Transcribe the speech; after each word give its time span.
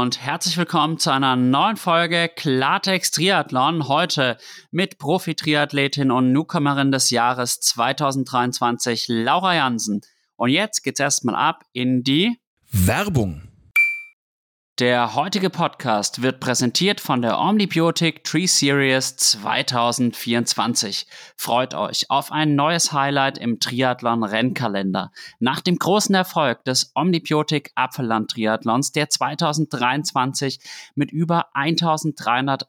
und 0.00 0.20
herzlich 0.20 0.58
willkommen 0.58 0.98
zu 0.98 1.10
einer 1.10 1.36
neuen 1.36 1.78
Folge 1.78 2.28
Klartext 2.28 3.14
Triathlon. 3.14 3.88
Heute 3.88 4.36
mit 4.70 4.98
Profi-Triathletin 4.98 6.10
und 6.10 6.32
Newcomerin 6.32 6.92
des 6.92 7.08
Jahres 7.08 7.60
2023, 7.60 9.06
Laura 9.08 9.54
Jansen. 9.54 10.02
Und 10.36 10.50
jetzt 10.50 10.82
geht's 10.82 11.00
erstmal 11.00 11.34
ab 11.34 11.64
in 11.72 12.02
die 12.02 12.38
Werbung. 12.70 13.45
Der 14.78 15.14
heutige 15.14 15.48
Podcast 15.48 16.20
wird 16.20 16.38
präsentiert 16.38 17.00
von 17.00 17.22
der 17.22 17.38
Omnibiotic 17.38 18.24
Tree 18.24 18.44
Series 18.44 19.16
2024. 19.16 21.06
Freut 21.34 21.72
euch 21.72 22.10
auf 22.10 22.30
ein 22.30 22.56
neues 22.56 22.92
Highlight 22.92 23.38
im 23.38 23.58
Triathlon 23.58 24.22
Rennkalender. 24.22 25.12
Nach 25.38 25.62
dem 25.62 25.78
großen 25.78 26.14
Erfolg 26.14 26.62
des 26.64 26.92
Omnibiotic 26.94 27.72
Apfelland 27.74 28.32
Triathlons, 28.32 28.92
der 28.92 29.08
2023 29.08 30.60
mit 30.94 31.10
über 31.10 31.56
1300 31.56 32.68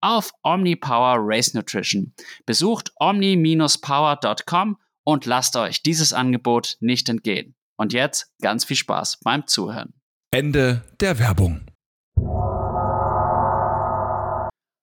auf 0.00 0.32
OmniPower 0.42 1.16
Race 1.18 1.54
Nutrition. 1.54 2.14
Besucht 2.46 2.92
omni-power.com 2.96 4.76
und 5.04 5.26
lasst 5.26 5.56
euch 5.56 5.82
dieses 5.82 6.12
Angebot 6.12 6.76
nicht 6.80 7.08
entgehen. 7.08 7.54
Und 7.76 7.92
jetzt 7.92 8.32
ganz 8.42 8.64
viel 8.64 8.76
Spaß 8.76 9.20
beim 9.22 9.46
Zuhören. 9.46 9.94
Ende 10.30 10.82
der 11.00 11.18
Werbung. 11.18 11.69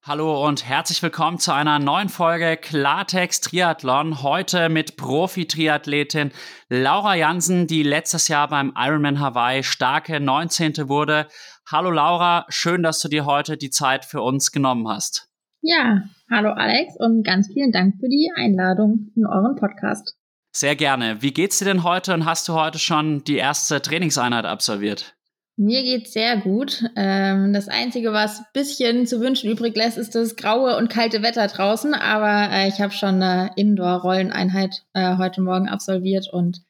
Hallo 0.07 0.47
und 0.47 0.65
herzlich 0.65 1.03
willkommen 1.03 1.37
zu 1.37 1.53
einer 1.53 1.79
neuen 1.79 2.07
Folge 2.07 2.55
Klartext 2.55 3.43
Triathlon. 3.43 4.23
Heute 4.23 4.69
mit 4.69 4.95
Profi-Triathletin 4.95 6.31
Laura 6.69 7.15
Jansen, 7.15 7.67
die 7.67 7.83
letztes 7.83 8.29
Jahr 8.29 8.47
beim 8.47 8.71
Ironman 8.77 9.19
Hawaii 9.19 9.63
starke 9.63 10.21
19. 10.21 10.87
wurde. 10.87 11.27
Hallo 11.69 11.91
Laura, 11.91 12.45
schön, 12.47 12.83
dass 12.83 12.99
du 12.99 13.09
dir 13.09 13.25
heute 13.25 13.57
die 13.57 13.69
Zeit 13.69 14.05
für 14.05 14.21
uns 14.21 14.53
genommen 14.53 14.87
hast. 14.87 15.27
Ja, 15.59 16.03
hallo 16.31 16.51
Alex 16.51 16.95
und 16.99 17.25
ganz 17.25 17.51
vielen 17.51 17.73
Dank 17.73 17.95
für 17.99 18.07
die 18.07 18.31
Einladung 18.33 19.11
in 19.13 19.25
euren 19.25 19.57
Podcast. 19.57 20.15
Sehr 20.53 20.77
gerne. 20.77 21.21
Wie 21.21 21.33
geht's 21.33 21.59
dir 21.59 21.65
denn 21.65 21.83
heute 21.83 22.13
und 22.13 22.23
hast 22.23 22.47
du 22.47 22.53
heute 22.53 22.79
schon 22.79 23.25
die 23.25 23.35
erste 23.35 23.81
Trainingseinheit 23.81 24.45
absolviert? 24.45 25.16
Mir 25.59 25.81
geht's 25.81 26.13
sehr 26.13 26.37
gut. 26.37 26.83
Ähm, 26.95 27.51
das 27.51 27.67
Einzige, 27.67 28.13
was 28.13 28.39
ein 28.39 28.45
bisschen 28.53 29.07
zu 29.07 29.19
wünschen 29.19 29.49
übrig 29.49 29.75
lässt, 29.75 29.97
ist 29.97 30.13
das 30.13 30.35
graue 30.35 30.77
und 30.77 30.89
kalte 30.89 31.23
Wetter 31.23 31.47
draußen. 31.47 31.95
Aber 31.95 32.51
äh, 32.51 32.67
ich 32.67 32.79
habe 32.79 32.93
schon 32.93 33.21
eine 33.23 33.49
Indoor-Rolleneinheit 33.55 34.83
äh, 34.93 35.17
heute 35.17 35.41
Morgen 35.41 35.67
absolviert 35.67 36.31
und 36.31 36.61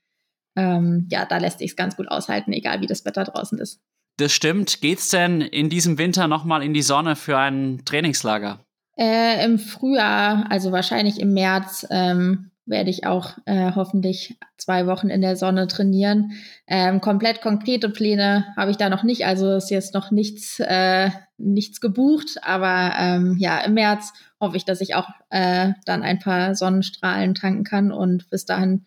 ähm, 0.55 1.05
ja, 1.11 1.25
da 1.25 1.37
lässt 1.37 1.59
sich 1.59 1.75
ganz 1.75 1.97
gut 1.97 2.07
aushalten, 2.07 2.53
egal 2.53 2.79
wie 2.79 2.87
das 2.87 3.03
Wetter 3.03 3.25
draußen 3.25 3.59
ist. 3.59 3.81
Das 4.15 4.31
stimmt. 4.31 4.79
Geht's 4.79 5.09
denn 5.09 5.41
in 5.41 5.69
diesem 5.69 5.97
Winter 5.97 6.29
nochmal 6.29 6.63
in 6.63 6.73
die 6.73 6.81
Sonne 6.81 7.17
für 7.17 7.37
ein 7.37 7.81
Trainingslager? 7.83 8.65
Äh, 8.97 9.43
Im 9.45 9.59
Frühjahr, 9.59 10.45
also 10.49 10.71
wahrscheinlich 10.71 11.19
im 11.19 11.33
März, 11.33 11.85
ähm, 11.91 12.51
werde 12.67 12.89
ich 12.89 13.05
auch 13.05 13.37
äh, 13.45 13.71
hoffentlich 13.73 14.37
zwei 14.57 14.85
Wochen 14.85 15.09
in 15.09 15.21
der 15.21 15.35
Sonne 15.35 15.67
trainieren. 15.67 16.33
Ähm, 16.67 17.01
komplett 17.01 17.41
konkrete 17.41 17.89
Pläne 17.89 18.45
habe 18.55 18.71
ich 18.71 18.77
da 18.77 18.89
noch 18.89 19.03
nicht, 19.03 19.25
also 19.25 19.55
ist 19.55 19.71
jetzt 19.71 19.93
noch 19.93 20.11
nichts, 20.11 20.59
äh, 20.59 21.09
nichts 21.37 21.81
gebucht, 21.81 22.37
aber 22.43 22.93
ähm, 22.97 23.37
ja, 23.39 23.59
im 23.59 23.73
März 23.73 24.13
hoffe 24.39 24.57
ich, 24.57 24.65
dass 24.65 24.81
ich 24.81 24.95
auch 24.95 25.07
äh, 25.29 25.71
dann 25.85 26.03
ein 26.03 26.19
paar 26.19 26.55
Sonnenstrahlen 26.55 27.33
tanken 27.33 27.63
kann 27.63 27.91
und 27.91 28.29
bis 28.29 28.45
dahin 28.45 28.85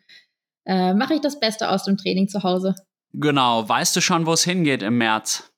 äh, 0.67 0.95
mache 0.95 1.15
ich 1.15 1.21
das 1.21 1.41
Beste 1.41 1.71
aus 1.71 1.85
dem 1.85 1.97
Training 1.97 2.29
zu 2.29 2.43
Hause. 2.43 2.75
Genau, 3.13 3.69
weißt 3.69 3.97
du 3.97 4.01
schon, 4.01 4.27
wo 4.27 4.35
es 4.35 4.45
hingeht 4.45 4.83
im 4.83 4.99
März? 4.99 5.50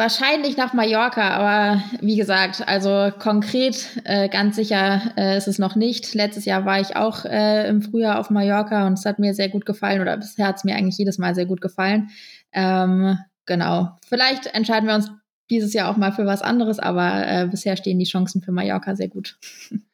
Wahrscheinlich 0.00 0.56
nach 0.56 0.74
Mallorca, 0.74 1.30
aber 1.30 1.82
wie 2.00 2.14
gesagt, 2.14 2.62
also 2.68 3.10
konkret 3.18 4.00
äh, 4.04 4.28
ganz 4.28 4.54
sicher 4.54 5.12
äh, 5.16 5.36
ist 5.36 5.48
es 5.48 5.58
noch 5.58 5.74
nicht. 5.74 6.14
Letztes 6.14 6.44
Jahr 6.44 6.64
war 6.64 6.80
ich 6.80 6.94
auch 6.94 7.24
äh, 7.24 7.68
im 7.68 7.82
Frühjahr 7.82 8.20
auf 8.20 8.30
Mallorca 8.30 8.86
und 8.86 8.92
es 8.92 9.04
hat 9.04 9.18
mir 9.18 9.34
sehr 9.34 9.48
gut 9.48 9.66
gefallen 9.66 10.00
oder 10.00 10.16
bisher 10.16 10.46
hat 10.46 10.58
es 10.58 10.62
mir 10.62 10.76
eigentlich 10.76 10.98
jedes 10.98 11.18
Mal 11.18 11.34
sehr 11.34 11.46
gut 11.46 11.60
gefallen. 11.60 12.10
Ähm, 12.52 13.18
genau. 13.44 13.96
Vielleicht 14.06 14.46
entscheiden 14.54 14.86
wir 14.86 14.94
uns 14.94 15.10
dieses 15.50 15.72
Jahr 15.72 15.90
auch 15.90 15.96
mal 15.96 16.12
für 16.12 16.26
was 16.26 16.42
anderes, 16.42 16.78
aber 16.78 17.26
äh, 17.26 17.48
bisher 17.50 17.76
stehen 17.76 17.98
die 17.98 18.04
Chancen 18.04 18.40
für 18.40 18.52
Mallorca 18.52 18.94
sehr 18.94 19.08
gut. 19.08 19.36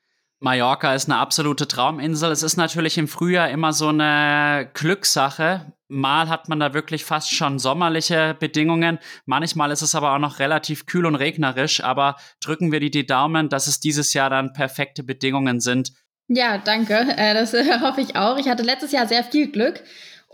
Mallorca 0.44 0.94
ist 0.94 1.08
eine 1.08 1.18
absolute 1.18 1.66
Trauminsel. 1.66 2.30
Es 2.30 2.42
ist 2.42 2.58
natürlich 2.58 2.98
im 2.98 3.08
Frühjahr 3.08 3.48
immer 3.48 3.72
so 3.72 3.88
eine 3.88 4.68
Glückssache. 4.74 5.72
Mal 5.88 6.28
hat 6.28 6.50
man 6.50 6.60
da 6.60 6.74
wirklich 6.74 7.06
fast 7.06 7.34
schon 7.34 7.58
sommerliche 7.58 8.36
Bedingungen. 8.38 8.98
Manchmal 9.24 9.70
ist 9.70 9.80
es 9.80 9.94
aber 9.94 10.12
auch 10.12 10.18
noch 10.18 10.40
relativ 10.40 10.84
kühl 10.84 11.06
und 11.06 11.14
regnerisch. 11.14 11.82
Aber 11.82 12.16
drücken 12.42 12.72
wir 12.72 12.80
die, 12.80 12.90
die 12.90 13.06
Daumen, 13.06 13.48
dass 13.48 13.68
es 13.68 13.80
dieses 13.80 14.12
Jahr 14.12 14.28
dann 14.28 14.52
perfekte 14.52 15.02
Bedingungen 15.02 15.60
sind. 15.60 15.92
Ja, 16.28 16.58
danke. 16.58 16.94
Äh, 17.16 17.32
das 17.32 17.54
äh, 17.54 17.64
hoffe 17.80 18.02
ich 18.02 18.14
auch. 18.14 18.36
Ich 18.36 18.46
hatte 18.46 18.64
letztes 18.64 18.92
Jahr 18.92 19.08
sehr 19.08 19.24
viel 19.24 19.50
Glück. 19.50 19.82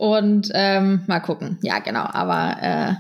Und 0.01 0.51
ähm, 0.55 1.03
mal 1.09 1.21
gucken. 1.21 1.59
Ja, 1.61 1.79
genau. 1.79 2.05
Aber 2.05 2.57
äh, 2.63 2.95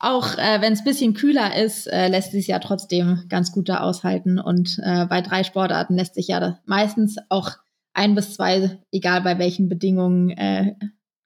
auch 0.00 0.36
äh, 0.36 0.60
wenn 0.60 0.72
es 0.72 0.82
bisschen 0.82 1.14
kühler 1.14 1.54
ist, 1.56 1.86
äh, 1.86 2.08
lässt 2.08 2.32
sich 2.32 2.48
ja 2.48 2.58
trotzdem 2.58 3.22
ganz 3.28 3.52
gut 3.52 3.68
da 3.68 3.78
aushalten. 3.82 4.40
Und 4.40 4.80
äh, 4.82 5.06
bei 5.06 5.20
drei 5.20 5.44
Sportarten 5.44 5.94
lässt 5.94 6.16
sich 6.16 6.26
ja 6.26 6.58
meistens 6.66 7.18
auch 7.28 7.52
ein 7.94 8.16
bis 8.16 8.34
zwei, 8.34 8.80
egal 8.90 9.20
bei 9.20 9.38
welchen 9.38 9.68
Bedingungen, 9.68 10.30
äh, 10.30 10.74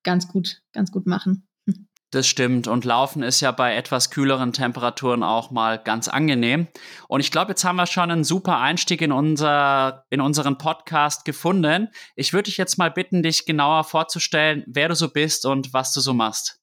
ganz 0.03 0.29
gut, 0.29 0.61
ganz 0.75 0.93
gut 0.93 1.07
machen. 1.07 1.49
Das 2.15 2.29
stimmt. 2.29 2.69
Und 2.69 2.85
Laufen 2.85 3.25
ist 3.25 3.41
ja 3.41 3.51
bei 3.51 3.75
etwas 3.75 4.11
kühleren 4.11 4.53
Temperaturen 4.53 5.25
auch 5.25 5.51
mal 5.51 5.79
ganz 5.79 6.07
angenehm. 6.07 6.69
Und 7.09 7.19
ich 7.19 7.33
glaube, 7.33 7.51
jetzt 7.51 7.65
haben 7.65 7.75
wir 7.75 7.87
schon 7.87 8.09
einen 8.09 8.23
super 8.23 8.61
Einstieg 8.61 9.03
in, 9.03 9.11
unser, 9.11 10.05
in 10.11 10.21
unseren 10.21 10.57
Podcast 10.57 11.25
gefunden. 11.25 11.89
Ich 12.15 12.33
würde 12.33 12.45
dich 12.45 12.57
jetzt 12.57 12.79
mal 12.79 12.93
bitten, 12.93 13.25
dich 13.25 13.47
genauer 13.47 13.83
vorzustellen, 13.83 14.63
wer 14.69 14.87
du 14.87 14.95
so 14.95 15.09
bist 15.09 15.45
und 15.45 15.73
was 15.73 15.93
du 15.93 16.01
so 16.01 16.15
machst. 16.15 16.61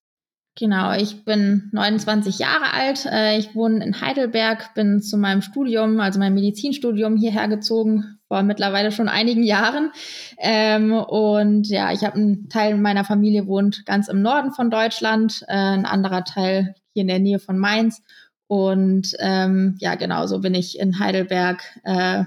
Genau, 0.57 0.93
ich 0.93 1.25
bin 1.25 1.69
29 1.73 2.39
Jahre 2.39 2.71
alt. 2.71 3.05
Äh, 3.05 3.37
ich 3.37 3.53
wohne 3.53 3.83
in 3.83 3.99
Heidelberg, 3.99 4.73
bin 4.73 5.01
zu 5.01 5.17
meinem 5.17 5.41
Studium, 5.41 5.99
also 5.99 6.17
meinem 6.17 6.35
Medizinstudium 6.35 7.17
hierher 7.17 7.49
gezogen, 7.49 8.20
vor 8.31 8.43
mittlerweile 8.43 8.93
schon 8.93 9.09
einigen 9.09 9.43
Jahren. 9.43 9.91
Ähm, 10.37 10.93
und 10.93 11.67
ja, 11.67 11.91
ich 11.91 12.05
habe 12.05 12.15
einen 12.15 12.47
Teil 12.47 12.77
meiner 12.77 13.03
Familie 13.03 13.45
wohnt 13.45 13.85
ganz 13.85 14.07
im 14.07 14.21
Norden 14.21 14.53
von 14.53 14.69
Deutschland, 14.69 15.43
äh, 15.49 15.53
ein 15.53 15.85
anderer 15.85 16.23
Teil 16.23 16.75
hier 16.93 17.01
in 17.01 17.09
der 17.09 17.19
Nähe 17.19 17.39
von 17.39 17.57
Mainz. 17.57 18.01
Und 18.47 19.17
ähm, 19.19 19.75
ja, 19.79 19.95
genau, 19.95 20.27
so 20.27 20.39
bin 20.39 20.53
ich 20.53 20.79
in 20.79 20.97
Heidelberg 20.97 21.61
äh, 21.83 22.23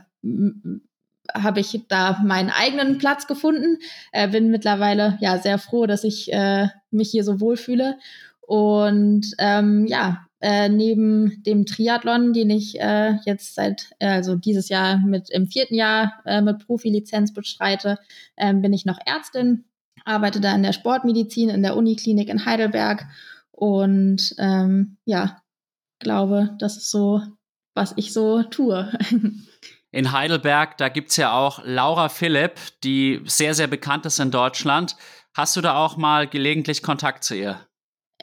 habe 1.33 1.61
ich 1.61 1.81
da 1.89 2.21
meinen 2.23 2.51
eigenen 2.51 2.99
Platz 2.99 3.27
gefunden. 3.27 3.79
Äh, 4.13 4.29
bin 4.29 4.51
mittlerweile 4.51 5.17
ja 5.23 5.39
sehr 5.39 5.57
froh, 5.57 5.87
dass 5.87 6.05
ich 6.05 6.31
äh, 6.31 6.69
mich 6.91 7.13
hier 7.13 7.25
so 7.25 7.41
wohlfühle. 7.41 7.97
Und 8.43 9.31
ähm, 9.39 9.87
ja, 9.87 10.27
äh, 10.45 10.69
neben 10.69 11.43
dem 11.43 11.65
Triathlon, 11.65 12.35
den 12.35 12.51
ich 12.51 12.79
äh, 12.79 13.15
jetzt 13.25 13.55
seit, 13.55 13.95
äh, 13.99 14.09
also 14.09 14.37
dieses 14.37 14.69
Jahr 14.69 14.99
mit 14.99 15.31
im 15.31 15.47
vierten 15.47 15.75
Jahr 15.75 16.21
äh, 16.27 16.43
mit 16.43 16.67
Profilizenz 16.67 17.33
bestreite, 17.33 17.99
äh, 18.37 18.53
bin 18.53 18.75
ich 18.75 18.85
noch 18.85 18.99
Ärztin, 19.07 19.65
arbeite 20.05 20.43
da 20.43 20.55
in 20.55 20.63
der 20.63 20.75
Sportmedizin 20.75 21.49
in 21.49 21.63
der 21.63 21.77
Uniklinik 21.79 22.29
in 22.29 22.45
Heidelberg 22.45 23.07
und 23.53 24.35
ähm, 24.37 24.99
ja, 25.07 25.41
glaube, 25.99 26.51
das 26.59 26.77
ist 26.77 26.91
so, 26.91 27.23
was 27.75 27.95
ich 27.97 28.13
so 28.13 28.43
tue. 28.43 28.93
In 29.93 30.11
Heidelberg, 30.11 30.77
da 30.77 30.89
gibt 30.89 31.11
es 31.11 31.17
ja 31.17 31.33
auch 31.33 31.61
Laura 31.65 32.09
Philipp, 32.09 32.59
die 32.83 33.23
sehr, 33.27 33.55
sehr 33.55 33.69
bekannt 33.69 34.05
ist 34.07 34.19
in 34.19 34.33
Deutschland. 34.33 34.97
Hast 35.35 35.55
du 35.55 35.61
da 35.61 35.77
auch 35.77 35.97
mal 35.97 36.27
gelegentlich 36.27 36.83
Kontakt 36.83 37.23
zu 37.23 37.37
ihr? 37.37 37.61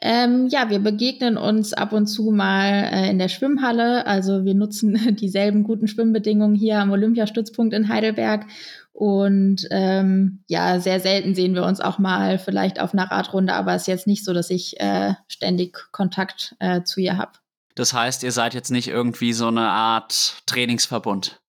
Ähm, 0.04 0.48
ja, 0.48 0.68
wir 0.68 0.80
begegnen 0.80 1.36
uns 1.36 1.72
ab 1.72 1.92
und 1.92 2.08
zu 2.08 2.32
mal 2.32 2.90
äh, 2.92 3.08
in 3.08 3.20
der 3.20 3.28
Schwimmhalle. 3.28 4.04
Also 4.04 4.44
wir 4.44 4.54
nutzen 4.54 5.16
dieselben 5.20 5.62
guten 5.62 5.86
Schwimmbedingungen 5.86 6.56
hier 6.56 6.80
am 6.80 6.90
Olympiastützpunkt 6.90 7.72
in 7.72 7.88
Heidelberg. 7.88 8.46
Und 8.92 9.68
ähm, 9.70 10.42
ja, 10.48 10.80
sehr 10.80 10.98
selten 10.98 11.36
sehen 11.36 11.54
wir 11.54 11.64
uns 11.64 11.80
auch 11.80 12.00
mal 12.00 12.40
vielleicht 12.40 12.80
auf 12.80 12.92
einer 12.92 13.10
Radrunde, 13.10 13.54
aber 13.54 13.74
es 13.74 13.82
ist 13.82 13.86
jetzt 13.86 14.06
nicht 14.08 14.24
so, 14.24 14.32
dass 14.32 14.50
ich 14.50 14.78
äh, 14.80 15.14
ständig 15.28 15.78
Kontakt 15.92 16.56
äh, 16.58 16.82
zu 16.82 17.00
ihr 17.00 17.16
habe. 17.16 17.32
Das 17.76 17.94
heißt, 17.94 18.24
ihr 18.24 18.32
seid 18.32 18.54
jetzt 18.54 18.70
nicht 18.70 18.88
irgendwie 18.88 19.32
so 19.32 19.46
eine 19.46 19.68
Art 19.68 20.42
Trainingsverbund? 20.46 21.40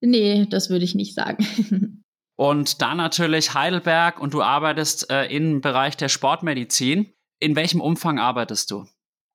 Nee, 0.00 0.46
das 0.48 0.70
würde 0.70 0.86
ich 0.86 0.94
nicht 0.94 1.14
sagen. 1.14 2.02
und 2.36 2.80
dann 2.80 2.96
natürlich 2.96 3.52
Heidelberg 3.52 4.20
und 4.20 4.32
du 4.32 4.42
arbeitest 4.42 5.10
äh, 5.10 5.26
im 5.26 5.60
Bereich 5.60 5.98
der 5.98 6.08
Sportmedizin. 6.08 7.13
In 7.44 7.56
welchem 7.56 7.82
Umfang 7.82 8.18
arbeitest 8.18 8.70
du? 8.70 8.86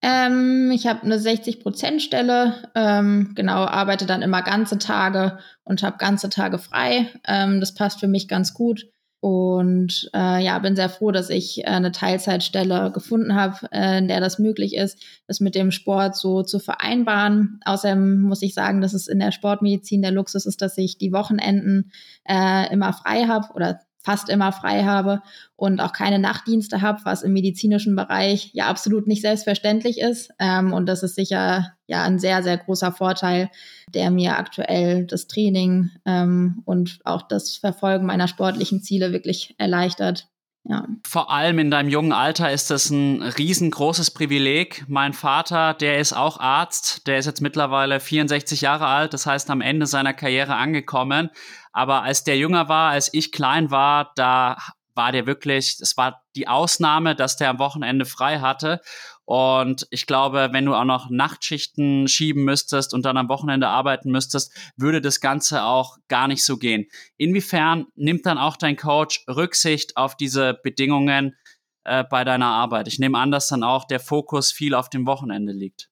Ähm, 0.01 0.71
ich 0.73 0.87
habe 0.87 1.03
eine 1.03 1.17
60-Prozent-Stelle, 1.17 2.71
ähm, 2.73 3.33
genau, 3.35 3.65
arbeite 3.65 4.07
dann 4.07 4.23
immer 4.23 4.41
ganze 4.41 4.79
Tage 4.79 5.37
und 5.63 5.83
habe 5.83 5.97
ganze 5.99 6.31
Tage 6.31 6.57
frei. 6.57 7.05
Ähm, 7.27 7.59
das 7.59 7.75
passt 7.75 7.99
für 7.99 8.07
mich 8.07 8.27
ganz 8.27 8.55
gut. 8.55 8.87
Und 9.19 10.09
äh, 10.15 10.43
ja, 10.43 10.57
bin 10.57 10.75
sehr 10.75 10.89
froh, 10.89 11.11
dass 11.11 11.29
ich 11.29 11.59
äh, 11.59 11.67
eine 11.67 11.91
Teilzeitstelle 11.91 12.91
gefunden 12.91 13.35
habe, 13.35 13.67
äh, 13.71 13.99
in 13.99 14.07
der 14.07 14.21
das 14.21 14.39
möglich 14.39 14.75
ist, 14.75 15.03
das 15.27 15.39
mit 15.39 15.53
dem 15.53 15.69
Sport 15.69 16.15
so 16.15 16.41
zu 16.41 16.57
vereinbaren. 16.57 17.59
Außerdem 17.63 18.21
muss 18.21 18.41
ich 18.41 18.55
sagen, 18.55 18.81
dass 18.81 18.93
es 18.93 19.07
in 19.07 19.19
der 19.19 19.31
Sportmedizin 19.31 20.01
der 20.01 20.11
Luxus 20.11 20.47
ist, 20.47 20.63
dass 20.63 20.75
ich 20.79 20.97
die 20.97 21.11
Wochenenden 21.11 21.91
äh, 22.27 22.73
immer 22.73 22.91
frei 22.91 23.25
habe 23.25 23.53
oder 23.53 23.81
fast 24.01 24.29
immer 24.29 24.51
frei 24.51 24.83
habe 24.83 25.21
und 25.55 25.81
auch 25.81 25.91
keine 25.91 26.19
Nachtdienste 26.19 26.81
habe, 26.81 27.01
was 27.03 27.21
im 27.21 27.33
medizinischen 27.33 27.95
Bereich 27.95 28.51
ja 28.53 28.67
absolut 28.67 29.07
nicht 29.07 29.21
selbstverständlich 29.21 29.99
ist. 29.99 30.31
Ähm, 30.39 30.73
und 30.73 30.85
das 30.85 31.03
ist 31.03 31.15
sicher 31.15 31.73
ja 31.87 32.03
ein 32.03 32.19
sehr, 32.19 32.41
sehr 32.43 32.57
großer 32.57 32.91
Vorteil, 32.91 33.49
der 33.93 34.09
mir 34.09 34.37
aktuell 34.37 35.05
das 35.05 35.27
Training 35.27 35.91
ähm, 36.05 36.61
und 36.65 36.99
auch 37.03 37.23
das 37.23 37.57
Verfolgen 37.57 38.05
meiner 38.05 38.27
sportlichen 38.27 38.81
Ziele 38.81 39.11
wirklich 39.11 39.55
erleichtert. 39.57 40.27
Ja. 40.69 40.85
Vor 41.03 41.31
allem 41.31 41.57
in 41.57 41.71
deinem 41.71 41.89
jungen 41.89 42.13
Alter 42.13 42.51
ist 42.51 42.69
das 42.69 42.91
ein 42.91 43.23
riesengroßes 43.23 44.11
Privileg. 44.11 44.85
Mein 44.87 45.13
Vater, 45.13 45.73
der 45.73 45.97
ist 45.97 46.13
auch 46.13 46.39
Arzt, 46.39 47.07
der 47.07 47.17
ist 47.17 47.25
jetzt 47.25 47.41
mittlerweile 47.41 47.99
64 47.99 48.61
Jahre 48.61 48.85
alt, 48.85 49.15
das 49.15 49.25
heißt 49.25 49.49
am 49.49 49.61
Ende 49.61 49.87
seiner 49.87 50.13
Karriere 50.13 50.55
angekommen. 50.57 51.31
Aber 51.71 52.03
als 52.03 52.23
der 52.23 52.37
jünger 52.37 52.69
war, 52.69 52.91
als 52.91 53.11
ich 53.11 53.31
klein 53.31 53.71
war, 53.71 54.11
da 54.15 54.57
war 54.93 55.11
der 55.11 55.25
wirklich, 55.25 55.77
es 55.79 55.97
war 55.97 56.21
die 56.35 56.47
Ausnahme, 56.47 57.15
dass 57.15 57.35
der 57.35 57.49
am 57.49 57.57
Wochenende 57.57 58.05
frei 58.05 58.39
hatte. 58.39 58.79
Und 59.29 59.85
ich 59.91 60.07
glaube, 60.07 60.49
wenn 60.53 60.65
du 60.65 60.73
auch 60.73 60.85
noch 60.85 61.11
Nachtschichten 61.11 62.07
schieben 62.07 62.45
müsstest 62.45 62.95
und 62.95 63.05
dann 63.05 63.15
am 63.15 63.29
Wochenende 63.29 63.67
arbeiten 63.67 64.09
müsstest, 64.09 64.51
würde 64.75 65.01
das 65.01 65.19
Ganze 65.19 65.65
auch 65.65 65.97
gar 66.07 66.27
nicht 66.27 66.43
so 66.43 66.57
gehen. 66.57 66.87
Inwiefern 67.15 67.85
nimmt 67.93 68.25
dann 68.25 68.39
auch 68.39 68.57
dein 68.57 68.75
Coach 68.75 69.23
Rücksicht 69.27 69.97
auf 69.97 70.17
diese 70.17 70.55
Bedingungen 70.63 71.35
äh, 71.83 72.03
bei 72.05 72.23
deiner 72.23 72.47
Arbeit? 72.47 72.87
Ich 72.87 72.97
nehme 72.97 73.19
an, 73.19 73.29
dass 73.29 73.49
dann 73.49 73.61
auch 73.61 73.85
der 73.85 73.99
Fokus 73.99 74.51
viel 74.51 74.73
auf 74.73 74.89
dem 74.89 75.05
Wochenende 75.05 75.53
liegt. 75.53 75.91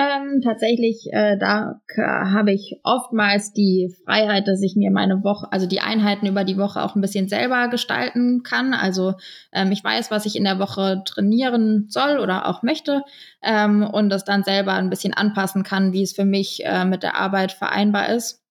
Ähm, 0.00 0.42
tatsächlich, 0.42 1.12
äh, 1.12 1.36
da 1.36 1.80
habe 1.98 2.52
ich 2.52 2.78
oftmals 2.84 3.52
die 3.52 3.92
Freiheit, 4.04 4.46
dass 4.46 4.62
ich 4.62 4.76
mir 4.76 4.92
meine 4.92 5.24
Woche, 5.24 5.48
also 5.50 5.66
die 5.66 5.80
Einheiten 5.80 6.28
über 6.28 6.44
die 6.44 6.56
Woche 6.56 6.84
auch 6.84 6.94
ein 6.94 7.00
bisschen 7.00 7.28
selber 7.28 7.66
gestalten 7.66 8.44
kann. 8.44 8.74
Also 8.74 9.14
ähm, 9.52 9.72
ich 9.72 9.82
weiß, 9.82 10.12
was 10.12 10.24
ich 10.24 10.36
in 10.36 10.44
der 10.44 10.60
Woche 10.60 11.02
trainieren 11.04 11.86
soll 11.88 12.20
oder 12.20 12.46
auch 12.46 12.62
möchte 12.62 13.02
ähm, 13.42 13.82
und 13.82 14.08
das 14.10 14.24
dann 14.24 14.44
selber 14.44 14.74
ein 14.74 14.88
bisschen 14.88 15.14
anpassen 15.14 15.64
kann, 15.64 15.92
wie 15.92 16.02
es 16.02 16.12
für 16.12 16.24
mich 16.24 16.64
äh, 16.64 16.84
mit 16.84 17.02
der 17.02 17.16
Arbeit 17.16 17.50
vereinbar 17.50 18.08
ist. 18.10 18.44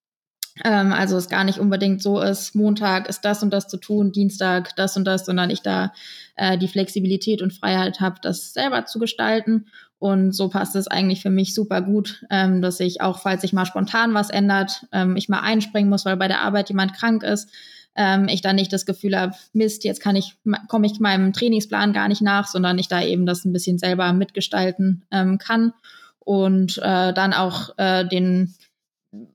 Ähm, 0.64 0.92
also 0.92 1.16
es 1.16 1.28
gar 1.28 1.44
nicht 1.44 1.58
unbedingt 1.58 2.02
so 2.02 2.20
ist, 2.20 2.54
Montag 2.54 3.08
ist 3.08 3.24
das 3.24 3.42
und 3.42 3.52
das 3.52 3.68
zu 3.68 3.78
tun, 3.78 4.12
Dienstag 4.12 4.74
das 4.76 4.96
und 4.96 5.04
das, 5.04 5.24
sondern 5.24 5.50
ich 5.50 5.62
da 5.62 5.92
äh, 6.36 6.58
die 6.58 6.68
Flexibilität 6.68 7.42
und 7.42 7.52
Freiheit 7.52 8.00
habe, 8.00 8.16
das 8.20 8.52
selber 8.52 8.84
zu 8.84 8.98
gestalten. 8.98 9.66
Und 9.98 10.32
so 10.32 10.48
passt 10.48 10.76
es 10.76 10.86
eigentlich 10.86 11.22
für 11.22 11.30
mich 11.30 11.54
super 11.54 11.82
gut, 11.82 12.24
ähm, 12.30 12.62
dass 12.62 12.78
ich 12.78 13.00
auch, 13.00 13.18
falls 13.18 13.42
sich 13.42 13.52
mal 13.52 13.66
spontan 13.66 14.14
was 14.14 14.30
ändert, 14.30 14.86
ähm, 14.92 15.16
ich 15.16 15.28
mal 15.28 15.40
einspringen 15.40 15.90
muss, 15.90 16.04
weil 16.04 16.16
bei 16.16 16.28
der 16.28 16.42
Arbeit 16.42 16.68
jemand 16.68 16.94
krank 16.94 17.24
ist, 17.24 17.50
ähm, 17.96 18.28
ich 18.28 18.40
dann 18.40 18.56
nicht 18.56 18.72
das 18.72 18.86
Gefühl 18.86 19.18
habe, 19.18 19.34
Mist, 19.52 19.82
jetzt 19.82 20.00
kann 20.00 20.14
ich, 20.14 20.36
komme 20.68 20.86
ich 20.86 21.00
meinem 21.00 21.32
Trainingsplan 21.32 21.92
gar 21.92 22.06
nicht 22.06 22.22
nach, 22.22 22.46
sondern 22.46 22.78
ich 22.78 22.86
da 22.86 23.02
eben 23.02 23.26
das 23.26 23.44
ein 23.44 23.52
bisschen 23.52 23.78
selber 23.78 24.12
mitgestalten 24.12 25.04
ähm, 25.10 25.38
kann 25.38 25.72
und 26.20 26.78
äh, 26.78 27.12
dann 27.12 27.32
auch 27.32 27.76
äh, 27.76 28.06
den 28.06 28.54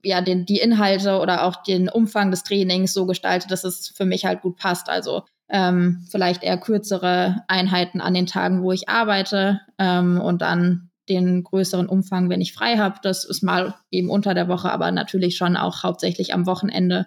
ja, 0.04 0.20
den, 0.20 0.46
die 0.46 0.60
Inhalte 0.60 1.18
oder 1.18 1.44
auch 1.44 1.62
den 1.64 1.88
Umfang 1.88 2.30
des 2.30 2.44
Trainings 2.44 2.92
so 2.92 3.06
gestalte, 3.06 3.48
dass 3.48 3.64
es 3.64 3.88
für 3.88 4.04
mich 4.04 4.24
halt 4.24 4.40
gut 4.40 4.56
passt. 4.56 4.88
Also 4.88 5.24
ähm, 5.48 6.06
vielleicht 6.10 6.42
eher 6.42 6.58
kürzere 6.58 7.42
Einheiten 7.48 8.00
an 8.00 8.14
den 8.14 8.26
Tagen, 8.26 8.62
wo 8.62 8.72
ich 8.72 8.88
arbeite 8.88 9.60
ähm, 9.78 10.20
und 10.20 10.42
dann 10.42 10.90
den 11.08 11.44
größeren 11.44 11.86
Umfang, 11.86 12.30
wenn 12.30 12.40
ich 12.40 12.54
frei 12.54 12.78
habe. 12.78 12.96
Das 13.02 13.24
ist 13.24 13.42
mal 13.42 13.74
eben 13.90 14.08
unter 14.08 14.34
der 14.34 14.48
Woche, 14.48 14.70
aber 14.70 14.90
natürlich 14.90 15.36
schon 15.36 15.56
auch 15.56 15.82
hauptsächlich 15.82 16.32
am 16.32 16.46
Wochenende. 16.46 17.06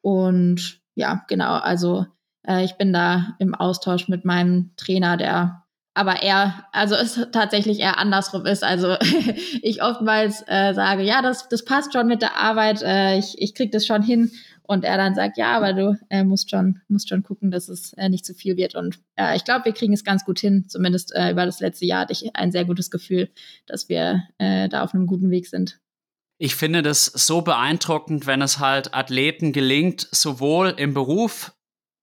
Und 0.00 0.80
ja, 0.94 1.24
genau, 1.28 1.54
also 1.54 2.06
äh, 2.46 2.64
ich 2.64 2.76
bin 2.76 2.92
da 2.92 3.36
im 3.38 3.54
Austausch 3.54 4.08
mit 4.08 4.24
meinem 4.24 4.72
Trainer, 4.76 5.16
der 5.16 5.64
aber 5.94 6.22
eher, 6.22 6.64
also 6.70 6.94
es 6.94 7.26
tatsächlich 7.32 7.80
eher 7.80 7.98
andersrum 7.98 8.46
ist. 8.46 8.62
Also 8.62 8.96
ich 9.62 9.82
oftmals 9.82 10.44
äh, 10.46 10.72
sage, 10.72 11.02
ja, 11.02 11.22
das, 11.22 11.48
das 11.48 11.64
passt 11.64 11.92
schon 11.92 12.06
mit 12.06 12.22
der 12.22 12.36
Arbeit, 12.36 12.82
äh, 12.82 13.18
ich, 13.18 13.34
ich 13.38 13.54
krieg 13.54 13.72
das 13.72 13.84
schon 13.84 14.02
hin. 14.02 14.30
Und 14.70 14.84
er 14.84 14.98
dann 14.98 15.14
sagt, 15.14 15.38
ja, 15.38 15.56
aber 15.56 15.72
du 15.72 15.98
äh, 16.10 16.24
musst 16.24 16.50
schon, 16.50 16.82
musst 16.88 17.08
schon 17.08 17.22
gucken, 17.22 17.50
dass 17.50 17.70
es 17.70 17.94
äh, 17.94 18.10
nicht 18.10 18.26
zu 18.26 18.34
viel 18.34 18.58
wird. 18.58 18.74
Und 18.74 18.98
äh, 19.16 19.34
ich 19.34 19.44
glaube, 19.44 19.64
wir 19.64 19.72
kriegen 19.72 19.94
es 19.94 20.04
ganz 20.04 20.26
gut 20.26 20.38
hin. 20.38 20.66
Zumindest 20.68 21.10
äh, 21.14 21.30
über 21.30 21.46
das 21.46 21.60
letzte 21.60 21.86
Jahr 21.86 22.02
hatte 22.02 22.12
ich 22.12 22.36
ein 22.36 22.52
sehr 22.52 22.66
gutes 22.66 22.90
Gefühl, 22.90 23.30
dass 23.66 23.88
wir 23.88 24.24
äh, 24.36 24.68
da 24.68 24.82
auf 24.82 24.92
einem 24.92 25.06
guten 25.06 25.30
Weg 25.30 25.48
sind. 25.48 25.80
Ich 26.36 26.54
finde 26.54 26.82
das 26.82 27.06
so 27.06 27.40
beeindruckend, 27.40 28.26
wenn 28.26 28.42
es 28.42 28.58
halt 28.58 28.92
Athleten 28.92 29.54
gelingt, 29.54 30.06
sowohl 30.12 30.74
im 30.76 30.92
Beruf 30.92 31.54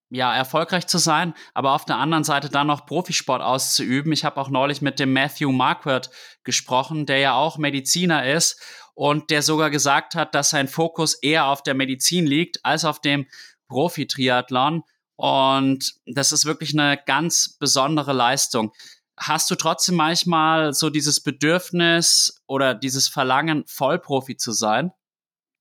ja, 0.10 0.36
erfolgreich 0.36 0.88
zu 0.88 0.98
sein, 0.98 1.36
aber 1.54 1.74
auf 1.74 1.86
der 1.86 1.98
anderen 1.98 2.24
Seite 2.24 2.50
dann 2.50 2.68
noch 2.68 2.88
Profisport 2.88 3.44
auszuüben. 3.44 4.12
Ich 4.12 4.26
habe 4.26 4.42
auch 4.42 4.50
neulich 4.50 4.82
mit 4.82 5.00
dem 5.00 5.14
Matthew 5.14 5.52
Marquardt 5.52 6.10
gesprochen, 6.44 7.06
der 7.06 7.20
ja 7.20 7.34
auch 7.36 7.60
Mediziner 7.60 8.26
ist 8.26 8.60
und 8.96 9.30
der 9.30 9.42
sogar 9.42 9.70
gesagt 9.70 10.16
hat, 10.16 10.34
dass 10.34 10.50
sein 10.50 10.68
Fokus 10.68 11.14
eher 11.16 11.48
auf 11.48 11.62
der 11.62 11.76
Medizin 11.76 12.26
liegt 12.26 12.66
als 12.66 12.86
auf 12.86 13.00
dem 13.00 13.28
Profi-Triathlon. 13.68 14.84
Und 15.18 15.94
das 16.06 16.32
ist 16.32 16.46
wirklich 16.46 16.74
eine 16.74 16.98
ganz 17.06 17.58
besondere 17.60 18.14
Leistung. 18.14 18.72
Hast 19.18 19.50
du 19.52 19.56
trotzdem 19.56 19.96
manchmal 19.96 20.74
so 20.74 20.90
dieses 20.90 21.22
Bedürfnis 21.22 22.42
oder 22.48 22.74
dieses 22.74 23.08
Verlangen, 23.08 23.64
Vollprofi 23.68 24.36
zu 24.38 24.52
sein? 24.52 24.92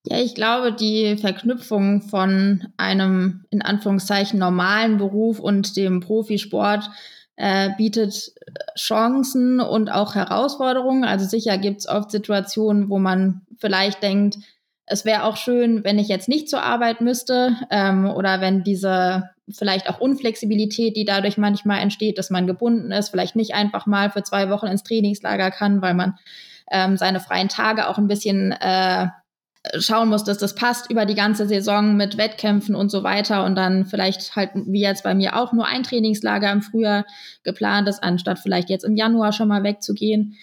Ja, 0.07 0.21
ich 0.21 0.35
glaube, 0.35 0.73
die 0.73 1.17
Verknüpfung 1.17 2.03
von 2.03 2.67
einem 2.76 3.47
in 3.50 3.62
Anführungszeichen 3.62 4.38
normalen 4.38 4.99
Beruf 4.99 5.38
und 5.38 5.76
dem 5.76 6.00
Profisport 6.00 6.91
äh, 7.37 7.71
bietet 7.76 8.33
Chancen 8.76 9.61
und 9.61 9.91
auch 9.91 10.14
Herausforderungen. 10.14 11.05
Also 11.05 11.26
sicher 11.26 11.59
gibt 11.59 11.81
es 11.81 11.88
oft 11.88 12.11
Situationen, 12.11 12.88
wo 12.91 12.99
man 12.99 13.43
vielleicht 13.59 14.03
denkt, 14.03 14.38
es 14.87 15.05
wäre 15.05 15.25
auch 15.25 15.37
schön, 15.37 15.83
wenn 15.83 15.99
ich 15.99 16.09
jetzt 16.09 16.29
nicht 16.29 16.49
zur 16.49 16.62
Arbeit 16.62 17.00
müsste 17.00 17.57
ähm, 17.71 18.07
oder 18.07 18.41
wenn 18.41 18.62
diese 18.64 19.31
vielleicht 19.49 19.88
auch 19.88 20.00
Unflexibilität, 20.00 20.97
die 20.97 21.05
dadurch 21.05 21.38
manchmal 21.38 21.81
entsteht, 21.81 22.19
dass 22.19 22.31
man 22.31 22.47
gebunden 22.47 22.93
ist, 22.93 23.11
vielleicht 23.11 23.37
nicht 23.37 23.55
einfach 23.55 23.87
mal 23.87 24.11
für 24.11 24.23
zwei 24.23 24.50
Wochen 24.50 24.67
ins 24.67 24.83
Trainingslager 24.83 25.50
kann, 25.50 25.83
weil 25.83 25.95
man 25.95 26.19
ähm, 26.71 26.97
seine 26.97 27.21
freien 27.21 27.49
Tage 27.49 27.88
auch 27.88 27.99
ein 27.99 28.09
bisschen 28.09 28.53
äh, 28.53 29.09
schauen 29.78 30.11
muss, 30.11 30.25
dass 30.25 30.38
das 30.38 30.54
passt 30.54 30.90
über 30.90 31.06
die 31.06 31.14
ganze 31.14 31.47
Saison 31.47 31.97
mit 31.97 32.18
Wettkämpfen 32.18 32.75
und 32.75 32.90
so 32.90 33.02
weiter 33.02 33.44
und 33.44 33.54
dann 33.54 33.87
vielleicht 33.87 34.37
halt 34.37 34.50
wie 34.54 34.83
jetzt 34.83 35.04
bei 35.04 35.14
mir 35.14 35.37
auch 35.37 35.52
nur 35.52 35.66
ein 35.66 35.83
Trainingslager 35.83 36.52
im 36.52 36.62
Frühjahr 36.62 37.06
geplant 37.44 37.88
ist, 37.88 38.02
anstatt 38.02 38.38
vielleicht 38.38 38.68
jetzt 38.68 38.85
im 38.85 38.97
Januar 38.97 39.33
schon 39.33 39.49
mal 39.49 39.62
wegzugehen. 39.62 40.37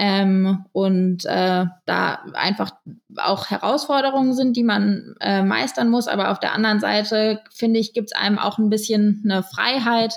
Ähm, 0.00 0.64
und 0.70 1.24
äh, 1.24 1.64
da 1.84 2.22
einfach 2.34 2.70
auch 3.16 3.50
Herausforderungen 3.50 4.32
sind, 4.32 4.56
die 4.56 4.62
man 4.62 5.16
äh, 5.18 5.42
meistern 5.42 5.90
muss. 5.90 6.06
Aber 6.06 6.30
auf 6.30 6.38
der 6.38 6.54
anderen 6.54 6.78
Seite, 6.78 7.40
finde 7.50 7.80
ich, 7.80 7.94
gibt 7.94 8.12
es 8.12 8.16
einem 8.16 8.38
auch 8.38 8.58
ein 8.58 8.70
bisschen 8.70 9.22
eine 9.24 9.42
Freiheit 9.42 10.14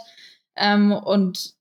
ähm, 0.56 0.92
und 0.92 1.56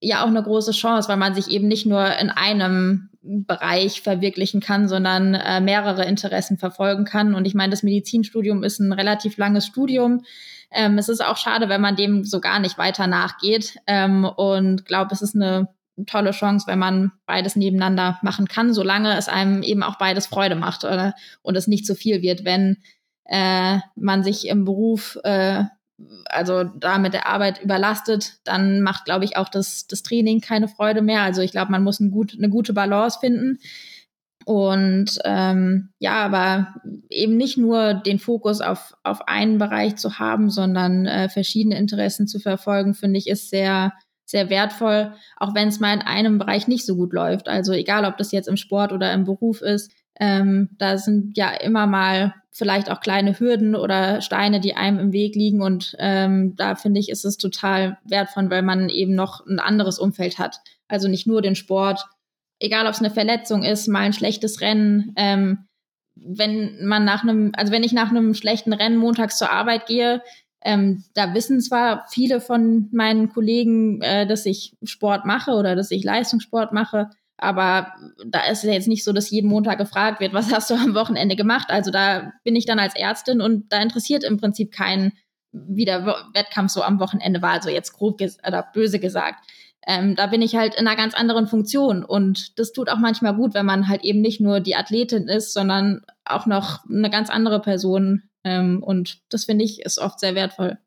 ja 0.00 0.22
auch 0.22 0.28
eine 0.28 0.42
große 0.42 0.72
Chance, 0.72 1.10
weil 1.10 1.18
man 1.18 1.34
sich 1.34 1.50
eben 1.50 1.68
nicht 1.68 1.84
nur 1.84 2.16
in 2.16 2.30
einem 2.30 3.09
Bereich 3.22 4.00
verwirklichen 4.00 4.60
kann, 4.60 4.88
sondern 4.88 5.34
äh, 5.34 5.60
mehrere 5.60 6.06
Interessen 6.06 6.56
verfolgen 6.56 7.04
kann. 7.04 7.34
Und 7.34 7.44
ich 7.44 7.54
meine, 7.54 7.70
das 7.70 7.82
Medizinstudium 7.82 8.62
ist 8.62 8.80
ein 8.80 8.92
relativ 8.92 9.36
langes 9.36 9.66
Studium. 9.66 10.24
Ähm, 10.70 10.96
es 10.98 11.08
ist 11.08 11.22
auch 11.22 11.36
schade, 11.36 11.68
wenn 11.68 11.80
man 11.80 11.96
dem 11.96 12.24
so 12.24 12.40
gar 12.40 12.60
nicht 12.60 12.78
weiter 12.78 13.06
nachgeht. 13.06 13.76
Ähm, 13.86 14.24
und 14.24 14.86
glaube, 14.86 15.12
es 15.12 15.20
ist 15.20 15.34
eine 15.34 15.68
tolle 16.06 16.30
Chance, 16.30 16.66
wenn 16.66 16.78
man 16.78 17.12
beides 17.26 17.56
nebeneinander 17.56 18.18
machen 18.22 18.48
kann, 18.48 18.72
solange 18.72 19.16
es 19.18 19.28
einem 19.28 19.62
eben 19.62 19.82
auch 19.82 19.98
beides 19.98 20.26
Freude 20.26 20.54
macht 20.54 20.84
oder, 20.84 21.14
und 21.42 21.56
es 21.56 21.66
nicht 21.66 21.86
zu 21.86 21.94
viel 21.94 22.22
wird, 22.22 22.44
wenn 22.44 22.78
äh, 23.24 23.78
man 23.96 24.22
sich 24.22 24.48
im 24.48 24.64
Beruf, 24.64 25.18
äh, 25.24 25.64
also 26.26 26.64
da 26.64 26.98
mit 26.98 27.14
der 27.14 27.26
Arbeit 27.26 27.62
überlastet, 27.62 28.38
dann 28.44 28.80
macht, 28.80 29.04
glaube 29.04 29.24
ich, 29.24 29.36
auch 29.36 29.48
das, 29.48 29.86
das 29.86 30.02
Training 30.02 30.40
keine 30.40 30.68
Freude 30.68 31.02
mehr. 31.02 31.22
Also 31.22 31.42
ich 31.42 31.52
glaube, 31.52 31.72
man 31.72 31.82
muss 31.82 32.00
ein 32.00 32.10
gut, 32.10 32.34
eine 32.36 32.48
gute 32.48 32.72
Balance 32.72 33.18
finden. 33.20 33.58
Und 34.46 35.18
ähm, 35.24 35.90
ja, 35.98 36.24
aber 36.24 36.74
eben 37.10 37.36
nicht 37.36 37.58
nur 37.58 37.94
den 37.94 38.18
Fokus 38.18 38.60
auf, 38.60 38.94
auf 39.04 39.28
einen 39.28 39.58
Bereich 39.58 39.96
zu 39.96 40.18
haben, 40.18 40.50
sondern 40.50 41.06
äh, 41.06 41.28
verschiedene 41.28 41.78
Interessen 41.78 42.26
zu 42.26 42.40
verfolgen, 42.40 42.94
finde 42.94 43.18
ich, 43.18 43.28
ist 43.28 43.50
sehr, 43.50 43.92
sehr 44.24 44.48
wertvoll, 44.48 45.12
auch 45.36 45.54
wenn 45.54 45.68
es 45.68 45.80
mal 45.80 45.94
in 45.94 46.02
einem 46.02 46.38
Bereich 46.38 46.68
nicht 46.68 46.86
so 46.86 46.96
gut 46.96 47.12
läuft. 47.12 47.48
Also 47.48 47.72
egal, 47.72 48.04
ob 48.04 48.16
das 48.16 48.32
jetzt 48.32 48.48
im 48.48 48.56
Sport 48.56 48.92
oder 48.92 49.12
im 49.12 49.24
Beruf 49.24 49.60
ist, 49.60 49.92
ähm, 50.20 50.68
da 50.78 50.98
sind 50.98 51.36
ja 51.36 51.50
immer 51.50 51.86
mal 51.86 52.34
vielleicht 52.52 52.90
auch 52.90 53.00
kleine 53.00 53.38
Hürden 53.38 53.74
oder 53.74 54.20
Steine, 54.20 54.60
die 54.60 54.74
einem 54.74 54.98
im 54.98 55.12
Weg 55.12 55.34
liegen. 55.34 55.62
Und 55.62 55.96
ähm, 55.98 56.54
da 56.56 56.74
finde 56.74 57.00
ich, 57.00 57.08
ist 57.08 57.24
es 57.24 57.38
total 57.38 57.98
wertvoll, 58.04 58.50
weil 58.50 58.62
man 58.62 58.90
eben 58.90 59.14
noch 59.14 59.46
ein 59.46 59.58
anderes 59.58 59.98
Umfeld 59.98 60.38
hat. 60.38 60.60
Also 60.88 61.08
nicht 61.08 61.26
nur 61.26 61.40
den 61.40 61.54
Sport, 61.54 62.06
egal 62.58 62.86
ob 62.86 62.92
es 62.92 63.00
eine 63.00 63.10
Verletzung 63.10 63.62
ist, 63.62 63.88
mal 63.88 64.00
ein 64.00 64.12
schlechtes 64.12 64.60
Rennen. 64.60 65.14
Ähm, 65.16 65.66
wenn 66.16 66.84
man 66.84 67.04
nach 67.04 67.22
einem, 67.22 67.52
also 67.56 67.72
wenn 67.72 67.84
ich 67.84 67.92
nach 67.92 68.10
einem 68.10 68.34
schlechten 68.34 68.74
Rennen 68.74 68.98
montags 68.98 69.38
zur 69.38 69.50
Arbeit 69.50 69.86
gehe, 69.86 70.22
ähm, 70.62 71.04
da 71.14 71.32
wissen 71.32 71.62
zwar 71.62 72.04
viele 72.10 72.42
von 72.42 72.90
meinen 72.92 73.30
Kollegen, 73.30 74.02
äh, 74.02 74.26
dass 74.26 74.44
ich 74.44 74.76
Sport 74.82 75.24
mache 75.24 75.52
oder 75.52 75.74
dass 75.76 75.90
ich 75.90 76.04
Leistungssport 76.04 76.74
mache, 76.74 77.08
aber 77.40 77.94
da 78.26 78.44
ist 78.44 78.64
es 78.64 78.70
jetzt 78.70 78.88
nicht 78.88 79.04
so, 79.04 79.12
dass 79.12 79.30
jeden 79.30 79.48
Montag 79.48 79.78
gefragt 79.78 80.20
wird, 80.20 80.32
was 80.32 80.52
hast 80.52 80.70
du 80.70 80.74
am 80.74 80.94
Wochenende 80.94 81.36
gemacht? 81.36 81.70
Also 81.70 81.90
da 81.90 82.32
bin 82.44 82.56
ich 82.56 82.66
dann 82.66 82.78
als 82.78 82.94
Ärztin 82.94 83.40
und 83.40 83.72
da 83.72 83.80
interessiert 83.80 84.24
im 84.24 84.38
Prinzip 84.38 84.72
keinen, 84.72 85.12
wie 85.52 85.84
der 85.84 86.06
Wettkampf 86.34 86.70
so 86.70 86.82
am 86.82 87.00
Wochenende 87.00 87.42
war, 87.42 87.52
also 87.52 87.70
jetzt 87.70 87.92
grob 87.92 88.20
oder 88.46 88.68
böse 88.72 89.00
gesagt. 89.00 89.44
Ähm, 89.86 90.14
da 90.14 90.26
bin 90.26 90.42
ich 90.42 90.56
halt 90.56 90.74
in 90.74 90.86
einer 90.86 90.96
ganz 90.96 91.14
anderen 91.14 91.46
Funktion 91.46 92.04
und 92.04 92.58
das 92.58 92.72
tut 92.72 92.90
auch 92.90 92.98
manchmal 92.98 93.34
gut, 93.34 93.54
wenn 93.54 93.64
man 93.64 93.88
halt 93.88 94.04
eben 94.04 94.20
nicht 94.20 94.40
nur 94.40 94.60
die 94.60 94.76
Athletin 94.76 95.26
ist, 95.26 95.54
sondern 95.54 96.02
auch 96.26 96.44
noch 96.44 96.84
eine 96.88 97.08
ganz 97.08 97.30
andere 97.30 97.60
Person 97.60 98.24
ähm, 98.44 98.82
und 98.82 99.20
das 99.30 99.46
finde 99.46 99.64
ich 99.64 99.80
ist 99.80 99.98
oft 99.98 100.20
sehr 100.20 100.34
wertvoll. 100.34 100.78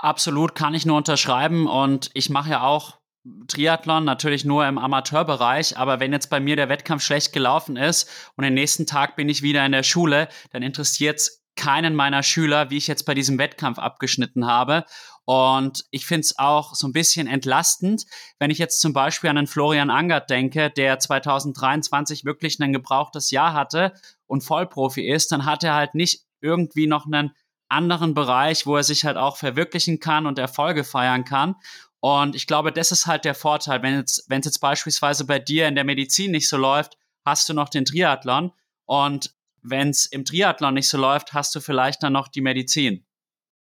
Absolut, 0.00 0.54
kann 0.54 0.72
ich 0.72 0.86
nur 0.86 0.96
unterschreiben. 0.96 1.66
Und 1.66 2.10
ich 2.14 2.30
mache 2.30 2.50
ja 2.50 2.62
auch 2.62 2.99
Triathlon 3.48 4.04
natürlich 4.04 4.44
nur 4.44 4.66
im 4.66 4.78
Amateurbereich, 4.78 5.76
aber 5.76 6.00
wenn 6.00 6.12
jetzt 6.12 6.30
bei 6.30 6.40
mir 6.40 6.56
der 6.56 6.68
Wettkampf 6.68 7.02
schlecht 7.02 7.32
gelaufen 7.32 7.76
ist 7.76 8.08
und 8.36 8.44
den 8.44 8.54
nächsten 8.54 8.86
Tag 8.86 9.16
bin 9.16 9.28
ich 9.28 9.42
wieder 9.42 9.64
in 9.66 9.72
der 9.72 9.82
Schule, 9.82 10.28
dann 10.52 10.62
interessiert 10.62 11.18
es 11.18 11.44
keinen 11.56 11.94
meiner 11.94 12.22
Schüler, 12.22 12.70
wie 12.70 12.78
ich 12.78 12.86
jetzt 12.86 13.04
bei 13.04 13.12
diesem 13.12 13.38
Wettkampf 13.38 13.78
abgeschnitten 13.78 14.46
habe. 14.46 14.86
Und 15.26 15.84
ich 15.90 16.06
finde 16.06 16.22
es 16.22 16.38
auch 16.38 16.74
so 16.74 16.86
ein 16.88 16.92
bisschen 16.92 17.26
entlastend, 17.26 18.04
wenn 18.38 18.50
ich 18.50 18.58
jetzt 18.58 18.80
zum 18.80 18.94
Beispiel 18.94 19.28
an 19.28 19.36
den 19.36 19.46
Florian 19.46 19.90
Angert 19.90 20.30
denke, 20.30 20.70
der 20.70 20.98
2023 20.98 22.24
wirklich 22.24 22.58
ein 22.60 22.72
gebrauchtes 22.72 23.30
Jahr 23.30 23.52
hatte 23.52 23.92
und 24.26 24.42
Vollprofi 24.42 25.06
ist, 25.06 25.30
dann 25.32 25.44
hat 25.44 25.62
er 25.62 25.74
halt 25.74 25.94
nicht 25.94 26.24
irgendwie 26.40 26.86
noch 26.86 27.04
einen 27.04 27.32
anderen 27.68 28.14
Bereich, 28.14 28.66
wo 28.66 28.76
er 28.76 28.82
sich 28.82 29.04
halt 29.04 29.16
auch 29.16 29.36
verwirklichen 29.36 30.00
kann 30.00 30.26
und 30.26 30.38
Erfolge 30.38 30.82
feiern 30.82 31.24
kann. 31.24 31.54
Und 32.00 32.34
ich 32.34 32.46
glaube, 32.46 32.72
das 32.72 32.92
ist 32.92 33.06
halt 33.06 33.24
der 33.24 33.34
Vorteil. 33.34 33.82
Wenn 33.82 33.96
jetzt, 33.96 34.26
es 34.28 34.44
jetzt 34.44 34.60
beispielsweise 34.60 35.26
bei 35.26 35.38
dir 35.38 35.68
in 35.68 35.74
der 35.74 35.84
Medizin 35.84 36.32
nicht 36.32 36.48
so 36.48 36.56
läuft, 36.56 36.96
hast 37.24 37.48
du 37.48 37.54
noch 37.54 37.68
den 37.68 37.84
Triathlon. 37.84 38.52
Und 38.86 39.34
wenn 39.62 39.90
es 39.90 40.06
im 40.06 40.24
Triathlon 40.24 40.74
nicht 40.74 40.88
so 40.88 40.98
läuft, 40.98 41.34
hast 41.34 41.54
du 41.54 41.60
vielleicht 41.60 42.02
dann 42.02 42.14
noch 42.14 42.28
die 42.28 42.40
Medizin. 42.40 43.04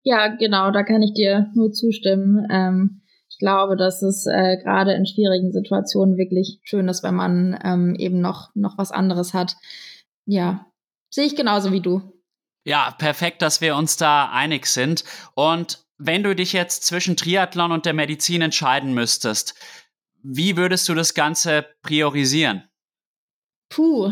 Ja, 0.04 0.28
genau, 0.28 0.72
da 0.72 0.84
kann 0.84 1.02
ich 1.02 1.14
dir 1.14 1.50
nur 1.56 1.72
zustimmen. 1.72 2.46
Ähm, 2.52 3.02
ich 3.30 3.40
glaube, 3.40 3.76
dass 3.76 4.02
es 4.02 4.26
äh, 4.28 4.58
gerade 4.58 4.94
in 4.94 5.06
schwierigen 5.06 5.52
Situationen 5.52 6.18
wirklich 6.18 6.60
schön 6.64 6.88
ist, 6.88 7.04
wenn 7.04 7.16
man 7.16 7.60
ähm, 7.64 7.96
eben 7.96 8.22
noch, 8.22 8.54
noch 8.54 8.78
was 8.78 8.92
anderes 8.92 9.34
hat. 9.34 9.56
Ja, 10.26 10.68
sehe 11.10 11.26
ich 11.26 11.36
genauso 11.36 11.72
wie 11.72 11.82
du. 11.82 12.02
Ja, 12.66 12.94
perfekt, 12.98 13.42
dass 13.42 13.62
wir 13.62 13.76
uns 13.76 13.98
da 13.98 14.30
einig 14.32 14.68
sind. 14.68 15.04
Und 15.34 15.85
wenn 15.98 16.24
du 16.24 16.36
dich 16.36 16.54
jetzt 16.54 16.84
zwischen 16.84 17.16
Triathlon 17.16 17.72
und 17.72 17.86
der 17.86 17.94
Medizin 17.94 18.42
entscheiden 18.42 18.94
müsstest, 18.94 19.56
wie 20.24 20.58
würdest 20.58 20.90
du 20.90 20.96
das 20.96 21.14
Ganze 21.14 21.66
priorisieren? 21.82 22.64
Puh, 23.70 24.12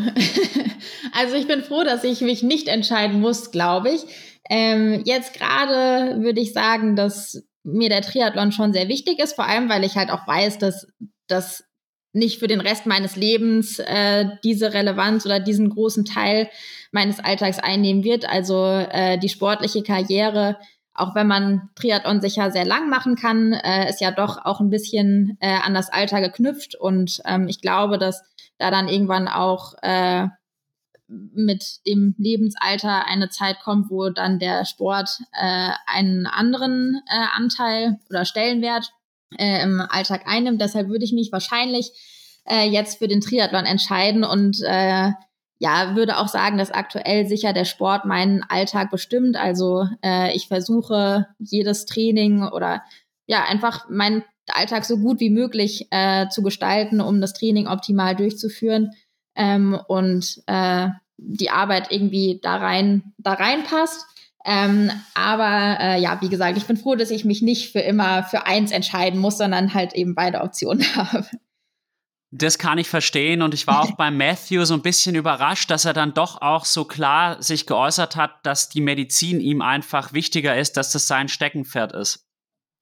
also 1.12 1.34
ich 1.36 1.46
bin 1.46 1.62
froh, 1.62 1.84
dass 1.84 2.04
ich 2.04 2.20
mich 2.20 2.42
nicht 2.42 2.68
entscheiden 2.68 3.20
muss, 3.20 3.50
glaube 3.50 3.90
ich. 3.90 4.04
Ähm, 4.48 5.02
jetzt 5.04 5.34
gerade 5.34 6.22
würde 6.22 6.40
ich 6.40 6.52
sagen, 6.52 6.96
dass 6.96 7.42
mir 7.62 7.88
der 7.88 8.02
Triathlon 8.02 8.52
schon 8.52 8.72
sehr 8.72 8.88
wichtig 8.88 9.18
ist, 9.18 9.34
vor 9.34 9.46
allem 9.46 9.68
weil 9.68 9.84
ich 9.84 9.96
halt 9.96 10.10
auch 10.10 10.26
weiß, 10.26 10.58
dass 10.58 10.86
das 11.26 11.64
nicht 12.12 12.38
für 12.38 12.46
den 12.46 12.60
Rest 12.60 12.86
meines 12.86 13.16
Lebens 13.16 13.80
äh, 13.80 14.26
diese 14.44 14.72
Relevanz 14.72 15.26
oder 15.26 15.40
diesen 15.40 15.70
großen 15.70 16.04
Teil 16.04 16.48
meines 16.92 17.18
Alltags 17.18 17.58
einnehmen 17.58 18.04
wird. 18.04 18.28
Also 18.28 18.64
äh, 18.66 19.18
die 19.18 19.28
sportliche 19.28 19.82
Karriere, 19.82 20.56
auch 20.94 21.14
wenn 21.14 21.26
man 21.26 21.70
Triathlon 21.74 22.20
sicher 22.20 22.50
sehr 22.50 22.64
lang 22.64 22.88
machen 22.88 23.16
kann, 23.16 23.52
äh, 23.52 23.88
ist 23.90 24.00
ja 24.00 24.12
doch 24.12 24.44
auch 24.44 24.60
ein 24.60 24.70
bisschen 24.70 25.36
äh, 25.40 25.56
an 25.56 25.74
das 25.74 25.92
Alter 25.92 26.20
geknüpft. 26.20 26.76
Und 26.76 27.20
ähm, 27.24 27.48
ich 27.48 27.60
glaube, 27.60 27.98
dass 27.98 28.22
da 28.58 28.70
dann 28.70 28.88
irgendwann 28.88 29.26
auch 29.26 29.74
äh, 29.82 30.28
mit 31.08 31.86
dem 31.86 32.14
Lebensalter 32.16 33.06
eine 33.06 33.28
Zeit 33.28 33.60
kommt, 33.60 33.90
wo 33.90 34.08
dann 34.08 34.38
der 34.38 34.64
Sport 34.64 35.20
äh, 35.32 35.70
einen 35.86 36.26
anderen 36.26 37.02
äh, 37.08 37.26
Anteil 37.36 37.98
oder 38.08 38.24
Stellenwert 38.24 38.90
äh, 39.36 39.62
im 39.62 39.80
Alltag 39.80 40.22
einnimmt. 40.26 40.60
Deshalb 40.60 40.88
würde 40.88 41.04
ich 41.04 41.12
mich 41.12 41.30
wahrscheinlich 41.32 41.90
äh, 42.48 42.68
jetzt 42.68 42.98
für 42.98 43.08
den 43.08 43.20
Triathlon 43.20 43.64
entscheiden 43.66 44.24
und 44.24 44.58
äh, 44.64 45.10
ja, 45.64 45.96
würde 45.96 46.18
auch 46.18 46.28
sagen, 46.28 46.58
dass 46.58 46.70
aktuell 46.70 47.26
sicher 47.26 47.54
der 47.54 47.64
Sport 47.64 48.04
meinen 48.04 48.42
Alltag 48.42 48.90
bestimmt. 48.90 49.34
Also 49.34 49.88
äh, 50.04 50.36
ich 50.36 50.48
versuche 50.48 51.26
jedes 51.38 51.86
Training 51.86 52.42
oder 52.42 52.82
ja, 53.24 53.44
einfach 53.44 53.88
meinen 53.88 54.24
Alltag 54.48 54.84
so 54.84 54.98
gut 54.98 55.20
wie 55.20 55.30
möglich 55.30 55.88
äh, 55.90 56.28
zu 56.28 56.42
gestalten, 56.42 57.00
um 57.00 57.22
das 57.22 57.32
Training 57.32 57.66
optimal 57.66 58.14
durchzuführen 58.14 58.90
ähm, 59.36 59.80
und 59.88 60.42
äh, 60.48 60.88
die 61.16 61.48
Arbeit 61.48 61.90
irgendwie 61.90 62.40
da 62.42 62.56
rein, 62.56 63.14
da 63.16 63.32
reinpasst. 63.32 64.04
Ähm, 64.44 64.90
aber 65.14 65.78
äh, 65.80 65.98
ja, 65.98 66.20
wie 66.20 66.28
gesagt, 66.28 66.58
ich 66.58 66.66
bin 66.66 66.76
froh, 66.76 66.94
dass 66.94 67.10
ich 67.10 67.24
mich 67.24 67.40
nicht 67.40 67.72
für 67.72 67.80
immer 67.80 68.24
für 68.24 68.44
eins 68.44 68.70
entscheiden 68.70 69.18
muss, 69.18 69.38
sondern 69.38 69.72
halt 69.72 69.94
eben 69.94 70.14
beide 70.14 70.42
Optionen 70.42 70.84
habe. 70.94 71.24
Das 72.36 72.58
kann 72.58 72.78
ich 72.78 72.88
verstehen 72.88 73.42
und 73.42 73.54
ich 73.54 73.68
war 73.68 73.82
auch 73.82 73.92
bei 73.96 74.10
Matthew 74.10 74.64
so 74.64 74.74
ein 74.74 74.82
bisschen 74.82 75.14
überrascht, 75.14 75.70
dass 75.70 75.84
er 75.84 75.92
dann 75.92 76.14
doch 76.14 76.42
auch 76.42 76.64
so 76.64 76.84
klar 76.84 77.40
sich 77.40 77.66
geäußert 77.66 78.16
hat, 78.16 78.44
dass 78.44 78.68
die 78.68 78.80
Medizin 78.80 79.40
ihm 79.40 79.62
einfach 79.62 80.12
wichtiger 80.12 80.58
ist, 80.58 80.76
dass 80.76 80.90
das 80.90 81.06
sein 81.06 81.28
Steckenpferd 81.28 81.92
ist. 81.92 82.26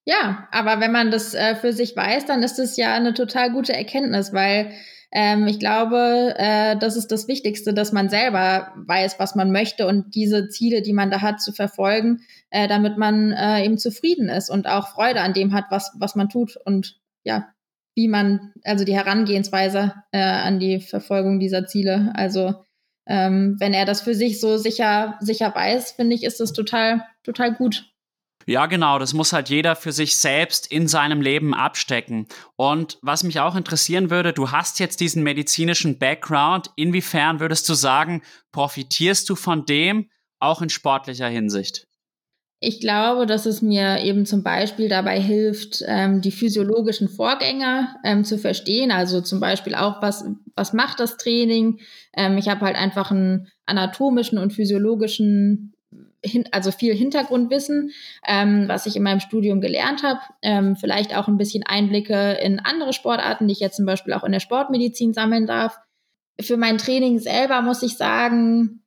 Ja, 0.04 0.48
aber 0.50 0.80
wenn 0.80 0.90
man 0.90 1.10
das 1.10 1.34
äh, 1.34 1.54
für 1.54 1.72
sich 1.72 1.94
weiß, 1.94 2.24
dann 2.26 2.42
ist 2.42 2.58
das 2.58 2.76
ja 2.76 2.94
eine 2.94 3.14
total 3.14 3.52
gute 3.52 3.74
Erkenntnis, 3.74 4.32
weil 4.32 4.72
ähm, 5.12 5.46
ich 5.46 5.60
glaube, 5.60 6.34
äh, 6.38 6.76
das 6.78 6.96
ist 6.96 7.12
das 7.12 7.28
Wichtigste, 7.28 7.74
dass 7.74 7.92
man 7.92 8.08
selber 8.08 8.72
weiß, 8.74 9.18
was 9.18 9.34
man 9.34 9.52
möchte 9.52 9.86
und 9.86 10.14
diese 10.14 10.48
Ziele, 10.48 10.80
die 10.80 10.94
man 10.94 11.10
da 11.10 11.20
hat, 11.20 11.42
zu 11.42 11.52
verfolgen, 11.52 12.22
äh, 12.50 12.66
damit 12.66 12.96
man 12.96 13.32
äh, 13.32 13.64
eben 13.64 13.76
zufrieden 13.76 14.30
ist 14.30 14.48
und 14.48 14.66
auch 14.66 14.88
Freude 14.88 15.20
an 15.20 15.34
dem 15.34 15.52
hat, 15.52 15.66
was, 15.68 15.92
was 15.98 16.14
man 16.14 16.30
tut. 16.30 16.56
Und 16.64 16.98
ja, 17.22 17.48
wie 17.94 18.08
man, 18.08 18.52
also 18.64 18.84
die 18.84 18.94
Herangehensweise 18.94 19.94
äh, 20.12 20.20
an 20.20 20.58
die 20.58 20.80
Verfolgung 20.80 21.38
dieser 21.40 21.66
Ziele. 21.66 22.12
Also 22.14 22.54
ähm, 23.06 23.56
wenn 23.58 23.74
er 23.74 23.84
das 23.84 24.00
für 24.00 24.14
sich 24.14 24.40
so 24.40 24.56
sicher, 24.56 25.16
sicher 25.20 25.54
weiß, 25.54 25.92
finde 25.92 26.14
ich, 26.14 26.24
ist 26.24 26.40
das 26.40 26.52
total, 26.52 27.04
total 27.24 27.54
gut. 27.54 27.92
Ja, 28.46 28.66
genau, 28.66 28.98
das 28.98 29.12
muss 29.12 29.32
halt 29.32 29.50
jeder 29.50 29.76
für 29.76 29.92
sich 29.92 30.16
selbst 30.16 30.66
in 30.66 30.88
seinem 30.88 31.20
Leben 31.20 31.54
abstecken. 31.54 32.26
Und 32.56 32.98
was 33.02 33.22
mich 33.22 33.38
auch 33.40 33.54
interessieren 33.54 34.10
würde, 34.10 34.32
du 34.32 34.50
hast 34.50 34.80
jetzt 34.80 35.00
diesen 35.00 35.22
medizinischen 35.22 35.98
Background. 35.98 36.70
Inwiefern 36.76 37.38
würdest 37.38 37.68
du 37.68 37.74
sagen, 37.74 38.22
profitierst 38.50 39.28
du 39.30 39.36
von 39.36 39.64
dem 39.64 40.10
auch 40.40 40.60
in 40.60 40.70
sportlicher 40.70 41.28
Hinsicht? 41.28 41.86
Ich 42.64 42.78
glaube, 42.78 43.26
dass 43.26 43.44
es 43.44 43.60
mir 43.60 44.04
eben 44.04 44.24
zum 44.24 44.44
Beispiel 44.44 44.88
dabei 44.88 45.18
hilft, 45.18 45.82
ähm, 45.84 46.20
die 46.20 46.30
physiologischen 46.30 47.08
Vorgänge 47.08 47.88
ähm, 48.04 48.24
zu 48.24 48.38
verstehen. 48.38 48.92
Also 48.92 49.20
zum 49.20 49.40
Beispiel 49.40 49.74
auch, 49.74 50.00
was, 50.00 50.24
was 50.54 50.72
macht 50.72 51.00
das 51.00 51.16
Training? 51.16 51.80
Ähm, 52.16 52.38
ich 52.38 52.48
habe 52.48 52.60
halt 52.60 52.76
einfach 52.76 53.10
einen 53.10 53.48
anatomischen 53.66 54.38
und 54.38 54.52
physiologischen, 54.52 55.74
hin, 56.24 56.44
also 56.52 56.70
viel 56.70 56.94
Hintergrundwissen, 56.94 57.90
ähm, 58.24 58.68
was 58.68 58.86
ich 58.86 58.94
in 58.94 59.02
meinem 59.02 59.18
Studium 59.18 59.60
gelernt 59.60 60.04
habe. 60.04 60.20
Ähm, 60.40 60.76
vielleicht 60.76 61.16
auch 61.16 61.26
ein 61.26 61.38
bisschen 61.38 61.64
Einblicke 61.66 62.34
in 62.44 62.60
andere 62.60 62.92
Sportarten, 62.92 63.48
die 63.48 63.54
ich 63.54 63.60
jetzt 63.60 63.76
zum 63.76 63.86
Beispiel 63.86 64.12
auch 64.12 64.22
in 64.22 64.30
der 64.30 64.38
Sportmedizin 64.38 65.14
sammeln 65.14 65.48
darf. 65.48 65.80
Für 66.40 66.56
mein 66.56 66.78
Training 66.78 67.18
selber 67.18 67.60
muss 67.60 67.82
ich 67.82 67.96
sagen, 67.96 68.84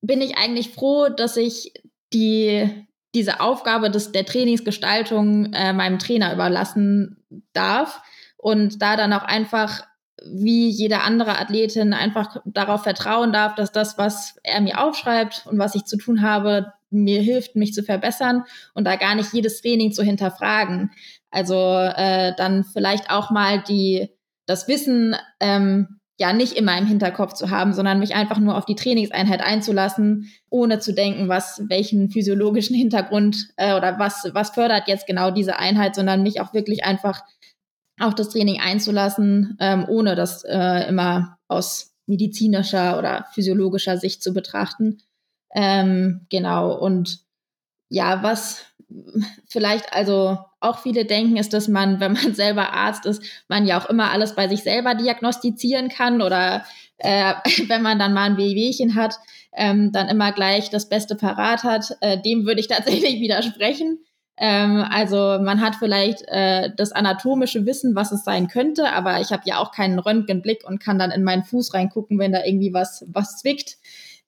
bin 0.00 0.20
ich 0.20 0.38
eigentlich 0.38 0.70
froh, 0.70 1.08
dass 1.08 1.36
ich 1.36 1.72
die 2.12 2.86
diese 3.16 3.40
Aufgabe 3.40 3.90
des, 3.90 4.12
der 4.12 4.26
Trainingsgestaltung 4.26 5.52
äh, 5.54 5.72
meinem 5.72 5.98
Trainer 5.98 6.32
überlassen 6.34 7.24
darf 7.54 8.02
und 8.36 8.82
da 8.82 8.96
dann 8.96 9.12
auch 9.14 9.24
einfach 9.24 9.84
wie 10.22 10.68
jede 10.68 11.00
andere 11.00 11.38
Athletin 11.38 11.94
einfach 11.94 12.36
darauf 12.44 12.82
vertrauen 12.82 13.32
darf, 13.32 13.54
dass 13.54 13.72
das, 13.72 13.96
was 13.96 14.36
er 14.42 14.60
mir 14.60 14.80
aufschreibt 14.80 15.46
und 15.46 15.58
was 15.58 15.74
ich 15.74 15.84
zu 15.84 15.96
tun 15.96 16.22
habe, 16.22 16.72
mir 16.90 17.20
hilft, 17.22 17.56
mich 17.56 17.72
zu 17.72 17.82
verbessern 17.82 18.44
und 18.74 18.84
da 18.84 18.96
gar 18.96 19.14
nicht 19.14 19.32
jedes 19.32 19.60
Training 19.62 19.92
zu 19.92 20.02
hinterfragen. 20.02 20.90
Also 21.30 21.54
äh, 21.54 22.34
dann 22.36 22.64
vielleicht 22.64 23.10
auch 23.10 23.30
mal 23.30 23.62
die 23.62 24.10
das 24.46 24.68
Wissen 24.68 25.16
ähm, 25.40 25.95
ja 26.18 26.32
nicht 26.32 26.54
immer 26.54 26.76
im 26.78 26.86
Hinterkopf 26.86 27.34
zu 27.34 27.50
haben, 27.50 27.72
sondern 27.72 27.98
mich 27.98 28.14
einfach 28.14 28.38
nur 28.38 28.56
auf 28.56 28.64
die 28.64 28.74
Trainingseinheit 28.74 29.40
einzulassen, 29.42 30.30
ohne 30.48 30.78
zu 30.78 30.94
denken, 30.94 31.28
was 31.28 31.62
welchen 31.68 32.10
physiologischen 32.10 32.74
Hintergrund 32.74 33.48
äh, 33.56 33.74
oder 33.74 33.98
was 33.98 34.30
was 34.32 34.50
fördert 34.50 34.88
jetzt 34.88 35.06
genau 35.06 35.30
diese 35.30 35.58
Einheit, 35.58 35.94
sondern 35.94 36.22
mich 36.22 36.40
auch 36.40 36.54
wirklich 36.54 36.84
einfach 36.84 37.22
auf 38.00 38.14
das 38.14 38.30
Training 38.30 38.60
einzulassen, 38.60 39.56
ähm, 39.60 39.86
ohne 39.88 40.14
das 40.14 40.44
äh, 40.44 40.88
immer 40.88 41.38
aus 41.48 41.94
medizinischer 42.06 42.98
oder 42.98 43.26
physiologischer 43.32 43.96
Sicht 43.98 44.22
zu 44.22 44.32
betrachten. 44.32 44.98
Ähm, 45.54 46.26
genau 46.30 46.74
und 46.74 47.20
ja, 47.88 48.22
was 48.22 48.64
vielleicht 49.46 49.92
also 49.92 50.38
auch 50.60 50.78
viele 50.78 51.04
denken, 51.04 51.36
ist, 51.36 51.52
dass 51.52 51.68
man, 51.68 52.00
wenn 52.00 52.12
man 52.12 52.34
selber 52.34 52.72
Arzt 52.72 53.06
ist, 53.06 53.22
man 53.48 53.66
ja 53.66 53.80
auch 53.80 53.88
immer 53.88 54.10
alles 54.10 54.34
bei 54.34 54.48
sich 54.48 54.62
selber 54.62 54.94
diagnostizieren 54.94 55.88
kann 55.88 56.22
oder 56.22 56.64
äh, 56.98 57.34
wenn 57.68 57.82
man 57.82 57.98
dann 57.98 58.14
mal 58.14 58.30
ein 58.30 58.36
Wehwehchen 58.36 58.94
hat, 58.94 59.16
ähm, 59.52 59.92
dann 59.92 60.08
immer 60.08 60.32
gleich 60.32 60.70
das 60.70 60.88
Beste 60.88 61.16
parat 61.16 61.64
hat. 61.64 61.96
Äh, 62.00 62.20
dem 62.20 62.46
würde 62.46 62.60
ich 62.60 62.68
tatsächlich 62.68 63.20
widersprechen. 63.20 64.00
Ähm, 64.38 64.84
also 64.90 65.38
man 65.40 65.62
hat 65.62 65.76
vielleicht 65.76 66.22
äh, 66.28 66.70
das 66.76 66.92
anatomische 66.92 67.64
Wissen, 67.64 67.94
was 67.94 68.12
es 68.12 68.22
sein 68.22 68.48
könnte, 68.48 68.92
aber 68.92 69.20
ich 69.20 69.32
habe 69.32 69.42
ja 69.46 69.58
auch 69.58 69.72
keinen 69.72 69.98
Röntgenblick 69.98 70.62
und 70.66 70.78
kann 70.78 70.98
dann 70.98 71.10
in 71.10 71.24
meinen 71.24 71.44
Fuß 71.44 71.72
reingucken, 71.72 72.18
wenn 72.18 72.32
da 72.32 72.44
irgendwie 72.44 72.74
was, 72.74 73.04
was 73.08 73.38
zwickt. 73.38 73.78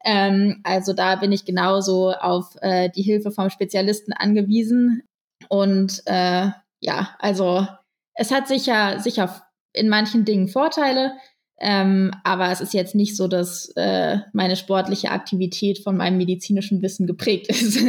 Ähm, 0.05 0.61
also 0.65 0.93
da 0.93 1.17
bin 1.17 1.33
ich 1.33 1.45
genauso 1.45 2.13
auf 2.13 2.57
äh, 2.61 2.89
die 2.91 3.03
Hilfe 3.03 3.31
vom 3.31 3.51
Spezialisten 3.51 4.13
angewiesen. 4.13 5.03
Und 5.49 6.03
äh, 6.07 6.51
ja, 6.81 7.17
also 7.19 7.67
es 8.15 8.31
hat 8.31 8.49
sicher, 8.49 9.01
sicher 9.01 9.43
in 9.73 9.89
manchen 9.89 10.25
Dingen 10.25 10.49
Vorteile, 10.49 11.13
ähm, 11.61 12.13
aber 12.25 12.51
es 12.51 12.61
ist 12.61 12.75
jetzt 12.75 12.95
nicht 12.95 13.17
so, 13.17 13.27
dass 13.29 13.71
äh, 13.77 14.19
meine 14.33 14.57
sportliche 14.57 15.11
Aktivität 15.11 15.81
von 15.81 15.97
meinem 15.97 16.19
medizinischen 16.19 16.83
Wissen 16.83 17.07
geprägt 17.07 17.49
ist. 17.49 17.81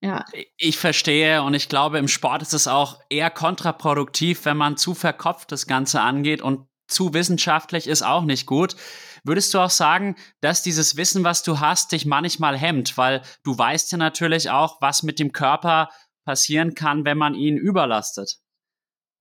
ja. 0.00 0.24
Ich 0.56 0.76
verstehe 0.76 1.42
und 1.42 1.54
ich 1.54 1.68
glaube, 1.68 1.98
im 1.98 2.08
Sport 2.08 2.42
ist 2.42 2.54
es 2.54 2.68
auch 2.68 3.00
eher 3.08 3.30
kontraproduktiv, 3.30 4.44
wenn 4.44 4.56
man 4.56 4.76
zu 4.76 4.94
verkopft 4.94 5.50
das 5.52 5.66
Ganze 5.66 6.00
angeht 6.00 6.42
und 6.42 6.66
zu 6.88 7.14
wissenschaftlich 7.14 7.88
ist 7.88 8.02
auch 8.02 8.24
nicht 8.24 8.46
gut. 8.46 8.76
Würdest 9.26 9.52
du 9.52 9.58
auch 9.58 9.70
sagen, 9.70 10.16
dass 10.40 10.62
dieses 10.62 10.96
Wissen, 10.96 11.24
was 11.24 11.42
du 11.42 11.60
hast, 11.60 11.92
dich 11.92 12.06
manchmal 12.06 12.56
hemmt, 12.56 12.96
weil 12.96 13.22
du 13.42 13.56
weißt 13.56 13.92
ja 13.92 13.98
natürlich 13.98 14.50
auch, 14.50 14.80
was 14.80 15.02
mit 15.02 15.18
dem 15.18 15.32
Körper 15.32 15.90
passieren 16.24 16.74
kann, 16.74 17.04
wenn 17.04 17.18
man 17.18 17.34
ihn 17.34 17.56
überlastet? 17.56 18.38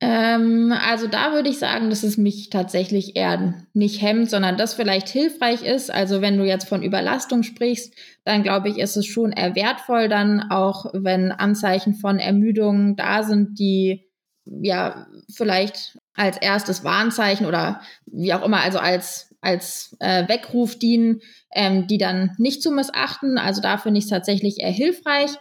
Ähm, 0.02 0.74
also 0.78 1.08
da 1.08 1.32
würde 1.32 1.50
ich 1.50 1.58
sagen, 1.58 1.90
dass 1.90 2.04
es 2.04 2.18
mich 2.18 2.50
tatsächlich 2.50 3.16
eher 3.16 3.56
nicht 3.74 4.02
hemmt, 4.02 4.30
sondern 4.30 4.58
das 4.58 4.74
vielleicht 4.74 5.08
hilfreich 5.08 5.64
ist. 5.64 5.90
Also 5.90 6.22
wenn 6.22 6.38
du 6.38 6.46
jetzt 6.46 6.68
von 6.68 6.84
Überlastung 6.84 7.44
sprichst, 7.44 7.94
dann 8.26 8.44
glaube 8.44 8.70
ich, 8.70 8.78
ist 8.78 8.98
es 8.98 9.06
schon 9.06 9.32
eher 9.32 9.56
wertvoll, 9.56 10.10
dann 10.10 10.52
auch 10.52 10.88
wenn 10.94 11.32
Anzeichen 11.32 11.94
von 11.94 12.20
Ermüdung 12.20 12.98
da 12.98 13.24
sind, 13.24 13.58
die 13.58 14.06
ja 14.46 15.08
vielleicht 15.34 15.98
als 16.14 16.38
erstes 16.38 16.84
Warnzeichen 16.84 17.46
oder 17.46 17.82
wie 18.06 18.34
auch 18.34 18.44
immer, 18.44 18.62
also 18.62 18.80
als 18.80 19.35
als 19.46 19.96
äh, 20.00 20.28
Weckruf 20.28 20.78
dienen, 20.78 21.22
ähm, 21.54 21.88
die 21.88 21.98
dann 21.98 22.32
nicht 22.38 22.62
zu 22.62 22.72
missachten. 22.72 23.38
Also 23.38 23.62
da 23.62 23.78
finde 23.78 24.00
ich 24.00 24.06
es 24.06 24.10
tatsächlich 24.10 24.60
eher 24.60 24.72
hilfreich. 24.72 25.32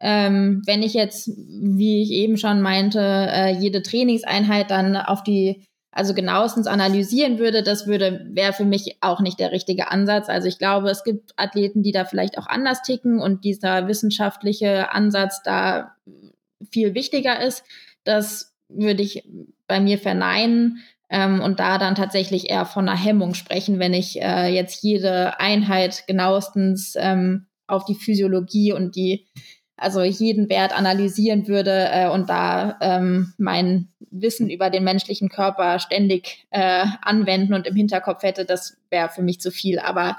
Ähm, 0.00 0.62
wenn 0.64 0.82
ich 0.82 0.94
jetzt, 0.94 1.28
wie 1.28 2.02
ich 2.02 2.12
eben 2.12 2.36
schon 2.36 2.62
meinte, 2.62 3.00
äh, 3.00 3.50
jede 3.50 3.82
Trainingseinheit 3.82 4.70
dann 4.70 4.96
auf 4.96 5.24
die, 5.24 5.64
also 5.90 6.14
genauestens 6.14 6.68
analysieren 6.68 7.40
würde, 7.40 7.64
das 7.64 7.88
würde, 7.88 8.24
wäre 8.30 8.52
für 8.52 8.64
mich 8.64 8.98
auch 9.00 9.20
nicht 9.20 9.40
der 9.40 9.50
richtige 9.50 9.90
Ansatz. 9.90 10.28
Also 10.28 10.46
ich 10.46 10.58
glaube, 10.58 10.88
es 10.90 11.02
gibt 11.02 11.32
Athleten, 11.36 11.82
die 11.82 11.92
da 11.92 12.04
vielleicht 12.04 12.38
auch 12.38 12.46
anders 12.46 12.82
ticken 12.82 13.20
und 13.20 13.44
dieser 13.44 13.88
wissenschaftliche 13.88 14.92
Ansatz 14.92 15.42
da 15.42 15.96
viel 16.70 16.94
wichtiger 16.94 17.42
ist. 17.42 17.64
Das 18.04 18.54
würde 18.68 19.02
ich 19.02 19.28
bei 19.66 19.80
mir 19.80 19.98
verneinen 19.98 20.78
ähm, 21.10 21.40
und 21.40 21.60
da 21.60 21.78
dann 21.78 21.94
tatsächlich 21.94 22.50
eher 22.50 22.66
von 22.66 22.88
einer 22.88 22.98
Hemmung 22.98 23.34
sprechen, 23.34 23.78
wenn 23.78 23.94
ich 23.94 24.20
äh, 24.20 24.48
jetzt 24.48 24.82
jede 24.82 25.40
Einheit 25.40 26.04
genauestens 26.06 26.94
ähm, 26.96 27.46
auf 27.66 27.84
die 27.84 27.94
Physiologie 27.94 28.72
und 28.72 28.96
die, 28.96 29.26
also 29.76 30.02
jeden 30.02 30.48
Wert 30.48 30.76
analysieren 30.76 31.46
würde 31.46 31.88
äh, 31.90 32.08
und 32.08 32.28
da 32.28 32.78
ähm, 32.80 33.32
mein 33.38 33.88
Wissen 34.10 34.50
über 34.50 34.70
den 34.70 34.84
menschlichen 34.84 35.28
Körper 35.28 35.78
ständig 35.78 36.46
äh, 36.50 36.84
anwenden 37.02 37.54
und 37.54 37.66
im 37.66 37.76
Hinterkopf 37.76 38.22
hätte, 38.22 38.44
das 38.44 38.76
wäre 38.90 39.08
für 39.08 39.22
mich 39.22 39.40
zu 39.40 39.50
viel. 39.50 39.78
Aber 39.78 40.16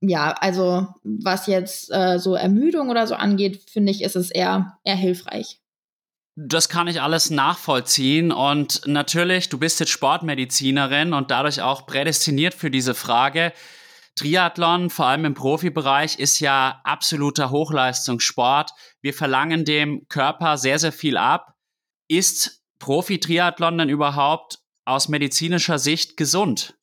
ja, 0.00 0.32
also 0.32 0.86
was 1.02 1.46
jetzt 1.46 1.92
äh, 1.92 2.18
so 2.18 2.34
Ermüdung 2.34 2.88
oder 2.88 3.06
so 3.06 3.14
angeht, 3.14 3.70
finde 3.70 3.92
ich, 3.92 4.02
ist 4.02 4.16
es 4.16 4.30
eher, 4.30 4.78
eher 4.84 4.96
hilfreich. 4.96 5.59
Das 6.42 6.70
kann 6.70 6.88
ich 6.88 7.02
alles 7.02 7.28
nachvollziehen 7.28 8.32
und 8.32 8.86
natürlich, 8.86 9.50
du 9.50 9.58
bist 9.58 9.78
jetzt 9.78 9.90
Sportmedizinerin 9.90 11.12
und 11.12 11.30
dadurch 11.30 11.60
auch 11.60 11.84
prädestiniert 11.84 12.54
für 12.54 12.70
diese 12.70 12.94
Frage. 12.94 13.52
Triathlon, 14.16 14.88
vor 14.88 15.04
allem 15.04 15.26
im 15.26 15.34
Profibereich, 15.34 16.18
ist 16.18 16.40
ja 16.40 16.80
absoluter 16.82 17.50
Hochleistungssport. 17.50 18.70
Wir 19.02 19.12
verlangen 19.12 19.66
dem 19.66 20.06
Körper 20.08 20.56
sehr, 20.56 20.78
sehr 20.78 20.92
viel 20.92 21.18
ab. 21.18 21.58
Ist 22.08 22.62
Profi-Triathlon 22.78 23.76
denn 23.76 23.90
überhaupt 23.90 24.60
aus 24.86 25.08
medizinischer 25.08 25.78
Sicht 25.78 26.16
gesund? 26.16 26.79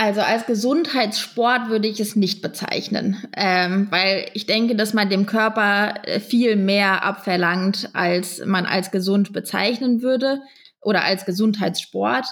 Also 0.00 0.22
als 0.22 0.46
Gesundheitssport 0.46 1.68
würde 1.68 1.86
ich 1.86 2.00
es 2.00 2.16
nicht 2.16 2.40
bezeichnen, 2.40 3.22
ähm, 3.36 3.88
weil 3.90 4.30
ich 4.32 4.46
denke, 4.46 4.74
dass 4.74 4.94
man 4.94 5.10
dem 5.10 5.26
Körper 5.26 5.92
äh, 6.04 6.20
viel 6.20 6.56
mehr 6.56 7.04
abverlangt, 7.04 7.90
als 7.92 8.42
man 8.46 8.64
als 8.64 8.92
gesund 8.92 9.34
bezeichnen 9.34 10.00
würde 10.00 10.40
oder 10.80 11.04
als 11.04 11.26
Gesundheitssport. 11.26 12.24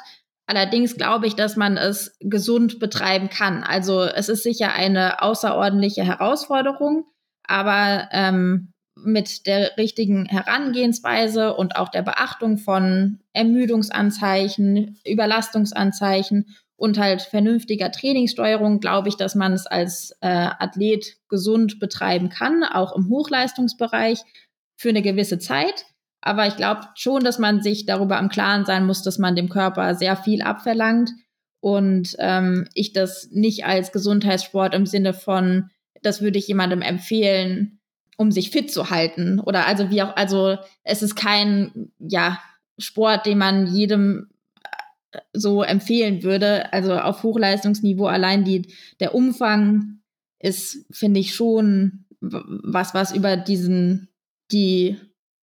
Allerdings 0.46 0.96
glaube 0.96 1.26
ich, 1.26 1.34
dass 1.34 1.56
man 1.56 1.76
es 1.76 2.16
gesund 2.20 2.78
betreiben 2.78 3.28
kann. 3.28 3.62
Also 3.62 4.02
es 4.02 4.30
ist 4.30 4.44
sicher 4.44 4.72
eine 4.72 5.20
außerordentliche 5.20 6.04
Herausforderung, 6.04 7.04
aber 7.46 8.08
ähm, 8.12 8.72
mit 8.96 9.46
der 9.46 9.76
richtigen 9.76 10.24
Herangehensweise 10.24 11.54
und 11.54 11.76
auch 11.76 11.90
der 11.90 12.02
Beachtung 12.02 12.56
von 12.56 13.20
Ermüdungsanzeichen, 13.34 14.98
Überlastungsanzeichen 15.06 16.46
und 16.78 16.96
halt 16.96 17.22
vernünftiger 17.22 17.90
Trainingssteuerung 17.90 18.78
glaube 18.78 19.08
ich, 19.08 19.16
dass 19.16 19.34
man 19.34 19.52
es 19.52 19.66
als 19.66 20.12
äh, 20.20 20.28
Athlet 20.28 21.16
gesund 21.28 21.80
betreiben 21.80 22.28
kann, 22.28 22.62
auch 22.62 22.94
im 22.96 23.10
Hochleistungsbereich 23.10 24.20
für 24.76 24.90
eine 24.90 25.02
gewisse 25.02 25.40
Zeit. 25.40 25.86
Aber 26.20 26.46
ich 26.46 26.56
glaube 26.56 26.82
schon, 26.94 27.24
dass 27.24 27.40
man 27.40 27.62
sich 27.62 27.84
darüber 27.84 28.18
im 28.18 28.28
Klaren 28.28 28.64
sein 28.64 28.86
muss, 28.86 29.02
dass 29.02 29.18
man 29.18 29.34
dem 29.34 29.48
Körper 29.48 29.96
sehr 29.96 30.16
viel 30.16 30.40
abverlangt 30.40 31.10
und 31.60 32.14
ähm, 32.20 32.68
ich 32.74 32.92
das 32.92 33.28
nicht 33.32 33.64
als 33.64 33.90
Gesundheitssport 33.90 34.72
im 34.72 34.86
Sinne 34.86 35.14
von, 35.14 35.70
das 36.02 36.22
würde 36.22 36.38
ich 36.38 36.46
jemandem 36.46 36.82
empfehlen, 36.82 37.80
um 38.16 38.30
sich 38.30 38.50
fit 38.50 38.70
zu 38.72 38.90
halten 38.90 39.40
oder 39.40 39.66
also 39.66 39.90
wie 39.90 40.02
auch, 40.02 40.14
also 40.14 40.58
es 40.84 41.02
ist 41.02 41.16
kein, 41.16 41.90
ja, 41.98 42.38
Sport, 42.78 43.26
den 43.26 43.38
man 43.38 43.66
jedem 43.66 44.28
so 45.32 45.62
empfehlen 45.62 46.22
würde. 46.22 46.72
Also 46.72 46.94
auf 46.94 47.22
Hochleistungsniveau 47.22 48.06
allein 48.06 48.44
die, 48.44 48.74
der 49.00 49.14
Umfang 49.14 50.00
ist, 50.38 50.86
finde 50.90 51.20
ich, 51.20 51.34
schon 51.34 52.04
was, 52.20 52.94
was 52.94 53.14
über 53.14 53.36
diesen, 53.36 54.08
die, 54.50 54.96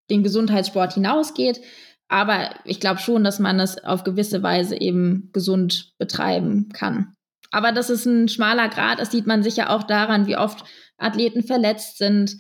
den 0.10 0.24
Gesundheitssport 0.24 0.94
hinausgeht. 0.94 1.62
Aber 2.08 2.52
ich 2.66 2.80
glaube 2.80 3.00
schon, 3.00 3.24
dass 3.24 3.40
man 3.40 3.60
es 3.60 3.84
auf 3.84 4.04
gewisse 4.04 4.44
Weise 4.44 4.80
eben 4.80 5.30
gesund 5.34 5.94
betreiben 5.98 6.70
kann. 6.70 7.14
Aber 7.52 7.72
das 7.72 7.90
ist 7.90 8.06
ein 8.06 8.28
schmaler 8.28 8.70
Grad. 8.70 9.00
Das 9.00 9.12
sieht 9.12 9.26
man 9.26 9.42
sicher 9.42 9.70
auch 9.70 9.84
daran, 9.84 10.28
wie 10.28 10.38
oft 10.38 10.66
Athleten 10.98 11.44
verletzt 11.44 11.98
sind. 11.98 12.38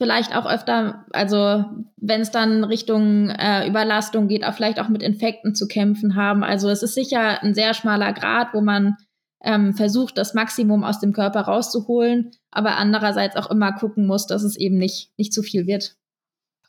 Vielleicht 0.00 0.34
auch 0.34 0.46
öfter, 0.46 1.04
also 1.12 1.66
wenn 1.98 2.22
es 2.22 2.30
dann 2.30 2.64
Richtung 2.64 3.28
äh, 3.28 3.68
Überlastung 3.68 4.28
geht, 4.28 4.46
auch 4.46 4.54
vielleicht 4.54 4.80
auch 4.80 4.88
mit 4.88 5.02
Infekten 5.02 5.54
zu 5.54 5.68
kämpfen 5.68 6.16
haben. 6.16 6.42
Also 6.42 6.70
es 6.70 6.82
ist 6.82 6.94
sicher 6.94 7.42
ein 7.42 7.54
sehr 7.54 7.74
schmaler 7.74 8.14
Grad, 8.14 8.54
wo 8.54 8.62
man 8.62 8.96
ähm, 9.42 9.74
versucht, 9.74 10.16
das 10.16 10.32
Maximum 10.32 10.84
aus 10.84 11.00
dem 11.00 11.12
Körper 11.12 11.42
rauszuholen, 11.42 12.30
aber 12.50 12.78
andererseits 12.78 13.36
auch 13.36 13.50
immer 13.50 13.72
gucken 13.72 14.06
muss, 14.06 14.26
dass 14.26 14.42
es 14.42 14.56
eben 14.56 14.78
nicht, 14.78 15.10
nicht 15.18 15.34
zu 15.34 15.42
viel 15.42 15.66
wird. 15.66 15.96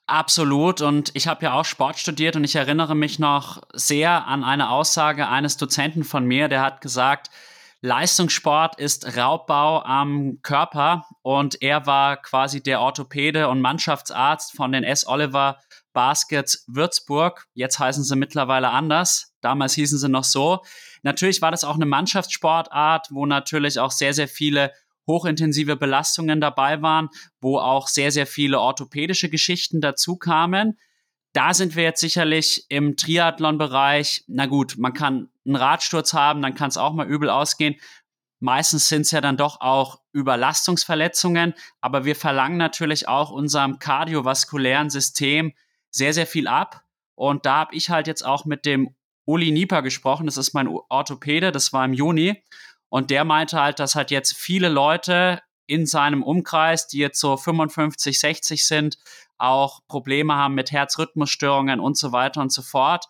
Absolut. 0.07 0.81
Und 0.81 1.11
ich 1.13 1.27
habe 1.27 1.45
ja 1.45 1.53
auch 1.53 1.63
Sport 1.63 1.99
studiert 1.99 2.35
und 2.35 2.43
ich 2.43 2.57
erinnere 2.57 2.95
mich 2.95 3.17
noch 3.17 3.61
sehr 3.73 4.27
an 4.27 4.43
eine 4.43 4.69
Aussage 4.69 5.29
eines 5.29 5.55
Dozenten 5.55 6.03
von 6.03 6.25
mir, 6.25 6.49
der 6.49 6.61
hat 6.61 6.81
gesagt, 6.81 7.29
Leistungssport 7.83 8.79
ist 8.79 9.17
Raubbau 9.17 9.81
am 9.81 10.37
Körper 10.43 11.07
und 11.23 11.63
er 11.63 11.87
war 11.87 12.21
quasi 12.21 12.61
der 12.61 12.79
Orthopäde 12.79 13.49
und 13.49 13.59
Mannschaftsarzt 13.59 14.55
von 14.55 14.71
den 14.71 14.83
S. 14.83 15.07
Oliver 15.07 15.57
Baskets 15.91 16.63
Würzburg. 16.67 17.47
Jetzt 17.55 17.79
heißen 17.79 18.03
sie 18.03 18.15
mittlerweile 18.15 18.69
anders. 18.69 19.33
Damals 19.41 19.73
hießen 19.73 19.97
sie 19.97 20.09
noch 20.09 20.23
so. 20.23 20.61
Natürlich 21.01 21.41
war 21.41 21.49
das 21.49 21.63
auch 21.63 21.73
eine 21.73 21.87
Mannschaftssportart, 21.87 23.07
wo 23.09 23.25
natürlich 23.25 23.79
auch 23.79 23.91
sehr, 23.91 24.13
sehr 24.13 24.27
viele 24.27 24.71
hochintensive 25.07 25.75
Belastungen 25.75 26.39
dabei 26.39 26.83
waren, 26.83 27.09
wo 27.39 27.57
auch 27.57 27.87
sehr, 27.87 28.11
sehr 28.11 28.27
viele 28.27 28.59
orthopädische 28.59 29.29
Geschichten 29.29 29.81
dazu 29.81 30.17
kamen. 30.17 30.77
Da 31.33 31.55
sind 31.55 31.75
wir 31.75 31.83
jetzt 31.83 32.01
sicherlich 32.01 32.65
im 32.69 32.95
Triathlon-Bereich. 32.95 34.25
Na 34.27 34.45
gut, 34.45 34.75
man 34.77 34.93
kann 34.93 35.30
einen 35.45 35.55
Radsturz 35.55 36.13
haben, 36.13 36.41
dann 36.41 36.55
kann 36.55 36.69
es 36.69 36.77
auch 36.77 36.93
mal 36.93 37.07
übel 37.07 37.29
ausgehen. 37.29 37.75
Meistens 38.39 38.89
sind 38.89 39.01
es 39.01 39.11
ja 39.11 39.21
dann 39.21 39.37
doch 39.37 39.61
auch 39.61 40.01
Überlastungsverletzungen, 40.13 41.53
aber 41.79 42.05
wir 42.05 42.15
verlangen 42.15 42.57
natürlich 42.57 43.07
auch 43.07 43.29
unserem 43.29 43.77
kardiovaskulären 43.77 44.89
System 44.89 45.53
sehr, 45.91 46.13
sehr 46.13 46.25
viel 46.25 46.47
ab. 46.47 46.83
Und 47.15 47.45
da 47.45 47.57
habe 47.57 47.75
ich 47.75 47.89
halt 47.89 48.07
jetzt 48.07 48.25
auch 48.25 48.45
mit 48.45 48.65
dem 48.65 48.95
Uli 49.25 49.51
Nieper 49.51 49.83
gesprochen, 49.83 50.25
das 50.25 50.37
ist 50.37 50.53
mein 50.53 50.67
Orthopäde, 50.67 51.51
das 51.51 51.71
war 51.71 51.85
im 51.85 51.93
Juni. 51.93 52.43
Und 52.89 53.11
der 53.11 53.23
meinte 53.23 53.61
halt, 53.61 53.79
dass 53.79 53.95
halt 53.95 54.11
jetzt 54.11 54.35
viele 54.35 54.69
Leute 54.69 55.39
in 55.67 55.85
seinem 55.85 56.23
Umkreis, 56.23 56.87
die 56.87 56.97
jetzt 56.97 57.19
so 57.19 57.37
55, 57.37 58.19
60 58.19 58.65
sind, 58.65 58.97
auch 59.37 59.79
Probleme 59.87 60.35
haben 60.35 60.55
mit 60.55 60.71
Herzrhythmusstörungen 60.71 61.79
und 61.79 61.97
so 61.97 62.11
weiter 62.11 62.41
und 62.41 62.51
so 62.51 62.61
fort. 62.61 63.05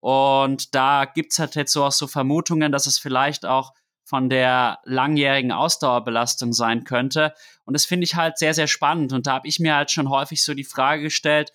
Und 0.00 0.74
da 0.74 1.04
gibt's 1.04 1.38
halt 1.38 1.54
jetzt 1.56 1.72
so 1.72 1.84
auch 1.84 1.92
so 1.92 2.06
Vermutungen, 2.06 2.72
dass 2.72 2.86
es 2.86 2.98
vielleicht 2.98 3.44
auch 3.44 3.72
von 4.04 4.30
der 4.30 4.78
langjährigen 4.84 5.50
Ausdauerbelastung 5.50 6.52
sein 6.52 6.84
könnte. 6.84 7.34
Und 7.64 7.74
das 7.74 7.86
finde 7.86 8.04
ich 8.04 8.14
halt 8.14 8.38
sehr, 8.38 8.54
sehr 8.54 8.68
spannend. 8.68 9.12
Und 9.12 9.26
da 9.26 9.32
habe 9.32 9.48
ich 9.48 9.58
mir 9.58 9.74
halt 9.74 9.90
schon 9.90 10.08
häufig 10.08 10.44
so 10.44 10.54
die 10.54 10.64
Frage 10.64 11.02
gestellt, 11.02 11.52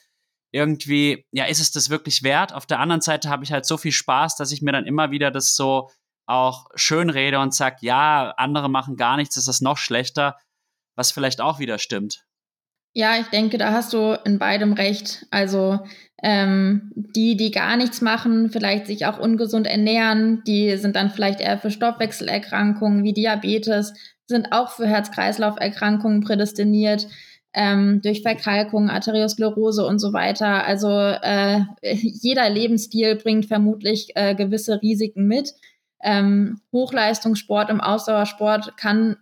irgendwie, 0.51 1.25
ja, 1.31 1.45
ist 1.45 1.61
es 1.61 1.71
das 1.71 1.89
wirklich 1.89 2.23
wert? 2.23 2.53
Auf 2.53 2.65
der 2.65 2.79
anderen 2.79 3.01
Seite 3.01 3.29
habe 3.29 3.45
ich 3.45 3.53
halt 3.53 3.65
so 3.65 3.77
viel 3.77 3.93
Spaß, 3.93 4.35
dass 4.35 4.51
ich 4.51 4.61
mir 4.61 4.73
dann 4.73 4.85
immer 4.85 5.11
wieder 5.11 5.31
das 5.31 5.55
so 5.55 5.89
auch 6.25 6.67
schön 6.75 7.09
rede 7.09 7.39
und 7.39 7.53
sage, 7.53 7.77
ja, 7.81 8.33
andere 8.37 8.69
machen 8.69 8.97
gar 8.97 9.15
nichts, 9.15 9.37
ist 9.37 9.47
das 9.47 9.61
noch 9.61 9.77
schlechter, 9.77 10.37
was 10.95 11.11
vielleicht 11.11 11.39
auch 11.39 11.59
wieder 11.59 11.79
stimmt. 11.79 12.25
Ja, 12.93 13.17
ich 13.19 13.27
denke, 13.27 13.57
da 13.57 13.71
hast 13.71 13.93
du 13.93 14.17
in 14.25 14.37
beidem 14.37 14.73
recht. 14.73 15.25
Also 15.31 15.79
ähm, 16.21 16.91
die, 16.95 17.37
die 17.37 17.51
gar 17.51 17.77
nichts 17.77 18.01
machen, 18.01 18.49
vielleicht 18.51 18.87
sich 18.87 19.05
auch 19.05 19.17
ungesund 19.17 19.65
ernähren, 19.65 20.43
die 20.45 20.75
sind 20.77 20.95
dann 20.95 21.09
vielleicht 21.09 21.39
eher 21.39 21.57
für 21.57 21.71
Stoffwechselerkrankungen 21.71 23.03
wie 23.03 23.13
Diabetes, 23.13 23.93
sind 24.27 24.51
auch 24.51 24.71
für 24.71 24.87
Herz-Kreislauf-Erkrankungen 24.87 26.21
prädestiniert. 26.21 27.07
Ähm, 27.53 28.01
durch 28.01 28.21
Verkalkung, 28.21 28.89
Arteriosklerose 28.89 29.85
und 29.85 29.99
so 29.99 30.13
weiter. 30.13 30.65
Also 30.65 30.89
äh, 30.89 31.59
jeder 31.81 32.49
Lebensstil 32.49 33.15
bringt 33.15 33.45
vermutlich 33.45 34.11
äh, 34.15 34.35
gewisse 34.35 34.81
Risiken 34.81 35.27
mit. 35.27 35.53
Ähm, 36.01 36.61
Hochleistungssport 36.71 37.69
im 37.69 37.81
Ausdauersport 37.81 38.77
kann, 38.77 39.17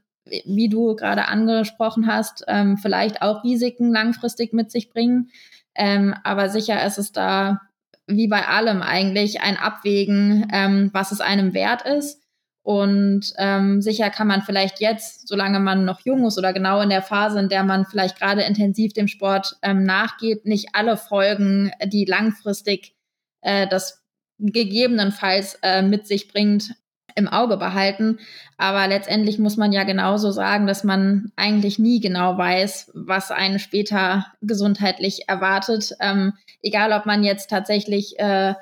wie 0.46 0.70
du 0.70 0.96
gerade 0.96 1.28
angesprochen 1.28 2.08
hast, 2.08 2.44
ähm, 2.48 2.78
vielleicht 2.78 3.22
auch 3.22 3.44
Risiken 3.44 3.92
langfristig 3.92 4.54
mit 4.54 4.72
sich 4.72 4.89
bringen. 4.89 5.30
Ähm, 5.76 6.15
aber 6.24 6.50
sicher 6.50 6.84
ist 6.86 6.98
es 6.98 7.12
da, 7.12 7.62
wie 8.08 8.28
bei 8.28 8.48
allem 8.48 8.82
eigentlich, 8.82 9.42
ein 9.42 9.58
Abwägen, 9.58 10.48
ähm, 10.52 10.89
was 10.94 11.12
es 11.12 11.22
einem 11.22 11.54
wert 11.54 11.84
ist. 11.84 12.22
Und 12.62 13.34
ähm, 13.38 13.82
sicher 13.82 14.10
kann 14.10 14.28
man 14.28 14.42
vielleicht 14.42 14.80
jetzt, 14.80 15.28
solange 15.28 15.60
man 15.60 15.86
noch 15.86 16.02
jung 16.02 16.26
ist 16.26 16.38
oder 16.38 16.54
genau 16.54 16.82
in 16.82 16.89
der 16.89 17.02
Phase, 17.02 17.39
in 17.39 17.50
der 17.50 17.63
man 17.63 17.86
vielleicht 17.86 18.20
gerade 18.20 18.44
intensiv 18.44 18.94
dem 18.94 19.08
Sport 19.08 19.58
ähm, 19.62 19.84
nachgeht, 19.84 20.46
nicht 20.46 20.70
alle 20.74 20.98
Folgen, 20.98 21.72
die 21.86 22.06
langfristig 22.06 22.94
äh, 23.42 23.68
das 23.68 24.04
gegebenenfalls 24.39 25.58
äh, 25.63 25.82
mit 25.82 26.08
sich 26.08 26.28
bringt, 26.28 26.76
im 27.20 27.28
Auge 27.28 27.58
behalten. 27.58 28.18
Aber 28.58 28.88
letztendlich 28.88 29.38
muss 29.38 29.58
man 29.58 29.72
ja 29.72 29.84
genauso 29.84 30.32
sagen, 30.32 30.66
dass 30.66 30.84
man 30.84 31.32
eigentlich 31.36 31.78
nie 31.78 32.00
genau 32.00 32.38
weiß, 32.38 32.92
was 32.96 33.32
einen 33.32 33.60
später 33.60 34.26
gesundheitlich 34.42 35.30
erwartet. 35.30 35.96
Ähm, 36.00 36.34
egal, 36.64 36.92
ob 36.94 37.06
man 37.06 37.24
jetzt 37.24 37.50
tatsächlich 37.50 38.18
äh, 38.18 38.56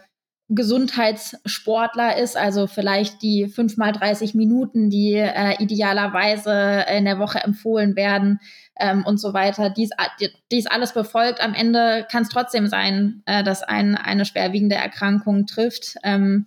Gesundheitssportler 0.50 2.18
ist, 2.18 2.38
also 2.38 2.68
vielleicht 2.68 3.22
die 3.22 3.48
fünf 3.48 3.76
mal 3.76 3.92
30 3.92 4.34
Minuten, 4.34 4.90
die 4.90 5.14
äh, 5.14 5.62
idealerweise 5.62 6.86
in 6.96 7.04
der 7.04 7.20
Woche 7.20 7.40
empfohlen 7.40 7.98
werden 7.98 8.40
ähm, 8.80 9.04
und 9.06 9.20
so 9.20 9.34
weiter, 9.34 9.70
dies, 9.70 9.90
dies 10.52 10.68
alles 10.68 10.94
befolgt. 10.94 11.42
Am 11.42 11.54
Ende 11.54 12.06
kann 12.10 12.24
es 12.24 12.30
trotzdem 12.30 12.68
sein, 12.68 13.24
äh, 13.26 13.44
dass 13.44 13.62
einen 13.62 13.96
eine 13.96 14.24
schwerwiegende 14.24 14.76
Erkrankung 14.76 15.48
trifft. 15.48 15.96
Ähm, 16.04 16.46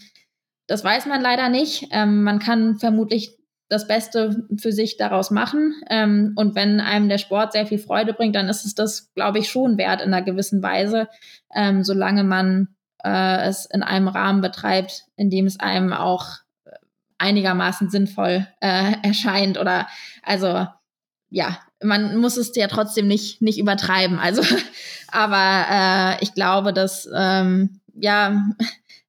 das 0.70 0.84
weiß 0.84 1.06
man 1.06 1.20
leider 1.20 1.48
nicht. 1.48 1.88
Ähm, 1.90 2.22
man 2.22 2.38
kann 2.38 2.78
vermutlich 2.78 3.36
das 3.68 3.88
Beste 3.88 4.46
für 4.56 4.70
sich 4.70 4.96
daraus 4.96 5.32
machen. 5.32 5.74
Ähm, 5.90 6.32
und 6.36 6.54
wenn 6.54 6.78
einem 6.78 7.08
der 7.08 7.18
Sport 7.18 7.52
sehr 7.52 7.66
viel 7.66 7.80
Freude 7.80 8.12
bringt, 8.12 8.36
dann 8.36 8.48
ist 8.48 8.64
es 8.64 8.76
das, 8.76 9.12
glaube 9.14 9.40
ich, 9.40 9.48
schon 9.48 9.78
wert 9.78 10.00
in 10.00 10.14
einer 10.14 10.24
gewissen 10.24 10.62
Weise, 10.62 11.08
ähm, 11.52 11.82
solange 11.82 12.22
man 12.22 12.68
äh, 13.02 13.48
es 13.48 13.66
in 13.66 13.82
einem 13.82 14.06
Rahmen 14.06 14.42
betreibt, 14.42 15.06
in 15.16 15.28
dem 15.28 15.46
es 15.46 15.58
einem 15.58 15.92
auch 15.92 16.36
einigermaßen 17.18 17.90
sinnvoll 17.90 18.46
äh, 18.60 18.92
erscheint 19.02 19.58
oder 19.58 19.88
also 20.22 20.68
ja, 21.30 21.58
man 21.82 22.16
muss 22.16 22.36
es 22.36 22.54
ja 22.54 22.68
trotzdem 22.68 23.08
nicht 23.08 23.42
nicht 23.42 23.58
übertreiben. 23.58 24.20
Also, 24.20 24.42
aber 25.08 25.66
äh, 25.68 26.22
ich 26.22 26.34
glaube, 26.34 26.72
dass 26.72 27.08
ähm, 27.12 27.80
ja 27.94 28.40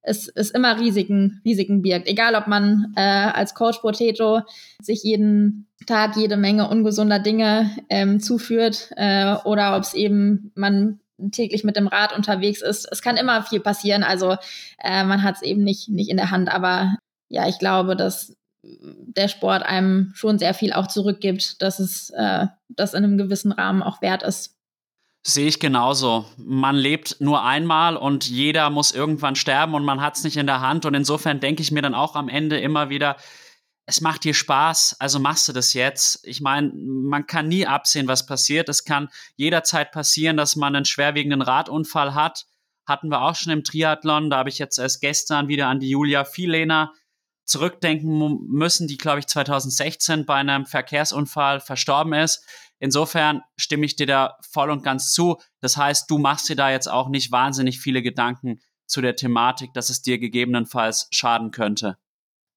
es, 0.02 0.28
es 0.28 0.50
immer 0.50 0.78
Risiken 0.78 1.40
Risiken 1.44 1.82
birgt. 1.82 2.08
Egal, 2.08 2.34
ob 2.34 2.46
man 2.46 2.92
äh, 2.96 3.00
als 3.00 3.54
Coach 3.54 3.78
Potato 3.78 4.42
sich 4.80 5.02
jeden 5.02 5.68
Tag 5.86 6.16
jede 6.16 6.36
Menge 6.36 6.68
ungesunder 6.68 7.18
Dinge 7.18 7.70
ähm, 7.88 8.20
zuführt 8.20 8.90
äh, 8.96 9.34
oder 9.44 9.76
ob 9.76 9.82
es 9.82 9.94
eben 9.94 10.52
man 10.54 11.00
täglich 11.30 11.62
mit 11.62 11.76
dem 11.76 11.86
Rad 11.86 12.16
unterwegs 12.16 12.62
ist. 12.62 12.88
Es 12.90 13.02
kann 13.02 13.16
immer 13.16 13.42
viel 13.42 13.60
passieren. 13.60 14.02
Also 14.02 14.36
äh, 14.82 15.04
man 15.04 15.22
hat 15.22 15.36
es 15.36 15.42
eben 15.42 15.62
nicht, 15.62 15.88
nicht 15.88 16.10
in 16.10 16.16
der 16.16 16.30
Hand. 16.30 16.52
Aber 16.52 16.96
ja, 17.28 17.48
ich 17.48 17.58
glaube, 17.58 17.94
dass 17.94 18.36
der 18.62 19.28
Sport 19.28 19.62
einem 19.62 20.12
schon 20.14 20.38
sehr 20.38 20.54
viel 20.54 20.72
auch 20.72 20.86
zurückgibt, 20.86 21.62
dass 21.62 21.78
es 21.78 22.10
äh, 22.10 22.46
das 22.68 22.94
in 22.94 23.04
einem 23.04 23.18
gewissen 23.18 23.52
Rahmen 23.52 23.82
auch 23.82 24.02
wert 24.02 24.22
ist. 24.22 24.56
Sehe 25.24 25.46
ich 25.46 25.60
genauso. 25.60 26.26
Man 26.36 26.74
lebt 26.74 27.20
nur 27.20 27.44
einmal 27.44 27.96
und 27.96 28.28
jeder 28.28 28.70
muss 28.70 28.90
irgendwann 28.90 29.36
sterben 29.36 29.74
und 29.74 29.84
man 29.84 30.00
hat 30.00 30.16
es 30.16 30.24
nicht 30.24 30.36
in 30.36 30.46
der 30.46 30.60
Hand. 30.60 30.84
Und 30.84 30.94
insofern 30.94 31.38
denke 31.38 31.62
ich 31.62 31.70
mir 31.70 31.82
dann 31.82 31.94
auch 31.94 32.16
am 32.16 32.28
Ende 32.28 32.58
immer 32.58 32.90
wieder, 32.90 33.16
es 33.86 34.00
macht 34.00 34.24
dir 34.24 34.34
Spaß, 34.34 34.96
also 35.00 35.18
machst 35.18 35.48
du 35.48 35.52
das 35.52 35.74
jetzt. 35.74 36.26
Ich 36.26 36.40
meine, 36.40 36.72
man 36.74 37.26
kann 37.26 37.48
nie 37.48 37.66
absehen, 37.66 38.08
was 38.08 38.26
passiert. 38.26 38.68
Es 38.68 38.84
kann 38.84 39.08
jederzeit 39.36 39.92
passieren, 39.92 40.36
dass 40.36 40.56
man 40.56 40.74
einen 40.74 40.84
schwerwiegenden 40.84 41.42
Radunfall 41.42 42.14
hat. 42.14 42.46
Hatten 42.86 43.08
wir 43.08 43.22
auch 43.22 43.34
schon 43.36 43.52
im 43.52 43.64
Triathlon. 43.64 44.30
Da 44.30 44.38
habe 44.38 44.48
ich 44.48 44.58
jetzt 44.58 44.78
erst 44.78 45.00
gestern 45.00 45.48
wieder 45.48 45.68
an 45.68 45.80
die 45.80 45.90
Julia 45.90 46.24
Vielener 46.24 46.92
zurückdenken 47.44 48.46
müssen, 48.48 48.86
die, 48.86 48.98
glaube 48.98 49.20
ich, 49.20 49.26
2016 49.26 50.26
bei 50.26 50.36
einem 50.36 50.64
Verkehrsunfall 50.64 51.60
verstorben 51.60 52.12
ist. 52.12 52.44
Insofern 52.82 53.42
stimme 53.56 53.86
ich 53.86 53.94
dir 53.94 54.08
da 54.08 54.36
voll 54.50 54.68
und 54.68 54.82
ganz 54.82 55.12
zu. 55.12 55.36
Das 55.60 55.76
heißt, 55.76 56.10
du 56.10 56.18
machst 56.18 56.48
dir 56.48 56.56
da 56.56 56.68
jetzt 56.68 56.90
auch 56.90 57.08
nicht 57.08 57.30
wahnsinnig 57.30 57.78
viele 57.78 58.02
Gedanken 58.02 58.58
zu 58.88 59.00
der 59.00 59.14
Thematik, 59.14 59.72
dass 59.72 59.88
es 59.88 60.02
dir 60.02 60.18
gegebenenfalls 60.18 61.06
schaden 61.12 61.52
könnte. 61.52 61.96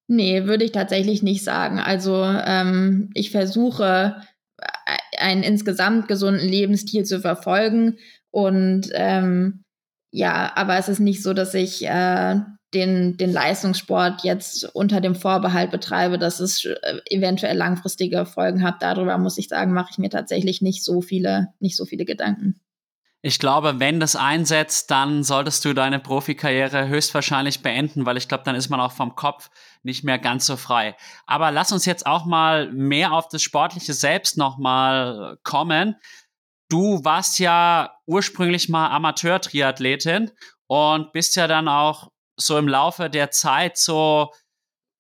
Nee, 0.08 0.46
würde 0.46 0.66
ich 0.66 0.72
tatsächlich 0.72 1.22
nicht 1.22 1.44
sagen. 1.44 1.78
Also 1.78 2.24
ähm, 2.24 3.12
ich 3.14 3.30
versuche 3.30 4.20
einen 5.20 5.44
insgesamt 5.44 6.08
gesunden 6.08 6.50
Lebensstil 6.50 7.06
zu 7.06 7.22
verfolgen 7.22 8.00
und 8.32 8.90
ähm, 8.94 9.64
ja, 10.12 10.52
aber 10.56 10.78
es 10.78 10.90
ist 10.90 11.00
nicht 11.00 11.22
so, 11.22 11.34
dass 11.34 11.54
ich 11.54 11.86
äh, 11.86 12.40
den, 12.76 13.18
den 13.18 13.32
Leistungssport 13.32 14.24
jetzt 14.24 14.66
unter 14.76 15.02
dem 15.02 15.16
Vorbehalt 15.16 15.72
betreibe, 15.72 16.20
dass 16.20 16.40
es 16.40 16.66
äh, 16.66 17.00
eventuell 17.10 17.58
langfristige 17.58 18.26
Folgen 18.26 18.62
hat. 18.62 18.82
Darüber 18.82 19.18
muss 19.18 19.38
ich 19.38 19.48
sagen, 19.48 19.74
mache 19.74 19.90
ich 19.92 19.98
mir 19.98 20.10
tatsächlich 20.10 20.62
nicht 20.62 20.84
so 20.84 21.02
viele, 21.02 21.48
nicht 21.60 21.78
so 21.78 21.86
viele 21.86 22.06
Gedanken. 22.06 22.60
Ich 23.22 23.40
glaube, 23.40 23.80
wenn 23.80 24.00
das 24.00 24.16
einsetzt, 24.16 24.92
dann 24.92 25.24
solltest 25.24 25.66
du 25.66 25.74
deine 25.74 26.00
Profikarriere 26.00 26.88
höchstwahrscheinlich 26.88 27.64
beenden, 27.64 28.06
weil 28.06 28.18
ich 28.18 28.28
glaube, 28.28 28.44
dann 28.44 28.54
ist 28.54 28.70
man 28.70 28.80
auch 28.80 28.92
vom 28.92 29.16
Kopf 29.16 29.50
nicht 29.82 30.04
mehr 30.04 30.20
ganz 30.20 30.46
so 30.46 30.58
frei. 30.58 30.96
Aber 31.26 31.50
lass 31.50 31.72
uns 31.72 31.86
jetzt 31.86 32.06
auch 32.06 32.26
mal 32.26 32.72
mehr 32.72 33.14
auf 33.14 33.28
das 33.28 33.42
Sportliche 33.42 33.94
selbst 33.94 34.38
nochmal 34.38 35.40
kommen. 35.42 35.96
Du 36.70 37.04
warst 37.04 37.40
ja 37.40 37.98
ursprünglich 38.06 38.70
mal 38.70 38.90
Amateur-Triathletin 38.90 40.30
und 40.68 41.12
bist 41.12 41.36
ja 41.36 41.48
dann 41.48 41.68
auch 41.68 42.12
so 42.38 42.58
im 42.58 42.68
Laufe 42.68 43.10
der 43.10 43.32
Zeit 43.32 43.78
so 43.78 44.32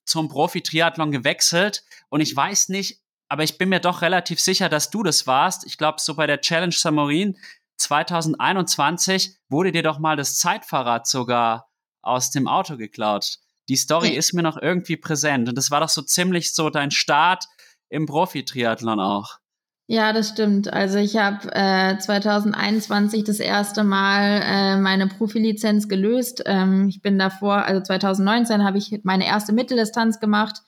zum 0.05 0.29
Profi-Triathlon 0.29 1.11
gewechselt. 1.11 1.83
Und 2.09 2.21
ich 2.21 2.35
weiß 2.35 2.69
nicht, 2.69 3.01
aber 3.27 3.43
ich 3.43 3.57
bin 3.57 3.69
mir 3.69 3.79
doch 3.79 4.01
relativ 4.01 4.39
sicher, 4.39 4.69
dass 4.69 4.89
du 4.89 5.03
das 5.03 5.27
warst. 5.27 5.65
Ich 5.65 5.77
glaube, 5.77 5.99
so 5.99 6.15
bei 6.15 6.27
der 6.27 6.41
Challenge 6.41 6.75
Samorin 6.75 7.37
2021 7.77 9.35
wurde 9.49 9.71
dir 9.71 9.83
doch 9.83 9.99
mal 9.99 10.15
das 10.15 10.37
Zeitfahrrad 10.37 11.07
sogar 11.07 11.69
aus 12.01 12.31
dem 12.31 12.47
Auto 12.47 12.77
geklaut. 12.77 13.39
Die 13.67 13.75
Story 13.75 14.09
ist 14.09 14.33
mir 14.33 14.43
noch 14.43 14.57
irgendwie 14.57 14.95
präsent. 14.95 15.49
Und 15.49 15.57
das 15.57 15.71
war 15.71 15.81
doch 15.81 15.89
so 15.89 16.03
ziemlich 16.03 16.53
so 16.53 16.69
dein 16.69 16.91
Start 16.91 17.45
im 17.89 18.05
Profi-Triathlon 18.05 18.99
auch. 18.99 19.39
Ja, 19.87 20.13
das 20.13 20.29
stimmt. 20.29 20.73
Also 20.73 20.97
ich 20.97 21.15
habe 21.17 21.47
äh, 21.53 21.97
2021 21.99 23.23
das 23.23 23.39
erste 23.39 23.83
Mal 23.83 24.41
äh, 24.43 24.77
meine 24.77 25.05
Profilizenz 25.07 25.87
gelöst. 25.87 26.41
Ähm, 26.47 26.87
ich 26.89 27.03
bin 27.03 27.19
davor, 27.19 27.65
also 27.65 27.81
2019 27.81 28.63
habe 28.63 28.79
ich 28.79 29.01
meine 29.03 29.27
erste 29.27 29.53
Mitteldistanz 29.53 30.19
gemacht, 30.19 30.63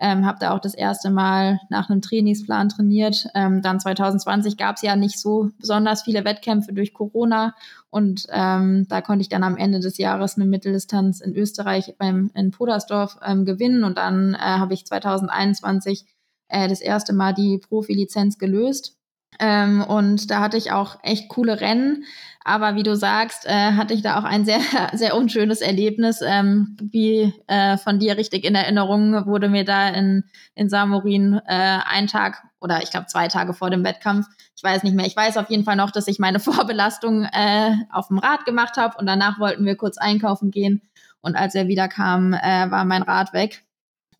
ähm, 0.00 0.24
habe 0.24 0.38
da 0.38 0.52
auch 0.52 0.60
das 0.60 0.74
erste 0.74 1.10
Mal 1.10 1.58
nach 1.68 1.90
einem 1.90 2.00
Trainingsplan 2.00 2.68
trainiert. 2.68 3.26
Ähm, 3.34 3.60
dann 3.60 3.80
2020 3.80 4.56
gab 4.56 4.76
es 4.76 4.82
ja 4.82 4.94
nicht 4.94 5.18
so 5.18 5.50
besonders 5.58 6.02
viele 6.02 6.24
Wettkämpfe 6.24 6.72
durch 6.72 6.94
Corona 6.94 7.56
und 7.90 8.26
ähm, 8.30 8.86
da 8.88 9.00
konnte 9.00 9.22
ich 9.22 9.28
dann 9.28 9.42
am 9.42 9.56
Ende 9.56 9.80
des 9.80 9.98
Jahres 9.98 10.36
eine 10.36 10.46
Mitteldistanz 10.46 11.20
in 11.20 11.34
Österreich 11.34 11.96
beim 11.98 12.30
in 12.36 12.52
Podersdorf 12.52 13.18
ähm, 13.26 13.44
gewinnen 13.44 13.82
und 13.82 13.98
dann 13.98 14.34
äh, 14.34 14.38
habe 14.38 14.74
ich 14.74 14.86
2021 14.86 16.06
äh, 16.50 16.68
das 16.68 16.80
erste 16.80 17.12
Mal 17.12 17.34
die 17.34 17.58
Profilizenz 17.58 18.38
gelöst. 18.38 18.96
Ähm, 19.38 19.82
und 19.82 20.30
da 20.30 20.40
hatte 20.40 20.56
ich 20.56 20.72
auch 20.72 20.98
echt 21.02 21.28
coole 21.28 21.60
Rennen. 21.60 22.04
Aber 22.44 22.74
wie 22.74 22.82
du 22.82 22.96
sagst, 22.96 23.46
äh, 23.46 23.72
hatte 23.72 23.94
ich 23.94 24.02
da 24.02 24.18
auch 24.18 24.24
ein 24.24 24.44
sehr, 24.44 24.60
sehr 24.92 25.16
unschönes 25.16 25.60
Erlebnis. 25.60 26.20
Ähm, 26.22 26.76
wie 26.80 27.32
äh, 27.46 27.76
von 27.78 27.98
dir 27.98 28.16
richtig 28.16 28.44
in 28.44 28.54
Erinnerung 28.54 29.26
wurde 29.26 29.48
mir 29.48 29.64
da 29.64 29.88
in, 29.88 30.24
in 30.54 30.68
Samorin 30.68 31.40
äh, 31.46 31.78
ein 31.86 32.06
Tag 32.06 32.42
oder 32.60 32.82
ich 32.82 32.90
glaube 32.90 33.06
zwei 33.06 33.28
Tage 33.28 33.54
vor 33.54 33.70
dem 33.70 33.84
Wettkampf, 33.84 34.26
ich 34.54 34.62
weiß 34.62 34.82
nicht 34.82 34.94
mehr, 34.94 35.06
ich 35.06 35.16
weiß 35.16 35.38
auf 35.38 35.48
jeden 35.48 35.64
Fall 35.64 35.76
noch, 35.76 35.90
dass 35.90 36.08
ich 36.08 36.18
meine 36.18 36.40
Vorbelastung 36.40 37.24
äh, 37.24 37.72
auf 37.90 38.08
dem 38.08 38.18
Rad 38.18 38.44
gemacht 38.44 38.76
habe 38.76 38.98
und 38.98 39.06
danach 39.06 39.38
wollten 39.38 39.64
wir 39.64 39.76
kurz 39.76 39.96
einkaufen 39.96 40.50
gehen. 40.50 40.82
Und 41.22 41.36
als 41.36 41.54
er 41.54 41.68
wieder 41.68 41.88
kam, 41.88 42.32
äh, 42.32 42.70
war 42.70 42.84
mein 42.84 43.02
Rad 43.02 43.32
weg. 43.32 43.64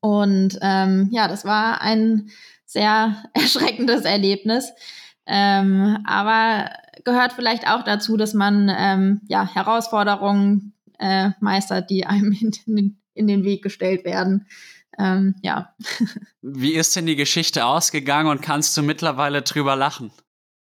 Und 0.00 0.58
ähm, 0.62 1.08
ja, 1.12 1.28
das 1.28 1.44
war 1.44 1.80
ein 1.80 2.30
sehr 2.64 3.22
erschreckendes 3.34 4.04
Erlebnis. 4.04 4.72
Ähm, 5.26 5.98
aber 6.06 6.70
gehört 7.04 7.32
vielleicht 7.32 7.68
auch 7.68 7.84
dazu, 7.84 8.16
dass 8.16 8.34
man 8.34 8.70
ähm, 8.76 9.20
ja, 9.28 9.46
Herausforderungen 9.46 10.74
äh, 10.98 11.30
meistert, 11.40 11.90
die 11.90 12.06
einem 12.06 12.32
in 12.40 12.52
den, 12.66 13.00
in 13.14 13.26
den 13.26 13.44
Weg 13.44 13.62
gestellt 13.62 14.04
werden. 14.04 14.46
Ähm, 14.98 15.34
ja. 15.42 15.74
Wie 16.42 16.74
ist 16.74 16.96
denn 16.96 17.06
die 17.06 17.16
Geschichte 17.16 17.64
ausgegangen 17.64 18.28
und 18.28 18.42
kannst 18.42 18.76
du 18.76 18.82
mittlerweile 18.82 19.42
drüber 19.42 19.76
lachen? 19.76 20.10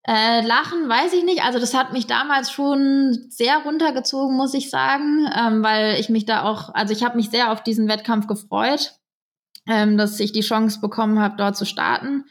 Äh, 0.09 0.47
lachen 0.47 0.89
weiß 0.89 1.13
ich 1.15 1.25
nicht. 1.25 1.43
Also 1.43 1.59
das 1.59 1.75
hat 1.75 1.93
mich 1.93 2.07
damals 2.07 2.53
schon 2.53 3.27
sehr 3.29 3.59
runtergezogen, 3.59 4.37
muss 4.37 4.55
ich 4.55 4.71
sagen, 4.71 5.29
ähm, 5.37 5.63
weil 5.65 5.99
ich 5.99 6.09
mich 6.09 6.27
da 6.27 6.45
auch, 6.45 6.73
also 6.75 6.93
ich 6.93 7.03
habe 7.03 7.17
mich 7.17 7.31
sehr 7.31 7.51
auf 7.51 7.63
diesen 7.63 7.89
Wettkampf 7.89 8.27
gefreut 8.27 8.95
ähm, 9.69 9.97
dass 9.97 10.19
ich 10.21 10.33
die 10.33 10.41
Chance 10.41 10.81
bekommen 10.81 11.21
habe, 11.21 11.37
dort 11.37 11.57
zu 11.57 11.65
starten. 11.65 12.25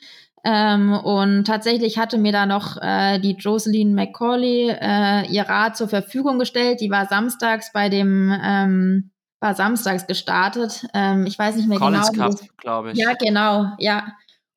Ähm, 0.44 0.94
und 0.94 1.46
tatsächlich 1.46 1.98
hatte 1.98 2.18
mir 2.18 2.32
da 2.32 2.46
noch 2.46 2.78
äh, 2.80 3.20
die 3.20 3.34
Jocelyn 3.34 3.96
McCauley 3.96 4.70
äh, 4.70 5.26
ihr 5.28 5.44
Rad 5.44 5.76
zur 5.76 5.88
Verfügung 5.88 6.38
gestellt. 6.38 6.82
Die 6.82 6.92
war 6.92 7.08
samstags 7.08 7.72
bei 7.74 7.90
dem 7.90 8.32
ähm, 8.44 9.12
war 9.40 9.54
samstags 9.54 10.08
gestartet. 10.08 10.88
Ähm, 10.94 11.26
ich 11.26 11.38
weiß 11.38 11.56
nicht 11.56 11.68
mehr 11.68 11.80
Collins 11.80 12.12
genau. 12.12 12.30
Cup, 12.30 12.58
glaube 12.58 12.92
ich. 12.92 12.98
Ja, 12.98 13.14
genau, 13.14 13.68
ja. 13.80 14.06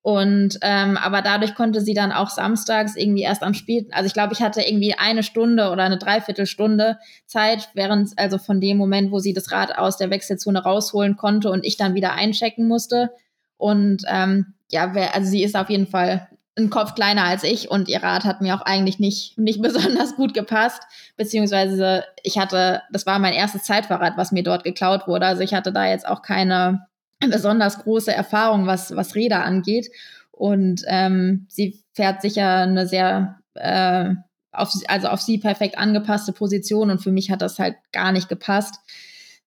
Und 0.03 0.59
ähm, 0.63 0.97
aber 0.97 1.23
dadurch 1.23 1.55
konnte 1.55 1.81
sie 1.81 1.93
dann 1.93 2.13
auch 2.13 2.31
samstags 2.31 2.97
irgendwie 2.97 3.23
erst 3.23 3.43
am 3.43 3.53
späten, 3.53 3.93
also 3.93 4.07
ich 4.07 4.15
glaube, 4.15 4.33
ich 4.33 4.41
hatte 4.41 4.63
irgendwie 4.63 4.95
eine 4.95 5.23
Stunde 5.23 5.71
oder 5.71 5.83
eine 5.83 5.99
Dreiviertelstunde 5.99 6.99
Zeit, 7.27 7.69
während 7.75 8.17
also 8.17 8.39
von 8.39 8.61
dem 8.61 8.79
Moment, 8.79 9.11
wo 9.11 9.19
sie 9.19 9.33
das 9.33 9.51
Rad 9.51 9.77
aus 9.77 9.97
der 9.97 10.11
Wechselzone 10.11 10.63
rausholen 10.63 11.17
konnte 11.17 11.51
und 11.51 11.67
ich 11.67 11.77
dann 11.77 11.95
wieder 11.95 12.13
einchecken 12.13 12.69
musste. 12.69 13.11
Und 13.57 14.05
ähm, 14.09 14.55
ja, 14.71 14.95
wer, 14.95 15.15
also 15.15 15.29
sie 15.29 15.43
ist 15.43 15.57
auf 15.57 15.69
jeden 15.69 15.89
Fall 15.89 16.29
ein 16.57 16.71
Kopf 16.71 16.95
kleiner 16.95 17.25
als 17.25 17.45
ich 17.45 17.71
und 17.71 17.89
ihr 17.89 18.03
Rad 18.03 18.25
hat 18.25 18.41
mir 18.41 18.55
auch 18.55 18.63
eigentlich 18.63 18.99
nicht, 18.99 19.39
nicht 19.39 19.63
besonders 19.63 20.17
gut 20.17 20.33
gepasst. 20.33 20.83
Beziehungsweise 21.17 22.05
ich 22.23 22.39
hatte, 22.39 22.83
das 22.93 23.07
war 23.07 23.19
mein 23.19 23.33
erstes 23.33 23.65
Zeitfahrrad, 23.65 24.17
was 24.17 24.33
mir 24.33 24.43
dort 24.43 24.65
geklaut 24.65 25.07
wurde. 25.09 25.27
Also 25.27 25.43
ich 25.43 25.55
hatte 25.55 25.73
da 25.73 25.87
jetzt 25.87 26.07
auch 26.07 26.23
keine 26.23 26.87
besonders 27.21 27.79
große 27.79 28.13
Erfahrung, 28.13 28.67
was, 28.67 28.95
was 28.95 29.15
Räder 29.15 29.45
angeht. 29.45 29.91
Und 30.31 30.83
ähm, 30.87 31.47
sie 31.49 31.83
fährt 31.93 32.23
sicher 32.23 32.59
eine 32.59 32.87
sehr, 32.87 33.41
äh, 33.55 34.15
auf, 34.53 34.73
also 34.87 35.09
auf 35.09 35.21
sie 35.21 35.39
perfekt 35.39 35.77
angepasste 35.79 36.33
Position. 36.33 36.91
Und 36.91 37.03
für 37.03 37.11
mich 37.11 37.31
hat 37.31 37.43
das 37.43 37.59
halt 37.59 37.77
gar 37.93 38.13
nicht 38.13 38.29
gepasst. 38.29 38.77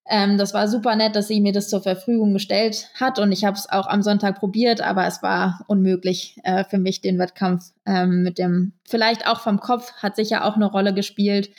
Ähm, 0.05 0.38
das 0.38 0.53
war 0.53 0.67
super 0.67 0.95
nett, 0.95 1.15
dass 1.15 1.29
sie 1.29 1.39
mir 1.39 1.53
das 1.53 1.69
zur 1.69 1.81
Verfügung 1.81 2.34
gestellt 2.34 2.89
hat. 2.99 3.19
Und 3.19 3.31
ich 3.31 3.45
habe 3.45 3.55
es 3.55 3.69
auch 3.69 3.88
am 3.88 4.01
Sonntag 4.01 4.39
probiert, 4.39 4.81
aber 4.81 5.07
es 5.07 5.23
war 5.23 5.63
unmöglich 5.67 6.38
äh, 6.43 6.65
für 6.65 6.77
mich, 6.77 6.99
den 6.99 7.19
Wettkampf 7.19 7.71
ähm, 7.86 8.23
mit 8.23 8.38
dem, 8.38 8.73
vielleicht 8.86 9.27
auch 9.27 9.39
vom 9.39 9.60
Kopf, 9.60 9.93
hat 10.01 10.17
sicher 10.17 10.43
auch 10.43 10.55
eine 10.55 10.65
Rolle 10.65 10.93
gespielt. 10.93 11.51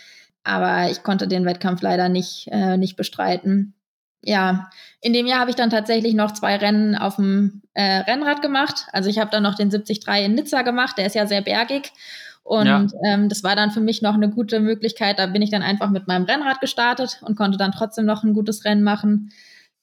Aber 0.44 0.90
ich 0.90 1.02
konnte 1.02 1.28
den 1.28 1.46
Wettkampf 1.46 1.80
leider 1.80 2.08
nicht, 2.10 2.48
äh, 2.50 2.76
nicht 2.76 2.96
bestreiten 2.96 3.74
ja, 4.22 4.70
in 5.00 5.12
dem 5.12 5.26
Jahr 5.26 5.40
habe 5.40 5.50
ich 5.50 5.56
dann 5.56 5.70
tatsächlich 5.70 6.14
noch 6.14 6.32
zwei 6.32 6.56
Rennen 6.56 6.96
auf 6.96 7.16
dem 7.16 7.62
äh, 7.74 7.98
Rennrad 7.98 8.40
gemacht. 8.40 8.86
Also 8.92 9.10
ich 9.10 9.18
habe 9.18 9.30
dann 9.30 9.42
noch 9.42 9.56
den 9.56 9.70
73 9.70 10.06
in 10.24 10.34
Nizza 10.34 10.62
gemacht, 10.62 10.96
der 10.96 11.06
ist 11.06 11.14
ja 11.14 11.26
sehr 11.26 11.42
bergig. 11.42 11.92
Und 12.44 12.66
ja. 12.66 12.86
ähm, 13.06 13.28
das 13.28 13.44
war 13.44 13.54
dann 13.54 13.70
für 13.70 13.80
mich 13.80 14.02
noch 14.02 14.14
eine 14.14 14.30
gute 14.30 14.60
Möglichkeit. 14.60 15.18
Da 15.18 15.26
bin 15.26 15.42
ich 15.42 15.50
dann 15.50 15.62
einfach 15.62 15.90
mit 15.90 16.08
meinem 16.08 16.24
Rennrad 16.24 16.60
gestartet 16.60 17.20
und 17.22 17.36
konnte 17.36 17.58
dann 17.58 17.72
trotzdem 17.72 18.04
noch 18.04 18.24
ein 18.24 18.34
gutes 18.34 18.64
Rennen 18.64 18.82
machen. 18.82 19.30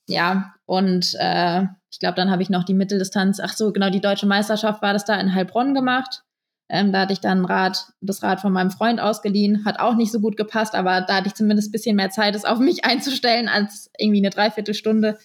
Ja, 0.08 0.54
und 0.66 1.16
äh, 1.20 1.64
ich 1.92 2.00
glaube, 2.00 2.16
dann 2.16 2.32
habe 2.32 2.42
ich 2.42 2.50
noch 2.50 2.64
die 2.64 2.74
Mitteldistanz, 2.74 3.40
ach 3.40 3.54
so, 3.54 3.72
genau, 3.72 3.90
die 3.90 4.02
deutsche 4.02 4.26
Meisterschaft 4.26 4.82
war 4.82 4.94
das 4.94 5.06
da 5.06 5.16
in 5.20 5.34
Heilbronn 5.34 5.74
gemacht. 5.74 6.24
Ähm, 6.70 6.94
da 6.94 7.02
hatte 7.02 7.14
ich 7.14 7.20
dann 7.20 7.46
Rad, 7.46 7.88
das 8.00 8.22
Rad 8.22 8.42
von 8.42 8.54
meinem 8.54 8.70
Freund 8.70 9.00
ausgeliehen, 9.00 9.66
hat 9.66 9.80
auch 9.80 9.96
nicht 9.96 10.12
so 10.12 10.20
gut 10.20 10.38
gepasst, 10.38 10.76
aber 10.76 11.02
da 11.02 11.16
hatte 11.16 11.28
ich 11.28 11.34
zumindest 11.34 11.70
ein 11.70 11.72
bisschen 11.72 11.96
mehr 11.96 12.12
Zeit, 12.12 12.36
es 12.36 12.46
auf 12.46 12.60
mich 12.60 12.86
einzustellen, 12.86 13.50
als 13.50 13.90
irgendwie 13.98 14.20
eine 14.20 14.30
Dreiviertelstunde. 14.30 15.18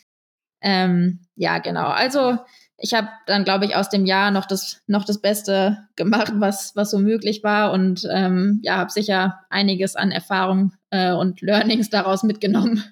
Ähm, 0.63 1.21
ja, 1.37 1.59
genau. 1.59 1.89
Also 1.89 2.39
ich 2.79 2.95
habe 2.95 3.09
dann, 3.27 3.45
glaube 3.45 3.67
ich, 3.67 3.77
aus 3.77 3.89
dem 3.89 4.07
Jahr 4.07 4.31
noch 4.31 4.47
das, 4.47 4.83
noch 4.87 5.05
das 5.05 5.21
Beste 5.21 5.87
gemacht, 5.97 6.33
was, 6.37 6.75
was 6.75 6.91
so 6.91 6.99
möglich 6.99 7.45
war 7.45 7.73
und 7.73 8.09
ähm, 8.11 8.61
ja, 8.63 8.79
habe 8.79 8.91
sicher 8.91 9.41
einiges 9.51 9.97
an 9.97 10.11
Erfahrung 10.11 10.73
äh, 10.91 11.13
und 11.13 11.41
Learnings 11.43 11.91
daraus 11.91 12.23
mitgenommen. 12.23 12.85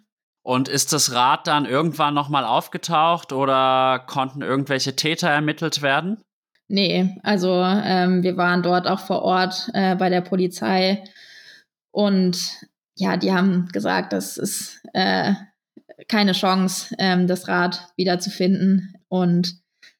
Und 0.45 0.69
ist 0.69 0.93
das 0.93 1.13
Rad 1.13 1.47
dann 1.47 1.67
irgendwann 1.67 2.15
nochmal 2.15 2.45
aufgetaucht 2.45 3.33
oder 3.33 4.03
konnten 4.07 4.43
irgendwelche 4.43 4.97
Täter 4.97 5.29
ermittelt 5.29 5.83
werden? 5.83 6.21
Nee, 6.69 7.17
also 7.23 7.63
ähm, 7.63 8.23
wir 8.23 8.37
waren 8.37 8.63
dort 8.63 8.87
auch 8.87 9.01
vor 9.01 9.23
Ort 9.23 9.71
äh, 9.75 9.95
bei 9.97 10.09
der 10.09 10.23
Polizei 10.23 11.05
und 11.91 12.39
ja, 12.97 13.17
die 13.17 13.33
haben 13.33 13.69
gesagt, 13.69 14.13
das 14.13 14.37
ist, 14.37 14.81
äh, 14.93 15.35
keine 16.09 16.33
Chance, 16.33 16.95
ähm, 16.99 17.27
das 17.27 17.49
Rad 17.49 17.89
wiederzufinden. 17.97 18.95
Und 19.09 19.57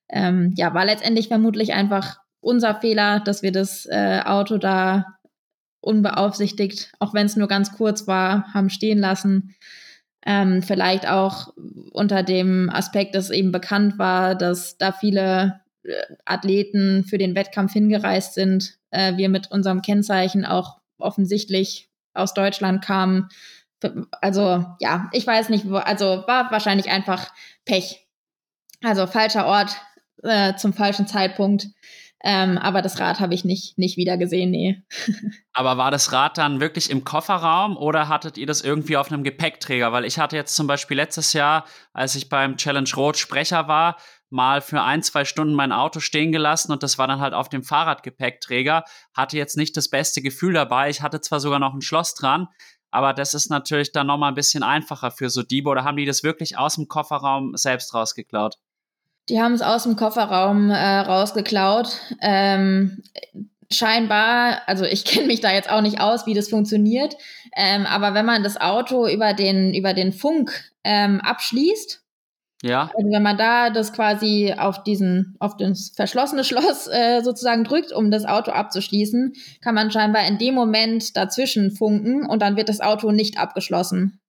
ähm, 0.09 0.53
ja, 0.57 0.75
war 0.75 0.85
letztendlich 0.85 1.29
vermutlich 1.29 1.73
einfach 1.73 2.19
unser 2.41 2.75
Fehler, 2.81 3.21
dass 3.21 3.43
wir 3.43 3.53
das 3.53 3.87
äh, 3.87 4.21
Auto 4.25 4.59
da 4.59 5.19
unbeaufsichtigt, 5.81 6.93
auch 6.99 7.15
wenn 7.15 7.27
es 7.27 7.37
nur 7.37 7.49
ganz 7.49 7.73
kurz 7.73 8.07
war, 8.07 8.53
haben 8.53 8.71
stehen 8.71 8.99
lassen. 8.99 9.55
Ähm, 10.25 10.63
vielleicht 10.63 11.09
auch 11.09 11.53
unter 11.91 12.23
dem 12.23 12.71
Aspekt, 12.71 13.15
dass 13.15 13.31
eben 13.31 13.51
bekannt 13.51 13.99
war, 13.99 14.37
dass 14.37 14.79
da 14.79 14.93
viele 14.93 15.61
Athleten 16.25 17.05
für 17.05 17.19
den 17.19 17.35
Wettkampf 17.35 17.73
hingereist 17.73 18.35
sind. 18.35 18.79
Äh, 18.91 19.17
wir 19.17 19.29
mit 19.29 19.51
unserem 19.51 19.83
Kennzeichen 19.83 20.45
auch 20.45 20.79
offensichtlich 20.99 21.91
aus 22.15 22.35
Deutschland 22.35 22.85
kamen. 22.85 23.29
Also 24.21 24.65
ja, 24.81 25.09
ich 25.13 25.27
weiß 25.27 25.49
nicht, 25.49 25.69
wo, 25.69 25.77
also 25.77 26.25
war 26.27 26.51
wahrscheinlich 26.51 26.91
einfach 26.91 27.33
Pech. 27.65 28.07
Also 28.83 29.07
falscher 29.07 29.47
Ort 29.47 29.77
äh, 30.23 30.55
zum 30.57 30.73
falschen 30.73 31.07
Zeitpunkt. 31.07 31.69
Ähm, 32.25 32.57
aber 32.57 32.83
das 32.83 33.01
Rad 33.01 33.19
habe 33.19 33.35
ich 33.35 33.45
nicht, 33.45 33.79
nicht 33.79 33.97
wieder 33.97 34.17
gesehen, 34.17 34.53
nee. 34.53 34.81
aber 35.53 35.77
war 35.77 35.91
das 35.91 36.13
Rad 36.13 36.39
dann 36.39 36.61
wirklich 36.61 36.89
im 36.89 37.03
Kofferraum 37.03 37.77
oder 37.77 38.09
hattet 38.09 38.39
ihr 38.39 38.47
das 38.47 38.61
irgendwie 38.61 38.97
auf 38.97 39.11
einem 39.11 39.25
Gepäckträger? 39.25 39.93
Weil 39.93 40.05
ich 40.05 40.21
hatte 40.21 40.37
jetzt 40.37 40.55
zum 40.55 40.69
Beispiel 40.69 40.97
letztes 40.97 41.33
Jahr, 41.33 41.65
als 41.93 42.15
ich 42.15 42.29
beim 42.29 42.57
Challenge 42.57 42.89
Rot 42.95 43.19
Sprecher 43.19 43.67
war, 43.67 43.97
mal 44.33 44.61
für 44.61 44.83
ein, 44.83 45.03
zwei 45.03 45.25
Stunden 45.25 45.55
mein 45.55 45.73
Auto 45.73 46.01
stehen 46.01 46.33
gelassen 46.33 46.73
und 46.73 46.83
das 46.83 46.99
war 46.99 47.07
dann 47.07 47.21
halt 47.21 47.35
auf 47.35 47.49
dem 47.49 47.63
Fahrradgepäckträger. 47.63 48.85
Hatte 49.15 49.37
jetzt 49.37 49.57
nicht 49.57 49.77
das 49.77 49.89
beste 49.89 50.23
Gefühl 50.23 50.55
dabei. 50.55 50.91
Ich 50.91 51.03
hatte 51.03 51.21
zwar 51.21 51.41
sogar 51.41 51.59
noch 51.59 51.75
ein 51.75 51.83
Schloss 51.83 52.15
dran, 52.15 52.49
aber 52.91 53.13
das 53.15 53.35
ist 53.35 53.51
natürlich 53.51 53.93
dann 53.93 54.07
nochmal 54.07 54.33
ein 54.33 54.35
bisschen 54.35 54.63
einfacher 54.63 55.11
für 55.11 55.31
so 55.31 55.43
Diebe. 55.43 55.71
Oder 55.71 55.85
haben 55.85 55.97
die 55.97 56.05
das 56.05 56.23
wirklich 56.23 56.59
aus 56.59 56.75
dem 56.75 56.89
Kofferraum 56.89 57.57
selbst 57.57 57.95
rausgeklaut? 57.95 58.57
Die 59.29 59.41
haben 59.41 59.55
es 59.55 59.63
aus 59.63 59.85
dem 59.85 59.97
Kofferraum 59.97 60.71
äh, 60.71 60.99
rausgeklaut. 61.01 61.97
Ähm, 62.21 63.03
scheinbar, 63.71 64.63
also 64.67 64.85
ich 64.85 65.05
kenne 65.07 65.27
mich 65.27 65.41
da 65.41 65.53
jetzt 65.53 65.71
auch 65.71 65.81
nicht 65.81 66.01
aus, 66.01 66.27
wie 66.27 66.35
das 66.35 66.49
funktioniert, 66.49 67.17
ähm, 67.57 67.87
aber 67.87 68.15
wenn 68.15 68.27
man 68.27 68.43
das 68.43 68.61
Auto 68.61 69.07
über 69.09 69.35
den, 69.35 69.75
über 69.75 69.95
den 69.95 70.13
Funk 70.13 70.73
ähm, 70.85 71.21
abschließt, 71.21 72.02
ja. 72.63 72.91
Also 72.97 73.11
wenn 73.11 73.23
man 73.23 73.37
da 73.37 73.71
das 73.71 73.93
quasi 73.93 74.55
auf 74.57 74.83
diesen, 74.85 75.37
auf 75.41 75.57
das 75.57 75.93
verschlossene 75.95 76.45
Schloss 76.45 76.87
äh, 76.87 77.21
sozusagen 77.23 77.65
drückt, 77.65 77.93
um 77.93 78.11
das 78.11 78.25
Auto 78.25 78.53
abzuschließen, 78.53 79.35
kann 79.61 79.75
man 79.75 79.91
scheinbar 79.91 80.27
in 80.27 80.39
dem 80.39 80.55
Moment 80.55 81.17
dazwischen 81.17 81.73
funken 81.73 82.25
und 82.25 82.41
dann 82.41 82.57
wird 82.57 82.69
das 82.69 82.81
Auto 82.81 83.11
nicht 83.11 83.39
abgeschlossen. 83.39 84.21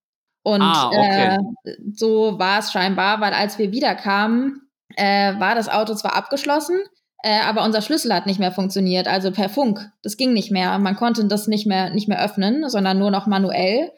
Und 0.42 0.60
ah, 0.60 0.88
okay. 0.88 1.38
äh, 1.64 1.72
so 1.94 2.38
war 2.38 2.58
es 2.58 2.70
scheinbar, 2.70 3.20
weil 3.20 3.32
als 3.32 3.58
wir 3.58 3.72
wiederkamen, 3.72 4.60
äh, 4.96 5.38
war 5.38 5.54
das 5.54 5.68
Auto 5.68 5.94
zwar 5.94 6.14
abgeschlossen, 6.14 6.78
äh, 7.22 7.40
aber 7.40 7.64
unser 7.64 7.80
Schlüssel 7.80 8.12
hat 8.12 8.26
nicht 8.26 8.38
mehr 8.38 8.52
funktioniert, 8.52 9.08
also 9.08 9.30
per 9.30 9.48
Funk. 9.48 9.90
Das 10.02 10.18
ging 10.18 10.34
nicht 10.34 10.50
mehr. 10.50 10.78
Man 10.78 10.96
konnte 10.96 11.24
das 11.24 11.46
nicht 11.46 11.66
mehr, 11.66 11.88
nicht 11.90 12.08
mehr 12.08 12.22
öffnen, 12.22 12.68
sondern 12.68 12.98
nur 12.98 13.10
noch 13.10 13.26
manuell. 13.26 13.90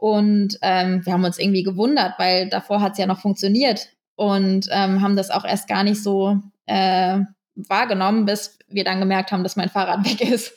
Und 0.00 0.56
ähm, 0.62 1.04
wir 1.04 1.12
haben 1.12 1.24
uns 1.24 1.38
irgendwie 1.38 1.62
gewundert, 1.62 2.14
weil 2.16 2.48
davor 2.48 2.80
hat 2.80 2.92
es 2.92 2.98
ja 2.98 3.06
noch 3.06 3.20
funktioniert 3.20 3.90
und 4.16 4.66
ähm, 4.70 5.02
haben 5.02 5.14
das 5.14 5.30
auch 5.30 5.44
erst 5.44 5.68
gar 5.68 5.84
nicht 5.84 6.02
so 6.02 6.38
äh, 6.64 7.18
wahrgenommen, 7.54 8.24
bis 8.24 8.58
wir 8.66 8.84
dann 8.84 9.00
gemerkt 9.00 9.30
haben, 9.30 9.42
dass 9.42 9.56
mein 9.56 9.68
Fahrrad 9.68 10.02
weg 10.10 10.22
ist. 10.22 10.54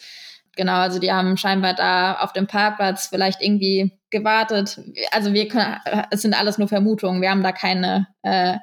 Genau, 0.56 0.75
also 0.75 0.97
die 0.97 1.12
haben 1.12 1.36
scheinbar 1.36 1.73
da 1.73 2.13
auf 2.21 2.32
dem 2.32 2.47
Parkplatz 2.47 3.08
vielleicht 3.08 3.41
irgendwie 3.41 3.91
gewartet. 4.12 4.79
Also 5.12 5.34
wir 5.34 5.49
können, 5.49 5.75
es 6.10 6.21
sind 6.21 6.39
alles 6.39 6.58
nur 6.58 6.69
Vermutungen. 6.69 7.21
Wir 7.21 7.29
haben 7.29 7.43
da 7.43 7.51
keine 7.51 8.08
äh, 8.21 8.60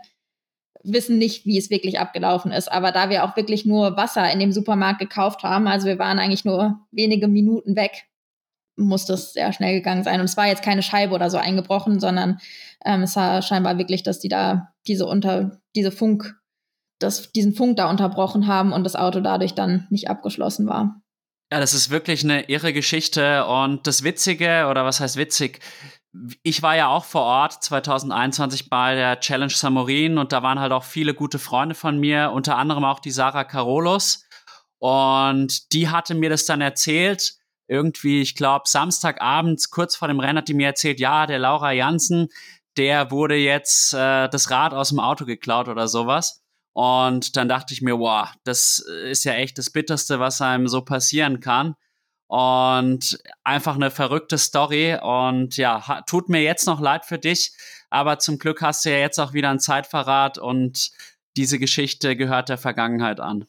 wissen 0.83 1.19
nicht, 1.19 1.45
wie 1.45 1.59
es 1.59 1.69
wirklich 1.69 2.01
abgelaufen 2.01 2.53
ist. 2.53 2.73
Aber 2.73 2.91
da 2.91 3.11
wir 3.11 3.25
auch 3.25 3.37
wirklich 3.37 3.67
nur 3.67 3.99
Wasser 3.99 4.33
in 4.33 4.41
dem 4.41 4.53
Supermarkt 4.53 4.99
gekauft 4.99 5.43
haben, 5.43 5.69
also 5.69 5.89
wir 5.89 5.99
waren 5.99 6.19
eigentlich 6.19 6.47
nur 6.47 6.79
wenige 6.91 7.29
Minuten 7.29 7.77
weg, 7.77 8.07
muss 8.77 9.05
das 9.05 9.33
sehr 9.33 9.53
schnell 9.53 9.75
gegangen 9.75 10.05
sein. 10.05 10.21
Und 10.21 10.27
es 10.27 10.37
war 10.37 10.47
jetzt 10.47 10.63
keine 10.63 10.83
Scheibe 10.83 11.15
oder 11.15 11.31
so 11.31 11.39
eingebrochen, 11.39 12.01
sondern 12.01 12.39
ähm, 12.85 13.03
es 13.03 13.17
war 13.17 13.43
scheinbar 13.43 13.79
wirklich, 13.79 14.03
dass 14.03 14.21
die 14.21 14.29
da 14.29 14.73
diese 14.87 15.07
unter 15.07 15.61
diese 15.77 15.93
Funk, 15.93 16.35
das, 16.99 17.33
diesen 17.33 17.55
Funk 17.55 17.77
da 17.77 17.91
unterbrochen 17.91 18.47
haben 18.47 18.73
und 18.73 18.85
das 18.85 18.97
Auto 18.97 19.21
dadurch 19.21 19.55
dann 19.55 19.87
nicht 19.91 20.09
abgeschlossen 20.09 20.67
war. 20.67 21.01
Ja, 21.53 21.59
das 21.59 21.75
ist 21.75 21.91
wirklich 21.91 22.23
eine 22.23 22.49
irre 22.49 22.73
Geschichte. 22.73 23.45
Und 23.47 23.87
das 23.87 24.05
Witzige, 24.05 24.67
oder 24.71 24.85
was 24.85 25.01
heißt 25.01 25.17
witzig? 25.17 25.61
ich 26.43 26.63
war 26.63 26.77
ja 26.77 26.89
auch 26.89 27.05
vor 27.05 27.23
Ort 27.23 27.63
2021 27.63 28.69
bei 28.69 28.95
der 28.95 29.21
Challenge 29.21 29.53
Samorin 29.53 30.19
und 30.19 30.33
da 30.33 30.43
waren 30.43 30.59
halt 30.59 30.73
auch 30.73 30.85
viele 30.85 31.15
gute 31.15 31.39
Freunde 31.39 31.75
von 31.75 31.99
mir, 31.99 32.33
unter 32.33 32.57
anderem 32.57 32.85
auch 32.85 33.01
die 33.01 33.13
Sarah 33.13 33.45
Carolos. 33.45 34.25
Und 34.79 35.73
die 35.73 35.89
hatte 35.89 36.15
mir 36.15 36.31
das 36.31 36.47
dann 36.47 36.61
erzählt, 36.61 37.35
irgendwie, 37.71 38.21
ich 38.21 38.35
glaube, 38.35 38.65
Samstagabends, 38.67 39.71
kurz 39.71 39.95
vor 39.95 40.09
dem 40.09 40.19
Rennen, 40.19 40.39
hat 40.39 40.49
die 40.49 40.55
mir 40.55 40.67
erzählt, 40.67 40.99
ja, 40.99 41.27
der 41.27 41.39
Laura 41.39 41.71
Jansen, 41.71 42.29
der 42.77 43.11
wurde 43.13 43.37
jetzt 43.37 43.95
äh, 43.95 44.29
das 44.29 44.51
Rad 44.51 44.75
aus 44.75 44.89
dem 44.89 44.99
Auto 44.99 45.25
geklaut 45.25 45.69
oder 45.69 45.87
sowas. 45.87 46.43
Und 46.73 47.37
dann 47.37 47.49
dachte 47.49 47.73
ich 47.73 47.81
mir, 47.81 47.99
wow, 47.99 48.29
das 48.45 48.79
ist 48.79 49.25
ja 49.25 49.35
echt 49.35 49.57
das 49.59 49.71
Bitterste, 49.71 50.19
was 50.19 50.41
einem 50.41 50.67
so 50.67 50.83
passieren 50.83 51.41
kann. 51.41 51.75
Und 52.27 53.19
einfach 53.45 53.75
eine 53.75 53.91
verrückte 53.91 54.39
Story. 54.39 54.97
Und 55.01 55.57
ja, 55.57 56.03
tut 56.07 56.29
mir 56.29 56.43
jetzt 56.43 56.67
noch 56.67 56.81
leid 56.81 57.05
für 57.05 57.19
dich. 57.19 57.53
Aber 57.89 58.19
zum 58.19 58.39
Glück 58.39 58.63
hast 58.63 58.85
du 58.85 58.91
ja 58.91 58.99
jetzt 58.99 59.19
auch 59.19 59.33
wieder 59.33 59.51
ein 59.51 59.61
Zeitverrat 59.61 60.39
und 60.39 60.91
diese 61.37 61.59
Geschichte 61.59 62.17
gehört 62.17 62.49
der 62.49 62.59
Vergangenheit 62.59 63.21
an. 63.21 63.47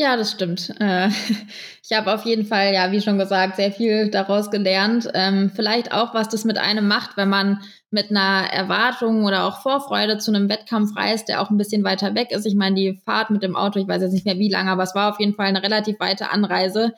Ja, 0.00 0.16
das 0.16 0.30
stimmt. 0.30 0.72
Äh, 0.80 1.10
ich 1.84 1.94
habe 1.94 2.14
auf 2.14 2.24
jeden 2.24 2.46
Fall, 2.46 2.72
ja, 2.72 2.90
wie 2.90 3.02
schon 3.02 3.18
gesagt, 3.18 3.56
sehr 3.56 3.70
viel 3.70 4.10
daraus 4.10 4.50
gelernt. 4.50 5.10
Ähm, 5.12 5.52
vielleicht 5.54 5.92
auch, 5.92 6.14
was 6.14 6.30
das 6.30 6.46
mit 6.46 6.56
einem 6.56 6.88
macht, 6.88 7.18
wenn 7.18 7.28
man 7.28 7.60
mit 7.90 8.08
einer 8.08 8.50
Erwartung 8.50 9.26
oder 9.26 9.44
auch 9.44 9.60
Vorfreude 9.60 10.16
zu 10.16 10.32
einem 10.32 10.48
Wettkampf 10.48 10.96
reist, 10.96 11.28
der 11.28 11.42
auch 11.42 11.50
ein 11.50 11.58
bisschen 11.58 11.84
weiter 11.84 12.14
weg 12.14 12.30
ist. 12.30 12.46
Ich 12.46 12.54
meine, 12.54 12.76
die 12.76 12.98
Fahrt 13.04 13.28
mit 13.28 13.42
dem 13.42 13.56
Auto, 13.56 13.78
ich 13.78 13.86
weiß 13.86 14.00
jetzt 14.00 14.14
nicht 14.14 14.24
mehr 14.24 14.38
wie 14.38 14.48
lange, 14.48 14.70
aber 14.70 14.84
es 14.84 14.94
war 14.94 15.12
auf 15.12 15.20
jeden 15.20 15.34
Fall 15.34 15.48
eine 15.48 15.62
relativ 15.62 16.00
weite 16.00 16.30
Anreise. 16.30 16.94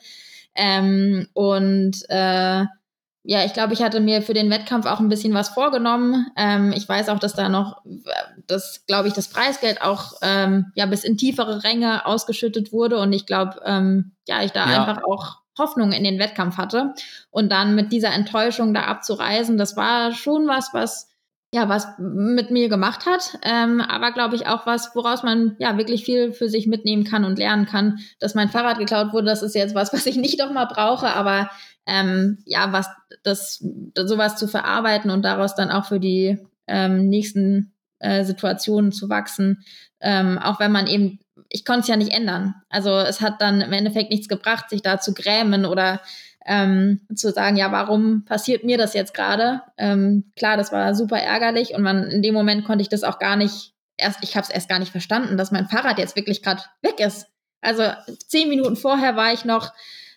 Ähm, 0.55 1.27
und 1.33 2.05
äh, 2.07 2.63
ja, 3.25 3.45
ich 3.45 3.53
glaube, 3.53 3.73
ich 3.73 3.81
hatte 3.81 4.01
mir 4.01 4.21
für 4.21 4.33
den 4.33 4.49
Wettkampf 4.49 4.85
auch 4.85 4.99
ein 4.99 5.07
bisschen 5.07 5.33
was 5.33 5.49
vorgenommen. 5.49 6.27
Ähm, 6.35 6.73
ich 6.73 6.87
weiß 6.87 7.07
auch, 7.07 7.19
dass 7.19 7.33
da 7.33 7.47
noch, 7.47 7.81
das 8.47 8.85
glaube 8.85 9.07
ich, 9.07 9.13
das 9.13 9.29
Preisgeld 9.29 9.81
auch 9.81 10.13
ähm, 10.21 10.71
ja 10.75 10.85
bis 10.85 11.05
in 11.05 11.17
tiefere 11.17 11.63
Ränge 11.63 12.05
ausgeschüttet 12.05 12.73
wurde 12.73 12.99
und 12.99 13.13
ich 13.13 13.25
glaube, 13.25 13.61
ähm, 13.65 14.11
ja, 14.27 14.43
ich 14.43 14.51
da 14.51 14.69
ja. 14.69 14.83
einfach 14.83 15.03
auch 15.05 15.37
Hoffnung 15.57 15.93
in 15.93 16.03
den 16.03 16.19
Wettkampf 16.19 16.57
hatte 16.57 16.93
und 17.29 17.49
dann 17.49 17.75
mit 17.75 17.93
dieser 17.93 18.11
Enttäuschung 18.11 18.73
da 18.73 18.83
abzureisen, 18.83 19.57
das 19.57 19.77
war 19.77 20.11
schon 20.11 20.47
was, 20.47 20.73
was 20.73 21.09
ja, 21.53 21.69
was 21.69 21.87
mit 21.99 22.49
mir 22.49 22.67
gemacht 22.67 23.05
hat, 23.05 23.37
ähm, 23.43 23.79
aber 23.79 24.11
glaube 24.11 24.35
ich 24.35 24.47
auch 24.47 24.65
was, 24.65 24.95
woraus 24.95 25.21
man 25.21 25.55
ja 25.59 25.77
wirklich 25.77 26.03
viel 26.03 26.33
für 26.33 26.49
sich 26.49 26.65
mitnehmen 26.65 27.03
kann 27.03 27.25
und 27.25 27.37
lernen 27.37 27.67
kann. 27.67 27.99
Dass 28.19 28.33
mein 28.33 28.49
Fahrrad 28.49 28.79
geklaut 28.79 29.13
wurde, 29.13 29.27
das 29.27 29.43
ist 29.43 29.53
jetzt 29.53 29.75
was, 29.75 29.93
was 29.93 30.07
ich 30.07 30.15
nicht 30.15 30.39
noch 30.39 30.51
mal 30.51 30.65
brauche, 30.65 31.13
aber 31.13 31.51
ähm, 31.85 32.39
ja, 32.45 32.71
was 32.71 32.87
das, 33.23 33.63
sowas 33.95 34.37
zu 34.37 34.47
verarbeiten 34.47 35.11
und 35.11 35.23
daraus 35.23 35.55
dann 35.55 35.71
auch 35.71 35.85
für 35.85 35.99
die 35.99 36.39
ähm, 36.67 37.09
nächsten 37.09 37.73
äh, 37.99 38.23
Situationen 38.23 38.91
zu 38.91 39.09
wachsen, 39.09 39.63
ähm, 39.99 40.37
auch 40.37 40.59
wenn 40.59 40.71
man 40.71 40.87
eben 40.87 41.19
ich 41.49 41.65
konnte 41.65 41.81
es 41.81 41.87
ja 41.87 41.95
nicht 41.95 42.11
ändern. 42.11 42.55
Also 42.69 42.89
es 42.97 43.21
hat 43.21 43.39
dann 43.39 43.61
im 43.61 43.73
Endeffekt 43.73 44.09
nichts 44.09 44.27
gebracht, 44.27 44.69
sich 44.69 44.81
da 44.81 44.99
zu 44.99 45.13
grämen 45.13 45.65
oder 45.65 46.01
ähm, 46.45 47.01
zu 47.15 47.31
sagen, 47.31 47.55
ja, 47.55 47.71
warum 47.71 48.25
passiert 48.25 48.63
mir 48.63 48.77
das 48.77 48.93
jetzt 48.93 49.13
gerade? 49.13 49.61
Ähm, 49.77 50.31
klar, 50.35 50.57
das 50.57 50.71
war 50.71 50.95
super 50.95 51.17
ärgerlich 51.17 51.73
und 51.73 51.83
man, 51.83 52.09
in 52.09 52.21
dem 52.21 52.33
Moment 52.33 52.65
konnte 52.65 52.81
ich 52.81 52.89
das 52.89 53.03
auch 53.03 53.19
gar 53.19 53.35
nicht, 53.35 53.73
erst, 53.97 54.23
ich 54.23 54.35
habe 54.35 54.45
es 54.45 54.49
erst 54.49 54.67
gar 54.67 54.79
nicht 54.79 54.91
verstanden, 54.91 55.37
dass 55.37 55.51
mein 55.51 55.69
Fahrrad 55.69 55.99
jetzt 55.99 56.15
wirklich 56.15 56.41
gerade 56.41 56.63
weg 56.81 56.99
ist. 56.99 57.27
Also 57.61 57.83
zehn 58.27 58.49
Minuten 58.49 58.75
vorher 58.75 59.15
war 59.15 59.31
ich 59.31 59.45
noch 59.45 59.71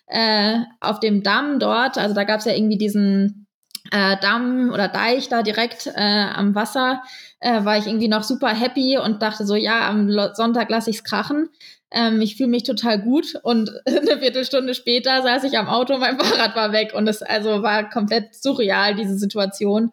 äh, 0.07 0.59
auf 0.79 0.99
dem 0.99 1.23
Damm 1.23 1.59
dort, 1.59 1.97
also 1.97 2.15
da 2.15 2.23
gab 2.23 2.39
es 2.39 2.45
ja 2.45 2.53
irgendwie 2.53 2.77
diesen 2.77 3.47
äh, 3.91 4.17
Damm 4.21 4.71
oder 4.73 4.87
Deich 4.87 5.29
da 5.29 5.43
direkt 5.43 5.87
äh, 5.87 6.25
am 6.33 6.55
Wasser, 6.55 7.03
äh, 7.39 7.63
war 7.63 7.77
ich 7.77 7.87
irgendwie 7.87 8.07
noch 8.07 8.23
super 8.23 8.49
happy 8.49 8.97
und 8.97 9.21
dachte 9.21 9.45
so, 9.45 9.55
ja, 9.55 9.87
am 9.87 10.09
Sonntag 10.33 10.69
lasse 10.69 10.89
ich 10.89 10.97
es 10.97 11.03
krachen. 11.03 11.49
Ähm, 11.91 12.19
ich 12.21 12.35
fühle 12.35 12.49
mich 12.49 12.63
total 12.63 12.99
gut 13.01 13.35
und 13.43 13.71
eine 13.85 14.19
Viertelstunde 14.19 14.73
später 14.73 15.21
saß 15.23 15.43
ich 15.43 15.57
am 15.57 15.67
Auto, 15.67 15.97
mein 15.97 16.19
Fahrrad 16.19 16.55
war 16.55 16.71
weg 16.71 16.93
und 16.93 17.07
es 17.07 17.21
also 17.21 17.63
war 17.63 17.89
komplett 17.89 18.35
surreal, 18.35 18.95
diese 18.95 19.17
Situation. 19.17 19.91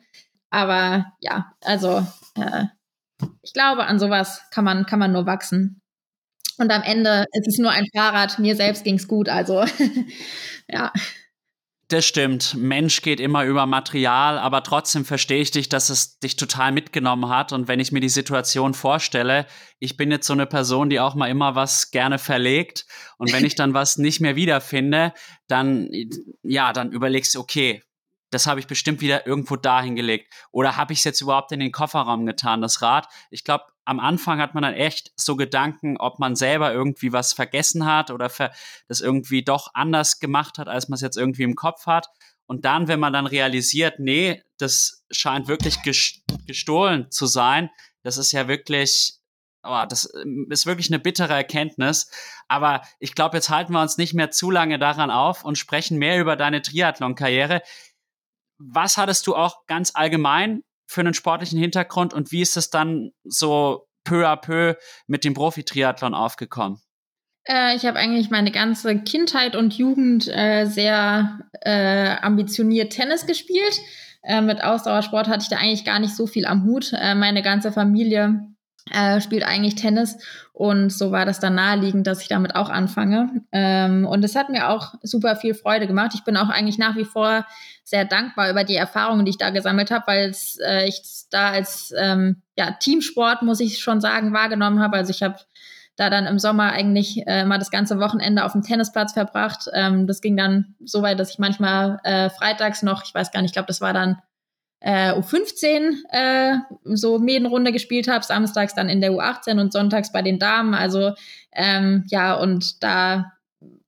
Aber 0.50 1.06
ja, 1.20 1.52
also 1.62 2.04
äh, 2.36 2.64
ich 3.42 3.52
glaube, 3.52 3.86
an 3.86 3.98
sowas 3.98 4.42
kann 4.50 4.64
man, 4.64 4.86
kann 4.86 4.98
man 4.98 5.12
nur 5.12 5.26
wachsen. 5.26 5.80
Und 6.58 6.70
am 6.70 6.82
Ende 6.82 7.26
ist 7.32 7.48
es 7.48 7.58
nur 7.58 7.70
ein 7.70 7.86
Fahrrad, 7.94 8.38
mir 8.38 8.56
selbst 8.56 8.84
ging 8.84 8.96
es 8.96 9.08
gut, 9.08 9.28
also 9.28 9.64
ja. 10.68 10.92
Das 11.88 12.06
stimmt. 12.06 12.54
Mensch 12.54 13.02
geht 13.02 13.20
immer 13.20 13.44
über 13.44 13.66
Material, 13.66 14.38
aber 14.38 14.62
trotzdem 14.62 15.04
verstehe 15.04 15.42
ich 15.42 15.50
dich, 15.50 15.68
dass 15.68 15.90
es 15.90 16.18
dich 16.18 16.34
total 16.36 16.72
mitgenommen 16.72 17.28
hat. 17.28 17.52
Und 17.52 17.68
wenn 17.68 17.78
ich 17.78 17.92
mir 17.92 18.00
die 18.00 18.08
Situation 18.08 18.72
vorstelle, 18.72 19.46
ich 19.80 19.98
bin 19.98 20.10
jetzt 20.10 20.26
so 20.26 20.32
eine 20.32 20.46
Person, 20.46 20.88
die 20.88 20.98
auch 20.98 21.14
mal 21.14 21.28
immer 21.28 21.54
was 21.54 21.90
gerne 21.90 22.18
verlegt. 22.18 22.86
Und 23.18 23.32
wenn 23.32 23.44
ich 23.44 23.54
dann 23.56 23.74
was 23.74 23.98
nicht 23.98 24.20
mehr 24.20 24.34
wiederfinde, 24.34 25.12
dann, 25.46 25.90
ja, 26.42 26.72
dann 26.72 26.90
überlegst 26.90 27.34
du, 27.34 27.40
okay, 27.40 27.82
das 28.30 28.46
habe 28.46 28.60
ich 28.60 28.66
bestimmt 28.66 29.02
wieder 29.02 29.26
irgendwo 29.26 29.56
dahin 29.56 29.94
gelegt. 29.94 30.32
Oder 30.50 30.76
habe 30.76 30.94
ich 30.94 31.00
es 31.00 31.04
jetzt 31.04 31.20
überhaupt 31.20 31.52
in 31.52 31.60
den 31.60 31.70
Kofferraum 31.70 32.24
getan, 32.24 32.62
das 32.62 32.80
Rad? 32.80 33.06
Ich 33.30 33.44
glaube, 33.44 33.64
am 33.84 34.00
Anfang 34.00 34.40
hat 34.40 34.54
man 34.54 34.62
dann 34.62 34.74
echt 34.74 35.12
so 35.16 35.36
Gedanken, 35.36 35.96
ob 35.98 36.18
man 36.18 36.36
selber 36.36 36.72
irgendwie 36.72 37.12
was 37.12 37.32
vergessen 37.32 37.84
hat 37.84 38.10
oder 38.10 38.30
das 38.88 39.00
irgendwie 39.00 39.44
doch 39.44 39.70
anders 39.74 40.20
gemacht 40.20 40.58
hat, 40.58 40.68
als 40.68 40.88
man 40.88 40.94
es 40.94 41.02
jetzt 41.02 41.16
irgendwie 41.16 41.42
im 41.42 41.54
Kopf 41.54 41.86
hat. 41.86 42.08
Und 42.46 42.64
dann, 42.64 42.88
wenn 42.88 43.00
man 43.00 43.12
dann 43.12 43.26
realisiert, 43.26 43.98
nee, 43.98 44.42
das 44.58 45.04
scheint 45.10 45.48
wirklich 45.48 45.78
gestohlen 46.46 47.10
zu 47.10 47.26
sein, 47.26 47.70
das 48.02 48.18
ist 48.18 48.32
ja 48.32 48.48
wirklich, 48.48 49.18
oh, 49.62 49.84
das 49.88 50.12
ähm, 50.22 50.46
ist 50.50 50.66
wirklich 50.66 50.90
eine 50.90 50.98
bittere 50.98 51.32
Erkenntnis. 51.32 52.10
Aber 52.48 52.82
ich 53.00 53.14
glaube, 53.14 53.36
jetzt 53.36 53.48
halten 53.48 53.72
wir 53.72 53.80
uns 53.80 53.96
nicht 53.96 54.14
mehr 54.14 54.30
zu 54.30 54.50
lange 54.50 54.78
daran 54.78 55.10
auf 55.10 55.44
und 55.44 55.56
sprechen 55.58 55.98
mehr 55.98 56.20
über 56.20 56.36
deine 56.36 56.60
Triathlon-Karriere. 56.62 57.62
Was 58.58 58.98
hattest 58.98 59.26
du 59.26 59.34
auch 59.34 59.66
ganz 59.66 59.92
allgemein 59.94 60.62
für 60.86 61.00
einen 61.00 61.14
sportlichen 61.14 61.58
Hintergrund 61.58 62.12
und 62.14 62.32
wie 62.32 62.42
ist 62.42 62.56
es 62.56 62.70
dann 62.70 63.10
so 63.24 63.86
peu 64.04 64.26
à 64.26 64.36
peu 64.36 64.76
mit 65.06 65.24
dem 65.24 65.34
Profi-Triathlon 65.34 66.14
aufgekommen? 66.14 66.78
Äh, 67.46 67.76
ich 67.76 67.84
habe 67.84 67.98
eigentlich 67.98 68.30
meine 68.30 68.50
ganze 68.50 68.98
Kindheit 68.98 69.56
und 69.56 69.76
Jugend 69.76 70.28
äh, 70.28 70.66
sehr 70.66 71.40
äh, 71.60 72.16
ambitioniert 72.20 72.92
Tennis 72.92 73.26
gespielt. 73.26 73.80
Äh, 74.22 74.40
mit 74.40 74.62
Ausdauersport 74.62 75.28
hatte 75.28 75.42
ich 75.42 75.48
da 75.48 75.56
eigentlich 75.56 75.84
gar 75.84 75.98
nicht 75.98 76.16
so 76.16 76.26
viel 76.26 76.46
am 76.46 76.64
Hut. 76.64 76.92
Äh, 76.94 77.14
meine 77.14 77.42
ganze 77.42 77.72
Familie 77.72 78.53
äh, 78.90 79.20
spielt 79.20 79.44
eigentlich 79.44 79.76
Tennis 79.76 80.18
und 80.52 80.92
so 80.92 81.10
war 81.10 81.24
das 81.24 81.40
dann 81.40 81.54
naheliegend, 81.54 82.06
dass 82.06 82.22
ich 82.22 82.28
damit 82.28 82.54
auch 82.54 82.68
anfange. 82.68 83.42
Ähm, 83.50 84.06
und 84.06 84.24
es 84.24 84.36
hat 84.36 84.50
mir 84.50 84.68
auch 84.68 84.94
super 85.02 85.36
viel 85.36 85.54
Freude 85.54 85.86
gemacht. 85.86 86.12
Ich 86.14 86.24
bin 86.24 86.36
auch 86.36 86.48
eigentlich 86.48 86.78
nach 86.78 86.96
wie 86.96 87.04
vor 87.04 87.46
sehr 87.82 88.04
dankbar 88.04 88.50
über 88.50 88.64
die 88.64 88.76
Erfahrungen, 88.76 89.24
die 89.24 89.30
ich 89.30 89.38
da 89.38 89.50
gesammelt 89.50 89.90
habe, 89.90 90.06
weil 90.06 90.32
äh, 90.64 90.86
ich 90.86 91.02
da 91.30 91.50
als 91.50 91.92
ähm, 91.98 92.42
ja, 92.56 92.72
Teamsport, 92.72 93.42
muss 93.42 93.60
ich 93.60 93.78
schon 93.78 94.00
sagen, 94.00 94.32
wahrgenommen 94.32 94.80
habe. 94.80 94.96
Also 94.96 95.10
ich 95.10 95.22
habe 95.22 95.36
da 95.96 96.10
dann 96.10 96.26
im 96.26 96.38
Sommer 96.38 96.72
eigentlich 96.72 97.22
äh, 97.26 97.44
mal 97.44 97.58
das 97.58 97.70
ganze 97.70 98.00
Wochenende 98.00 98.44
auf 98.44 98.52
dem 98.52 98.62
Tennisplatz 98.62 99.12
verbracht. 99.12 99.68
Ähm, 99.72 100.06
das 100.06 100.20
ging 100.20 100.36
dann 100.36 100.74
so 100.84 101.02
weit, 101.02 101.18
dass 101.18 101.30
ich 101.30 101.38
manchmal 101.38 102.00
äh, 102.04 102.30
freitags 102.30 102.82
noch, 102.82 103.04
ich 103.04 103.14
weiß 103.14 103.30
gar 103.30 103.40
nicht, 103.42 103.50
ich 103.50 103.54
glaube, 103.54 103.68
das 103.68 103.80
war 103.80 103.92
dann 103.92 104.18
äh, 104.84 105.12
U15 105.14 105.94
äh, 106.10 106.58
so 106.84 107.18
Medenrunde 107.18 107.72
gespielt 107.72 108.06
habe, 108.06 108.22
samstags 108.22 108.74
dann 108.74 108.90
in 108.90 109.00
der 109.00 109.12
U18 109.12 109.58
und 109.58 109.72
sonntags 109.72 110.12
bei 110.12 110.20
den 110.20 110.38
Damen. 110.38 110.74
Also 110.74 111.14
ähm, 111.52 112.04
ja, 112.08 112.34
und 112.34 112.82
da 112.82 113.32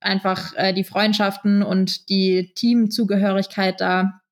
einfach 0.00 0.54
äh, 0.56 0.72
die 0.72 0.84
Freundschaften 0.84 1.62
und 1.62 2.08
die 2.08 2.52
Teamzugehörigkeit 2.54 3.78
da. 3.78 4.22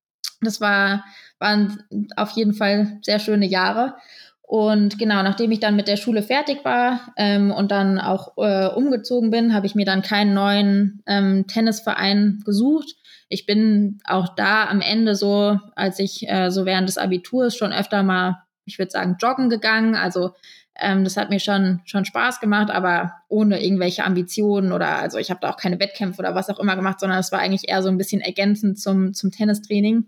Das 0.40 0.62
war, 0.62 1.04
waren 1.38 1.82
auf 2.16 2.30
jeden 2.30 2.54
Fall 2.54 2.98
sehr 3.02 3.18
schöne 3.18 3.46
Jahre. 3.46 3.96
Und 4.40 4.98
genau, 4.98 5.22
nachdem 5.22 5.52
ich 5.52 5.60
dann 5.60 5.76
mit 5.76 5.88
der 5.88 5.96
Schule 5.96 6.22
fertig 6.22 6.64
war 6.64 7.12
ähm, 7.16 7.50
und 7.50 7.70
dann 7.72 7.98
auch 7.98 8.38
äh, 8.38 8.68
umgezogen 8.68 9.30
bin, 9.30 9.52
habe 9.52 9.66
ich 9.66 9.74
mir 9.74 9.84
dann 9.84 10.00
keinen 10.00 10.32
neuen 10.32 11.02
ähm, 11.06 11.46
Tennisverein 11.46 12.42
gesucht. 12.46 12.94
Ich 13.34 13.46
bin 13.46 13.98
auch 14.04 14.36
da 14.36 14.68
am 14.68 14.80
Ende 14.80 15.16
so, 15.16 15.58
als 15.74 15.98
ich 15.98 16.28
äh, 16.28 16.50
so 16.50 16.66
während 16.66 16.88
des 16.88 16.98
Abiturs 16.98 17.56
schon 17.56 17.72
öfter 17.72 18.04
mal, 18.04 18.44
ich 18.64 18.78
würde 18.78 18.92
sagen, 18.92 19.16
joggen 19.20 19.50
gegangen. 19.50 19.96
Also 19.96 20.30
ähm, 20.76 21.02
das 21.02 21.16
hat 21.16 21.30
mir 21.30 21.40
schon, 21.40 21.80
schon 21.84 22.04
Spaß 22.04 22.38
gemacht, 22.38 22.70
aber 22.70 23.12
ohne 23.28 23.60
irgendwelche 23.60 24.04
Ambitionen 24.04 24.70
oder 24.70 24.98
also 24.98 25.18
ich 25.18 25.30
habe 25.30 25.40
da 25.42 25.50
auch 25.50 25.56
keine 25.56 25.80
Wettkämpfe 25.80 26.20
oder 26.20 26.36
was 26.36 26.48
auch 26.48 26.60
immer 26.60 26.76
gemacht, 26.76 27.00
sondern 27.00 27.18
es 27.18 27.32
war 27.32 27.40
eigentlich 27.40 27.68
eher 27.68 27.82
so 27.82 27.88
ein 27.88 27.98
bisschen 27.98 28.20
ergänzend 28.20 28.78
zum, 28.78 29.14
zum 29.14 29.32
Tennistraining. 29.32 30.04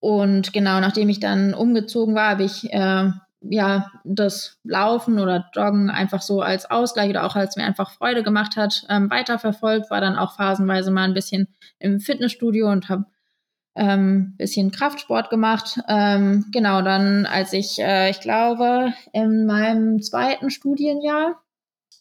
Und 0.00 0.54
genau, 0.54 0.80
nachdem 0.80 1.10
ich 1.10 1.20
dann 1.20 1.52
umgezogen 1.52 2.14
war, 2.14 2.30
habe 2.30 2.44
ich 2.44 2.72
äh, 2.72 3.10
ja 3.50 3.90
das 4.04 4.58
Laufen 4.64 5.18
oder 5.18 5.50
Joggen 5.54 5.90
einfach 5.90 6.22
so 6.22 6.40
als 6.40 6.70
Ausgleich 6.70 7.10
oder 7.10 7.24
auch 7.24 7.36
als 7.36 7.56
mir 7.56 7.64
einfach 7.64 7.92
Freude 7.92 8.22
gemacht 8.22 8.56
hat, 8.56 8.84
ähm, 8.88 9.10
weiterverfolgt, 9.10 9.90
war 9.90 10.00
dann 10.00 10.16
auch 10.16 10.36
phasenweise 10.36 10.90
mal 10.90 11.04
ein 11.04 11.14
bisschen 11.14 11.48
im 11.78 12.00
Fitnessstudio 12.00 12.70
und 12.70 12.88
habe 12.88 13.06
ähm, 13.76 14.34
bisschen 14.36 14.70
Kraftsport 14.70 15.30
gemacht. 15.30 15.80
Ähm, 15.88 16.46
genau, 16.52 16.82
dann 16.82 17.26
als 17.26 17.52
ich, 17.52 17.78
äh, 17.80 18.10
ich 18.10 18.20
glaube, 18.20 18.92
in 19.12 19.46
meinem 19.46 20.00
zweiten 20.00 20.50
Studienjahr 20.50 21.42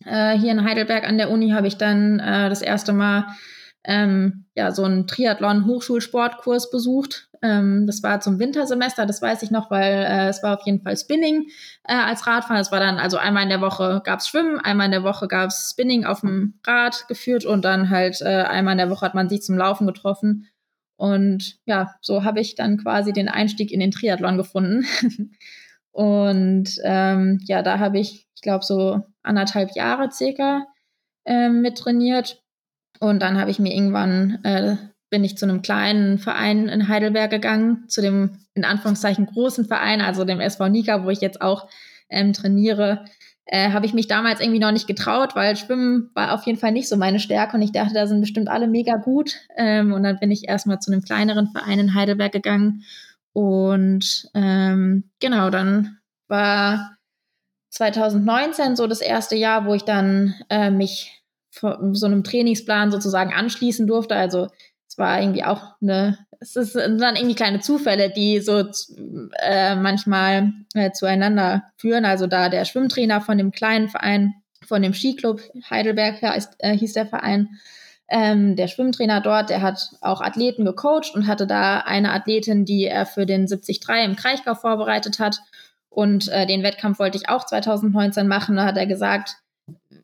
äh, 0.05 0.37
hier 0.37 0.51
in 0.51 0.63
Heidelberg 0.63 1.07
an 1.07 1.17
der 1.17 1.31
Uni 1.31 1.51
habe 1.51 1.67
ich 1.67 1.77
dann 1.77 2.19
äh, 2.19 2.49
das 2.49 2.61
erste 2.61 2.93
Mal 2.93 3.27
ähm, 3.83 4.45
ja 4.55 4.71
so 4.71 4.83
einen 4.83 5.07
Triathlon-Hochschulsportkurs 5.07 6.69
besucht. 6.69 7.29
Ähm, 7.43 7.85
das 7.85 8.01
war 8.01 8.21
zum 8.21 8.39
Wintersemester, 8.39 9.05
das 9.05 9.21
weiß 9.21 9.43
ich 9.43 9.51
noch, 9.51 9.69
weil 9.69 9.93
äh, 9.93 10.29
es 10.29 10.41
war 10.41 10.57
auf 10.57 10.65
jeden 10.65 10.81
Fall 10.81 10.95
Spinning 10.95 11.47
äh, 11.83 11.93
als 11.93 12.25
Radfahren. 12.25 12.61
Es 12.61 12.71
war 12.71 12.79
dann 12.79 12.99
also 12.99 13.17
einmal 13.17 13.43
in 13.43 13.49
der 13.49 13.59
Woche 13.59 14.01
gab's 14.05 14.29
Schwimmen, 14.29 14.59
einmal 14.59 14.85
in 14.85 14.93
der 14.93 15.03
Woche 15.03 15.27
gab's 15.27 15.71
Spinning 15.71 16.05
auf 16.05 16.21
dem 16.21 16.59
Rad 16.65 17.05
geführt 17.09 17.43
und 17.43 17.65
dann 17.65 17.89
halt 17.89 18.21
äh, 18.21 18.43
einmal 18.43 18.73
in 18.73 18.77
der 18.77 18.89
Woche 18.89 19.05
hat 19.05 19.13
man 19.13 19.27
sich 19.27 19.41
zum 19.41 19.57
Laufen 19.57 19.85
getroffen. 19.85 20.47
Und 20.95 21.57
ja, 21.65 21.95
so 22.01 22.23
habe 22.23 22.39
ich 22.39 22.55
dann 22.55 22.77
quasi 22.77 23.11
den 23.11 23.27
Einstieg 23.27 23.71
in 23.71 23.81
den 23.81 23.91
Triathlon 23.91 24.37
gefunden. 24.37 24.85
und 25.91 26.69
ähm, 26.83 27.39
ja, 27.43 27.61
da 27.61 27.79
habe 27.79 27.99
ich, 27.99 28.25
ich 28.35 28.41
glaube, 28.41 28.63
so 28.63 29.01
anderthalb 29.21 29.75
Jahre 29.75 30.11
circa 30.11 30.65
ähm, 31.25 31.61
mit 31.61 31.77
trainiert. 31.77 32.41
Und 33.01 33.21
dann 33.21 33.37
habe 33.37 33.51
ich 33.51 33.59
mir 33.59 33.73
irgendwann, 33.73 34.39
äh, 34.45 34.77
bin 35.13 35.23
ich 35.23 35.37
zu 35.37 35.45
einem 35.45 35.61
kleinen 35.61 36.17
Verein 36.17 36.67
in 36.67 36.87
Heidelberg 36.87 37.29
gegangen, 37.29 37.85
zu 37.87 38.01
dem 38.01 38.39
in 38.55 38.65
Anführungszeichen 38.65 39.27
großen 39.27 39.65
Verein, 39.65 40.01
also 40.01 40.25
dem 40.25 40.39
SV 40.39 40.69
Nika, 40.69 41.05
wo 41.05 41.11
ich 41.11 41.21
jetzt 41.21 41.39
auch 41.39 41.69
ähm, 42.09 42.33
trainiere 42.33 43.05
äh, 43.45 43.71
habe 43.71 43.85
ich 43.85 43.93
mich 43.93 44.07
damals 44.07 44.39
irgendwie 44.39 44.59
noch 44.59 44.71
nicht 44.71 44.87
getraut, 44.87 45.35
weil 45.35 45.55
Schwimmen 45.55 46.09
war 46.13 46.33
auf 46.33 46.43
jeden 46.45 46.57
Fall 46.57 46.71
nicht 46.71 46.87
so 46.87 46.95
meine 46.95 47.19
Stärke 47.19 47.55
und 47.55 47.61
ich 47.61 47.71
dachte, 47.71 47.93
da 47.93 48.07
sind 48.07 48.21
bestimmt 48.21 48.47
alle 48.47 48.67
mega 48.67 48.95
gut. 48.95 49.35
Ähm, 49.55 49.93
und 49.93 50.03
dann 50.03 50.17
bin 50.19 50.31
ich 50.31 50.47
erstmal 50.47 50.79
zu 50.79 50.91
einem 50.91 51.03
kleineren 51.03 51.49
Verein 51.49 51.79
in 51.79 51.93
Heidelberg 51.93 52.31
gegangen. 52.31 52.83
Und 53.33 54.29
ähm, 54.33 55.09
genau, 55.19 55.49
dann 55.49 55.97
war 56.27 56.97
2019 57.71 58.75
so 58.75 58.87
das 58.87 59.01
erste 59.01 59.35
Jahr, 59.35 59.65
wo 59.65 59.73
ich 59.73 59.83
dann 59.83 60.35
äh, 60.49 60.71
mich 60.71 61.23
so 61.51 62.05
einem 62.05 62.23
Trainingsplan 62.23 62.91
sozusagen 62.91 63.33
anschließen 63.33 63.85
durfte. 63.85 64.15
Also 64.15 64.47
es 64.93 64.99
war 64.99 65.19
irgendwie 65.19 65.43
auch 65.43 65.73
eine, 65.81 66.19
es 66.39 66.55
ist, 66.55 66.75
dann 66.75 67.15
irgendwie 67.15 67.33
kleine 67.33 67.61
Zufälle, 67.61 68.11
die 68.11 68.39
so 68.41 68.63
äh, 69.39 69.73
manchmal 69.75 70.53
äh, 70.75 70.91
zueinander 70.91 71.63
führen. 71.77 72.05
Also 72.05 72.27
da 72.27 72.47
der 72.49 72.63
Schwimmtrainer 72.65 73.19
von 73.19 73.39
dem 73.39 73.51
kleinen 73.51 73.89
Verein, 73.89 74.35
von 74.63 74.83
dem 74.83 74.93
Skiclub 74.93 75.41
Heidelberg 75.67 76.21
heißt, 76.21 76.57
äh, 76.59 76.77
hieß 76.77 76.93
der 76.93 77.07
Verein, 77.07 77.57
ähm, 78.07 78.55
der 78.55 78.67
Schwimmtrainer 78.67 79.19
dort, 79.19 79.49
der 79.49 79.63
hat 79.63 79.89
auch 80.01 80.21
Athleten 80.21 80.63
gecoacht 80.63 81.15
und 81.15 81.25
hatte 81.25 81.47
da 81.47 81.79
eine 81.79 82.11
Athletin, 82.11 82.63
die 82.63 82.85
er 82.85 83.07
für 83.07 83.25
den 83.25 83.47
73 83.47 83.81
im 84.05 84.15
Kraichgau 84.15 84.53
vorbereitet 84.53 85.17
hat. 85.17 85.39
Und 85.89 86.27
äh, 86.27 86.45
den 86.45 86.61
Wettkampf 86.61 86.99
wollte 86.99 87.17
ich 87.17 87.29
auch 87.29 87.47
2019 87.47 88.27
machen. 88.27 88.57
Da 88.57 88.65
hat 88.65 88.77
er 88.77 88.85
gesagt, 88.85 89.37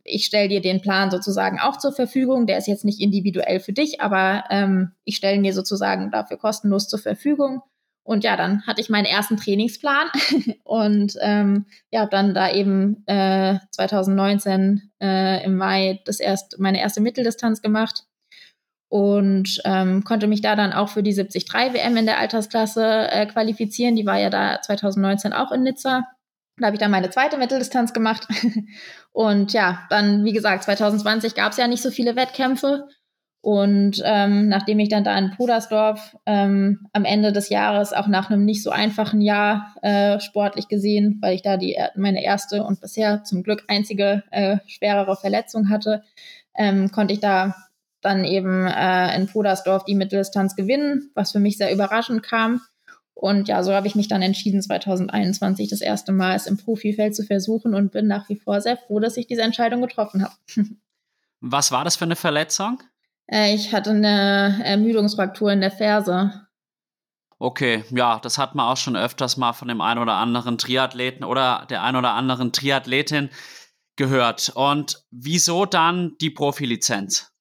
ich 0.09 0.25
stelle 0.25 0.49
dir 0.49 0.61
den 0.61 0.81
Plan 0.81 1.11
sozusagen 1.11 1.59
auch 1.59 1.77
zur 1.77 1.91
Verfügung. 1.91 2.47
Der 2.47 2.57
ist 2.57 2.67
jetzt 2.67 2.85
nicht 2.85 2.99
individuell 2.99 3.59
für 3.59 3.73
dich, 3.73 4.01
aber 4.01 4.43
ähm, 4.49 4.91
ich 5.05 5.15
stelle 5.15 5.35
ihn 5.35 5.43
dir 5.43 5.53
sozusagen 5.53 6.11
dafür 6.11 6.37
kostenlos 6.37 6.87
zur 6.87 6.99
Verfügung. 6.99 7.61
Und 8.03 8.23
ja, 8.23 8.35
dann 8.35 8.65
hatte 8.65 8.81
ich 8.81 8.89
meinen 8.89 9.05
ersten 9.05 9.37
Trainingsplan 9.37 10.07
und 10.63 11.13
ähm, 11.21 11.67
ja, 11.91 12.01
habe 12.01 12.09
dann 12.09 12.33
da 12.33 12.51
eben 12.51 13.03
äh, 13.05 13.59
2019 13.71 14.91
äh, 15.01 15.43
im 15.45 15.55
Mai 15.55 16.01
das 16.05 16.19
erst, 16.19 16.59
meine 16.59 16.79
erste 16.79 17.01
Mitteldistanz 17.01 17.61
gemacht 17.61 18.05
und 18.89 19.61
ähm, 19.63 20.03
konnte 20.03 20.25
mich 20.25 20.41
da 20.41 20.55
dann 20.55 20.73
auch 20.73 20.89
für 20.89 21.03
die 21.03 21.13
73 21.13 21.53
WM 21.53 21.97
in 21.97 22.07
der 22.07 22.17
Altersklasse 22.17 23.11
äh, 23.11 23.27
qualifizieren. 23.27 23.95
Die 23.95 24.05
war 24.05 24.19
ja 24.19 24.31
da 24.31 24.59
2019 24.61 25.31
auch 25.31 25.51
in 25.51 25.63
Nizza. 25.63 26.07
Da 26.59 26.67
habe 26.67 26.75
ich 26.75 26.79
dann 26.79 26.91
meine 26.91 27.09
zweite 27.09 27.37
Mitteldistanz 27.37 27.93
gemacht. 27.93 28.27
Und 29.11 29.53
ja, 29.53 29.87
dann, 29.89 30.23
wie 30.25 30.33
gesagt, 30.33 30.63
2020 30.63 31.35
gab 31.35 31.51
es 31.51 31.57
ja 31.57 31.67
nicht 31.67 31.81
so 31.81 31.91
viele 31.91 32.15
Wettkämpfe. 32.15 32.87
Und 33.41 34.01
ähm, 34.03 34.49
nachdem 34.49 34.79
ich 34.79 34.89
dann 34.89 35.05
da 35.05 35.17
in 35.17 35.31
Pudersdorf 35.31 36.17
ähm, 36.25 36.87
am 36.91 37.05
Ende 37.05 37.31
des 37.31 37.49
Jahres, 37.49 37.93
auch 37.93 38.07
nach 38.07 38.29
einem 38.29 38.43
nicht 38.43 38.63
so 38.63 38.69
einfachen 38.69 39.21
Jahr 39.21 39.75
äh, 39.81 40.19
sportlich 40.19 40.67
gesehen, 40.67 41.19
weil 41.21 41.35
ich 41.35 41.41
da 41.41 41.55
die, 41.55 41.77
meine 41.95 42.21
erste 42.21 42.63
und 42.63 42.81
bisher 42.81 43.23
zum 43.23 43.43
Glück 43.43 43.63
einzige 43.69 44.23
äh, 44.31 44.57
schwerere 44.67 45.15
Verletzung 45.15 45.69
hatte, 45.69 46.03
ähm, 46.53 46.91
konnte 46.91 47.13
ich 47.13 47.21
da 47.21 47.55
dann 48.01 48.25
eben 48.25 48.67
äh, 48.67 49.15
in 49.15 49.27
Podersdorf 49.27 49.85
die 49.85 49.95
Mitteldistanz 49.95 50.55
gewinnen, 50.57 51.11
was 51.15 51.31
für 51.31 51.39
mich 51.39 51.57
sehr 51.57 51.73
überraschend 51.73 52.23
kam. 52.23 52.61
Und 53.19 53.49
ja, 53.49 53.63
so 53.63 53.73
habe 53.73 53.85
ich 53.85 53.95
mich 53.95 54.07
dann 54.07 54.21
entschieden, 54.21 54.61
2021 54.61 55.67
das 55.67 55.81
erste 55.81 56.13
Mal 56.13 56.37
es 56.37 56.47
im 56.47 56.55
Profifeld 56.55 57.13
zu 57.13 57.23
versuchen 57.23 57.75
und 57.75 57.91
bin 57.91 58.07
nach 58.07 58.29
wie 58.29 58.37
vor 58.37 58.61
sehr 58.61 58.77
froh, 58.77 59.01
dass 59.01 59.17
ich 59.17 59.27
diese 59.27 59.41
Entscheidung 59.41 59.81
getroffen 59.81 60.23
habe. 60.23 60.35
Was 61.41 61.73
war 61.73 61.83
das 61.83 61.97
für 61.97 62.05
eine 62.05 62.15
Verletzung? 62.15 62.81
Äh, 63.27 63.53
ich 63.53 63.73
hatte 63.73 63.89
eine 63.89 64.61
Ermüdungsfraktur 64.63 65.51
in 65.51 65.59
der 65.59 65.71
Ferse. 65.71 66.47
Okay, 67.39 67.83
ja, 67.89 68.19
das 68.19 68.37
hat 68.37 68.55
man 68.55 68.67
auch 68.67 68.77
schon 68.77 68.95
öfters 68.95 69.35
mal 69.35 69.51
von 69.51 69.67
dem 69.67 69.81
einen 69.81 69.99
oder 69.99 70.13
anderen 70.13 70.57
Triathleten 70.57 71.25
oder 71.25 71.67
der 71.69 71.83
einen 71.83 71.97
oder 71.97 72.13
anderen 72.13 72.53
Triathletin 72.53 73.29
gehört. 73.97 74.53
Und 74.55 75.03
wieso 75.11 75.65
dann 75.65 76.15
die 76.21 76.29
Profilizenz? 76.29 77.33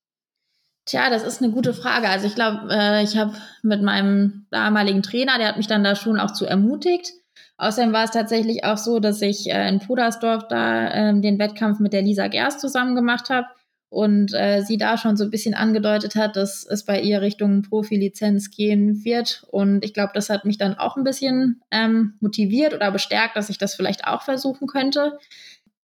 Tja, 0.89 1.11
das 1.11 1.23
ist 1.23 1.43
eine 1.43 1.53
gute 1.53 1.75
Frage. 1.75 2.09
Also 2.09 2.27
ich 2.27 2.35
glaube, 2.35 2.69
äh, 2.71 3.03
ich 3.03 3.19
habe 3.19 3.35
mit 3.63 3.83
meinem 3.83 4.47
damaligen 4.51 5.03
Trainer, 5.03 5.37
der 5.37 5.49
hat 5.49 5.59
mich 5.59 5.67
dann 5.67 5.85
da 5.85 5.95
schon 5.95 6.19
auch 6.19 6.31
zu 6.31 6.47
ermutigt. 6.47 7.13
Außerdem 7.59 7.93
war 7.93 8.05
es 8.05 8.11
tatsächlich 8.11 8.65
auch 8.65 8.79
so, 8.79 8.99
dass 8.99 9.21
ich 9.21 9.51
äh, 9.51 9.69
in 9.69 9.81
Pudersdorf 9.81 10.49
da 10.49 10.89
äh, 10.89 11.21
den 11.21 11.39
Wettkampf 11.39 11.79
mit 11.79 11.93
der 11.93 12.01
Lisa 12.01 12.29
Gerst 12.29 12.61
zusammen 12.61 12.95
gemacht 12.95 13.29
habe 13.29 13.49
und 13.91 14.33
äh, 14.33 14.63
sie 14.63 14.79
da 14.79 14.97
schon 14.97 15.19
so 15.19 15.25
ein 15.25 15.31
bisschen 15.31 15.55
angedeutet 15.55 16.15
hat, 16.15 16.37
dass 16.37 16.67
es 16.67 16.87
bei 16.87 17.01
ihr 17.01 17.21
Richtung 17.21 17.61
Profilizenz 17.63 18.51
gehen 18.51 19.05
wird. 19.05 19.45
Und 19.51 19.85
ich 19.85 19.93
glaube, 19.93 20.13
das 20.15 20.31
hat 20.31 20.47
mich 20.47 20.57
dann 20.57 20.79
auch 20.79 20.97
ein 20.97 21.05
bisschen 21.05 21.61
ähm, 21.71 22.15
motiviert 22.21 22.73
oder 22.73 22.91
bestärkt, 22.91 23.37
dass 23.37 23.51
ich 23.51 23.59
das 23.59 23.75
vielleicht 23.75 24.07
auch 24.07 24.23
versuchen 24.23 24.67
könnte. 24.67 25.19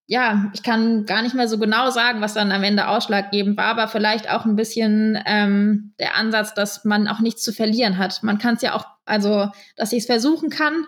Ja, 0.07 0.51
ich 0.53 0.63
kann 0.63 1.07
gar 1.07 1.23
nicht 1.23 1.35
mehr 1.35 1.49
so 1.49 1.59
genau 1.59 1.91
sagen, 1.91 2.21
was 2.21 2.35
dann 2.35 2.53
am 2.53 2.63
Ende 2.63 2.89
ausschlaggebend 2.89 3.57
war, 3.57 3.67
aber 3.67 3.89
vielleicht 3.89 4.29
auch 4.29 4.45
ein 4.45 4.57
bisschen 4.57 5.19
ähm, 5.25 5.95
der 5.99 6.17
Ansatz, 6.17 6.53
dass 6.53 6.85
man 6.85 7.09
auch 7.09 7.21
nichts 7.21 7.43
zu 7.43 7.53
verlieren 7.53 7.97
hat. 7.97 8.23
Man 8.23 8.39
kann 8.39 8.57
es 8.57 8.63
ja 8.63 8.75
auch, 8.75 8.87
also, 9.07 9.51
dass 9.77 9.93
ich 9.93 10.01
es 10.01 10.07
versuchen 10.07 10.51
kann 10.51 10.87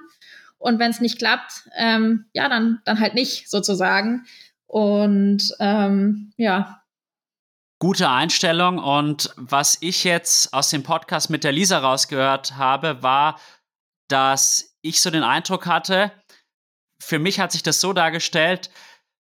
und 0.58 0.78
wenn 0.78 0.90
es 0.90 1.00
nicht 1.00 1.18
klappt, 1.18 1.68
ähm, 1.76 2.26
ja, 2.34 2.48
dann, 2.48 2.80
dann 2.84 3.00
halt 3.00 3.14
nicht 3.14 3.48
sozusagen. 3.48 4.26
Und 4.66 5.54
ähm, 5.60 6.32
ja, 6.36 6.82
Gute 7.78 8.08
Einstellung. 8.08 8.78
Und 8.78 9.34
was 9.36 9.76
ich 9.82 10.02
jetzt 10.04 10.54
aus 10.54 10.70
dem 10.70 10.82
Podcast 10.82 11.28
mit 11.28 11.44
der 11.44 11.52
Lisa 11.52 11.78
rausgehört 11.78 12.56
habe, 12.56 13.02
war, 13.02 13.38
dass 14.08 14.78
ich 14.80 15.02
so 15.02 15.10
den 15.10 15.22
Eindruck 15.22 15.66
hatte, 15.66 16.10
für 16.98 17.18
mich 17.18 17.38
hat 17.38 17.52
sich 17.52 17.62
das 17.62 17.80
so 17.82 17.92
dargestellt, 17.92 18.70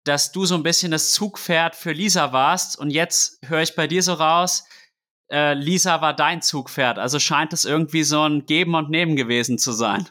dass 0.04 0.32
du 0.32 0.45
so 0.45 0.56
ein 0.56 0.64
bisschen 0.64 0.91
das 0.91 1.12
Zugpferd 1.12 1.76
für 1.76 1.91
Lisa 1.91 2.34
warst. 2.34 2.78
Und 2.78 2.89
jetzt 2.89 3.39
höre 3.45 3.62
ich 3.62 3.76
bei 3.76 3.88
dir 3.88 4.04
so 4.04 4.14
raus, 4.14 4.66
äh, 5.32 5.54
Lisa 5.54 6.01
war 6.01 6.16
dein 6.16 6.41
Zugpferd. 6.41 6.99
Also 6.99 7.20
scheint 7.20 7.54
es 7.54 7.66
irgendwie 7.66 8.04
so 8.04 8.22
ein 8.22 8.45
Geben 8.45 8.76
und 8.76 8.89
Nehmen 8.89 9.16
gewesen 9.16 9.58
zu 9.58 9.72
sein. 9.72 10.10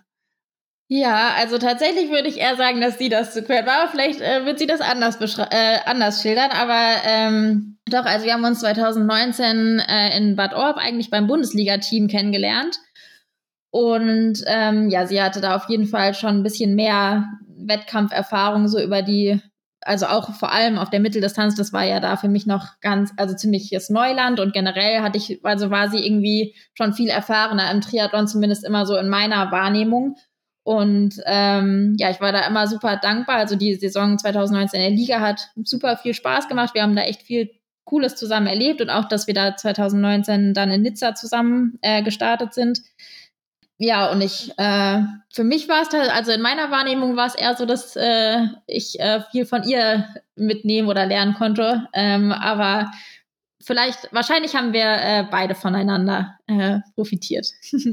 Ja, 0.88 1.30
also 1.36 1.56
tatsächlich 1.56 2.10
würde 2.10 2.28
ich 2.28 2.36
eher 2.36 2.56
sagen, 2.56 2.80
dass 2.80 2.98
sie 2.98 3.08
das 3.08 3.32
zu 3.32 3.42
quert 3.42 3.66
war. 3.66 3.82
Aber 3.82 3.90
vielleicht 3.90 4.20
äh, 4.20 4.44
wird 4.44 4.58
sie 4.58 4.66
das 4.66 4.80
anders, 4.80 5.16
äh, 5.38 5.78
anders 5.86 6.20
schildern. 6.20 6.50
Aber 6.50 6.96
ähm, 7.06 7.78
doch, 7.86 8.04
also 8.04 8.26
wir 8.26 8.34
haben 8.34 8.44
uns 8.44 8.60
2019 8.60 9.78
äh, 9.78 10.16
in 10.16 10.36
Bad 10.36 10.54
Orb 10.54 10.76
eigentlich 10.76 11.08
beim 11.08 11.26
Bundesliga-Team 11.26 12.08
kennengelernt. 12.08 12.78
Und 13.70 14.44
ähm, 14.46 14.90
ja, 14.90 15.06
sie 15.06 15.22
hatte 15.22 15.40
da 15.40 15.56
auf 15.56 15.68
jeden 15.68 15.86
Fall 15.86 16.12
schon 16.12 16.36
ein 16.36 16.42
bisschen 16.42 16.74
mehr 16.74 17.26
Wettkampferfahrung 17.56 18.68
so 18.68 18.78
über 18.78 19.00
die, 19.00 19.40
also 19.84 20.06
auch 20.06 20.34
vor 20.34 20.52
allem 20.52 20.78
auf 20.78 20.90
der 20.90 21.00
Mitteldistanz, 21.00 21.54
das 21.54 21.72
war 21.72 21.84
ja 21.84 22.00
da 22.00 22.16
für 22.16 22.28
mich 22.28 22.46
noch 22.46 22.80
ganz, 22.80 23.12
also 23.16 23.34
ziemliches 23.34 23.90
Neuland 23.90 24.40
und 24.40 24.52
generell 24.52 25.00
hatte 25.00 25.18
ich, 25.18 25.44
also 25.44 25.70
war 25.70 25.90
sie 25.90 26.04
irgendwie 26.04 26.54
schon 26.74 26.92
viel 26.92 27.08
erfahrener 27.08 27.70
im 27.70 27.80
Triathlon, 27.80 28.28
zumindest 28.28 28.64
immer 28.64 28.86
so 28.86 28.96
in 28.96 29.08
meiner 29.08 29.50
Wahrnehmung. 29.50 30.16
Und 30.64 31.14
ähm, 31.26 31.96
ja, 31.98 32.10
ich 32.10 32.20
war 32.20 32.30
da 32.30 32.46
immer 32.46 32.68
super 32.68 32.96
dankbar. 32.96 33.36
Also 33.36 33.56
die 33.56 33.74
Saison 33.74 34.16
2019 34.18 34.80
in 34.80 34.86
der 34.86 34.96
Liga 34.96 35.20
hat 35.20 35.50
super 35.64 35.96
viel 35.96 36.14
Spaß 36.14 36.48
gemacht. 36.48 36.74
Wir 36.74 36.82
haben 36.82 36.94
da 36.94 37.02
echt 37.02 37.22
viel 37.22 37.50
Cooles 37.84 38.14
zusammen 38.14 38.46
erlebt 38.46 38.80
und 38.80 38.90
auch, 38.90 39.06
dass 39.06 39.26
wir 39.26 39.34
da 39.34 39.56
2019 39.56 40.54
dann 40.54 40.70
in 40.70 40.82
Nizza 40.82 41.14
zusammen 41.14 41.78
äh, 41.82 42.02
gestartet 42.02 42.54
sind. 42.54 42.80
Ja, 43.84 44.12
und 44.12 44.20
ich, 44.20 44.56
äh, 44.58 45.00
für 45.34 45.42
mich 45.42 45.68
war 45.68 45.82
es, 45.82 45.92
also 45.92 46.30
in 46.30 46.40
meiner 46.40 46.70
Wahrnehmung 46.70 47.16
war 47.16 47.26
es 47.26 47.34
eher 47.34 47.56
so, 47.56 47.66
dass 47.66 47.96
äh, 47.96 48.46
ich 48.68 49.00
äh, 49.00 49.22
viel 49.32 49.44
von 49.44 49.64
ihr 49.64 50.06
mitnehmen 50.36 50.86
oder 50.86 51.04
lernen 51.04 51.34
konnte. 51.34 51.88
Ähm, 51.92 52.30
aber 52.30 52.92
vielleicht, 53.60 54.08
wahrscheinlich 54.12 54.54
haben 54.54 54.72
wir 54.72 54.84
äh, 54.84 55.26
beide 55.28 55.56
voneinander 55.56 56.38
äh, 56.46 56.78
profitiert. 56.94 57.48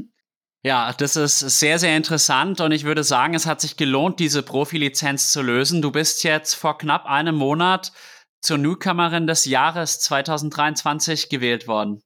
Ja, 0.62 0.92
das 0.92 1.16
ist 1.16 1.38
sehr, 1.38 1.78
sehr 1.78 1.96
interessant 1.96 2.60
und 2.60 2.70
ich 2.72 2.84
würde 2.84 3.02
sagen, 3.02 3.32
es 3.32 3.46
hat 3.46 3.62
sich 3.62 3.78
gelohnt, 3.78 4.20
diese 4.20 4.42
Profilizenz 4.42 5.32
zu 5.32 5.40
lösen. 5.40 5.80
Du 5.80 5.90
bist 5.90 6.22
jetzt 6.22 6.52
vor 6.52 6.76
knapp 6.76 7.06
einem 7.06 7.34
Monat 7.34 7.92
zur 8.42 8.58
Newcomerin 8.58 9.26
des 9.26 9.46
Jahres 9.46 10.00
2023 10.00 11.30
gewählt 11.30 11.66
worden. 11.66 12.02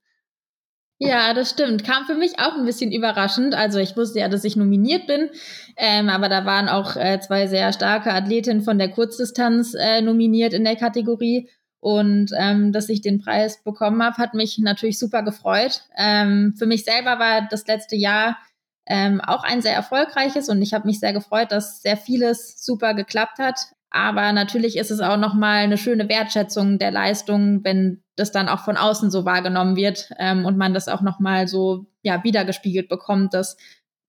Ja, 1.04 1.34
das 1.34 1.50
stimmt. 1.50 1.84
Kam 1.84 2.06
für 2.06 2.14
mich 2.14 2.38
auch 2.38 2.54
ein 2.56 2.64
bisschen 2.64 2.90
überraschend. 2.90 3.54
Also 3.54 3.78
ich 3.78 3.94
wusste 3.94 4.20
ja, 4.20 4.28
dass 4.28 4.42
ich 4.44 4.56
nominiert 4.56 5.06
bin, 5.06 5.28
ähm, 5.76 6.08
aber 6.08 6.30
da 6.30 6.46
waren 6.46 6.68
auch 6.68 6.96
äh, 6.96 7.20
zwei 7.20 7.46
sehr 7.46 7.74
starke 7.74 8.12
Athletinnen 8.12 8.62
von 8.62 8.78
der 8.78 8.88
Kurzdistanz 8.88 9.74
äh, 9.74 10.00
nominiert 10.00 10.54
in 10.54 10.64
der 10.64 10.76
Kategorie. 10.76 11.50
Und 11.80 12.30
ähm, 12.38 12.72
dass 12.72 12.88
ich 12.88 13.02
den 13.02 13.20
Preis 13.20 13.62
bekommen 13.62 14.02
habe, 14.02 14.16
hat 14.16 14.32
mich 14.32 14.56
natürlich 14.58 14.98
super 14.98 15.22
gefreut. 15.22 15.82
Ähm, 15.98 16.54
für 16.58 16.64
mich 16.64 16.84
selber 16.84 17.18
war 17.18 17.46
das 17.50 17.66
letzte 17.66 17.96
Jahr 17.96 18.38
ähm, 18.86 19.20
auch 19.20 19.44
ein 19.44 19.60
sehr 19.60 19.74
erfolgreiches 19.74 20.48
und 20.48 20.62
ich 20.62 20.72
habe 20.72 20.86
mich 20.86 21.00
sehr 21.00 21.12
gefreut, 21.12 21.52
dass 21.52 21.82
sehr 21.82 21.98
vieles 21.98 22.64
super 22.64 22.94
geklappt 22.94 23.38
hat. 23.38 23.60
Aber 23.90 24.32
natürlich 24.32 24.76
ist 24.78 24.90
es 24.90 25.00
auch 25.00 25.18
nochmal 25.18 25.64
eine 25.64 25.76
schöne 25.76 26.08
Wertschätzung 26.08 26.78
der 26.78 26.90
Leistung, 26.90 27.62
wenn 27.62 28.03
das 28.16 28.32
dann 28.32 28.48
auch 28.48 28.60
von 28.60 28.76
außen 28.76 29.10
so 29.10 29.24
wahrgenommen 29.24 29.76
wird 29.76 30.10
ähm, 30.18 30.44
und 30.44 30.56
man 30.56 30.74
das 30.74 30.88
auch 30.88 31.00
nochmal 31.00 31.48
so 31.48 31.86
ja, 32.02 32.22
wiedergespiegelt 32.22 32.88
bekommt, 32.88 33.34
dass 33.34 33.56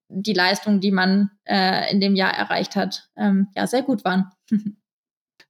die 0.08 0.32
Leistungen, 0.32 0.80
die 0.80 0.92
man 0.92 1.30
äh, 1.44 1.90
in 1.90 2.00
dem 2.00 2.14
Jahr 2.14 2.32
erreicht 2.32 2.76
hat, 2.76 3.08
ähm, 3.16 3.48
ja 3.56 3.66
sehr 3.66 3.82
gut 3.82 4.04
waren. 4.04 4.30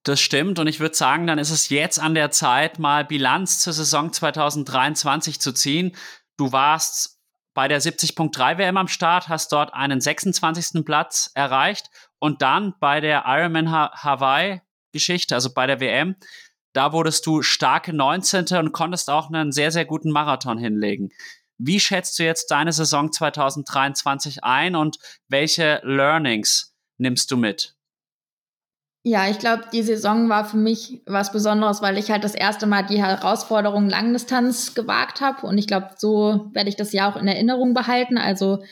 Das 0.03 0.21
stimmt 0.21 0.61
und 0.61 0.69
ich 0.69 0.79
würde 0.79 0.95
sagen, 0.95 1.27
dann 1.27 1.41
ist 1.41 1.51
es 1.51 1.69
jetzt 1.69 1.99
an 1.99 2.15
der 2.15 2.31
Zeit, 2.31 2.79
mal 2.79 3.05
Bilanz 3.05 3.59
zur 3.59 3.73
Saison 3.73 4.13
2023 4.13 5.41
zu 5.41 5.53
ziehen. 5.53 5.97
Du 6.37 6.53
warst 6.53 7.19
bei 7.55 7.67
der 7.67 7.83
70.3 7.83 8.57
WM 8.57 8.77
am 8.77 8.87
Start, 8.87 9.29
hast 9.29 9.51
dort 9.51 9.75
einen 9.75 10.01
26. 10.01 10.85
Platz 10.85 11.33
erreicht 11.35 11.91
und 12.21 12.41
dann 12.41 12.75
bei 12.79 13.01
der 13.01 13.25
Ironman 13.27 13.73
Hawaii 13.73 14.61
Geschichte, 14.93 15.35
also 15.35 15.53
bei 15.53 15.67
der 15.67 15.81
WM, 15.81 16.15
da 16.77 16.93
wurdest 16.93 17.27
du 17.27 17.43
starke 17.43 17.93
19. 17.93 18.59
und 18.59 18.73
konntest 18.73 19.09
auch 19.09 19.31
einen 19.31 19.51
sehr, 19.51 19.71
sehr 19.71 19.87
guten 19.87 20.11
Marathon 20.11 20.59
hinlegen. 20.59 21.11
Wie 21.59 21.81
schätzt 21.81 22.19
du 22.19 22.25
jetzt 22.25 22.51
deine 22.51 22.73
Saison 22.73 23.11
2023 23.11 24.45
ein 24.45 24.77
und 24.77 24.99
welche 25.29 25.81
Learnings 25.85 26.75
nimmst 26.99 27.31
du 27.31 27.39
mit? 27.39 27.75
Ja, 29.05 29.29
ich 29.31 29.39
glaube, 29.39 29.65
die 29.73 29.85
Saison 29.85 30.29
war 30.29 30.45
für 30.45 30.57
mich 30.57 31.01
was 31.07 31.31
Besonderes, 31.31 31.81
weil 31.81 31.97
ich 31.97 32.11
halt 32.11 32.25
das 32.25 32.35
erste 32.35 32.67
Mal 32.67 32.83
die 32.83 33.03
Herausforderung 33.03 33.89
Langdistanz 33.89 34.75
gewagt 34.75 35.21
habe. 35.21 35.47
Und 35.47 35.59
ich 35.59 35.69
glaube, 35.69 35.91
so 35.97 36.51
werde 36.53 36.69
ich 36.69 36.77
das 36.77 36.93
ja 36.93 37.09
auch 37.09 37.17
in 37.17 37.29
Erinnerung 37.29 37.73
behalten. 37.73 38.19
Also 38.19 38.65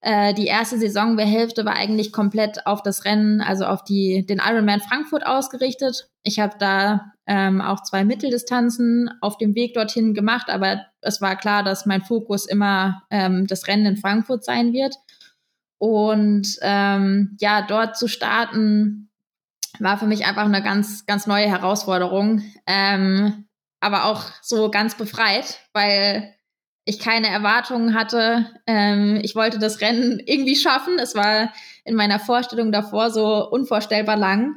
äh, 0.00 0.32
die 0.34 0.46
erste 0.46 0.78
Saisonhälfte 0.78 1.64
war 1.64 1.74
eigentlich 1.74 2.12
komplett 2.12 2.66
auf 2.66 2.82
das 2.82 3.04
Rennen, 3.04 3.40
also 3.40 3.64
auf 3.64 3.82
die, 3.82 4.24
den 4.24 4.40
Ironman 4.44 4.80
Frankfurt 4.80 5.26
ausgerichtet. 5.26 6.08
Ich 6.22 6.38
habe 6.38 6.54
da 6.58 7.12
ähm, 7.26 7.60
auch 7.60 7.82
zwei 7.82 8.04
Mitteldistanzen 8.04 9.10
auf 9.20 9.38
dem 9.38 9.54
Weg 9.54 9.74
dorthin 9.74 10.14
gemacht, 10.14 10.50
aber 10.50 10.86
es 11.00 11.20
war 11.20 11.36
klar, 11.36 11.62
dass 11.64 11.86
mein 11.86 12.02
Fokus 12.02 12.46
immer 12.46 13.02
ähm, 13.10 13.46
das 13.46 13.66
Rennen 13.66 13.86
in 13.86 13.96
Frankfurt 13.96 14.44
sein 14.44 14.72
wird. 14.72 14.94
Und 15.78 16.56
ähm, 16.62 17.36
ja, 17.40 17.62
dort 17.62 17.96
zu 17.96 18.08
starten, 18.08 19.10
war 19.80 19.98
für 19.98 20.06
mich 20.06 20.26
einfach 20.26 20.44
eine 20.44 20.62
ganz, 20.62 21.06
ganz 21.06 21.26
neue 21.26 21.46
Herausforderung. 21.46 22.42
Ähm, 22.66 23.46
aber 23.80 24.06
auch 24.06 24.24
so 24.42 24.70
ganz 24.70 24.96
befreit, 24.96 25.60
weil 25.72 26.34
ich 26.88 26.98
keine 26.98 27.28
Erwartungen 27.28 27.94
hatte. 27.94 28.46
Ähm, 28.66 29.20
ich 29.22 29.36
wollte 29.36 29.58
das 29.58 29.80
Rennen 29.80 30.20
irgendwie 30.24 30.56
schaffen. 30.56 30.98
Es 30.98 31.14
war 31.14 31.52
in 31.84 31.94
meiner 31.94 32.18
Vorstellung 32.18 32.72
davor 32.72 33.10
so 33.10 33.48
unvorstellbar 33.50 34.16
lang. 34.16 34.54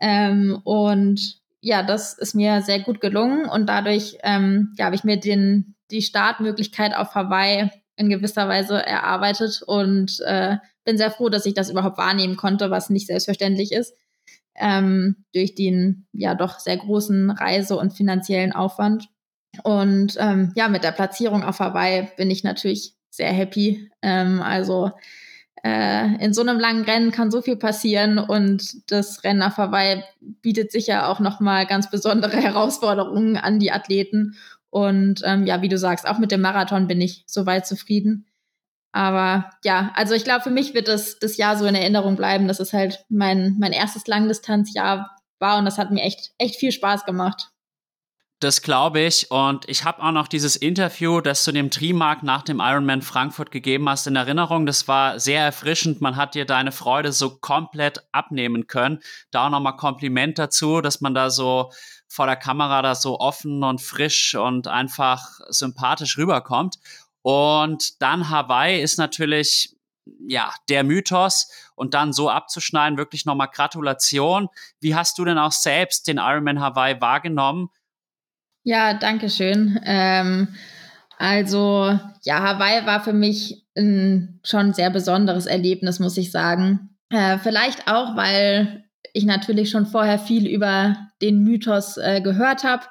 Ähm, 0.00 0.60
und 0.64 1.40
ja, 1.60 1.82
das 1.82 2.18
ist 2.18 2.34
mir 2.34 2.62
sehr 2.62 2.80
gut 2.80 3.00
gelungen 3.00 3.46
und 3.46 3.68
dadurch 3.68 4.18
ähm, 4.22 4.74
ja, 4.76 4.86
habe 4.86 4.96
ich 4.96 5.04
mir 5.04 5.18
den, 5.18 5.76
die 5.90 6.02
Startmöglichkeit 6.02 6.94
auf 6.94 7.14
Hawaii 7.14 7.70
in 7.96 8.08
gewisser 8.08 8.48
Weise 8.48 8.84
erarbeitet 8.84 9.62
und 9.66 10.20
äh, 10.24 10.56
bin 10.84 10.98
sehr 10.98 11.10
froh, 11.10 11.28
dass 11.28 11.46
ich 11.46 11.54
das 11.54 11.70
überhaupt 11.70 11.98
wahrnehmen 11.98 12.36
konnte, 12.36 12.70
was 12.70 12.90
nicht 12.90 13.06
selbstverständlich 13.06 13.72
ist 13.72 13.94
ähm, 14.58 15.24
durch 15.32 15.54
den 15.54 16.06
ja 16.12 16.34
doch 16.34 16.58
sehr 16.58 16.76
großen 16.76 17.30
Reise- 17.30 17.76
und 17.76 17.92
finanziellen 17.92 18.52
Aufwand. 18.52 19.08
Und 19.62 20.16
ähm, 20.18 20.52
ja, 20.54 20.68
mit 20.68 20.84
der 20.84 20.92
Platzierung 20.92 21.42
auf 21.42 21.60
Hawaii 21.60 22.08
bin 22.16 22.30
ich 22.30 22.44
natürlich 22.44 22.94
sehr 23.10 23.32
happy. 23.32 23.90
Ähm, 24.02 24.40
also 24.42 24.92
äh, 25.64 26.24
in 26.24 26.32
so 26.32 26.42
einem 26.42 26.58
langen 26.58 26.84
Rennen 26.84 27.10
kann 27.10 27.30
so 27.30 27.42
viel 27.42 27.56
passieren 27.56 28.18
und 28.18 28.90
das 28.90 29.24
Rennen 29.24 29.42
auf 29.42 29.56
Hawaii 29.56 30.04
bietet 30.20 30.70
sicher 30.70 31.08
auch 31.08 31.20
nochmal 31.20 31.66
ganz 31.66 31.90
besondere 31.90 32.36
Herausforderungen 32.40 33.36
an 33.36 33.58
die 33.58 33.72
Athleten. 33.72 34.36
Und 34.70 35.22
ähm, 35.24 35.46
ja, 35.46 35.62
wie 35.62 35.68
du 35.68 35.78
sagst, 35.78 36.06
auch 36.06 36.18
mit 36.18 36.30
dem 36.30 36.42
Marathon 36.42 36.86
bin 36.86 37.00
ich 37.00 37.24
soweit 37.26 37.66
zufrieden. 37.66 38.26
Aber 38.92 39.50
ja, 39.64 39.92
also 39.94 40.14
ich 40.14 40.24
glaube, 40.24 40.42
für 40.42 40.50
mich 40.50 40.74
wird 40.74 40.88
das, 40.88 41.18
das 41.18 41.36
Jahr 41.36 41.56
so 41.56 41.66
in 41.66 41.74
Erinnerung 41.74 42.16
bleiben, 42.16 42.48
dass 42.48 42.60
es 42.60 42.72
halt 42.72 43.04
mein, 43.08 43.56
mein 43.58 43.72
erstes 43.72 44.06
Langdistanzjahr 44.06 45.16
war 45.38 45.58
und 45.58 45.64
das 45.64 45.78
hat 45.78 45.90
mir 45.90 46.02
echt, 46.02 46.32
echt 46.38 46.56
viel 46.56 46.72
Spaß 46.72 47.04
gemacht. 47.04 47.50
Das 48.40 48.62
glaube 48.62 49.00
ich. 49.00 49.32
Und 49.32 49.68
ich 49.68 49.84
habe 49.84 50.00
auch 50.00 50.12
noch 50.12 50.28
dieses 50.28 50.54
Interview, 50.54 51.20
das 51.20 51.44
du 51.44 51.50
dem 51.50 51.72
Trimark 51.72 52.22
nach 52.22 52.42
dem 52.42 52.60
Ironman 52.60 53.02
Frankfurt 53.02 53.50
gegeben 53.50 53.88
hast, 53.88 54.06
in 54.06 54.14
Erinnerung. 54.14 54.64
Das 54.64 54.86
war 54.86 55.18
sehr 55.18 55.42
erfrischend. 55.42 56.00
Man 56.00 56.14
hat 56.14 56.36
dir 56.36 56.44
deine 56.44 56.70
Freude 56.70 57.12
so 57.12 57.36
komplett 57.38 58.06
abnehmen 58.12 58.68
können. 58.68 59.00
Da 59.32 59.46
auch 59.46 59.50
nochmal 59.50 59.74
Kompliment 59.76 60.38
dazu, 60.38 60.80
dass 60.80 61.00
man 61.00 61.14
da 61.14 61.30
so 61.30 61.72
vor 62.06 62.26
der 62.26 62.36
Kamera 62.36 62.80
da 62.80 62.94
so 62.94 63.18
offen 63.18 63.64
und 63.64 63.80
frisch 63.80 64.36
und 64.36 64.68
einfach 64.68 65.40
sympathisch 65.48 66.16
rüberkommt. 66.16 66.76
Und 67.22 68.00
dann 68.00 68.30
Hawaii 68.30 68.80
ist 68.80 68.98
natürlich 68.98 69.74
ja, 70.26 70.52
der 70.68 70.84
Mythos 70.84 71.50
und 71.74 71.92
dann 71.92 72.12
so 72.12 72.30
abzuschneiden, 72.30 72.98
wirklich 72.98 73.26
nochmal 73.26 73.50
Gratulation. 73.52 74.48
Wie 74.80 74.94
hast 74.94 75.18
du 75.18 75.24
denn 75.24 75.38
auch 75.38 75.52
selbst 75.52 76.06
den 76.06 76.18
Ironman 76.18 76.60
Hawaii 76.60 77.00
wahrgenommen? 77.00 77.70
Ja, 78.62 78.94
danke 78.94 79.30
schön. 79.30 79.80
Ähm, 79.84 80.48
also, 81.18 81.98
ja, 82.22 82.42
Hawaii 82.42 82.86
war 82.86 83.02
für 83.02 83.12
mich 83.12 83.66
ein 83.76 84.40
schon 84.44 84.72
sehr 84.72 84.90
besonderes 84.90 85.46
Erlebnis, 85.46 86.00
muss 86.00 86.16
ich 86.16 86.30
sagen. 86.30 86.90
Äh, 87.10 87.38
vielleicht 87.38 87.88
auch, 87.88 88.16
weil 88.16 88.84
ich 89.12 89.24
natürlich 89.24 89.70
schon 89.70 89.86
vorher 89.86 90.18
viel 90.18 90.46
über 90.46 90.96
den 91.22 91.42
Mythos 91.42 91.96
äh, 91.96 92.20
gehört 92.20 92.64
habe 92.64 92.84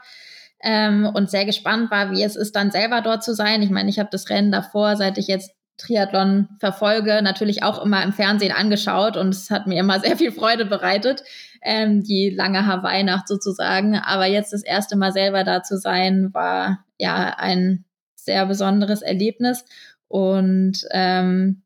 ähm, 0.61 1.05
und 1.13 1.29
sehr 1.29 1.45
gespannt 1.45 1.91
war, 1.91 2.11
wie 2.11 2.23
es 2.23 2.35
ist, 2.35 2.55
dann 2.55 2.71
selber 2.71 3.01
dort 3.01 3.23
zu 3.23 3.33
sein. 3.33 3.61
Ich 3.61 3.69
meine, 3.69 3.89
ich 3.89 3.99
habe 3.99 4.09
das 4.11 4.29
Rennen 4.29 4.51
davor, 4.51 4.95
seit 4.95 5.17
ich 5.17 5.27
jetzt 5.27 5.51
Triathlon 5.77 6.49
verfolge, 6.59 7.21
natürlich 7.21 7.61
auch 7.61 7.83
immer 7.83 8.03
im 8.03 8.11
Fernsehen 8.11 8.51
angeschaut 8.51 9.15
und 9.15 9.29
es 9.29 9.51
hat 9.51 9.67
mir 9.67 9.79
immer 9.79 9.99
sehr 10.01 10.17
viel 10.17 10.31
Freude 10.31 10.65
bereitet, 10.65 11.23
ähm, 11.61 12.03
die 12.03 12.29
lange 12.29 12.65
Hawaii-Nacht 12.65 13.27
sozusagen. 13.27 13.95
Aber 13.95 14.25
jetzt 14.25 14.53
das 14.53 14.63
erste 14.63 14.95
Mal 14.95 15.11
selber 15.11 15.43
da 15.43 15.63
zu 15.63 15.77
sein, 15.77 16.33
war 16.33 16.85
ja 16.97 17.35
ein 17.37 17.85
sehr 18.15 18.45
besonderes 18.45 19.01
Erlebnis. 19.01 19.65
Und 20.07 20.85
ähm, 20.91 21.63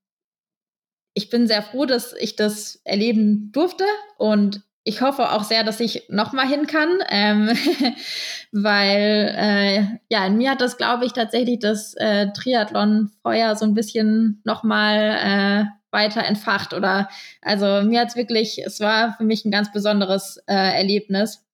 ich 1.14 1.30
bin 1.30 1.48
sehr 1.48 1.62
froh, 1.62 1.86
dass 1.86 2.14
ich 2.14 2.36
das 2.36 2.82
erleben 2.84 3.52
durfte. 3.52 3.86
Und 4.18 4.62
ich 4.84 5.02
hoffe 5.02 5.32
auch 5.32 5.44
sehr, 5.44 5.64
dass 5.64 5.80
ich 5.80 6.08
noch 6.10 6.34
mal 6.34 6.48
hin 6.48 6.66
kann, 6.66 6.89
ähm, 7.10 7.50
weil 8.52 9.36
äh, 9.38 9.84
ja, 10.10 10.26
in 10.26 10.38
mir 10.38 10.52
hat 10.52 10.62
das, 10.62 10.78
glaube 10.78 11.06
ich, 11.06 11.14
tatsächlich 11.14 11.60
das 11.60 11.94
äh, 11.96 12.32
Triathlon-Feuer 12.32 13.56
so 13.56 13.66
ein 13.66 13.76
bisschen 13.76 14.42
noch 14.44 14.64
mal 14.64 15.68
äh, 15.68 15.81
weiter 15.92 16.24
entfacht. 16.24 16.74
Oder 16.74 17.10
also 17.42 17.88
mir 17.88 18.02
hat's 18.02 18.16
wirklich, 18.16 18.62
es 18.66 18.80
war 18.80 19.16
für 19.18 19.24
mich 19.24 19.46
ein 19.46 19.52
ganz 19.52 19.72
besonderes 19.72 20.38
äh, 20.48 20.78
Erlebnis 20.78 21.46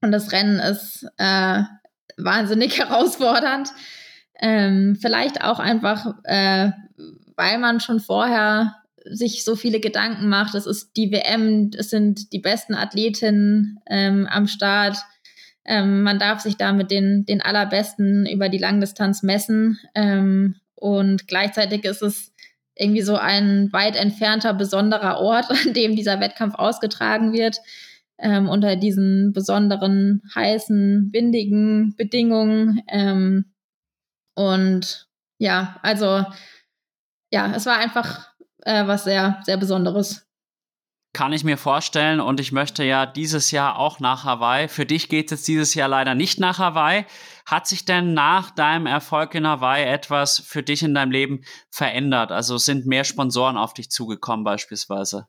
und 0.00 0.12
das 0.12 0.32
Rennen 0.32 0.60
ist 0.60 1.06
äh, 1.16 1.62
wahnsinnig 2.16 2.78
herausfordernd. 2.78 3.70
Ähm, 4.40 4.96
vielleicht 5.00 5.42
auch 5.42 5.58
einfach, 5.58 6.14
äh, 6.24 6.70
weil 7.36 7.58
man 7.58 7.80
schon 7.80 8.00
vorher 8.00 8.76
sich 9.04 9.44
so 9.44 9.56
viele 9.56 9.80
Gedanken 9.80 10.28
macht. 10.28 10.54
Es 10.54 10.66
ist 10.66 10.96
die 10.96 11.10
WM, 11.10 11.70
es 11.76 11.90
sind 11.90 12.32
die 12.32 12.38
besten 12.38 12.74
Athletinnen 12.74 13.80
ähm, 13.88 14.28
am 14.30 14.46
Start. 14.46 14.98
Ähm, 15.64 16.02
man 16.02 16.18
darf 16.18 16.40
sich 16.40 16.56
da 16.56 16.72
mit 16.72 16.90
den, 16.90 17.24
den 17.26 17.40
allerbesten 17.40 18.26
über 18.26 18.48
die 18.48 18.58
Langdistanz 18.58 19.22
messen. 19.22 19.78
Ähm, 19.94 20.56
und 20.74 21.26
gleichzeitig 21.26 21.84
ist 21.84 22.02
es 22.02 22.32
irgendwie 22.78 23.02
so 23.02 23.16
ein 23.16 23.72
weit 23.72 23.96
entfernter, 23.96 24.54
besonderer 24.54 25.18
Ort, 25.18 25.50
an 25.66 25.74
dem 25.74 25.96
dieser 25.96 26.20
Wettkampf 26.20 26.54
ausgetragen 26.54 27.32
wird. 27.32 27.58
Ähm, 28.20 28.48
unter 28.48 28.74
diesen 28.74 29.32
besonderen, 29.32 30.22
heißen, 30.34 31.10
windigen 31.12 31.94
Bedingungen. 31.96 32.82
Ähm, 32.88 33.52
und 34.34 35.06
ja, 35.38 35.76
also 35.82 36.24
ja, 37.30 37.52
es 37.54 37.66
war 37.66 37.78
einfach 37.78 38.28
äh, 38.62 38.86
was 38.86 39.04
sehr, 39.04 39.40
sehr 39.44 39.56
Besonderes. 39.56 40.26
Kann 41.14 41.32
ich 41.32 41.42
mir 41.42 41.56
vorstellen 41.56 42.20
und 42.20 42.38
ich 42.38 42.52
möchte 42.52 42.84
ja 42.84 43.06
dieses 43.06 43.50
Jahr 43.50 43.78
auch 43.78 43.98
nach 43.98 44.24
Hawaii. 44.24 44.68
Für 44.68 44.84
dich 44.84 45.08
geht 45.08 45.32
es 45.32 45.40
jetzt 45.40 45.48
dieses 45.48 45.74
Jahr 45.74 45.88
leider 45.88 46.14
nicht 46.14 46.38
nach 46.38 46.58
Hawaii. 46.58 47.06
Hat 47.48 47.66
sich 47.66 47.86
denn 47.86 48.12
nach 48.12 48.50
deinem 48.50 48.84
Erfolg 48.84 49.34
in 49.34 49.46
Hawaii 49.46 49.82
etwas 49.82 50.38
für 50.38 50.62
dich 50.62 50.82
in 50.82 50.92
deinem 50.92 51.10
Leben 51.10 51.44
verändert? 51.70 52.30
Also 52.30 52.58
sind 52.58 52.84
mehr 52.84 53.04
Sponsoren 53.04 53.56
auf 53.56 53.72
dich 53.72 53.90
zugekommen 53.90 54.44
beispielsweise? 54.44 55.28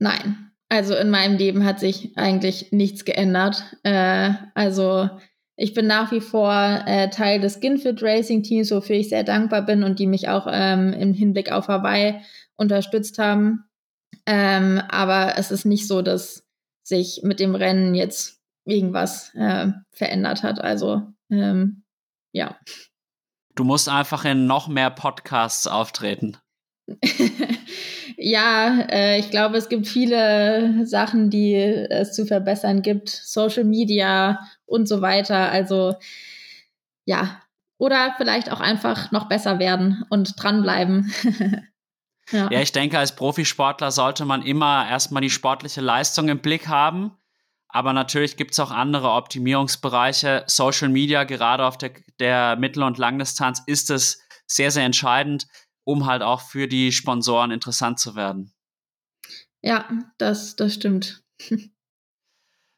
Nein, 0.00 0.50
also 0.68 0.96
in 0.96 1.10
meinem 1.10 1.36
Leben 1.36 1.64
hat 1.64 1.78
sich 1.78 2.18
eigentlich 2.18 2.72
nichts 2.72 3.04
geändert. 3.04 3.76
Äh, 3.84 4.32
also 4.54 5.08
ich 5.54 5.72
bin 5.72 5.86
nach 5.86 6.10
wie 6.10 6.20
vor 6.20 6.52
äh, 6.52 7.10
Teil 7.10 7.40
des 7.40 7.54
Skinfit 7.54 8.02
Racing 8.02 8.42
Teams, 8.42 8.72
wofür 8.72 8.96
ich 8.96 9.08
sehr 9.08 9.22
dankbar 9.22 9.62
bin 9.62 9.84
und 9.84 10.00
die 10.00 10.08
mich 10.08 10.28
auch 10.28 10.48
ähm, 10.50 10.92
im 10.92 11.14
Hinblick 11.14 11.52
auf 11.52 11.68
Hawaii 11.68 12.20
unterstützt 12.56 13.20
haben. 13.20 13.68
Ähm, 14.26 14.82
aber 14.88 15.38
es 15.38 15.52
ist 15.52 15.64
nicht 15.64 15.86
so, 15.86 16.02
dass 16.02 16.44
sich 16.82 17.20
mit 17.22 17.38
dem 17.38 17.54
Rennen 17.54 17.94
jetzt 17.94 18.37
irgendwas 18.68 19.34
äh, 19.34 19.68
verändert 19.92 20.42
hat. 20.42 20.60
Also 20.60 21.02
ähm, 21.30 21.82
ja. 22.32 22.56
Du 23.54 23.64
musst 23.64 23.88
einfach 23.88 24.24
in 24.24 24.46
noch 24.46 24.68
mehr 24.68 24.90
Podcasts 24.90 25.66
auftreten. 25.66 26.36
ja, 28.16 28.80
äh, 28.88 29.18
ich 29.18 29.30
glaube, 29.30 29.58
es 29.58 29.68
gibt 29.68 29.86
viele 29.86 30.86
Sachen, 30.86 31.30
die 31.30 31.54
es 31.54 32.12
zu 32.12 32.24
verbessern 32.24 32.82
gibt. 32.82 33.08
Social 33.08 33.64
Media 33.64 34.38
und 34.64 34.88
so 34.88 35.02
weiter. 35.02 35.50
Also 35.50 35.96
ja, 37.04 37.42
oder 37.78 38.14
vielleicht 38.16 38.50
auch 38.52 38.60
einfach 38.60 39.12
noch 39.12 39.28
besser 39.28 39.58
werden 39.58 40.04
und 40.10 40.34
dranbleiben. 40.42 41.12
ja. 42.30 42.50
ja, 42.50 42.60
ich 42.60 42.72
denke, 42.72 42.98
als 42.98 43.14
Profisportler 43.14 43.90
sollte 43.90 44.24
man 44.24 44.42
immer 44.42 44.88
erstmal 44.88 45.22
die 45.22 45.30
sportliche 45.30 45.80
Leistung 45.80 46.28
im 46.28 46.40
Blick 46.40 46.68
haben. 46.68 47.17
Aber 47.68 47.92
natürlich 47.92 48.36
gibt 48.36 48.52
es 48.52 48.60
auch 48.60 48.70
andere 48.70 49.10
Optimierungsbereiche. 49.10 50.44
Social 50.46 50.88
Media, 50.88 51.24
gerade 51.24 51.64
auf 51.66 51.76
der, 51.78 51.92
der 52.18 52.56
Mittel- 52.56 52.82
und 52.82 52.98
Langdistanz, 52.98 53.62
ist 53.66 53.90
es 53.90 54.20
sehr, 54.46 54.70
sehr 54.70 54.84
entscheidend 54.84 55.46
um 55.88 56.04
halt 56.04 56.20
auch 56.20 56.42
für 56.42 56.68
die 56.68 56.92
Sponsoren 56.92 57.50
interessant 57.50 57.98
zu 57.98 58.14
werden. 58.14 58.52
Ja, 59.62 59.88
das, 60.18 60.54
das 60.54 60.74
stimmt. 60.74 61.24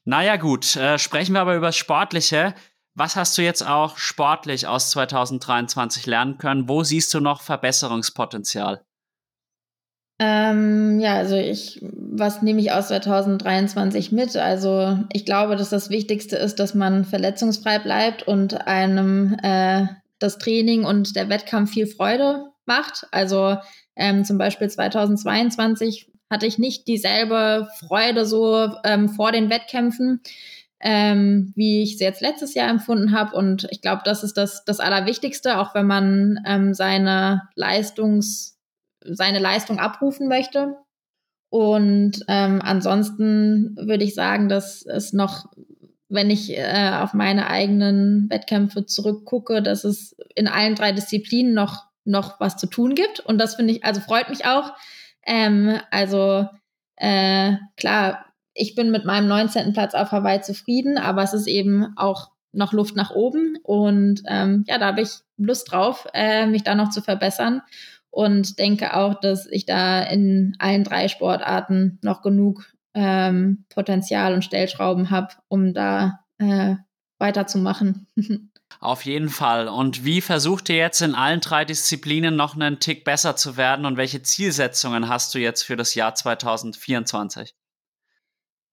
naja, 0.05 0.37
gut. 0.37 0.77
Äh, 0.77 0.97
sprechen 0.97 1.33
wir 1.33 1.41
aber 1.41 1.57
über 1.57 1.67
das 1.67 1.77
Sportliche. 1.77 2.55
Was 2.95 3.17
hast 3.17 3.37
du 3.37 3.43
jetzt 3.43 3.67
auch 3.67 3.99
sportlich 3.99 4.69
aus 4.69 4.91
2023 4.93 6.07
lernen 6.07 6.39
können? 6.39 6.69
Wo 6.69 6.85
siehst 6.85 7.13
du 7.13 7.19
noch 7.19 7.41
Verbesserungspotenzial? 7.41 8.87
Ähm, 10.23 11.01
ja, 11.01 11.15
also 11.15 11.35
ich, 11.35 11.81
was 11.81 12.43
nehme 12.43 12.61
ich 12.61 12.73
aus 12.73 12.89
2023 12.89 14.13
mit? 14.13 14.37
Also 14.37 14.99
ich 15.15 15.25
glaube, 15.25 15.57
dass 15.57 15.71
das 15.71 15.89
Wichtigste 15.89 16.37
ist, 16.37 16.61
dass 16.61 16.75
man 16.75 17.07
verletzungsfrei 17.07 17.79
bleibt 17.79 18.29
und 18.29 18.67
einem 18.67 19.39
äh, 19.43 19.87
das 20.19 20.37
Training 20.37 20.85
und 20.85 21.17
der 21.17 21.31
Wettkampf 21.31 21.73
viel 21.73 21.87
Freude 21.87 22.51
macht. 22.67 23.07
Also 23.13 23.57
ähm, 23.97 24.27
zum 24.27 24.37
Beispiel 24.37 24.69
2022 24.69 26.11
hatte 26.29 26.45
ich 26.45 26.59
nicht 26.59 26.87
dieselbe 26.87 27.69
Freude 27.79 28.27
so 28.27 28.69
ähm, 28.85 29.09
vor 29.09 29.33
den 29.33 29.49
Wettkämpfen, 29.49 30.21
ähm, 30.81 31.55
wie 31.57 31.83
ich 31.83 31.97
sie 31.97 32.05
jetzt 32.05 32.21
letztes 32.21 32.53
Jahr 32.53 32.69
empfunden 32.69 33.13
habe. 33.13 33.35
Und 33.35 33.69
ich 33.71 33.81
glaube, 33.81 34.03
das 34.05 34.23
ist 34.23 34.37
das, 34.37 34.67
das 34.67 34.81
Allerwichtigste, 34.81 35.59
auch 35.59 35.75
wenn 35.75 35.87
man 35.87 36.41
ähm, 36.47 36.75
seine 36.75 37.49
Leistungs, 37.55 38.60
seine 39.05 39.39
Leistung 39.39 39.79
abrufen 39.79 40.29
möchte. 40.29 40.77
Und 41.49 42.25
ähm, 42.29 42.61
ansonsten 42.63 43.77
würde 43.77 44.05
ich 44.05 44.15
sagen, 44.15 44.49
dass 44.49 44.85
es 44.87 45.13
noch, 45.13 45.47
wenn 46.09 46.31
ich 46.31 46.57
äh, 46.57 46.93
auf 47.01 47.13
meine 47.13 47.49
eigenen 47.49 48.31
Wettkämpfe 48.31 48.87
zurückgucke, 48.87 49.63
dass 49.63 49.85
es 49.85 50.17
in 50.35 50.47
allen 50.47 50.75
drei 50.75 50.93
Disziplinen 50.93 51.55
noch 51.55 51.91
noch 52.05 52.41
was 52.41 52.57
zu 52.57 52.67
tun 52.67 52.95
gibt. 52.95 53.21
Und 53.21 53.39
das 53.39 53.55
finde 53.55 53.75
ich, 53.75 53.85
also 53.85 54.01
freut 54.01 54.29
mich 54.29 54.45
auch. 54.47 54.73
Ähm, 55.27 55.79
also 55.91 56.47
äh, 56.97 57.55
klar, 57.77 58.27
ich 58.55 58.75
bin 58.75 58.91
mit 58.91 59.05
meinem 59.05 59.29
19. 59.29 59.73
Platz 59.73 59.95
auf 59.95 60.13
Hawaii 60.13 60.41
zufrieden, 60.41 60.99
aber 60.99 61.23
es 61.23 61.35
ist 61.35 61.47
eben 61.47 61.97
auch 61.97 62.31
noch 62.53 62.73
Luft 62.73 62.97
nach 62.97 63.11
oben. 63.11 63.57
Und 63.63 64.23
ähm, 64.27 64.65
ja, 64.67 64.79
da 64.79 64.87
habe 64.87 65.03
ich 65.03 65.11
Lust 65.37 65.71
drauf, 65.71 66.07
äh, 66.15 66.47
mich 66.47 66.65
da 66.65 66.75
noch 66.75 66.91
zu 66.91 67.01
verbessern. 67.01 67.63
Und 68.11 68.59
denke 68.59 68.97
auch, 68.97 69.21
dass 69.21 69.47
ich 69.47 69.67
da 69.67 70.03
in 70.03 70.57
allen 70.59 70.85
drei 70.85 71.09
Sportarten 71.09 71.99
noch 72.03 72.23
genug 72.23 72.65
ähm, 72.95 73.65
Potenzial 73.69 74.35
und 74.35 74.45
Stellschrauben 74.45 75.11
habe, 75.11 75.35
um 75.49 75.73
da 75.75 76.21
äh, 76.39 76.75
weiterzumachen. 77.19 78.07
Auf 78.79 79.05
jeden 79.05 79.29
Fall. 79.29 79.69
Und 79.69 80.05
wie 80.05 80.21
versucht 80.21 80.69
ihr 80.69 80.77
jetzt 80.77 81.03
in 81.03 81.15
allen 81.15 81.41
drei 81.41 81.65
Disziplinen 81.65 82.37
noch 82.37 82.55
einen 82.55 82.79
Tick 82.79 83.05
besser 83.05 83.37
zu 83.37 83.57
werden 83.57 83.85
und 83.85 83.97
welche 83.97 84.23
Zielsetzungen 84.23 85.09
hast 85.09 85.35
du 85.35 85.39
jetzt 85.39 85.63
für 85.63 85.77
das 85.77 85.95
Jahr 85.95 86.15
2024? 86.15 87.55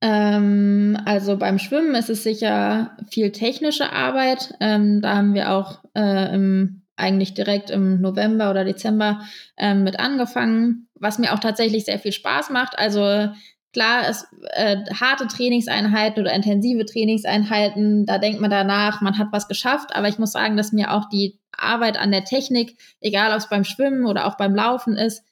Ähm, 0.02 0.98
also 1.06 1.38
beim 1.38 1.58
Schwimmen 1.58 1.96
ist 1.96 2.10
es 2.10 2.24
sicher 2.24 2.96
viel 3.10 3.32
technische 3.32 3.92
Arbeit. 3.92 4.54
Ähm, 4.60 5.02
da 5.02 5.16
haben 5.16 5.34
wir 5.34 5.52
auch 5.52 5.84
äh, 5.96 6.34
im, 6.36 6.84
eigentlich 6.98 7.34
direkt 7.34 7.70
im 7.70 8.02
November 8.02 8.50
oder 8.50 8.66
Dezember 8.66 9.22
ähm, 9.58 9.84
mit 9.84 10.00
angefangen, 10.00 10.88
was 10.96 11.20
mir 11.20 11.34
auch 11.34 11.40
tatsächlich 11.40 11.86
sehr 11.86 12.00
viel 12.00 12.12
Spaß 12.12 12.50
macht. 12.50 12.78
Also 12.78 13.30
Klar, 13.78 14.10
es, 14.10 14.26
äh, 14.54 14.78
harte 15.00 15.28
Trainingseinheiten 15.28 16.22
oder 16.22 16.34
intensive 16.34 16.86
Trainingseinheiten, 16.86 18.08
da 18.08 18.18
denkt 18.18 18.42
man 18.42 18.50
danach, 18.50 19.02
man 19.02 19.20
hat 19.20 19.28
was 19.32 19.48
geschafft. 19.48 19.96
Aber 19.96 20.08
ich 20.08 20.18
muss 20.18 20.32
sagen, 20.32 20.58
dass 20.58 20.72
mir 20.72 20.94
auch 20.94 21.10
die 21.10 21.40
Arbeit 21.52 21.98
an 21.98 22.12
der 22.12 22.24
Technik, 22.24 22.78
egal 23.02 23.32
ob 23.32 23.38
es 23.38 23.50
beim 23.50 23.66
Schwimmen 23.66 24.06
oder 24.06 24.26
auch 24.26 24.36
beim 24.36 24.56
Laufen 24.56 24.96
ist, 24.96 25.24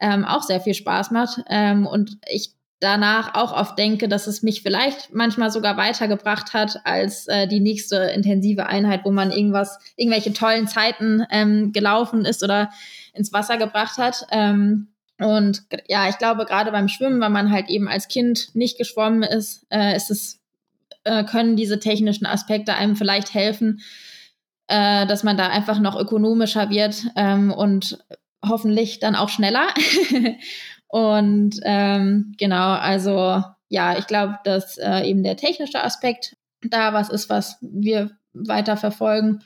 ähm, 0.00 0.24
auch 0.24 0.42
sehr 0.42 0.60
viel 0.60 0.74
Spaß 0.74 1.12
macht. 1.12 1.40
Ähm, 1.48 1.86
und 1.86 2.18
ich 2.26 2.53
danach 2.84 3.34
auch 3.34 3.52
oft 3.52 3.78
denke, 3.78 4.08
dass 4.08 4.26
es 4.26 4.42
mich 4.42 4.62
vielleicht 4.62 5.12
manchmal 5.12 5.50
sogar 5.50 5.76
weitergebracht 5.76 6.52
hat 6.52 6.80
als 6.84 7.26
äh, 7.26 7.48
die 7.48 7.60
nächste 7.60 7.96
intensive 7.96 8.66
Einheit, 8.66 9.00
wo 9.04 9.10
man 9.10 9.32
irgendwas, 9.32 9.78
irgendwelche 9.96 10.32
tollen 10.32 10.68
Zeiten 10.68 11.24
ähm, 11.30 11.72
gelaufen 11.72 12.24
ist 12.24 12.44
oder 12.44 12.70
ins 13.14 13.32
Wasser 13.32 13.56
gebracht 13.56 13.98
hat. 13.98 14.26
Ähm, 14.30 14.88
und 15.18 15.62
ja, 15.88 16.08
ich 16.08 16.18
glaube, 16.18 16.44
gerade 16.44 16.70
beim 16.72 16.88
Schwimmen, 16.88 17.20
wenn 17.20 17.32
man 17.32 17.50
halt 17.50 17.68
eben 17.70 17.88
als 17.88 18.08
Kind 18.08 18.54
nicht 18.54 18.76
geschwommen 18.76 19.22
ist, 19.22 19.66
äh, 19.70 19.96
ist 19.96 20.10
es, 20.10 20.40
äh, 21.04 21.24
können 21.24 21.56
diese 21.56 21.80
technischen 21.80 22.26
Aspekte 22.26 22.74
einem 22.74 22.96
vielleicht 22.96 23.32
helfen, 23.32 23.80
äh, 24.66 25.06
dass 25.06 25.22
man 25.22 25.36
da 25.36 25.48
einfach 25.48 25.78
noch 25.78 25.98
ökonomischer 25.98 26.68
wird 26.68 27.04
ähm, 27.16 27.50
und 27.50 27.98
hoffentlich 28.46 28.98
dann 28.98 29.14
auch 29.14 29.28
schneller. 29.30 29.68
und 30.94 31.58
ähm, 31.64 32.36
genau, 32.38 32.74
also 32.74 33.42
ja, 33.68 33.98
ich 33.98 34.06
glaube, 34.06 34.38
dass 34.44 34.78
äh, 34.78 35.00
eben 35.00 35.24
der 35.24 35.36
technische 35.36 35.82
Aspekt 35.82 36.36
da 36.62 36.92
was 36.92 37.08
ist, 37.08 37.28
was 37.28 37.58
wir 37.60 38.12
weiter 38.32 38.76
verfolgen. 38.76 39.40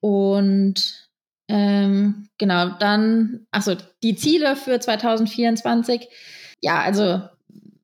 Und 0.00 1.08
ähm, 1.48 2.28
genau, 2.36 2.76
dann, 2.78 3.46
achso, 3.52 3.74
die 4.02 4.16
Ziele 4.16 4.54
für 4.54 4.78
2024. 4.80 6.10
Ja, 6.60 6.82
also 6.82 7.22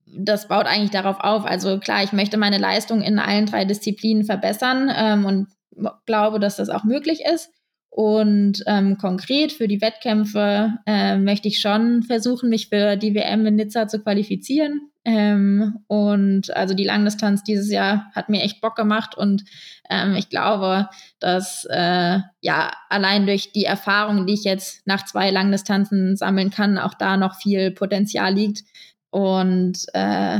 das 0.05 0.49
baut 0.49 0.67
eigentlich 0.67 0.91
darauf 0.91 1.19
auf. 1.21 1.47
Also 1.47 1.79
klar, 1.79 2.03
ich 2.03 2.13
möchte 2.13 2.37
meine 2.37 2.59
Leistung 2.59 3.01
in 3.01 3.19
allen 3.19 3.47
drei 3.47 3.65
Disziplinen 3.65 4.25
verbessern 4.27 4.93
ähm, 4.95 5.25
und 5.25 5.49
glaube, 6.05 6.41
dass 6.41 6.57
das 6.57 6.69
auch 6.69 6.85
möglich 6.85 7.23
ist. 7.25 7.51
Und 7.99 8.62
ähm, 8.68 8.96
konkret 8.96 9.51
für 9.51 9.66
die 9.66 9.80
Wettkämpfe 9.80 10.74
äh, 10.86 11.18
möchte 11.18 11.49
ich 11.49 11.61
schon 11.61 12.05
versuchen, 12.05 12.49
mich 12.49 12.68
für 12.68 12.94
die 12.94 13.12
WM 13.12 13.44
in 13.44 13.57
Nizza 13.57 13.88
zu 13.88 14.01
qualifizieren. 14.01 14.92
Ähm, 15.05 15.80
und 15.88 16.55
also 16.55 16.74
die 16.74 16.84
Langdistanz 16.84 17.42
dieses 17.42 17.72
Jahr 17.72 18.09
hat 18.14 18.28
mir 18.28 18.42
echt 18.42 18.61
Bock 18.61 18.76
gemacht 18.76 19.16
und 19.16 19.42
ähm, 19.90 20.14
ich 20.14 20.28
glaube, 20.28 20.88
dass 21.18 21.66
äh, 21.70 22.20
ja 22.40 22.70
allein 22.88 23.26
durch 23.26 23.51
die 23.51 23.64
Erfahrungen, 23.64 24.28
die 24.28 24.34
ich 24.34 24.44
jetzt 24.44 24.86
nach 24.86 25.05
zwei 25.05 25.32
Langdistanzen 25.32 26.16
sammeln 26.16 26.51
kann, 26.51 26.78
auch 26.78 26.94
da 26.94 27.16
noch 27.16 27.34
viel 27.34 27.72
Potenzial 27.72 28.32
liegt. 28.32 28.62
Und 29.11 29.86
äh, 29.92 30.38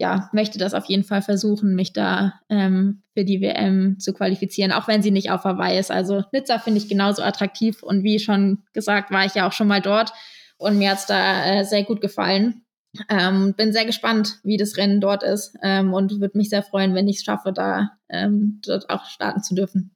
ja, 0.00 0.30
möchte 0.32 0.58
das 0.58 0.72
auf 0.72 0.86
jeden 0.86 1.04
Fall 1.04 1.20
versuchen, 1.20 1.74
mich 1.74 1.92
da 1.92 2.40
ähm, 2.48 3.02
für 3.12 3.22
die 3.22 3.42
WM 3.42 3.98
zu 3.98 4.14
qualifizieren, 4.14 4.72
auch 4.72 4.88
wenn 4.88 5.02
sie 5.02 5.10
nicht 5.10 5.30
auf 5.30 5.44
Hawaii 5.44 5.78
ist. 5.78 5.90
Also 5.90 6.24
Nizza 6.32 6.58
finde 6.58 6.78
ich 6.78 6.88
genauso 6.88 7.22
attraktiv 7.22 7.82
und 7.82 8.02
wie 8.02 8.18
schon 8.18 8.62
gesagt, 8.72 9.10
war 9.10 9.26
ich 9.26 9.34
ja 9.34 9.46
auch 9.46 9.52
schon 9.52 9.68
mal 9.68 9.82
dort 9.82 10.14
und 10.56 10.78
mir 10.78 10.92
hat 10.92 11.00
es 11.00 11.06
da 11.06 11.44
äh, 11.44 11.64
sehr 11.66 11.84
gut 11.84 12.00
gefallen. 12.00 12.64
Ähm, 13.10 13.52
bin 13.54 13.74
sehr 13.74 13.84
gespannt, 13.84 14.38
wie 14.42 14.56
das 14.56 14.78
Rennen 14.78 15.02
dort 15.02 15.22
ist 15.22 15.54
ähm, 15.62 15.92
und 15.92 16.18
würde 16.18 16.38
mich 16.38 16.48
sehr 16.48 16.62
freuen, 16.62 16.94
wenn 16.94 17.06
ich 17.06 17.18
es 17.18 17.24
schaffe, 17.24 17.52
da 17.52 17.90
ähm, 18.08 18.62
dort 18.64 18.88
auch 18.88 19.04
starten 19.04 19.42
zu 19.42 19.54
dürfen. 19.54 19.94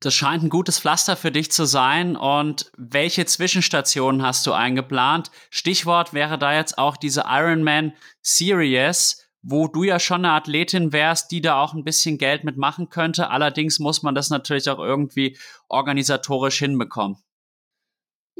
Das 0.00 0.14
scheint 0.14 0.42
ein 0.42 0.50
gutes 0.50 0.80
Pflaster 0.80 1.16
für 1.16 1.30
dich 1.30 1.52
zu 1.52 1.64
sein. 1.64 2.16
Und 2.16 2.70
welche 2.76 3.24
Zwischenstationen 3.24 4.22
hast 4.22 4.46
du 4.46 4.52
eingeplant? 4.52 5.30
Stichwort 5.50 6.12
wäre 6.12 6.38
da 6.38 6.54
jetzt 6.54 6.76
auch 6.76 6.96
diese 6.96 7.24
Ironman 7.28 7.92
Series 8.20 9.27
wo 9.42 9.68
du 9.68 9.84
ja 9.84 9.98
schon 9.98 10.24
eine 10.24 10.34
Athletin 10.34 10.92
wärst, 10.92 11.30
die 11.30 11.40
da 11.40 11.60
auch 11.60 11.74
ein 11.74 11.84
bisschen 11.84 12.18
Geld 12.18 12.44
mitmachen 12.44 12.88
könnte. 12.88 13.30
Allerdings 13.30 13.78
muss 13.78 14.02
man 14.02 14.14
das 14.14 14.30
natürlich 14.30 14.68
auch 14.68 14.78
irgendwie 14.78 15.36
organisatorisch 15.68 16.58
hinbekommen. 16.58 17.16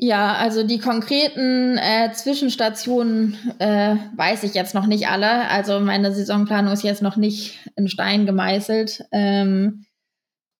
Ja, 0.00 0.34
also 0.34 0.62
die 0.62 0.78
konkreten 0.78 1.76
äh, 1.76 2.12
Zwischenstationen 2.12 3.36
äh, 3.58 3.96
weiß 4.14 4.44
ich 4.44 4.54
jetzt 4.54 4.72
noch 4.72 4.86
nicht 4.86 5.08
alle. 5.08 5.48
Also 5.48 5.80
meine 5.80 6.14
Saisonplanung 6.14 6.72
ist 6.72 6.84
jetzt 6.84 7.02
noch 7.02 7.16
nicht 7.16 7.58
in 7.74 7.88
Stein 7.88 8.24
gemeißelt. 8.24 9.04
Ähm, 9.10 9.86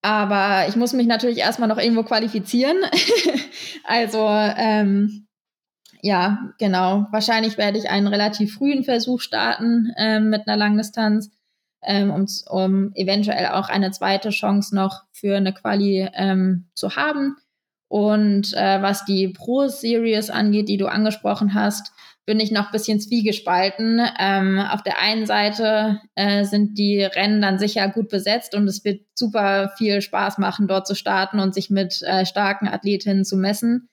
aber 0.03 0.67
ich 0.69 0.75
muss 0.75 0.93
mich 0.93 1.07
natürlich 1.07 1.39
erstmal 1.39 1.69
noch 1.69 1.79
irgendwo 1.79 2.03
qualifizieren. 2.03 2.79
also 3.85 4.27
ähm, 4.29 5.28
ja, 6.03 6.39
genau. 6.59 7.07
Wahrscheinlich 7.11 7.59
werde 7.59 7.79
ich 7.79 7.91
einen 7.91 8.07
relativ 8.07 8.55
frühen 8.55 8.85
Versuch 8.85 9.21
starten 9.21 9.93
ähm, 9.97 10.31
mit 10.31 10.47
einer 10.47 10.57
Langdistanz, 10.57 11.31
ähm, 11.83 12.11
um, 12.11 12.27
um 12.49 12.93
eventuell 12.95 13.47
auch 13.49 13.69
eine 13.69 13.91
zweite 13.91 14.31
Chance 14.31 14.75
noch 14.75 15.05
für 15.13 15.37
eine 15.37 15.53
Quali 15.53 16.09
ähm, 16.15 16.69
zu 16.75 16.97
haben. 16.97 17.37
Und 17.89 18.53
äh, 18.55 18.83
was 18.83 19.05
die 19.05 19.29
Pro-Series 19.29 20.31
angeht, 20.31 20.69
die 20.69 20.77
du 20.77 20.87
angesprochen 20.87 21.55
hast, 21.55 21.93
bin 22.27 22.41
ich 22.41 22.51
noch 22.51 22.67
ein 22.67 22.73
bisschen 22.73 23.01
zwiegespalten. 23.01 24.03
Ähm, 24.21 24.59
auf 24.59 24.83
der 24.83 25.01
einen 25.01 25.25
Seite 25.25 25.99
äh, 26.15 26.45
sind 26.45 26.77
die 26.77 27.03
Rennen 27.03 27.41
dann 27.41 27.59
sicher 27.59 27.89
gut 27.89 28.11
besetzt 28.11 28.55
und 28.55 28.69
es 28.69 28.85
wird 28.85 29.01
super 29.15 29.73
viel 29.79 30.03
Spaß 30.03 30.37
machen, 30.37 30.69
dort 30.69 30.87
zu 30.87 30.95
starten 30.95 31.41
und 31.41 31.55
sich 31.55 31.71
mit 31.71 32.03
äh, 32.03 32.27
starken 32.27 32.69
Athletinnen 32.69 33.25
zu 33.25 33.39
messen. 33.39 33.89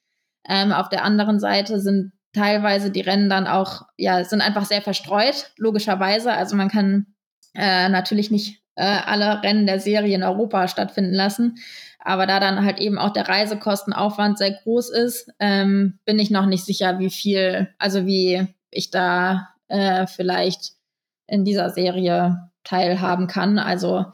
Ähm, 0.48 0.72
auf 0.72 0.90
der 0.90 1.04
anderen 1.04 1.40
Seite 1.40 1.80
sind 1.80 2.12
teilweise 2.34 2.92
die 2.92 3.02
Rennen 3.02 3.30
dann 3.30 3.48
auch, 3.48 3.84
ja, 3.98 4.24
sind 4.24 4.42
einfach 4.42 4.66
sehr 4.66 4.82
verstreut, 4.82 5.52
logischerweise. 5.58 6.34
Also 6.34 6.56
man 6.56 6.70
kann 6.70 7.08
äh, 7.54 7.90
natürlich 7.90 8.32
nicht 8.32 8.62
äh, 8.76 8.84
alle 8.84 9.42
Rennen 9.42 9.66
der 9.66 9.80
Serie 9.80 10.16
in 10.16 10.24
Europa 10.24 10.68
stattfinden 10.68 11.14
lassen. 11.14 11.56
Aber 12.00 12.28
da 12.28 12.40
dann 12.40 12.64
halt 12.64 12.80
eben 12.80 13.00
auch 13.00 13.12
der 13.12 13.28
Reisekostenaufwand 13.28 14.38
sehr 14.38 14.52
groß 14.52 14.92
ist, 14.92 15.32
ähm, 15.40 16.00
bin 16.06 16.20
ich 16.20 16.30
noch 16.30 16.46
nicht 16.46 16.66
sicher, 16.66 17.00
wie 17.00 17.10
viel, 17.10 17.74
also 17.80 18.06
wie 18.06 18.48
ich 18.70 18.92
da 18.92 19.50
äh, 19.70 20.06
vielleicht 20.06 20.74
in 21.28 21.46
dieser 21.46 21.72
Serie 21.72 22.52
teilhaben 22.64 23.28
kann. 23.28 23.58
Also 23.58 24.06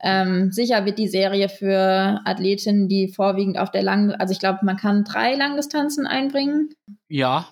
ähm, 0.00 0.52
sicher 0.52 0.84
wird 0.84 0.98
die 0.98 1.08
Serie 1.08 1.48
für 1.48 2.20
Athletinnen, 2.24 2.88
die 2.88 3.08
vorwiegend 3.08 3.58
auf 3.58 3.70
der 3.70 3.82
langen, 3.82 4.12
also 4.12 4.32
ich 4.32 4.38
glaube, 4.38 4.60
man 4.62 4.76
kann 4.76 5.04
drei 5.04 5.34
Langdistanzen 5.34 6.06
einbringen. 6.06 6.70
Ja. 7.08 7.48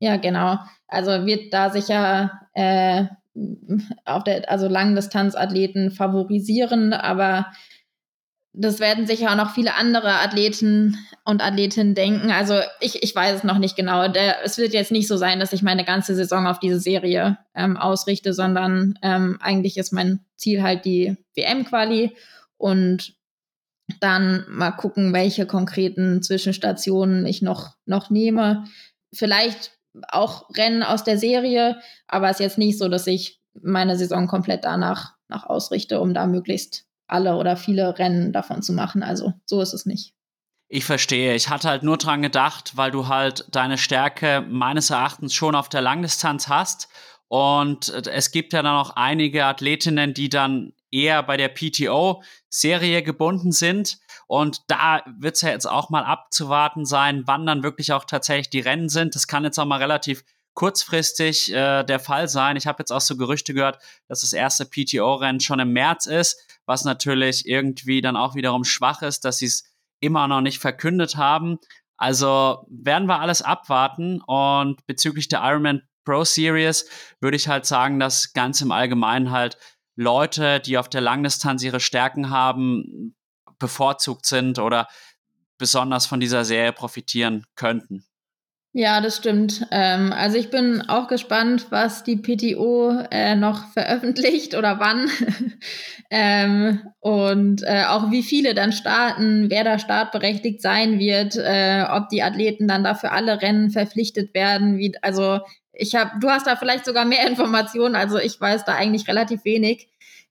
Ja, 0.00 0.16
genau. 0.16 0.58
Also 0.86 1.26
wird 1.26 1.52
da 1.52 1.70
sicher 1.70 2.40
äh, 2.54 3.06
auf 4.04 4.24
der, 4.24 4.50
also 4.50 4.68
Langdistanzathleten 4.68 5.90
favorisieren, 5.90 6.92
aber 6.92 7.46
das 8.52 8.80
werden 8.80 9.06
sicher 9.06 9.30
auch 9.30 9.36
noch 9.36 9.54
viele 9.54 9.74
andere 9.74 10.14
Athleten 10.20 10.96
und 11.24 11.42
Athletinnen 11.42 11.94
denken. 11.94 12.30
Also 12.30 12.60
ich, 12.80 13.02
ich 13.02 13.14
weiß 13.14 13.36
es 13.36 13.44
noch 13.44 13.58
nicht 13.58 13.76
genau. 13.76 14.08
Der, 14.08 14.44
es 14.44 14.58
wird 14.58 14.72
jetzt 14.72 14.90
nicht 14.90 15.06
so 15.06 15.16
sein, 15.16 15.38
dass 15.38 15.52
ich 15.52 15.62
meine 15.62 15.84
ganze 15.84 16.14
Saison 16.14 16.46
auf 16.46 16.58
diese 16.58 16.80
Serie 16.80 17.38
ähm, 17.54 17.76
ausrichte, 17.76 18.32
sondern 18.32 18.98
ähm, 19.02 19.38
eigentlich 19.40 19.76
ist 19.76 19.92
mein 19.92 20.24
Ziel 20.36 20.62
halt 20.62 20.84
die 20.84 21.16
WM-Quali 21.36 22.16
und 22.56 23.14
dann 24.00 24.44
mal 24.48 24.72
gucken, 24.72 25.12
welche 25.12 25.46
konkreten 25.46 26.22
Zwischenstationen 26.22 27.26
ich 27.26 27.42
noch, 27.42 27.76
noch 27.86 28.10
nehme. 28.10 28.64
Vielleicht 29.12 29.72
auch 30.08 30.50
Rennen 30.56 30.82
aus 30.82 31.04
der 31.04 31.18
Serie, 31.18 31.80
aber 32.06 32.28
es 32.28 32.36
ist 32.36 32.40
jetzt 32.40 32.58
nicht 32.58 32.78
so, 32.78 32.88
dass 32.88 33.06
ich 33.06 33.40
meine 33.60 33.96
Saison 33.96 34.26
komplett 34.26 34.64
danach 34.64 35.14
nach 35.28 35.44
ausrichte, 35.44 36.00
um 36.00 36.14
da 36.14 36.26
möglichst 36.26 36.87
alle 37.08 37.36
oder 37.36 37.56
viele 37.56 37.98
Rennen 37.98 38.32
davon 38.32 38.62
zu 38.62 38.72
machen. 38.72 39.02
Also 39.02 39.32
so 39.46 39.60
ist 39.60 39.72
es 39.72 39.86
nicht. 39.86 40.14
Ich 40.68 40.84
verstehe. 40.84 41.34
Ich 41.34 41.48
hatte 41.48 41.68
halt 41.68 41.82
nur 41.82 41.96
dran 41.96 42.20
gedacht, 42.20 42.76
weil 42.76 42.90
du 42.90 43.08
halt 43.08 43.46
deine 43.50 43.78
Stärke 43.78 44.44
meines 44.48 44.90
Erachtens 44.90 45.32
schon 45.32 45.54
auf 45.54 45.70
der 45.70 45.80
Langdistanz 45.80 46.48
hast. 46.48 46.88
Und 47.28 47.88
es 47.88 48.30
gibt 48.30 48.52
ja 48.52 48.62
dann 48.62 48.76
auch 48.76 48.90
einige 48.90 49.46
Athletinnen, 49.46 50.12
die 50.12 50.28
dann 50.28 50.72
eher 50.90 51.22
bei 51.22 51.36
der 51.36 51.48
PTO-Serie 51.48 53.02
gebunden 53.02 53.52
sind. 53.52 53.98
Und 54.26 54.62
da 54.68 55.02
wird 55.18 55.36
es 55.36 55.42
ja 55.42 55.50
jetzt 55.50 55.68
auch 55.68 55.88
mal 55.88 56.04
abzuwarten 56.04 56.84
sein, 56.84 57.22
wann 57.26 57.46
dann 57.46 57.62
wirklich 57.62 57.92
auch 57.92 58.04
tatsächlich 58.04 58.50
die 58.50 58.60
Rennen 58.60 58.90
sind. 58.90 59.14
Das 59.14 59.26
kann 59.26 59.44
jetzt 59.44 59.58
auch 59.58 59.64
mal 59.64 59.80
relativ 59.80 60.22
kurzfristig 60.52 61.52
äh, 61.52 61.84
der 61.84 62.00
Fall 62.00 62.28
sein. 62.28 62.56
Ich 62.56 62.66
habe 62.66 62.80
jetzt 62.80 62.90
auch 62.90 63.00
so 63.00 63.16
Gerüchte 63.16 63.54
gehört, 63.54 63.78
dass 64.08 64.22
das 64.22 64.32
erste 64.32 64.66
PTO-Rennen 64.66 65.40
schon 65.40 65.60
im 65.60 65.72
März 65.72 66.06
ist, 66.06 66.36
was 66.68 66.84
natürlich 66.84 67.48
irgendwie 67.48 68.02
dann 68.02 68.16
auch 68.16 68.34
wiederum 68.34 68.62
schwach 68.62 69.00
ist, 69.02 69.24
dass 69.24 69.38
sie 69.38 69.46
es 69.46 69.64
immer 70.00 70.28
noch 70.28 70.42
nicht 70.42 70.58
verkündet 70.58 71.16
haben. 71.16 71.58
Also 71.96 72.66
werden 72.68 73.08
wir 73.08 73.20
alles 73.20 73.42
abwarten 73.42 74.20
und 74.20 74.86
bezüglich 74.86 75.28
der 75.28 75.40
Ironman 75.42 75.82
Pro 76.04 76.24
Series 76.24 76.88
würde 77.20 77.36
ich 77.36 77.48
halt 77.48 77.66
sagen, 77.66 77.98
dass 77.98 78.32
ganz 78.34 78.60
im 78.60 78.70
Allgemeinen 78.70 79.30
halt 79.30 79.58
Leute, 79.96 80.60
die 80.60 80.78
auf 80.78 80.88
der 80.88 81.00
Langdistanz 81.00 81.62
ihre 81.62 81.80
Stärken 81.80 82.30
haben, 82.30 83.16
bevorzugt 83.58 84.26
sind 84.26 84.58
oder 84.58 84.88
besonders 85.56 86.06
von 86.06 86.20
dieser 86.20 86.44
Serie 86.44 86.72
profitieren 86.72 87.44
könnten. 87.56 88.04
Ja, 88.78 89.00
das 89.00 89.16
stimmt. 89.16 89.66
Ähm, 89.72 90.12
also 90.12 90.38
ich 90.38 90.50
bin 90.50 90.88
auch 90.88 91.08
gespannt, 91.08 91.66
was 91.70 92.04
die 92.04 92.14
PTO 92.14 92.96
äh, 93.10 93.34
noch 93.34 93.66
veröffentlicht 93.72 94.54
oder 94.54 94.78
wann. 94.78 95.10
ähm, 96.10 96.82
und 97.00 97.64
äh, 97.64 97.86
auch 97.88 98.12
wie 98.12 98.22
viele 98.22 98.54
dann 98.54 98.70
starten, 98.70 99.50
wer 99.50 99.64
da 99.64 99.80
startberechtigt 99.80 100.62
sein 100.62 101.00
wird, 101.00 101.34
äh, 101.34 101.86
ob 101.90 102.08
die 102.10 102.22
Athleten 102.22 102.68
dann 102.68 102.84
dafür 102.84 103.10
alle 103.10 103.42
Rennen 103.42 103.70
verpflichtet 103.70 104.32
werden. 104.32 104.78
Wie, 104.78 104.94
also 105.02 105.40
ich 105.72 105.96
habe, 105.96 106.12
du 106.20 106.30
hast 106.30 106.46
da 106.46 106.54
vielleicht 106.54 106.84
sogar 106.84 107.04
mehr 107.04 107.26
Informationen, 107.26 107.96
also 107.96 108.16
ich 108.16 108.40
weiß 108.40 108.64
da 108.64 108.76
eigentlich 108.76 109.08
relativ 109.08 109.44
wenig. 109.44 109.88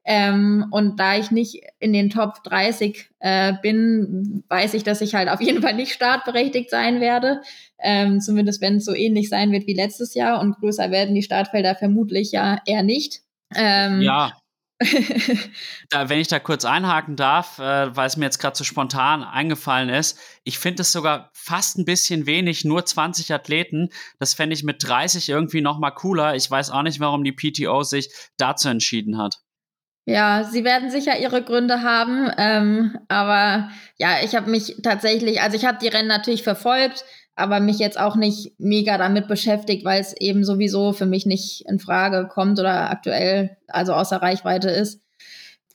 Ähm, 0.09 0.67
und 0.71 1.01
da 1.01 1.17
ich 1.17 1.31
nicht 1.31 1.63
in 1.79 1.91
den 1.91 2.09
Top 2.09 2.41
30 2.45 3.09
äh, 3.19 3.51
bin, 3.61 4.45
weiß 4.47 4.73
ich, 4.73 4.85
dass 4.85 5.01
ich 5.01 5.15
halt 5.15 5.27
auf 5.27 5.41
jeden 5.41 5.61
Fall 5.61 5.73
nicht 5.73 5.91
startberechtigt 5.91 6.69
sein 6.69 7.01
werde. 7.01 7.41
Ähm, 7.79 8.19
zumindest 8.21 8.61
wenn 8.61 8.77
es 8.77 8.85
so 8.85 8.93
ähnlich 8.93 9.29
sein 9.29 9.51
wird 9.51 9.67
wie 9.67 9.73
letztes 9.73 10.13
Jahr 10.13 10.39
und 10.41 10.57
größer 10.57 10.89
werden 10.91 11.13
die 11.13 11.23
Startfelder 11.23 11.75
vermutlich 11.75 12.31
ja 12.31 12.59
eher 12.65 12.83
nicht. 12.83 13.21
Ähm, 13.55 14.01
ja. 14.01 14.33
da, 15.89 16.07
wenn 16.09 16.19
ich 16.19 16.27
da 16.27 16.37
kurz 16.37 16.63
einhaken 16.63 17.15
darf, 17.15 17.57
äh, 17.57 17.95
weil 17.95 18.05
es 18.05 18.15
mir 18.15 18.25
jetzt 18.25 18.37
gerade 18.37 18.55
so 18.55 18.63
spontan 18.63 19.23
eingefallen 19.23 19.89
ist, 19.89 20.19
ich 20.43 20.59
finde 20.59 20.83
es 20.83 20.91
sogar 20.91 21.31
fast 21.33 21.79
ein 21.79 21.85
bisschen 21.85 22.27
wenig, 22.27 22.63
nur 22.63 22.85
20 22.85 23.33
Athleten. 23.33 23.89
Das 24.19 24.35
fände 24.35 24.53
ich 24.53 24.63
mit 24.63 24.87
30 24.87 25.29
irgendwie 25.29 25.61
noch 25.61 25.79
mal 25.79 25.91
cooler. 25.91 26.35
Ich 26.35 26.49
weiß 26.49 26.69
auch 26.69 26.83
nicht, 26.83 26.99
warum 26.99 27.23
die 27.23 27.31
PTO 27.31 27.81
sich 27.81 28.09
dazu 28.37 28.69
entschieden 28.69 29.17
hat. 29.17 29.39
Ja, 30.05 30.45
sie 30.45 30.63
werden 30.63 30.89
sicher 30.89 31.19
ihre 31.19 31.43
Gründe 31.43 31.81
haben, 31.81 32.31
ähm, 32.37 32.97
aber 33.09 33.69
ja, 33.97 34.23
ich 34.23 34.35
habe 34.35 34.49
mich 34.49 34.77
tatsächlich, 34.81 35.41
also 35.41 35.57
ich 35.57 35.65
habe 35.65 35.79
die 35.81 35.89
Rennen 35.89 36.07
natürlich 36.07 36.43
verfolgt, 36.43 37.03
aber 37.37 37.59
mich 37.59 37.79
jetzt 37.79 37.99
auch 37.99 38.15
nicht 38.15 38.53
mega 38.57 38.97
damit 38.97 39.27
beschäftigt, 39.27 39.85
weil 39.85 40.01
es 40.01 40.13
eben 40.17 40.43
sowieso 40.43 40.91
für 40.91 41.05
mich 41.05 41.25
nicht 41.25 41.63
in 41.67 41.79
Frage 41.79 42.27
kommt 42.27 42.59
oder 42.59 42.89
aktuell 42.89 43.57
also 43.67 43.93
außer 43.93 44.17
Reichweite 44.17 44.69
ist. 44.69 45.01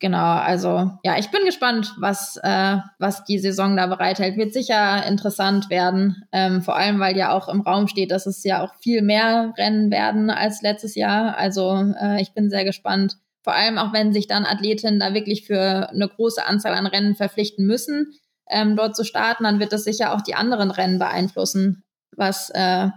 Genau, 0.00 0.34
also 0.34 0.90
ja, 1.04 1.16
ich 1.16 1.30
bin 1.30 1.44
gespannt, 1.44 1.94
was, 1.96 2.36
äh, 2.42 2.78
was 2.98 3.22
die 3.22 3.38
Saison 3.38 3.76
da 3.76 3.86
bereithält. 3.86 4.36
Wird 4.36 4.52
sicher 4.52 5.06
interessant 5.06 5.70
werden, 5.70 6.24
ähm, 6.32 6.60
vor 6.62 6.74
allem 6.74 6.98
weil 6.98 7.16
ja 7.16 7.32
auch 7.32 7.48
im 7.48 7.60
Raum 7.60 7.86
steht, 7.86 8.10
dass 8.10 8.26
es 8.26 8.42
ja 8.42 8.64
auch 8.64 8.74
viel 8.80 9.00
mehr 9.00 9.54
Rennen 9.56 9.92
werden 9.92 10.28
als 10.28 10.60
letztes 10.60 10.96
Jahr. 10.96 11.38
Also 11.38 11.94
äh, 12.00 12.20
ich 12.20 12.34
bin 12.34 12.50
sehr 12.50 12.64
gespannt. 12.64 13.18
Vor 13.44 13.54
allem 13.54 13.78
auch, 13.78 13.92
wenn 13.92 14.12
sich 14.12 14.26
dann 14.26 14.44
Athletinnen 14.44 14.98
da 14.98 15.14
wirklich 15.14 15.46
für 15.46 15.90
eine 15.90 16.08
große 16.08 16.44
Anzahl 16.44 16.74
an 16.74 16.86
Rennen 16.86 17.14
verpflichten 17.14 17.64
müssen 17.64 18.12
ähm, 18.52 18.76
dort 18.76 18.94
zu 18.94 19.04
starten, 19.04 19.44
dann 19.44 19.60
wird 19.60 19.72
das 19.72 19.84
sicher 19.84 20.14
auch 20.14 20.20
die 20.20 20.34
anderen 20.34 20.70
Rennen 20.70 20.98
beeinflussen, 20.98 21.82
was 22.16 22.50
äh, 22.50 22.88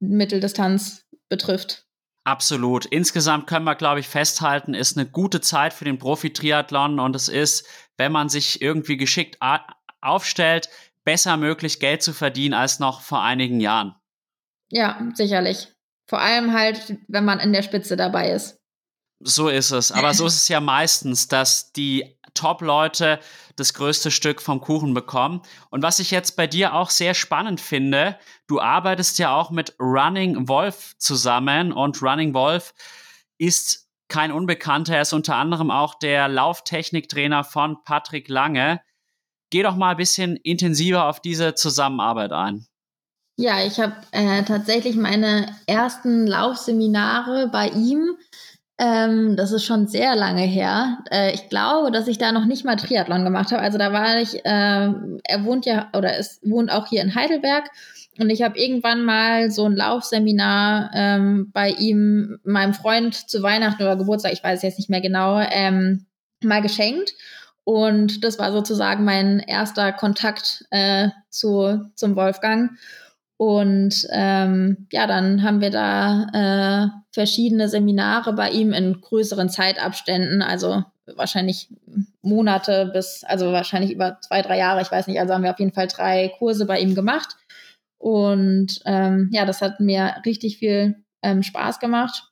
Mitteldistanz 0.00 1.04
betrifft. 1.28 1.84
Absolut. 2.24 2.84
Insgesamt 2.84 3.46
können 3.46 3.64
wir, 3.64 3.74
glaube 3.74 4.00
ich, 4.00 4.08
festhalten, 4.08 4.74
ist 4.74 4.98
eine 4.98 5.08
gute 5.08 5.40
Zeit 5.40 5.72
für 5.72 5.84
den 5.84 5.98
Profi-Triathlon 5.98 7.00
und 7.00 7.16
es 7.16 7.28
ist, 7.28 7.66
wenn 7.96 8.12
man 8.12 8.28
sich 8.28 8.60
irgendwie 8.60 8.98
geschickt 8.98 9.38
aufstellt, 10.00 10.68
besser 11.04 11.38
möglich, 11.38 11.80
Geld 11.80 12.02
zu 12.02 12.12
verdienen 12.12 12.52
als 12.52 12.80
noch 12.80 13.00
vor 13.00 13.22
einigen 13.22 13.60
Jahren. 13.60 13.94
Ja, 14.70 15.00
sicherlich. 15.14 15.72
Vor 16.06 16.20
allem 16.20 16.52
halt, 16.52 16.98
wenn 17.08 17.24
man 17.24 17.40
in 17.40 17.54
der 17.54 17.62
Spitze 17.62 17.96
dabei 17.96 18.32
ist. 18.32 18.58
So 19.20 19.48
ist 19.48 19.70
es. 19.70 19.90
Aber 19.90 20.12
so 20.14 20.26
ist 20.26 20.36
es 20.36 20.48
ja 20.48 20.60
meistens, 20.60 21.28
dass 21.28 21.72
die 21.72 22.17
Top-Leute 22.38 23.18
das 23.56 23.74
größte 23.74 24.10
Stück 24.10 24.40
vom 24.40 24.60
Kuchen 24.60 24.94
bekommen. 24.94 25.42
Und 25.70 25.82
was 25.82 25.98
ich 25.98 26.10
jetzt 26.10 26.36
bei 26.36 26.46
dir 26.46 26.74
auch 26.74 26.90
sehr 26.90 27.14
spannend 27.14 27.60
finde, 27.60 28.16
du 28.46 28.60
arbeitest 28.60 29.18
ja 29.18 29.34
auch 29.34 29.50
mit 29.50 29.74
Running 29.80 30.48
Wolf 30.48 30.94
zusammen 30.98 31.72
und 31.72 32.00
Running 32.02 32.34
Wolf 32.34 32.72
ist 33.38 33.88
kein 34.08 34.32
Unbekannter. 34.32 34.94
Er 34.94 35.02
ist 35.02 35.12
unter 35.12 35.36
anderem 35.36 35.70
auch 35.70 35.94
der 35.98 36.28
Lauftechniktrainer 36.28 37.44
von 37.44 37.82
Patrick 37.84 38.28
Lange. 38.28 38.80
Geh 39.50 39.62
doch 39.62 39.76
mal 39.76 39.90
ein 39.90 39.96
bisschen 39.96 40.36
intensiver 40.36 41.06
auf 41.06 41.20
diese 41.20 41.54
Zusammenarbeit 41.54 42.32
ein. 42.32 42.66
Ja, 43.40 43.64
ich 43.64 43.78
habe 43.78 43.94
äh, 44.10 44.42
tatsächlich 44.42 44.96
meine 44.96 45.54
ersten 45.66 46.26
Laufseminare 46.26 47.48
bei 47.52 47.68
ihm 47.68 48.16
ähm, 48.78 49.36
das 49.36 49.50
ist 49.50 49.64
schon 49.64 49.88
sehr 49.88 50.14
lange 50.14 50.42
her. 50.42 50.98
Äh, 51.10 51.34
ich 51.34 51.48
glaube, 51.48 51.90
dass 51.90 52.06
ich 52.06 52.16
da 52.16 52.30
noch 52.30 52.44
nicht 52.44 52.64
mal 52.64 52.76
Triathlon 52.76 53.24
gemacht 53.24 53.50
habe. 53.50 53.60
Also 53.60 53.76
da 53.76 53.92
war 53.92 54.20
ich, 54.20 54.36
äh, 54.44 54.92
er 55.24 55.44
wohnt 55.44 55.66
ja 55.66 55.88
oder 55.96 56.16
es 56.16 56.40
wohnt 56.44 56.70
auch 56.70 56.86
hier 56.86 57.02
in 57.02 57.14
Heidelberg. 57.14 57.70
Und 58.20 58.30
ich 58.30 58.42
habe 58.42 58.58
irgendwann 58.58 59.04
mal 59.04 59.50
so 59.50 59.64
ein 59.64 59.76
Laufseminar 59.76 60.90
ähm, 60.94 61.50
bei 61.52 61.70
ihm, 61.70 62.38
meinem 62.44 62.74
Freund 62.74 63.14
zu 63.14 63.42
Weihnachten 63.42 63.82
oder 63.82 63.96
Geburtstag, 63.96 64.32
ich 64.32 64.42
weiß 64.42 64.62
jetzt 64.62 64.78
nicht 64.78 64.90
mehr 64.90 65.00
genau, 65.00 65.40
ähm, 65.40 66.06
mal 66.42 66.62
geschenkt. 66.62 67.14
Und 67.64 68.24
das 68.24 68.38
war 68.38 68.52
sozusagen 68.52 69.04
mein 69.04 69.40
erster 69.40 69.92
Kontakt 69.92 70.64
äh, 70.70 71.08
zu, 71.30 71.90
zum 71.94 72.16
Wolfgang. 72.16 72.70
Und 73.38 74.06
ähm, 74.10 74.88
ja, 74.92 75.06
dann 75.06 75.44
haben 75.44 75.60
wir 75.60 75.70
da 75.70 76.26
äh, 76.34 76.88
verschiedene 77.12 77.68
Seminare 77.68 78.32
bei 78.32 78.50
ihm 78.50 78.72
in 78.72 79.00
größeren 79.00 79.48
Zeitabständen, 79.48 80.42
also 80.42 80.82
wahrscheinlich 81.14 81.68
Monate 82.20 82.90
bis, 82.92 83.22
also 83.24 83.52
wahrscheinlich 83.52 83.92
über 83.92 84.18
zwei, 84.20 84.42
drei 84.42 84.58
Jahre, 84.58 84.82
ich 84.82 84.90
weiß 84.90 85.06
nicht, 85.06 85.20
also 85.20 85.32
haben 85.32 85.44
wir 85.44 85.52
auf 85.52 85.58
jeden 85.60 85.72
Fall 85.72 85.86
drei 85.86 86.32
Kurse 86.38 86.66
bei 86.66 86.80
ihm 86.80 86.96
gemacht. 86.96 87.36
Und 87.98 88.80
ähm, 88.84 89.30
ja, 89.32 89.44
das 89.44 89.62
hat 89.62 89.78
mir 89.78 90.16
richtig 90.26 90.58
viel 90.58 91.04
ähm, 91.22 91.44
Spaß 91.44 91.78
gemacht. 91.78 92.24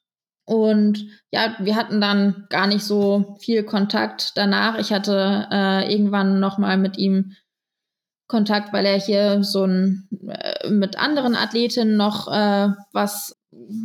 Und 0.45 1.07
ja, 1.33 1.57
wir 1.59 1.77
hatten 1.77 2.01
dann 2.01 2.47
gar 2.51 2.67
nicht 2.67 2.85
so 2.85 3.37
viel 3.41 3.65
Kontakt 3.65 4.33
danach. 4.37 4.79
Ich 4.79 4.93
hatte 4.93 5.49
äh, 5.51 5.93
irgendwann 5.93 6.41
noch 6.41 6.59
mal 6.59 6.79
mit 6.79 6.99
ihm 6.99 7.33
Kontakt, 8.29 8.73
weil 8.73 8.87
er 8.87 8.99
hier 8.99 9.43
so 9.45 9.65
ein 9.65 10.09
äh, 10.29 10.69
mit 10.69 10.99
anderen 10.99 11.35
Athletinnen 11.35 11.97
noch 11.97 12.29
äh, 12.29 12.69
was 12.93 13.37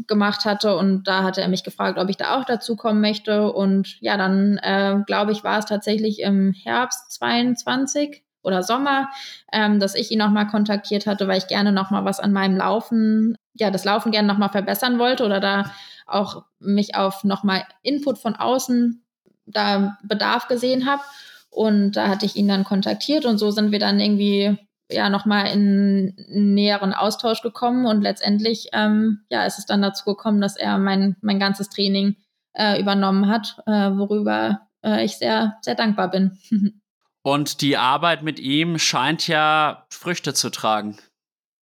gemacht 0.08 0.46
hatte 0.46 0.76
und 0.76 1.08
da 1.08 1.24
hatte 1.24 1.42
er 1.42 1.48
mich 1.48 1.64
gefragt, 1.64 1.98
ob 1.98 2.10
ich 2.10 2.18
da 2.18 2.38
auch 2.38 2.46
dazu 2.46 2.76
kommen 2.76 3.02
möchte 3.02 3.52
und 3.52 3.98
ja, 4.02 4.18
dann 4.18 4.58
äh, 4.58 4.98
glaube 5.06 5.32
ich, 5.32 5.44
war 5.44 5.60
es 5.60 5.66
tatsächlich 5.66 6.20
im 6.20 6.54
Herbst 6.54 7.12
22 7.14 8.24
oder 8.44 8.64
Sommer, 8.64 9.10
ähm, 9.54 9.80
dass 9.80 9.96
ich 9.96 10.12
ihn 10.12 10.20
nochmal 10.20 10.48
kontaktiert 10.48 11.06
hatte, 11.06 11.28
weil 11.28 11.38
ich 11.38 11.48
gerne 11.48 11.72
nochmal 11.72 12.06
was 12.06 12.20
an 12.20 12.34
meinem 12.34 12.58
Laufen, 12.58 13.38
ja, 13.54 13.72
das 13.72 13.86
Laufen 13.86 14.12
gerne 14.12 14.28
nochmal 14.28 14.50
verbessern 14.50 15.00
wollte 15.00 15.24
oder 15.26 15.40
da 15.40 15.72
auch 16.06 16.44
mich 16.60 16.96
auf 16.96 17.24
nochmal 17.24 17.64
Input 17.84 18.18
von 18.18 18.36
außen 18.36 19.04
da 19.46 19.98
Bedarf 20.04 20.48
gesehen 20.48 20.86
habe. 20.90 21.02
Und 21.52 21.92
da 21.98 22.08
hatte 22.08 22.26
ich 22.26 22.38
ihn 22.38 22.48
dann 22.48 22.64
kontaktiert 22.64 23.26
und 23.26 23.38
so 23.38 23.52
sind 23.52 23.72
wir 23.74 23.80
dann 23.80 24.00
irgendwie 24.00 24.58
ja 24.90 25.10
nochmal 25.10 25.48
in 25.48 26.16
einen 26.30 26.54
näheren 26.54 26.94
Austausch 26.94 27.42
gekommen 27.42 27.86
und 27.86 28.02
letztendlich 28.02 28.70
ähm, 28.74 29.26
ja 29.30 29.46
ist 29.46 29.60
es 29.60 29.66
dann 29.66 29.82
dazu 29.82 30.06
gekommen, 30.06 30.42
dass 30.42 30.56
er 30.56 30.78
mein 30.78 31.18
mein 31.22 31.40
ganzes 31.40 31.70
Training 31.70 32.16
äh, 32.54 32.80
übernommen 32.80 33.28
hat, 33.28 33.58
äh, 33.68 33.92
worüber 33.92 34.62
äh, 34.84 35.04
ich 35.04 35.18
sehr 35.18 35.58
sehr 35.62 35.76
dankbar 35.76 36.10
bin. 36.10 36.38
und 37.22 37.62
die 37.62 37.78
Arbeit 37.78 38.24
mit 38.24 38.40
ihm 38.40 38.80
scheint 38.80 39.28
ja 39.28 39.86
Früchte 39.90 40.34
zu 40.34 40.50
tragen. 40.50 40.98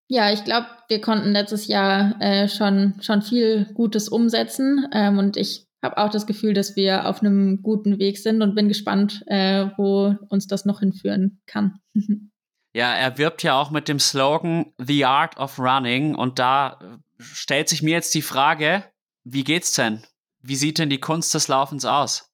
Ja, 0.08 0.32
ich 0.32 0.44
glaube, 0.44 0.68
wir 0.88 1.02
konnten 1.02 1.32
letztes 1.32 1.68
Jahr 1.68 2.20
äh, 2.20 2.48
schon 2.48 2.96
schon 3.02 3.24
viel 3.24 3.66
Gutes 3.74 4.08
umsetzen 4.08 4.88
ähm, 4.92 5.18
und 5.18 5.36
ich 5.36 5.69
habe 5.82 5.98
auch 5.98 6.10
das 6.10 6.26
Gefühl, 6.26 6.54
dass 6.54 6.76
wir 6.76 7.08
auf 7.08 7.22
einem 7.22 7.62
guten 7.62 8.00
Weg 8.00 8.18
sind 8.18 8.42
und 8.42 8.56
bin 8.56 8.68
gespannt, 8.68 9.24
äh, 9.28 9.68
wo 9.78 10.16
uns 10.30 10.48
das 10.48 10.66
noch 10.66 10.80
hinführen 10.80 11.42
kann. 11.46 11.80
ja, 12.74 12.94
er 12.94 13.18
wirbt 13.18 13.44
ja 13.44 13.60
auch 13.60 13.72
mit 13.72 13.88
dem 13.88 14.00
Slogan 14.00 14.74
The 14.78 15.06
Art 15.06 15.38
of 15.38 15.60
Running 15.60 16.16
und 16.16 16.40
da 16.40 16.80
äh, 16.82 17.24
stellt 17.24 17.70
sich 17.70 17.82
mir 17.82 17.92
jetzt 17.92 18.14
die 18.14 18.22
Frage, 18.22 18.84
wie 19.24 19.44
geht's 19.44 19.74
denn? 19.74 20.04
Wie 20.42 20.56
sieht 20.56 20.80
denn 20.80 20.90
die 20.90 21.00
Kunst 21.00 21.34
des 21.34 21.48
Laufens 21.48 21.86
aus? 21.86 22.32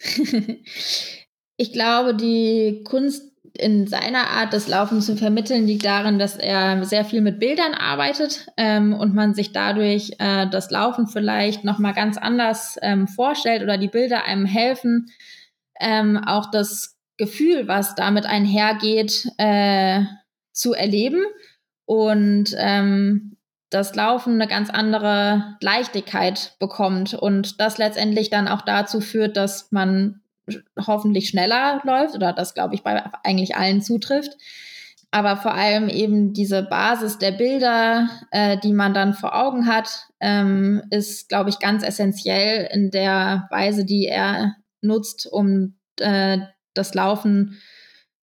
ich 1.56 1.72
glaube, 1.72 2.14
die 2.14 2.82
Kunst 2.84 3.35
in 3.56 3.86
seiner 3.86 4.30
Art, 4.30 4.52
das 4.52 4.68
Laufen 4.68 5.00
zu 5.00 5.16
vermitteln, 5.16 5.66
liegt 5.66 5.84
darin, 5.84 6.18
dass 6.18 6.36
er 6.36 6.84
sehr 6.84 7.04
viel 7.04 7.20
mit 7.20 7.40
Bildern 7.40 7.74
arbeitet 7.74 8.46
ähm, 8.56 8.92
und 8.92 9.14
man 9.14 9.34
sich 9.34 9.52
dadurch 9.52 10.12
äh, 10.18 10.46
das 10.48 10.70
Laufen 10.70 11.06
vielleicht 11.06 11.64
noch 11.64 11.78
mal 11.78 11.92
ganz 11.92 12.16
anders 12.16 12.78
ähm, 12.82 13.08
vorstellt 13.08 13.62
oder 13.62 13.78
die 13.78 13.88
Bilder 13.88 14.24
einem 14.24 14.46
helfen, 14.46 15.06
ähm, 15.80 16.18
auch 16.24 16.50
das 16.50 16.96
Gefühl, 17.16 17.66
was 17.66 17.94
damit 17.94 18.26
einhergeht, 18.26 19.28
äh, 19.38 20.02
zu 20.52 20.74
erleben. 20.74 21.24
Und 21.86 22.54
ähm, 22.58 23.36
das 23.70 23.94
Laufen 23.94 24.34
eine 24.34 24.48
ganz 24.48 24.70
andere 24.70 25.56
Leichtigkeit 25.60 26.56
bekommt 26.58 27.14
und 27.14 27.60
das 27.60 27.78
letztendlich 27.78 28.30
dann 28.30 28.48
auch 28.48 28.62
dazu 28.62 29.00
führt, 29.00 29.36
dass 29.36 29.72
man 29.72 30.20
hoffentlich 30.78 31.28
schneller 31.28 31.80
läuft 31.84 32.14
oder 32.14 32.32
das, 32.32 32.54
glaube 32.54 32.74
ich, 32.74 32.82
bei 32.82 33.02
eigentlich 33.22 33.56
allen 33.56 33.82
zutrifft. 33.82 34.36
Aber 35.10 35.36
vor 35.36 35.54
allem 35.54 35.88
eben 35.88 36.32
diese 36.32 36.62
Basis 36.62 37.18
der 37.18 37.32
Bilder, 37.32 38.08
äh, 38.32 38.58
die 38.58 38.72
man 38.72 38.92
dann 38.92 39.14
vor 39.14 39.34
Augen 39.34 39.66
hat, 39.66 40.08
ähm, 40.20 40.82
ist, 40.90 41.28
glaube 41.28 41.48
ich, 41.50 41.58
ganz 41.58 41.82
essentiell 41.82 42.68
in 42.72 42.90
der 42.90 43.46
Weise, 43.50 43.84
die 43.84 44.06
er 44.06 44.56
nutzt, 44.82 45.26
um 45.30 45.76
äh, 46.00 46.38
das 46.74 46.94
Laufen 46.94 47.58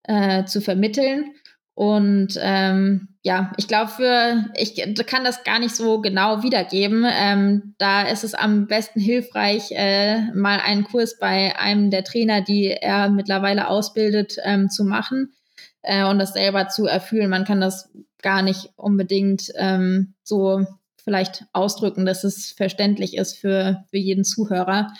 äh, 0.04 0.46
zu 0.46 0.62
vermitteln. 0.62 1.34
Und 1.76 2.38
ähm, 2.40 3.08
ja, 3.24 3.52
ich 3.58 3.68
glaube, 3.68 3.90
für 3.90 4.46
ich 4.56 4.76
kann 5.08 5.24
das 5.24 5.44
gar 5.44 5.60
nicht 5.60 5.76
so 5.76 6.02
genau 6.02 6.44
wiedergeben. 6.44 7.06
Ähm, 7.10 7.74
da 7.78 8.04
ist 8.04 8.24
es 8.24 8.36
am 8.36 8.68
besten 8.68 9.00
hilfreich, 9.00 9.72
äh, 9.72 10.22
mal 10.34 10.60
einen 10.60 10.84
Kurs 10.84 11.18
bei 11.18 11.58
einem 11.58 11.90
der 11.90 12.04
Trainer, 12.04 12.42
die 12.42 12.68
er 12.68 13.10
mittlerweile 13.10 13.70
ausbildet, 13.70 14.36
ähm, 14.44 14.70
zu 14.70 14.84
machen 14.84 15.34
äh, 15.82 16.04
und 16.04 16.20
das 16.20 16.34
selber 16.34 16.68
zu 16.68 16.86
erfüllen. 16.86 17.30
Man 17.30 17.46
kann 17.46 17.62
das 17.62 17.90
gar 18.22 18.42
nicht 18.42 18.70
unbedingt 18.76 19.52
ähm, 19.56 20.14
so 20.24 20.66
vielleicht 21.04 21.46
ausdrücken, 21.54 22.06
dass 22.06 22.24
es 22.24 22.52
verständlich 22.52 23.18
ist 23.18 23.38
für, 23.38 23.84
für 23.90 23.98
jeden 23.98 24.24
Zuhörer. 24.24 24.94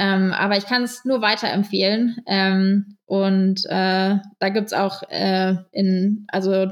Ähm, 0.00 0.32
aber 0.32 0.56
ich 0.56 0.64
kann 0.64 0.82
es 0.82 1.04
nur 1.04 1.20
weiterempfehlen. 1.20 2.22
Ähm, 2.26 2.96
und 3.04 3.66
äh, 3.66 4.16
da 4.38 4.48
gibt's 4.48 4.72
auch 4.72 5.02
äh, 5.10 5.56
in, 5.72 6.26
also 6.28 6.68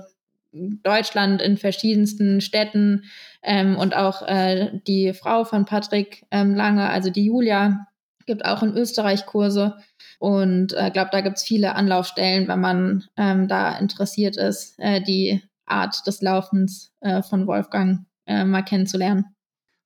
Deutschland 0.53 1.43
in 1.43 1.59
verschiedensten 1.59 2.41
Städten 2.41 3.05
ähm, 3.43 3.77
und 3.77 3.95
auch 3.95 4.27
äh, 4.27 4.81
die 4.87 5.13
Frau 5.13 5.45
von 5.45 5.67
Patrick 5.67 6.25
ähm, 6.31 6.55
Lange, 6.55 6.89
also 6.89 7.11
die 7.11 7.27
Julia, 7.27 7.87
gibt 8.25 8.47
auch 8.47 8.63
in 8.63 8.75
Österreich 8.75 9.27
Kurse. 9.27 9.77
Und 10.19 10.73
ich 10.73 10.79
äh, 10.79 10.91
glaube, 10.91 11.11
da 11.13 11.21
gibt's 11.21 11.43
viele 11.43 11.75
Anlaufstellen, 11.75 12.49
wenn 12.49 12.61
man 12.61 13.05
ähm, 13.19 13.47
da 13.47 13.77
interessiert 13.77 14.39
ist, 14.39 14.75
äh, 14.79 15.03
die 15.03 15.43
Art 15.67 16.07
des 16.07 16.23
Laufens 16.23 16.93
äh, 17.01 17.23
von 17.23 17.47
Wolfgang 17.47 18.07
mal 18.31 18.61
kennenzulernen. 18.61 19.25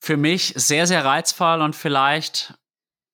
Für 0.00 0.16
mich 0.16 0.52
sehr, 0.56 0.88
sehr 0.88 1.04
reizvoll 1.04 1.62
und 1.62 1.76
vielleicht 1.76 2.54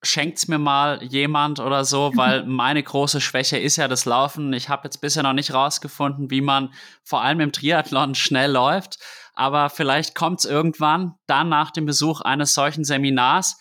schenkt's 0.03 0.47
mir 0.47 0.59
mal 0.59 1.03
jemand 1.03 1.59
oder 1.59 1.85
so, 1.85 2.13
weil 2.15 2.45
meine 2.45 2.83
große 2.83 3.21
Schwäche 3.21 3.59
ist 3.59 3.77
ja 3.77 3.89
das 3.89 4.05
Laufen. 4.05 4.53
Ich 4.53 4.69
habe 4.69 4.85
jetzt 4.85 5.01
bisher 5.01 5.23
noch 5.23 5.33
nicht 5.33 5.53
rausgefunden, 5.53 6.31
wie 6.31 6.41
man 6.41 6.73
vor 7.03 7.23
allem 7.23 7.41
im 7.41 7.53
Triathlon 7.53 8.15
schnell 8.15 8.53
läuft, 8.53 8.99
aber 9.35 9.71
vielleicht 9.71 10.15
kommt's 10.15 10.45
irgendwann, 10.45 11.15
dann 11.27 11.49
nach 11.49 11.71
dem 11.71 11.87
Besuch 11.87 12.21
eines 12.21 12.55
solchen 12.55 12.85
Seminars. 12.85 13.59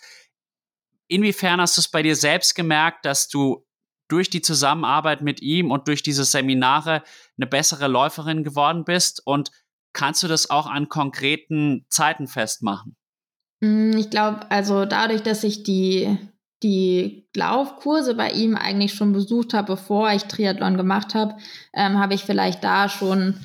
Inwiefern 1.08 1.60
hast 1.60 1.76
du 1.76 1.80
es 1.80 1.88
bei 1.88 2.02
dir 2.02 2.14
selbst 2.14 2.54
gemerkt, 2.54 3.04
dass 3.04 3.28
du 3.28 3.64
durch 4.08 4.30
die 4.30 4.40
Zusammenarbeit 4.40 5.20
mit 5.22 5.42
ihm 5.42 5.70
und 5.70 5.88
durch 5.88 6.02
diese 6.02 6.24
Seminare 6.24 7.02
eine 7.36 7.46
bessere 7.46 7.88
Läuferin 7.88 8.44
geworden 8.44 8.84
bist 8.84 9.22
und 9.26 9.50
kannst 9.92 10.22
du 10.22 10.28
das 10.28 10.50
auch 10.50 10.66
an 10.66 10.88
konkreten 10.88 11.84
Zeiten 11.88 12.26
festmachen? 12.26 12.96
Mm, 13.60 13.92
ich 13.96 14.10
glaube, 14.10 14.50
also 14.50 14.84
dadurch, 14.84 15.22
dass 15.22 15.44
ich 15.44 15.62
die, 15.62 16.16
die 16.62 17.28
Laufkurse 17.36 18.14
bei 18.14 18.30
ihm 18.30 18.56
eigentlich 18.56 18.94
schon 18.94 19.12
besucht 19.12 19.54
habe, 19.54 19.74
bevor 19.74 20.10
ich 20.12 20.24
Triathlon 20.24 20.76
gemacht 20.76 21.14
habe, 21.14 21.36
ähm, 21.74 21.98
habe 21.98 22.14
ich 22.14 22.24
vielleicht 22.24 22.64
da 22.64 22.88
schon 22.88 23.38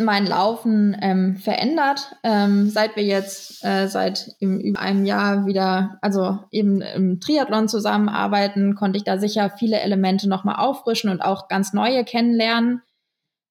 mein 0.00 0.26
Laufen 0.26 0.96
ähm, 1.00 1.36
verändert. 1.36 2.14
Ähm, 2.22 2.70
seit 2.70 2.94
wir 2.94 3.02
jetzt 3.02 3.64
äh, 3.64 3.88
seit 3.88 4.30
über 4.40 4.78
einem 4.78 5.04
Jahr 5.04 5.46
wieder, 5.46 5.98
also 6.02 6.38
eben 6.52 6.80
im 6.80 7.20
Triathlon 7.20 7.68
zusammenarbeiten, 7.68 8.76
konnte 8.76 8.96
ich 8.96 9.04
da 9.04 9.18
sicher 9.18 9.50
viele 9.50 9.80
Elemente 9.80 10.28
nochmal 10.28 10.56
auffrischen 10.56 11.10
und 11.10 11.20
auch 11.20 11.48
ganz 11.48 11.72
neue 11.72 12.04
kennenlernen. 12.04 12.82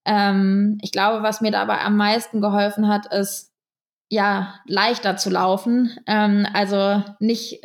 Ähm, 0.06 0.78
ich 0.82 0.94
glaube, 0.94 1.22
was 1.22 1.42
mir 1.42 1.52
dabei 1.52 1.82
am 1.82 1.98
meisten 1.98 2.40
geholfen 2.40 2.88
hat, 2.88 3.14
ist, 3.14 3.52
ja, 4.10 4.56
leichter 4.66 5.18
zu 5.18 5.30
laufen. 5.30 5.98
Ähm, 6.08 6.48
also 6.54 7.04
nicht, 7.20 7.62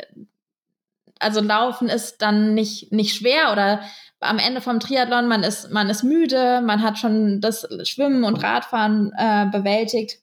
also 1.19 1.41
laufen 1.41 1.89
ist 1.89 2.21
dann 2.21 2.53
nicht, 2.53 2.91
nicht 2.91 3.15
schwer 3.15 3.51
oder 3.51 3.81
am 4.19 4.39
Ende 4.39 4.61
vom 4.61 4.79
Triathlon, 4.79 5.27
man 5.27 5.43
ist, 5.43 5.71
man 5.71 5.89
ist 5.89 6.03
müde, 6.03 6.61
man 6.61 6.81
hat 6.81 6.97
schon 6.97 7.41
das 7.41 7.67
Schwimmen 7.83 8.23
und 8.23 8.41
Radfahren 8.41 9.11
äh, 9.17 9.47
bewältigt 9.51 10.19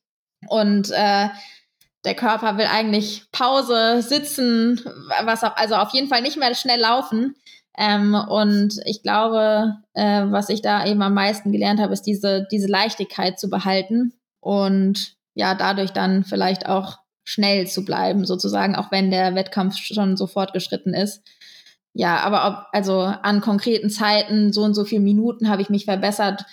und 0.49 0.91
äh, 0.91 1.29
der 2.05 2.15
Körper 2.15 2.57
will 2.57 2.67
eigentlich 2.67 3.25
Pause, 3.31 4.01
sitzen, 4.01 4.81
was 5.25 5.45
auch, 5.45 5.57
also 5.57 5.75
auf 5.75 5.93
jeden 5.93 6.09
Fall 6.09 6.23
nicht 6.23 6.39
mehr 6.39 6.55
schnell 6.55 6.81
laufen. 6.81 7.35
Ähm, 7.77 8.15
und 8.15 8.81
ich 8.87 9.03
glaube, 9.03 9.77
äh, 9.93 10.25
was 10.27 10.49
ich 10.49 10.63
da 10.63 10.87
eben 10.87 11.03
am 11.03 11.15
meisten 11.15 11.53
gelernt 11.53 11.79
habe, 11.79 11.93
ist 11.93 12.03
diese, 12.03 12.47
diese 12.51 12.69
Leichtigkeit 12.69 13.39
zu 13.39 13.51
behalten 13.51 14.15
und 14.41 15.17
ja, 15.35 15.55
dadurch 15.55 15.93
dann 15.93 16.25
vielleicht 16.25 16.67
auch 16.67 16.99
schnell 17.25 17.67
zu 17.67 17.85
bleiben, 17.85 18.25
sozusagen, 18.25 18.75
auch 18.75 18.91
wenn 18.91 19.11
der 19.11 19.35
Wettkampf 19.35 19.77
schon 19.77 20.17
so 20.17 20.27
fortgeschritten 20.27 20.95
ist. 20.95 21.23
Ja, 21.93 22.19
aber 22.19 22.47
ob, 22.47 22.67
also 22.73 23.01
an 23.01 23.41
konkreten 23.41 23.91
Zeiten, 23.91 24.53
so 24.53 24.63
und 24.63 24.75
so 24.75 24.85
viele 24.85 25.01
Minuten 25.01 25.49
habe 25.49 25.63
ich 25.63 25.71
mich 25.71 25.85
verbessert, 25.85 26.45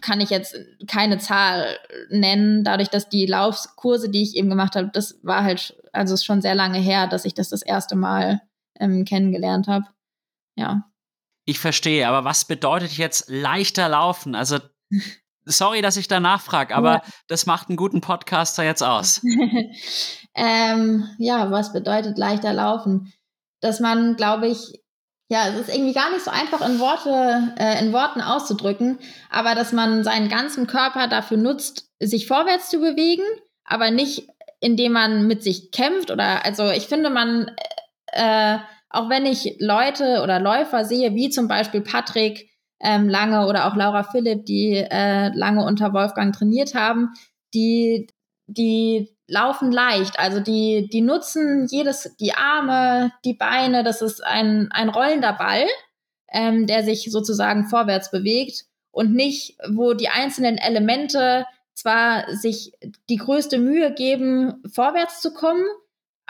kann 0.00 0.20
ich 0.20 0.30
jetzt 0.30 0.56
keine 0.86 1.18
Zahl 1.18 1.78
nennen, 2.08 2.64
dadurch, 2.64 2.88
dass 2.88 3.08
die 3.08 3.26
Laufkurse, 3.26 4.08
die 4.08 4.22
ich 4.22 4.36
eben 4.36 4.48
gemacht 4.48 4.74
habe, 4.74 4.90
das 4.92 5.18
war 5.22 5.44
halt, 5.44 5.76
also 5.92 6.14
ist 6.14 6.24
schon 6.24 6.40
sehr 6.40 6.54
lange 6.54 6.78
her, 6.78 7.06
dass 7.08 7.24
ich 7.24 7.34
das 7.34 7.50
das 7.50 7.62
erste 7.62 7.94
Mal 7.94 8.40
ähm, 8.80 9.04
kennengelernt 9.04 9.68
habe. 9.68 9.86
Ja. 10.56 10.90
Ich 11.44 11.58
verstehe, 11.58 12.06
aber 12.08 12.24
was 12.24 12.44
bedeutet 12.44 12.92
jetzt 12.92 13.28
leichter 13.28 13.88
laufen? 13.88 14.34
Also 14.34 14.58
Sorry, 15.44 15.82
dass 15.82 15.96
ich 15.96 16.08
da 16.08 16.20
nachfrage, 16.20 16.74
aber 16.74 16.92
ja. 16.94 17.02
das 17.28 17.46
macht 17.46 17.68
einen 17.68 17.76
guten 17.76 18.00
Podcaster 18.00 18.62
jetzt 18.62 18.82
aus. 18.82 19.22
ähm, 20.34 21.08
ja, 21.18 21.50
was 21.50 21.72
bedeutet 21.72 22.18
leichter 22.18 22.52
laufen? 22.52 23.12
Dass 23.60 23.80
man, 23.80 24.16
glaube 24.16 24.48
ich, 24.48 24.80
ja, 25.28 25.48
es 25.48 25.68
ist 25.68 25.74
irgendwie 25.74 25.94
gar 25.94 26.10
nicht 26.10 26.24
so 26.24 26.30
einfach 26.30 26.60
in 26.66 26.78
Worte, 26.78 27.54
äh, 27.58 27.82
in 27.82 27.92
Worten 27.92 28.20
auszudrücken, 28.20 28.98
aber 29.30 29.54
dass 29.54 29.72
man 29.72 30.04
seinen 30.04 30.28
ganzen 30.28 30.66
Körper 30.66 31.08
dafür 31.08 31.38
nutzt, 31.38 31.88
sich 32.00 32.26
vorwärts 32.26 32.70
zu 32.70 32.78
bewegen, 32.78 33.24
aber 33.64 33.90
nicht 33.90 34.28
indem 34.60 34.92
man 34.92 35.26
mit 35.26 35.42
sich 35.42 35.72
kämpft 35.72 36.12
oder 36.12 36.44
also 36.44 36.70
ich 36.70 36.86
finde 36.86 37.10
man 37.10 37.50
äh, 38.06 38.58
auch 38.92 39.08
wenn 39.08 39.26
ich 39.26 39.56
Leute 39.58 40.20
oder 40.22 40.38
Läufer 40.38 40.84
sehe, 40.84 41.14
wie 41.14 41.30
zum 41.30 41.48
Beispiel 41.48 41.80
Patrick, 41.80 42.50
ähm, 42.82 43.08
lange 43.08 43.46
oder 43.46 43.66
auch 43.66 43.76
Laura 43.76 44.02
Philipp, 44.02 44.44
die 44.44 44.74
äh, 44.74 45.28
lange 45.34 45.64
unter 45.64 45.92
Wolfgang 45.92 46.34
trainiert 46.34 46.74
haben, 46.74 47.10
die, 47.54 48.08
die 48.46 49.08
laufen 49.28 49.70
leicht. 49.72 50.18
Also 50.18 50.40
die, 50.40 50.88
die 50.92 51.00
nutzen 51.00 51.66
jedes, 51.70 52.14
die 52.20 52.34
Arme, 52.34 53.12
die 53.24 53.34
Beine, 53.34 53.84
das 53.84 54.02
ist 54.02 54.22
ein, 54.22 54.68
ein 54.72 54.88
rollender 54.88 55.32
Ball, 55.32 55.64
ähm, 56.30 56.66
der 56.66 56.82
sich 56.82 57.10
sozusagen 57.10 57.68
vorwärts 57.68 58.10
bewegt 58.10 58.64
und 58.90 59.14
nicht, 59.14 59.56
wo 59.70 59.94
die 59.94 60.08
einzelnen 60.08 60.58
Elemente 60.58 61.46
zwar 61.74 62.34
sich 62.34 62.72
die 63.08 63.16
größte 63.16 63.58
Mühe 63.58 63.94
geben, 63.94 64.62
vorwärts 64.70 65.20
zu 65.20 65.32
kommen, 65.32 65.64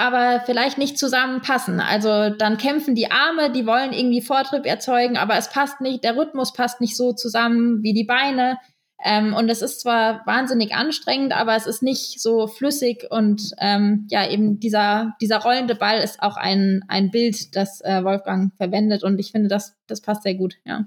aber 0.02 0.42
vielleicht 0.44 0.78
nicht 0.78 0.98
zusammenpassen. 0.98 1.78
Also 1.78 2.30
dann 2.30 2.58
kämpfen 2.58 2.96
die 2.96 3.12
Arme, 3.12 3.52
die 3.52 3.66
wollen 3.66 3.92
irgendwie 3.92 4.20
Vortrieb 4.20 4.66
erzeugen, 4.66 5.16
aber 5.16 5.36
es 5.36 5.48
passt 5.48 5.80
nicht, 5.80 6.02
der 6.02 6.16
Rhythmus 6.16 6.52
passt 6.52 6.80
nicht 6.80 6.96
so 6.96 7.12
zusammen 7.12 7.84
wie 7.84 7.92
die 7.92 8.02
Beine. 8.02 8.58
Ähm, 9.04 9.32
und 9.32 9.48
es 9.48 9.62
ist 9.62 9.80
zwar 9.80 10.26
wahnsinnig 10.26 10.74
anstrengend, 10.74 11.32
aber 11.32 11.54
es 11.54 11.66
ist 11.66 11.84
nicht 11.84 12.20
so 12.20 12.48
flüssig 12.48 13.06
und 13.10 13.52
ähm, 13.58 14.08
ja, 14.10 14.28
eben 14.28 14.58
dieser, 14.58 15.14
dieser 15.20 15.38
rollende 15.38 15.76
Ball 15.76 15.98
ist 15.98 16.20
auch 16.20 16.36
ein, 16.36 16.84
ein 16.88 17.12
Bild, 17.12 17.54
das 17.54 17.80
äh, 17.82 18.02
Wolfgang 18.02 18.52
verwendet 18.56 19.04
und 19.04 19.20
ich 19.20 19.30
finde, 19.30 19.48
das, 19.48 19.76
das 19.86 20.00
passt 20.00 20.24
sehr 20.24 20.34
gut, 20.34 20.54
ja. 20.64 20.86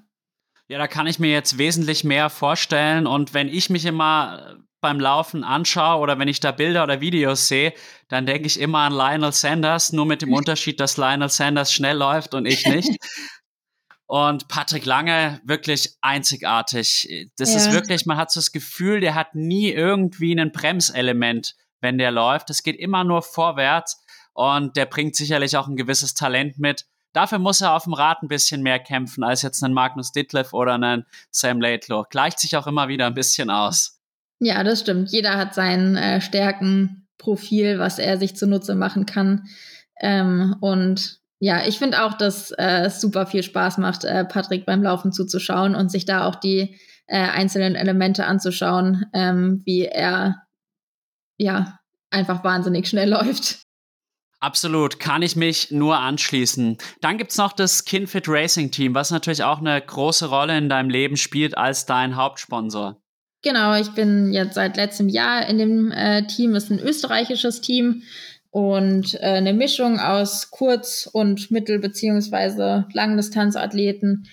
Ja, 0.68 0.80
da 0.80 0.88
kann 0.88 1.06
ich 1.06 1.20
mir 1.20 1.32
jetzt 1.32 1.58
wesentlich 1.58 2.04
mehr 2.04 2.30
vorstellen. 2.30 3.06
Und 3.06 3.34
wenn 3.34 3.48
ich 3.48 3.70
mich 3.70 3.86
immer 3.86 4.58
beim 4.82 5.00
Laufen 5.00 5.44
anschaue 5.44 6.00
oder 6.00 6.20
wenn 6.20 6.28
ich 6.28 6.40
da 6.40 6.52
Bilder 6.52 6.84
oder 6.84 7.02
Videos 7.02 7.48
sehe, 7.48 7.74
dann 8.08 8.26
denke 8.26 8.48
ich 8.48 8.60
immer 8.60 8.80
an 8.80 8.94
Lionel 8.94 9.32
Sanders, 9.32 9.92
nur 9.94 10.06
mit 10.06 10.22
dem 10.22 10.34
Unterschied, 10.34 10.80
dass 10.80 10.98
Lionel 10.98 11.30
Sanders 11.30 11.74
schnell 11.74 11.98
läuft 11.98 12.34
und 12.34 12.46
ich 12.46 12.66
nicht. 12.66 12.90
Und 14.08 14.48
Patrick 14.50 14.86
Lange 14.86 15.42
wirklich 15.46 15.96
einzigartig. 16.02 17.32
Das 17.38 17.50
ja. 17.50 17.58
ist 17.58 17.72
wirklich, 17.72 18.06
man 18.06 18.18
hat 18.18 18.30
so 18.30 18.40
das 18.40 18.52
Gefühl, 18.52 19.00
der 19.00 19.16
hat 19.16 19.34
nie 19.34 19.72
irgendwie 19.72 20.40
ein 20.40 20.52
Bremselement, 20.52 21.56
wenn 21.82 21.98
der 21.98 22.12
läuft. 22.12 22.52
Es 22.52 22.62
geht 22.62 22.76
immer 22.76 23.04
nur 23.04 23.24
vorwärts 23.24 24.00
und 24.34 24.78
der 24.78 24.86
bringt 24.86 25.16
sicherlich 25.16 25.58
auch 25.58 25.68
ein 25.68 25.76
gewisses 25.76 26.14
Talent 26.14 26.60
mit. 26.60 26.86
Dafür 27.16 27.40
muss 27.40 27.62
er 27.62 27.74
auf 27.74 27.86
dem 27.86 27.94
Rad 27.94 28.22
ein 28.22 28.28
bisschen 28.28 28.62
mehr 28.62 28.78
kämpfen 28.78 29.24
als 29.24 29.42
jetzt 29.42 29.64
ein 29.64 29.72
Magnus 29.72 30.12
Ditlev 30.12 30.54
oder 30.54 30.74
ein 30.74 31.06
Sam 31.32 31.62
Laidlaw. 31.62 32.04
Gleicht 32.10 32.40
sich 32.40 32.58
auch 32.58 32.68
immer 32.68 32.90
wieder 32.90 33.08
ein 33.08 33.14
bisschen 33.14 33.50
aus. 33.50 34.02
Ja, 34.42 34.66
das 34.66 34.82
stimmt. 34.82 35.12
Jeder 35.12 35.38
hat 35.38 35.54
sein 35.54 35.96
äh, 35.96 36.20
Stärkenprofil, 36.20 37.80
was 37.80 38.00
er 38.00 38.18
sich 38.18 38.36
zunutze 38.36 38.76
machen 38.76 39.06
kann. 39.06 39.48
Ähm, 40.02 40.58
und 40.60 41.22
ja, 41.40 41.66
ich 41.66 41.80
finde 41.80 42.04
auch, 42.04 42.16
dass 42.18 42.52
äh, 42.52 42.82
es 42.88 43.00
super 43.00 43.26
viel 43.28 43.44
Spaß 43.44 43.78
macht, 43.78 44.04
äh, 44.04 44.26
Patrick 44.26 44.66
beim 44.66 44.84
Laufen 44.84 45.14
zuzuschauen 45.14 45.74
und 45.74 45.90
sich 45.90 46.04
da 46.04 46.26
auch 46.26 46.36
die 46.36 46.78
äh, 47.08 47.18
einzelnen 47.18 47.76
Elemente 47.76 48.26
anzuschauen, 48.26 49.06
ähm, 49.14 49.62
wie 49.64 49.86
er 49.86 50.44
ja 51.38 51.80
einfach 52.10 52.44
wahnsinnig 52.44 52.90
schnell 52.90 53.10
läuft. 53.12 53.65
Absolut, 54.40 55.00
kann 55.00 55.22
ich 55.22 55.36
mich 55.36 55.72
nur 55.72 55.98
anschließen. 55.98 56.78
Dann 57.02 57.18
gibt's 57.18 57.38
noch 57.38 57.54
das 57.54 57.86
Kinfit 57.86 58.28
Racing 58.28 58.70
Team, 58.70 58.94
was 58.94 59.12
natürlich 59.12 59.44
auch 59.44 59.60
eine 59.60 59.82
große 59.82 60.28
Rolle 60.28 60.58
in 60.58 60.70
deinem 60.70 60.90
Leben 60.90 61.18
spielt 61.18 61.58
als 61.58 61.86
dein 61.86 62.16
Hauptsponsor. 62.16 63.02
Genau, 63.42 63.76
ich 63.76 63.92
bin 63.92 64.34
jetzt 64.34 64.56
seit 64.56 64.76
letztem 64.76 65.08
Jahr 65.08 65.48
in 65.48 65.58
dem 65.58 65.92
äh, 65.92 66.26
Team, 66.28 66.56
ist 66.56 66.72
ein 66.72 66.80
österreichisches 66.80 67.62
Team 67.62 68.04
und 68.50 69.14
äh, 69.16 69.38
eine 69.38 69.54
Mischung 69.54 70.00
aus 70.00 70.50
Kurz- 70.50 71.10
und 71.12 71.52
Mittel- 71.52 71.80
beziehungsweise 71.80 72.88
Langdistanzathleten. 72.94 74.28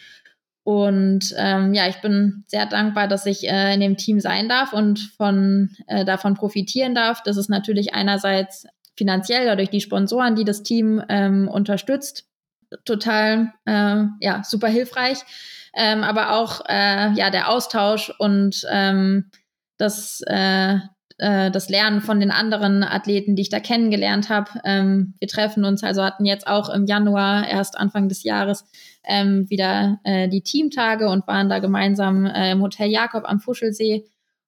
Und 0.65 1.35
ähm, 1.37 1.75
ja, 1.75 1.89
ich 1.89 2.01
bin 2.01 2.45
sehr 2.47 2.67
dankbar, 2.67 3.09
dass 3.09 3.27
ich 3.27 3.49
äh, 3.49 3.75
in 3.75 3.81
dem 3.81 3.97
Team 3.97 4.21
sein 4.21 4.49
darf 4.49 4.73
und 4.73 4.99
von, 5.17 5.71
äh, 5.89 6.05
davon 6.05 6.35
profitieren 6.35 6.95
darf. 6.95 7.23
Das 7.23 7.37
ist 7.37 7.51
natürlich 7.51 7.95
einerseits 7.95 8.67
finanziell 8.97 9.45
oder 9.45 9.57
durch 9.57 9.71
die 9.71 9.81
Sponsoren, 9.81 10.37
die 10.37 10.45
das 10.45 10.63
Team 10.63 11.03
ähm, 11.09 11.49
unterstützt, 11.49 12.27
total 12.85 13.53
äh, 13.67 14.05
ja 14.21 14.43
super 14.45 14.69
hilfreich. 14.69 15.19
Ähm, 15.75 16.03
aber 16.03 16.33
auch 16.35 16.63
äh, 16.69 17.13
ja 17.15 17.31
der 17.31 17.49
Austausch 17.49 18.13
und 18.19 18.67
ähm, 18.71 19.31
das 19.79 20.23
äh, 20.27 20.79
äh, 21.23 21.51
das 21.51 21.69
Lernen 21.69 22.01
von 22.01 22.21
den 22.21 22.31
anderen 22.31 22.83
Athleten, 22.83 23.37
die 23.37 23.43
ich 23.43 23.49
da 23.49 23.61
kennengelernt 23.61 24.29
habe. 24.29 24.51
Ähm, 24.65 25.15
wir 25.21 25.29
treffen 25.29 25.65
uns, 25.65 25.85
also 25.85 26.03
hatten 26.03 26.25
jetzt 26.25 26.47
auch 26.47 26.69
im 26.69 26.87
Januar, 26.87 27.49
erst 27.49 27.79
Anfang 27.79 28.09
des 28.09 28.25
Jahres, 28.25 28.65
ähm, 29.05 29.49
wieder 29.49 30.01
äh, 30.05 30.29
die 30.29 30.43
Teamtage 30.43 31.09
und 31.09 31.27
waren 31.29 31.49
da 31.49 31.61
gemeinsam 31.61 32.27
äh, 32.27 32.53
im 32.53 32.61
Hotel 32.61 32.91
Jakob 32.91 33.25
am 33.25 33.41
Fuschelsee 33.41 34.05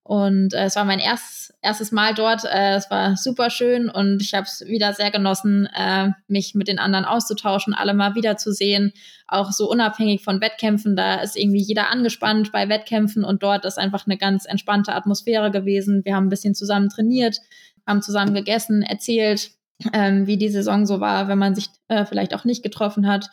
und 0.06 0.52
äh, 0.52 0.64
es 0.64 0.76
war 0.76 0.84
mein 0.84 0.98
erstes, 0.98 1.54
erstes 1.62 1.90
Mal 1.90 2.12
dort. 2.12 2.44
Äh, 2.44 2.74
es 2.74 2.90
war 2.90 3.16
super 3.16 3.48
schön 3.48 3.88
und 3.88 4.20
ich 4.20 4.34
habe 4.34 4.44
es 4.44 4.62
wieder 4.66 4.92
sehr 4.92 5.10
genossen, 5.10 5.66
äh, 5.74 6.10
mich 6.28 6.54
mit 6.54 6.68
den 6.68 6.78
anderen 6.78 7.06
auszutauschen, 7.06 7.72
alle 7.72 7.94
mal 7.94 8.14
wiederzusehen. 8.14 8.92
Auch 9.26 9.50
so 9.50 9.70
unabhängig 9.70 10.22
von 10.22 10.42
Wettkämpfen. 10.42 10.94
Da 10.94 11.22
ist 11.22 11.38
irgendwie 11.38 11.62
jeder 11.62 11.90
angespannt 11.90 12.52
bei 12.52 12.68
Wettkämpfen 12.68 13.24
und 13.24 13.42
dort 13.42 13.64
ist 13.64 13.78
einfach 13.78 14.06
eine 14.06 14.18
ganz 14.18 14.44
entspannte 14.44 14.94
Atmosphäre 14.94 15.50
gewesen. 15.50 16.04
Wir 16.04 16.14
haben 16.14 16.26
ein 16.26 16.30
bisschen 16.30 16.54
zusammen 16.54 16.90
trainiert, 16.90 17.38
haben 17.86 18.02
zusammen 18.02 18.34
gegessen, 18.34 18.82
erzählt, 18.82 19.52
ähm, 19.94 20.26
wie 20.26 20.36
die 20.36 20.50
Saison 20.50 20.84
so 20.84 21.00
war, 21.00 21.28
wenn 21.28 21.38
man 21.38 21.54
sich 21.54 21.68
äh, 21.88 22.04
vielleicht 22.04 22.34
auch 22.34 22.44
nicht 22.44 22.62
getroffen 22.62 23.08
hat. 23.08 23.30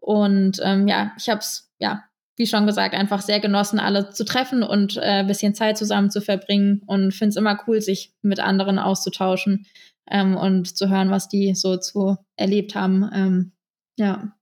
Und 0.00 0.58
ähm, 0.62 0.88
ja, 0.88 1.12
ich 1.18 1.28
habe 1.28 1.40
es 1.40 1.70
ja 1.78 2.02
wie 2.36 2.46
schon 2.46 2.66
gesagt, 2.66 2.94
einfach 2.94 3.22
sehr 3.22 3.40
genossen, 3.40 3.78
alle 3.78 4.10
zu 4.10 4.24
treffen 4.24 4.62
und 4.62 4.96
äh, 4.96 5.20
ein 5.20 5.26
bisschen 5.26 5.54
Zeit 5.54 5.78
zusammen 5.78 6.10
zu 6.10 6.20
verbringen 6.20 6.82
und 6.86 7.12
finde 7.12 7.30
es 7.30 7.36
immer 7.36 7.58
cool, 7.66 7.80
sich 7.80 8.12
mit 8.22 8.40
anderen 8.40 8.78
auszutauschen 8.78 9.66
ähm, 10.10 10.36
und 10.36 10.76
zu 10.76 10.88
hören, 10.88 11.10
was 11.10 11.28
die 11.28 11.54
so 11.54 11.76
zu 11.76 12.16
erlebt 12.36 12.74
haben. 12.74 13.08
Ähm, 13.12 13.52
ja. 13.96 14.32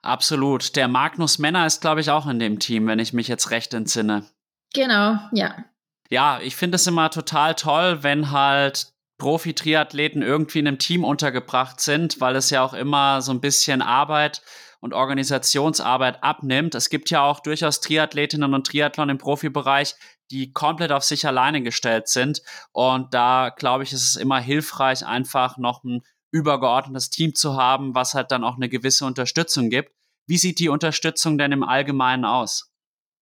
Absolut. 0.00 0.76
Der 0.76 0.88
Magnus 0.88 1.38
Männer 1.38 1.66
ist, 1.66 1.80
glaube 1.80 2.00
ich, 2.00 2.10
auch 2.10 2.26
in 2.26 2.38
dem 2.38 2.58
Team, 2.58 2.86
wenn 2.86 2.98
ich 2.98 3.12
mich 3.12 3.28
jetzt 3.28 3.50
recht 3.50 3.74
entsinne. 3.74 4.24
Genau, 4.74 5.18
ja. 5.32 5.64
Ja, 6.08 6.40
ich 6.42 6.56
finde 6.56 6.76
es 6.76 6.86
immer 6.86 7.10
total 7.10 7.54
toll, 7.54 8.02
wenn 8.02 8.30
halt 8.30 8.92
Profi-Triathleten 9.18 10.22
irgendwie 10.22 10.58
in 10.58 10.68
einem 10.68 10.78
Team 10.78 11.04
untergebracht 11.04 11.80
sind, 11.80 12.20
weil 12.20 12.34
es 12.34 12.50
ja 12.50 12.64
auch 12.64 12.74
immer 12.74 13.22
so 13.22 13.32
ein 13.32 13.40
bisschen 13.40 13.80
Arbeit 13.80 14.42
und 14.82 14.94
Organisationsarbeit 14.94 16.24
abnimmt. 16.24 16.74
Es 16.74 16.90
gibt 16.90 17.08
ja 17.10 17.22
auch 17.22 17.38
durchaus 17.38 17.80
Triathletinnen 17.80 18.52
und 18.52 18.66
Triathlon 18.66 19.10
im 19.10 19.18
Profibereich, 19.18 19.94
die 20.32 20.52
komplett 20.52 20.90
auf 20.90 21.04
sich 21.04 21.24
alleine 21.24 21.62
gestellt 21.62 22.08
sind. 22.08 22.42
Und 22.72 23.14
da 23.14 23.50
glaube 23.56 23.84
ich, 23.84 23.92
ist 23.92 24.04
es 24.04 24.16
immer 24.16 24.40
hilfreich, 24.40 25.06
einfach 25.06 25.56
noch 25.56 25.84
ein 25.84 26.02
übergeordnetes 26.32 27.10
Team 27.10 27.34
zu 27.36 27.56
haben, 27.56 27.94
was 27.94 28.14
halt 28.14 28.32
dann 28.32 28.42
auch 28.42 28.56
eine 28.56 28.68
gewisse 28.68 29.06
Unterstützung 29.06 29.70
gibt. 29.70 29.92
Wie 30.26 30.36
sieht 30.36 30.58
die 30.58 30.68
Unterstützung 30.68 31.38
denn 31.38 31.52
im 31.52 31.62
Allgemeinen 31.62 32.24
aus? 32.24 32.71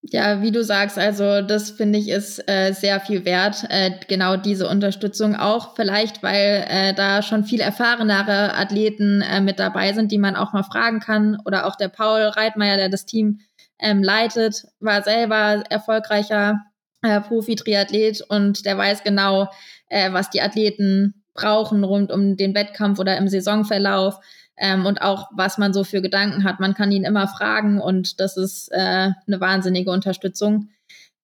Ja, 0.03 0.40
wie 0.40 0.51
du 0.51 0.64
sagst, 0.64 0.98
also 0.98 1.42
das 1.42 1.72
finde 1.72 1.98
ich 1.98 2.09
ist 2.09 2.42
äh, 2.48 2.72
sehr 2.72 3.01
viel 3.01 3.26
wert, 3.26 3.66
äh, 3.68 3.90
genau 4.09 4.36
diese 4.36 4.66
Unterstützung 4.66 5.36
auch. 5.36 5.74
Vielleicht, 5.76 6.22
weil 6.22 6.64
äh, 6.68 6.94
da 6.94 7.20
schon 7.20 7.44
viel 7.44 7.61
erfahrenere 7.61 8.55
Athleten 8.55 9.20
äh, 9.20 9.42
mit 9.42 9.59
dabei 9.59 9.92
sind, 9.92 10.11
die 10.11 10.18
man 10.18 10.36
auch 10.36 10.55
mal 10.55 10.62
fragen 10.62 11.01
kann. 11.01 11.36
Oder 11.44 11.66
auch 11.66 11.76
der 11.76 11.88
Paul 11.88 12.22
Reitmeier, 12.22 12.78
der 12.78 12.88
das 12.88 13.05
Team 13.05 13.40
ähm, 13.78 14.03
leitet, 14.03 14.64
war 14.80 15.03
selber 15.03 15.64
erfolgreicher 15.68 16.61
äh, 17.03 17.20
Profi-Triathlet 17.20 18.22
und 18.22 18.64
der 18.64 18.78
weiß 18.78 19.05
genau, 19.05 19.51
äh, 19.88 20.12
was 20.12 20.30
die 20.30 20.40
Athleten 20.40 21.22
brauchen 21.34 21.84
rund 21.84 22.11
um 22.11 22.36
den 22.36 22.55
Wettkampf 22.55 22.98
oder 22.98 23.18
im 23.18 23.28
Saisonverlauf 23.28 24.18
ähm, 24.61 24.86
und 24.86 25.02
auch 25.02 25.28
was 25.34 25.58
man 25.58 25.72
so 25.72 25.82
für 25.82 26.02
Gedanken 26.02 26.44
hat. 26.44 26.61
Man 26.61 26.74
kann 26.74 26.92
ihn 26.92 27.04
immer 27.04 27.26
fragen 27.26 27.80
und 27.80 28.20
das 28.20 28.36
ist 28.36 28.68
äh, 28.70 29.11
eine 29.26 29.40
wahnsinnige 29.40 29.90
Unterstützung. 29.90 30.68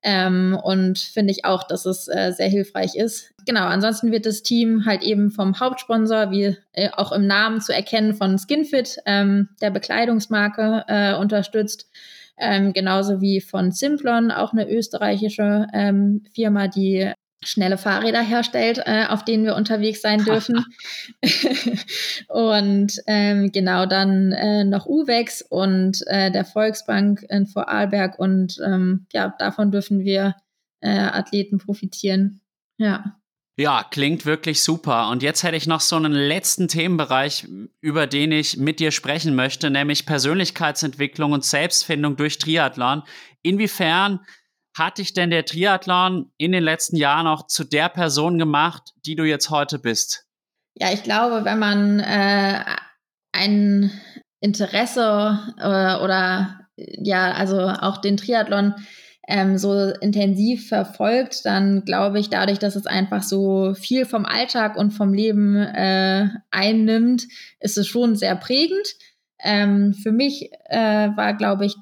Ähm, 0.02 0.58
und 0.62 0.98
finde 0.98 1.32
ich 1.32 1.44
auch, 1.44 1.64
dass 1.64 1.84
es 1.84 2.08
äh, 2.08 2.32
sehr 2.32 2.48
hilfreich 2.48 2.94
ist. 2.96 3.32
Genau, 3.44 3.66
ansonsten 3.66 4.12
wird 4.12 4.24
das 4.24 4.42
Team 4.42 4.84
halt 4.86 5.02
eben 5.02 5.30
vom 5.30 5.58
Hauptsponsor, 5.58 6.30
wie 6.30 6.56
äh, 6.72 6.90
auch 6.92 7.12
im 7.12 7.26
Namen 7.26 7.60
zu 7.60 7.74
erkennen, 7.74 8.14
von 8.14 8.38
Skinfit, 8.38 8.98
ähm, 9.04 9.48
der 9.60 9.70
Bekleidungsmarke, 9.70 10.84
äh, 10.86 11.14
unterstützt. 11.14 11.90
Ähm, 12.38 12.72
genauso 12.72 13.20
wie 13.20 13.40
von 13.40 13.72
Simplon, 13.72 14.30
auch 14.30 14.52
eine 14.52 14.70
österreichische 14.70 15.66
ähm, 15.72 16.22
Firma, 16.32 16.68
die 16.68 17.12
schnelle 17.42 17.78
Fahrräder 17.78 18.22
herstellt, 18.22 18.80
äh, 18.84 19.06
auf 19.06 19.24
denen 19.24 19.44
wir 19.44 19.56
unterwegs 19.56 20.02
sein 20.02 20.24
dürfen. 20.24 20.64
und 22.28 22.92
ähm, 23.06 23.52
genau 23.52 23.86
dann 23.86 24.32
äh, 24.32 24.64
noch 24.64 24.86
Uwex 24.86 25.42
und 25.42 26.02
äh, 26.06 26.30
der 26.30 26.44
Volksbank 26.44 27.24
in 27.28 27.46
Vorarlberg 27.46 28.18
und 28.18 28.58
ähm, 28.64 29.06
ja, 29.12 29.34
davon 29.38 29.70
dürfen 29.70 30.04
wir 30.04 30.34
äh, 30.80 30.90
Athleten 30.90 31.58
profitieren. 31.58 32.40
Ja. 32.78 33.16
Ja, 33.58 33.86
klingt 33.90 34.26
wirklich 34.26 34.62
super. 34.62 35.08
Und 35.08 35.22
jetzt 35.22 35.42
hätte 35.42 35.56
ich 35.56 35.66
noch 35.66 35.80
so 35.80 35.96
einen 35.96 36.12
letzten 36.12 36.68
Themenbereich, 36.68 37.46
über 37.80 38.06
den 38.06 38.30
ich 38.30 38.58
mit 38.58 38.80
dir 38.80 38.90
sprechen 38.90 39.34
möchte, 39.34 39.70
nämlich 39.70 40.04
Persönlichkeitsentwicklung 40.04 41.32
und 41.32 41.42
Selbstfindung 41.42 42.16
durch 42.16 42.36
Triathlon. 42.36 43.02
Inwiefern 43.40 44.20
hat 44.76 44.98
dich 44.98 45.14
denn 45.14 45.30
der 45.30 45.44
Triathlon 45.44 46.30
in 46.36 46.52
den 46.52 46.62
letzten 46.62 46.96
Jahren 46.96 47.26
auch 47.26 47.46
zu 47.46 47.64
der 47.64 47.88
Person 47.88 48.38
gemacht, 48.38 48.92
die 49.06 49.16
du 49.16 49.24
jetzt 49.24 49.50
heute 49.50 49.78
bist? 49.78 50.26
Ja, 50.74 50.92
ich 50.92 51.02
glaube, 51.02 51.44
wenn 51.44 51.58
man 51.58 52.00
äh, 52.00 52.62
ein 53.32 53.90
Interesse 54.40 55.38
äh, 55.58 56.02
oder 56.04 56.60
ja, 56.76 57.32
also 57.32 57.58
auch 57.58 57.98
den 57.98 58.18
Triathlon 58.18 58.74
ähm, 59.26 59.56
so 59.56 59.72
intensiv 60.00 60.68
verfolgt, 60.68 61.46
dann 61.46 61.84
glaube 61.86 62.20
ich, 62.20 62.28
dadurch, 62.28 62.58
dass 62.58 62.76
es 62.76 62.86
einfach 62.86 63.22
so 63.22 63.74
viel 63.74 64.04
vom 64.04 64.26
Alltag 64.26 64.76
und 64.76 64.90
vom 64.90 65.14
Leben 65.14 65.56
äh, 65.56 66.28
einnimmt, 66.50 67.26
ist 67.60 67.78
es 67.78 67.88
schon 67.88 68.14
sehr 68.14 68.36
prägend. 68.36 68.86
Ähm, 69.42 69.94
für 69.94 70.12
mich 70.12 70.50
äh, 70.66 71.08
war, 71.16 71.34
glaube 71.34 71.64
ich, 71.64 71.76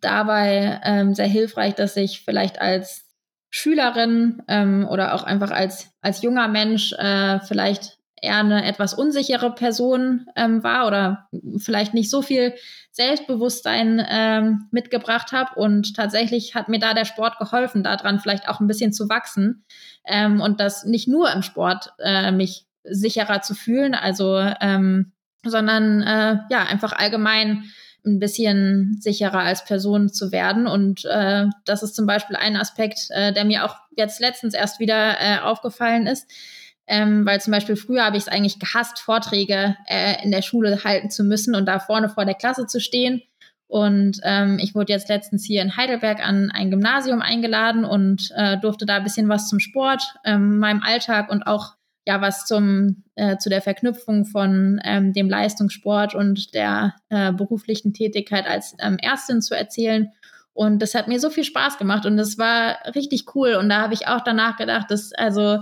dabei 0.00 0.80
ähm, 0.84 1.14
sehr 1.14 1.26
hilfreich, 1.26 1.74
dass 1.74 1.96
ich 1.96 2.22
vielleicht 2.22 2.60
als 2.60 3.04
Schülerin 3.50 4.42
ähm, 4.48 4.86
oder 4.88 5.14
auch 5.14 5.22
einfach 5.22 5.50
als, 5.50 5.90
als 6.00 6.22
junger 6.22 6.48
Mensch 6.48 6.92
äh, 6.92 7.40
vielleicht 7.40 7.98
eher 8.20 8.38
eine 8.38 8.64
etwas 8.64 8.94
unsichere 8.94 9.54
Person 9.54 10.26
ähm, 10.36 10.62
war 10.62 10.86
oder 10.86 11.28
vielleicht 11.58 11.94
nicht 11.94 12.10
so 12.10 12.22
viel 12.22 12.54
Selbstbewusstsein 12.90 14.04
ähm, 14.08 14.68
mitgebracht 14.70 15.32
habe. 15.32 15.54
Und 15.60 15.94
tatsächlich 15.94 16.54
hat 16.54 16.68
mir 16.68 16.78
da 16.78 16.94
der 16.94 17.04
Sport 17.04 17.38
geholfen, 17.38 17.82
daran 17.82 18.20
vielleicht 18.20 18.48
auch 18.48 18.60
ein 18.60 18.66
bisschen 18.66 18.92
zu 18.92 19.08
wachsen 19.08 19.64
ähm, 20.06 20.40
und 20.40 20.60
das 20.60 20.84
nicht 20.84 21.08
nur 21.08 21.30
im 21.30 21.42
Sport 21.42 21.92
äh, 21.98 22.32
mich 22.32 22.66
sicherer 22.84 23.42
zu 23.42 23.54
fühlen, 23.54 23.94
also 23.94 24.38
ähm, 24.60 25.12
sondern 25.44 26.02
äh, 26.02 26.38
ja 26.50 26.64
einfach 26.64 26.92
allgemein 26.92 27.64
ein 28.06 28.18
bisschen 28.18 28.98
sicherer 29.00 29.40
als 29.40 29.64
Person 29.64 30.08
zu 30.08 30.32
werden. 30.32 30.66
Und 30.66 31.04
äh, 31.04 31.46
das 31.64 31.82
ist 31.82 31.94
zum 31.94 32.06
Beispiel 32.06 32.36
ein 32.36 32.56
Aspekt, 32.56 33.08
äh, 33.10 33.32
der 33.32 33.44
mir 33.44 33.64
auch 33.64 33.76
jetzt 33.96 34.20
letztens 34.20 34.54
erst 34.54 34.80
wieder 34.80 35.20
äh, 35.20 35.38
aufgefallen 35.40 36.06
ist. 36.06 36.30
Ähm, 36.88 37.26
weil 37.26 37.40
zum 37.40 37.50
Beispiel 37.50 37.74
früher 37.74 38.04
habe 38.04 38.16
ich 38.16 38.22
es 38.24 38.28
eigentlich 38.28 38.60
gehasst, 38.60 39.00
Vorträge 39.00 39.76
äh, 39.86 40.22
in 40.22 40.30
der 40.30 40.42
Schule 40.42 40.84
halten 40.84 41.10
zu 41.10 41.24
müssen 41.24 41.56
und 41.56 41.66
da 41.66 41.80
vorne 41.80 42.08
vor 42.08 42.24
der 42.24 42.34
Klasse 42.34 42.66
zu 42.66 42.80
stehen. 42.80 43.22
Und 43.68 44.20
ähm, 44.22 44.58
ich 44.60 44.76
wurde 44.76 44.92
jetzt 44.92 45.08
letztens 45.08 45.44
hier 45.44 45.62
in 45.62 45.76
Heidelberg 45.76 46.24
an 46.24 46.52
ein 46.52 46.70
Gymnasium 46.70 47.20
eingeladen 47.20 47.84
und 47.84 48.30
äh, 48.36 48.58
durfte 48.58 48.86
da 48.86 48.96
ein 48.96 49.04
bisschen 49.04 49.28
was 49.28 49.48
zum 49.48 49.58
Sport, 49.58 50.14
ähm, 50.24 50.58
meinem 50.58 50.82
Alltag 50.84 51.30
und 51.30 51.42
auch 51.48 51.74
ja 52.06 52.20
was 52.20 52.46
zum 52.46 53.04
äh, 53.16 53.36
zu 53.38 53.48
der 53.48 53.62
Verknüpfung 53.62 54.24
von 54.24 54.80
ähm, 54.84 55.12
dem 55.12 55.28
Leistungssport 55.28 56.14
und 56.14 56.54
der 56.54 56.94
äh, 57.08 57.32
beruflichen 57.32 57.92
Tätigkeit 57.92 58.46
als 58.46 58.74
ähm, 58.80 58.96
Ärztin 59.00 59.42
zu 59.42 59.54
erzählen. 59.54 60.12
Und 60.52 60.80
das 60.80 60.94
hat 60.94 61.08
mir 61.08 61.20
so 61.20 61.28
viel 61.28 61.44
Spaß 61.44 61.76
gemacht 61.78 62.06
und 62.06 62.16
das 62.16 62.38
war 62.38 62.78
richtig 62.94 63.34
cool. 63.34 63.54
Und 63.54 63.68
da 63.68 63.82
habe 63.82 63.94
ich 63.94 64.08
auch 64.08 64.22
danach 64.22 64.56
gedacht, 64.56 64.90
dass 64.90 65.12
also 65.12 65.58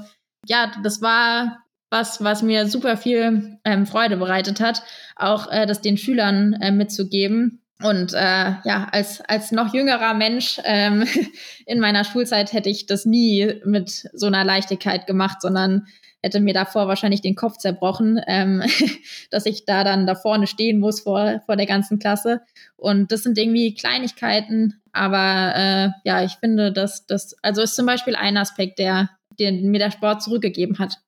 ja, 0.46 0.70
das 0.82 1.02
war 1.02 1.64
was, 1.90 2.22
was 2.22 2.42
mir 2.42 2.66
super 2.66 2.96
viel 2.96 3.58
ähm, 3.64 3.86
Freude 3.86 4.16
bereitet 4.16 4.60
hat, 4.60 4.82
auch 5.16 5.50
äh, 5.50 5.66
das 5.66 5.80
den 5.80 5.96
Schülern 5.96 6.54
äh, 6.54 6.72
mitzugeben. 6.72 7.60
Und 7.82 8.14
äh, 8.14 8.52
ja, 8.64 8.88
als, 8.92 9.20
als 9.20 9.52
noch 9.52 9.74
jüngerer 9.74 10.14
Mensch 10.14 10.60
ähm, 10.64 11.06
in 11.66 11.80
meiner 11.80 12.04
Schulzeit 12.04 12.52
hätte 12.52 12.68
ich 12.68 12.86
das 12.86 13.04
nie 13.04 13.60
mit 13.64 14.08
so 14.12 14.26
einer 14.26 14.44
Leichtigkeit 14.44 15.06
gemacht, 15.06 15.40
sondern 15.40 15.86
hätte 16.24 16.40
mir 16.40 16.54
davor 16.54 16.88
wahrscheinlich 16.88 17.20
den 17.20 17.34
Kopf 17.34 17.58
zerbrochen, 17.58 18.20
ähm, 18.26 18.62
dass 19.30 19.44
ich 19.46 19.66
da 19.66 19.84
dann 19.84 20.06
da 20.06 20.14
vorne 20.14 20.46
stehen 20.46 20.80
muss 20.80 21.00
vor, 21.00 21.40
vor 21.44 21.56
der 21.56 21.66
ganzen 21.66 21.98
Klasse. 21.98 22.40
Und 22.76 23.12
das 23.12 23.22
sind 23.22 23.36
irgendwie 23.36 23.74
Kleinigkeiten, 23.74 24.80
aber 24.92 25.54
äh, 25.54 25.90
ja, 26.04 26.24
ich 26.24 26.32
finde, 26.36 26.72
dass 26.72 27.06
das, 27.06 27.36
also 27.42 27.60
ist 27.62 27.76
zum 27.76 27.84
Beispiel 27.84 28.16
ein 28.16 28.38
Aspekt, 28.38 28.78
der, 28.78 29.10
den 29.38 29.70
mir 29.70 29.78
der 29.78 29.90
Sport 29.90 30.22
zurückgegeben 30.22 30.78
hat. 30.78 30.98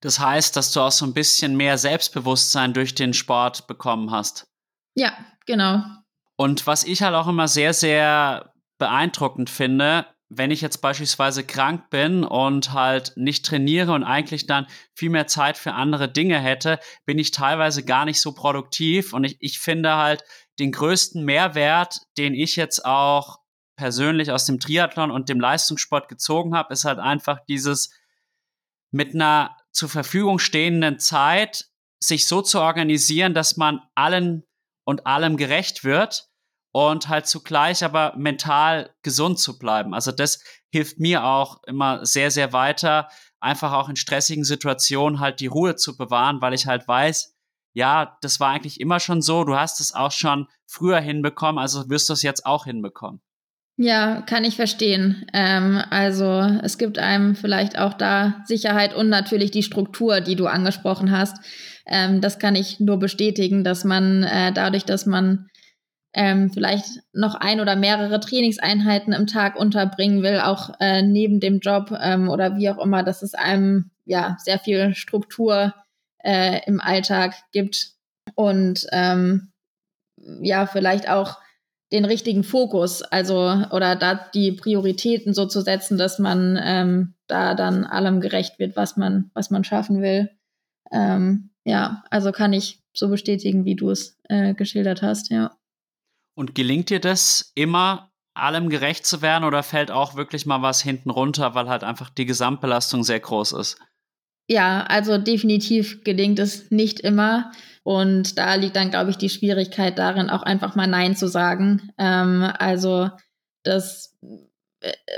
Das 0.00 0.20
heißt, 0.20 0.56
dass 0.56 0.72
du 0.72 0.80
auch 0.80 0.92
so 0.92 1.06
ein 1.06 1.14
bisschen 1.14 1.56
mehr 1.56 1.76
Selbstbewusstsein 1.76 2.72
durch 2.72 2.94
den 2.94 3.14
Sport 3.14 3.66
bekommen 3.66 4.10
hast. 4.10 4.46
Ja, 4.94 5.12
genau. 5.46 5.82
Und 6.36 6.66
was 6.66 6.84
ich 6.84 7.02
halt 7.02 7.14
auch 7.14 7.28
immer 7.28 7.48
sehr, 7.48 7.74
sehr 7.74 8.52
beeindruckend 8.78 9.50
finde, 9.50 10.06
wenn 10.34 10.50
ich 10.50 10.62
jetzt 10.62 10.78
beispielsweise 10.78 11.44
krank 11.44 11.90
bin 11.90 12.24
und 12.24 12.72
halt 12.72 13.12
nicht 13.16 13.44
trainiere 13.44 13.92
und 13.92 14.02
eigentlich 14.02 14.46
dann 14.46 14.66
viel 14.94 15.10
mehr 15.10 15.26
Zeit 15.26 15.58
für 15.58 15.74
andere 15.74 16.10
Dinge 16.10 16.38
hätte, 16.38 16.78
bin 17.04 17.18
ich 17.18 17.32
teilweise 17.32 17.84
gar 17.84 18.04
nicht 18.04 18.20
so 18.20 18.32
produktiv. 18.32 19.12
Und 19.12 19.24
ich, 19.24 19.36
ich 19.40 19.58
finde 19.58 19.96
halt 19.96 20.24
den 20.58 20.72
größten 20.72 21.24
Mehrwert, 21.24 22.00
den 22.16 22.34
ich 22.34 22.56
jetzt 22.56 22.84
auch 22.84 23.40
persönlich 23.76 24.30
aus 24.30 24.46
dem 24.46 24.58
Triathlon 24.58 25.10
und 25.10 25.28
dem 25.28 25.40
Leistungssport 25.40 26.08
gezogen 26.08 26.54
habe, 26.54 26.72
ist 26.72 26.84
halt 26.84 26.98
einfach 26.98 27.40
dieses 27.48 27.92
mit 28.90 29.14
einer 29.14 29.56
zur 29.70 29.88
Verfügung 29.88 30.38
stehenden 30.38 30.98
Zeit 30.98 31.66
sich 31.98 32.26
so 32.26 32.42
zu 32.42 32.60
organisieren, 32.60 33.34
dass 33.34 33.56
man 33.56 33.80
allen 33.94 34.44
und 34.84 35.06
allem 35.06 35.36
gerecht 35.36 35.84
wird 35.84 36.31
und 36.72 37.08
halt 37.08 37.26
zugleich 37.26 37.84
aber 37.84 38.14
mental 38.16 38.90
gesund 39.02 39.38
zu 39.38 39.58
bleiben. 39.58 39.94
Also 39.94 40.10
das 40.10 40.42
hilft 40.70 40.98
mir 40.98 41.24
auch 41.24 41.62
immer 41.66 42.04
sehr, 42.04 42.30
sehr 42.30 42.52
weiter, 42.52 43.08
einfach 43.40 43.72
auch 43.72 43.88
in 43.88 43.96
stressigen 43.96 44.44
Situationen 44.44 45.20
halt 45.20 45.40
die 45.40 45.46
Ruhe 45.46 45.76
zu 45.76 45.96
bewahren, 45.96 46.40
weil 46.40 46.54
ich 46.54 46.66
halt 46.66 46.88
weiß, 46.88 47.36
ja, 47.74 48.18
das 48.22 48.40
war 48.40 48.50
eigentlich 48.50 48.80
immer 48.80 49.00
schon 49.00 49.22
so, 49.22 49.44
du 49.44 49.56
hast 49.56 49.80
es 49.80 49.94
auch 49.94 50.12
schon 50.12 50.46
früher 50.66 51.00
hinbekommen, 51.00 51.58
also 51.58 51.88
wirst 51.88 52.08
du 52.08 52.14
es 52.14 52.22
jetzt 52.22 52.46
auch 52.46 52.64
hinbekommen. 52.64 53.20
Ja, 53.78 54.20
kann 54.22 54.44
ich 54.44 54.56
verstehen. 54.56 55.26
Ähm, 55.32 55.82
also 55.90 56.40
es 56.62 56.76
gibt 56.76 56.98
einem 56.98 57.34
vielleicht 57.34 57.78
auch 57.78 57.94
da 57.94 58.42
Sicherheit 58.44 58.94
und 58.94 59.08
natürlich 59.08 59.50
die 59.50 59.62
Struktur, 59.62 60.20
die 60.20 60.36
du 60.36 60.46
angesprochen 60.46 61.10
hast. 61.10 61.38
Ähm, 61.86 62.20
das 62.20 62.38
kann 62.38 62.54
ich 62.54 62.80
nur 62.80 62.98
bestätigen, 62.98 63.64
dass 63.64 63.84
man 63.84 64.24
äh, 64.24 64.52
dadurch, 64.52 64.84
dass 64.84 65.06
man 65.06 65.48
ähm, 66.14 66.50
vielleicht 66.50 67.02
noch 67.12 67.34
ein 67.34 67.60
oder 67.60 67.76
mehrere 67.76 68.20
Trainingseinheiten 68.20 69.12
im 69.12 69.26
Tag 69.26 69.56
unterbringen 69.56 70.22
will, 70.22 70.40
auch 70.40 70.70
äh, 70.78 71.02
neben 71.02 71.40
dem 71.40 71.60
Job 71.60 71.92
ähm, 72.00 72.28
oder 72.28 72.56
wie 72.56 72.68
auch 72.68 72.78
immer, 72.78 73.02
dass 73.02 73.22
es 73.22 73.34
einem 73.34 73.90
ja 74.04 74.36
sehr 74.40 74.58
viel 74.58 74.94
Struktur 74.94 75.74
äh, 76.22 76.60
im 76.66 76.80
Alltag 76.80 77.34
gibt 77.52 77.92
und 78.34 78.86
ähm, 78.92 79.52
ja 80.42 80.66
vielleicht 80.66 81.08
auch 81.08 81.38
den 81.92 82.04
richtigen 82.04 82.42
Fokus, 82.42 83.02
also 83.02 83.36
oder 83.70 83.96
da 83.96 84.14
die 84.34 84.52
Prioritäten 84.52 85.34
so 85.34 85.46
zu 85.46 85.60
setzen, 85.60 85.98
dass 85.98 86.18
man 86.18 86.58
ähm, 86.62 87.14
da 87.26 87.54
dann 87.54 87.84
allem 87.84 88.20
gerecht 88.20 88.58
wird, 88.58 88.76
was 88.76 88.96
man 88.96 89.30
was 89.34 89.50
man 89.50 89.64
schaffen 89.64 90.02
will. 90.02 90.30
Ähm, 90.90 91.50
ja, 91.64 92.02
also 92.10 92.32
kann 92.32 92.52
ich 92.52 92.80
so 92.94 93.08
bestätigen, 93.08 93.64
wie 93.64 93.76
du 93.76 93.90
es 93.90 94.18
äh, 94.28 94.54
geschildert 94.54 95.02
hast, 95.02 95.30
ja. 95.30 95.56
Und 96.34 96.54
gelingt 96.54 96.90
dir 96.90 97.00
das 97.00 97.52
immer, 97.54 98.10
allem 98.34 98.70
gerecht 98.70 99.06
zu 99.06 99.20
werden 99.22 99.44
oder 99.44 99.62
fällt 99.62 99.90
auch 99.90 100.14
wirklich 100.14 100.46
mal 100.46 100.62
was 100.62 100.80
hinten 100.80 101.10
runter, 101.10 101.54
weil 101.54 101.68
halt 101.68 101.84
einfach 101.84 102.10
die 102.10 102.24
Gesamtbelastung 102.24 103.04
sehr 103.04 103.20
groß 103.20 103.52
ist? 103.52 103.78
Ja, 104.48 104.84
also 104.84 105.18
definitiv 105.18 106.02
gelingt 106.04 106.38
es 106.38 106.70
nicht 106.70 107.00
immer. 107.00 107.52
Und 107.84 108.38
da 108.38 108.54
liegt 108.54 108.76
dann, 108.76 108.90
glaube 108.90 109.10
ich, 109.10 109.16
die 109.16 109.28
Schwierigkeit 109.28 109.98
darin, 109.98 110.30
auch 110.30 110.42
einfach 110.42 110.74
mal 110.74 110.86
Nein 110.86 111.16
zu 111.16 111.26
sagen. 111.26 111.90
Ähm, 111.98 112.50
also 112.58 113.10
das 113.62 114.16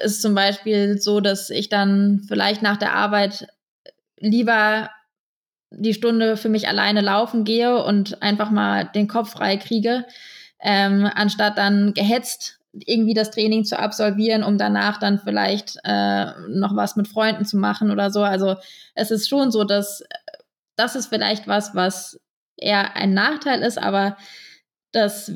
ist 0.05 0.23
zum 0.23 0.35
Beispiel 0.35 0.99
so, 0.99 1.21
dass 1.21 1.51
ich 1.51 1.69
dann 1.69 2.23
vielleicht 2.27 2.63
nach 2.63 2.77
der 2.77 2.95
Arbeit 2.95 3.47
lieber 4.19 4.91
die 5.71 5.95
Stunde 5.95 6.37
für 6.37 6.49
mich 6.49 6.69
alleine 6.69 7.01
laufen 7.01 7.45
gehe 7.45 7.83
und 7.83 8.23
einfach 8.23 8.51
mal 8.51 8.85
den 8.85 9.09
Kopf 9.09 9.33
frei 9.33 9.57
kriege, 9.57 10.07
ähm, 10.65 11.09
anstatt 11.15 11.59
dann 11.59 11.95
gehetzt 11.95 12.59
irgendwie 12.73 13.15
das 13.15 13.31
Training 13.31 13.65
zu 13.65 13.79
absolvieren, 13.79 14.43
um 14.43 14.59
danach 14.59 14.99
dann 14.99 15.21
vielleicht 15.21 15.77
äh, 15.85 16.33
noch 16.49 16.75
was 16.75 16.97
mit 16.97 17.07
Freunden 17.07 17.45
zu 17.45 17.57
machen 17.57 17.93
oder 17.93 18.11
so. 18.11 18.23
Also 18.23 18.57
es 18.95 19.11
ist 19.13 19.29
schon 19.29 19.53
so, 19.53 19.63
dass 19.63 20.03
das 20.75 20.97
ist 20.97 21.07
vielleicht 21.07 21.47
was, 21.47 21.75
was 21.75 22.19
eher 22.57 22.97
ein 22.97 23.15
Nachteil 23.15 23.61
ist, 23.63 23.79
aber 23.79 24.17
das 24.91 25.31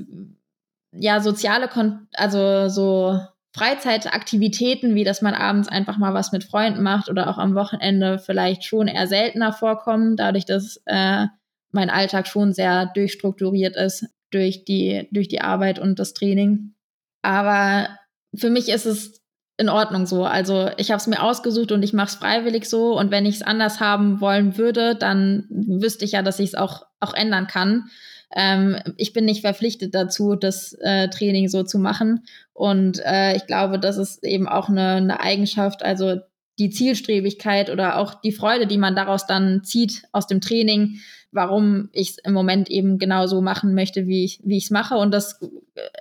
ja 0.92 1.20
soziale, 1.20 1.68
Kon 1.68 2.08
also 2.14 2.68
so 2.68 3.20
Freizeitaktivitäten, 3.54 4.94
wie 4.94 5.04
dass 5.04 5.22
man 5.22 5.34
abends 5.34 5.68
einfach 5.68 5.98
mal 5.98 6.14
was 6.14 6.32
mit 6.32 6.44
Freunden 6.44 6.82
macht 6.82 7.08
oder 7.08 7.28
auch 7.28 7.38
am 7.38 7.54
Wochenende 7.54 8.18
vielleicht 8.18 8.64
schon 8.64 8.88
eher 8.88 9.06
seltener 9.06 9.52
vorkommen, 9.52 10.16
dadurch, 10.16 10.44
dass 10.44 10.82
äh, 10.86 11.26
mein 11.70 11.90
Alltag 11.90 12.26
schon 12.26 12.52
sehr 12.52 12.86
durchstrukturiert 12.86 13.76
ist 13.76 14.06
durch 14.30 14.64
die, 14.64 15.08
durch 15.10 15.28
die 15.28 15.40
Arbeit 15.40 15.78
und 15.78 15.98
das 15.98 16.14
Training. 16.14 16.74
Aber 17.22 17.88
für 18.34 18.50
mich 18.50 18.68
ist 18.68 18.86
es 18.86 19.20
in 19.58 19.68
Ordnung 19.68 20.06
so. 20.06 20.24
Also 20.24 20.70
ich 20.76 20.90
habe 20.90 20.98
es 20.98 21.06
mir 21.08 21.22
ausgesucht 21.22 21.72
und 21.72 21.82
ich 21.82 21.92
mache 21.92 22.08
es 22.08 22.14
freiwillig 22.14 22.66
so. 22.66 22.96
Und 22.96 23.10
wenn 23.10 23.26
ich 23.26 23.36
es 23.36 23.42
anders 23.42 23.80
haben 23.80 24.20
wollen 24.20 24.56
würde, 24.56 24.94
dann 24.94 25.46
wüsste 25.50 26.04
ich 26.04 26.12
ja, 26.12 26.22
dass 26.22 26.38
ich 26.38 26.50
es 26.50 26.54
auch, 26.54 26.86
auch 27.00 27.12
ändern 27.12 27.48
kann. 27.48 27.90
Ähm, 28.34 28.78
ich 28.96 29.12
bin 29.12 29.24
nicht 29.24 29.40
verpflichtet 29.40 29.94
dazu, 29.94 30.36
das 30.36 30.74
äh, 30.80 31.08
Training 31.08 31.48
so 31.48 31.64
zu 31.64 31.78
machen. 31.78 32.24
Und 32.52 33.00
äh, 33.04 33.34
ich 33.36 33.46
glaube, 33.46 33.80
das 33.80 33.96
ist 33.96 34.22
eben 34.22 34.48
auch 34.48 34.68
eine, 34.68 34.92
eine 34.92 35.20
Eigenschaft, 35.20 35.82
also 35.82 36.20
die 36.58 36.70
Zielstrebigkeit 36.70 37.70
oder 37.70 37.98
auch 37.98 38.14
die 38.14 38.32
Freude, 38.32 38.66
die 38.66 38.78
man 38.78 38.96
daraus 38.96 39.26
dann 39.26 39.62
zieht 39.64 40.04
aus 40.12 40.26
dem 40.26 40.40
Training, 40.40 41.00
warum 41.30 41.88
ich 41.92 42.10
es 42.10 42.18
im 42.18 42.32
Moment 42.32 42.70
eben 42.70 42.98
genau 42.98 43.26
so 43.26 43.40
machen 43.40 43.74
möchte, 43.74 44.06
wie 44.06 44.24
ich 44.24 44.40
wie 44.44 44.64
mache. 44.70 44.96
Und 44.96 45.12
das 45.12 45.40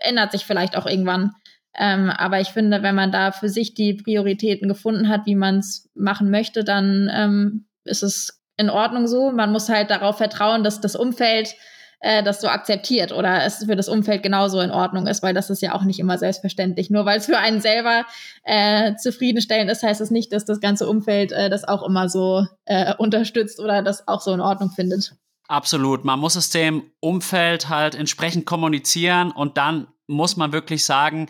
ändert 0.02 0.32
sich 0.32 0.46
vielleicht 0.46 0.78
auch 0.78 0.86
irgendwann. 0.86 1.32
Ähm, 1.78 2.10
aber 2.10 2.40
ich 2.42 2.50
finde, 2.50 2.82
wenn 2.82 2.96
man 2.96 3.12
da 3.12 3.32
für 3.32 3.50
sich 3.50 3.74
die 3.74 3.94
Prioritäten 3.94 4.68
gefunden 4.68 5.10
hat, 5.10 5.26
wie 5.26 5.36
man 5.36 5.60
es 5.60 5.90
machen 5.94 6.32
möchte, 6.32 6.64
dann 6.64 7.10
ähm, 7.14 7.68
ist 7.84 8.04
es 8.04 8.42
in 8.58 8.70
Ordnung 8.70 9.08
so. 9.08 9.32
Man 9.32 9.52
muss 9.52 9.70
halt 9.70 9.92
darauf 9.92 10.18
vertrauen, 10.18 10.64
dass 10.64 10.82
das 10.82 10.96
Umfeld 10.96 11.54
äh, 12.00 12.24
das 12.24 12.42
so 12.42 12.48
akzeptiert 12.48 13.12
oder 13.12 13.44
es 13.46 13.64
für 13.66 13.76
das 13.76 13.90
Umfeld 13.90 14.24
genauso 14.24 14.60
in 14.60 14.72
Ordnung 14.72 15.08
ist, 15.08 15.24
weil 15.24 15.34
das 15.34 15.50
ist 15.50 15.62
ja 15.62 15.74
auch 15.74 15.84
nicht 15.84 16.00
immer 16.00 16.18
selbstverständlich. 16.18 16.90
Nur 16.90 17.06
weil 17.06 17.20
es 17.20 17.26
für 17.26 17.38
einen 17.38 17.62
selber 17.62 18.06
äh, 18.44 18.96
zufriedenstellend 18.96 19.70
ist, 19.72 19.84
heißt 19.84 20.02
es 20.02 20.08
das 20.08 20.12
nicht, 20.12 20.32
dass 20.32 20.46
das 20.46 20.60
ganze 20.60 20.88
Umfeld 20.88 21.32
äh, 21.32 21.50
das 21.50 21.64
auch 21.64 21.84
immer 21.84 22.10
so 22.10 22.46
äh, 22.66 22.94
unterstützt 22.98 23.60
oder 23.60 23.82
das 23.82 24.08
auch 24.08 24.22
so 24.22 24.34
in 24.34 24.42
Ordnung 24.42 24.70
findet. 24.70 25.16
Absolut. 25.48 26.04
Man 26.04 26.20
muss 26.20 26.36
es 26.36 26.50
dem 26.50 26.92
Umfeld 27.00 27.70
halt 27.70 27.96
entsprechend 27.96 28.46
kommunizieren 28.46 29.32
und 29.32 29.58
dann 29.58 29.88
muss 30.08 30.38
man 30.38 30.52
wirklich 30.52 30.86
sagen, 30.86 31.28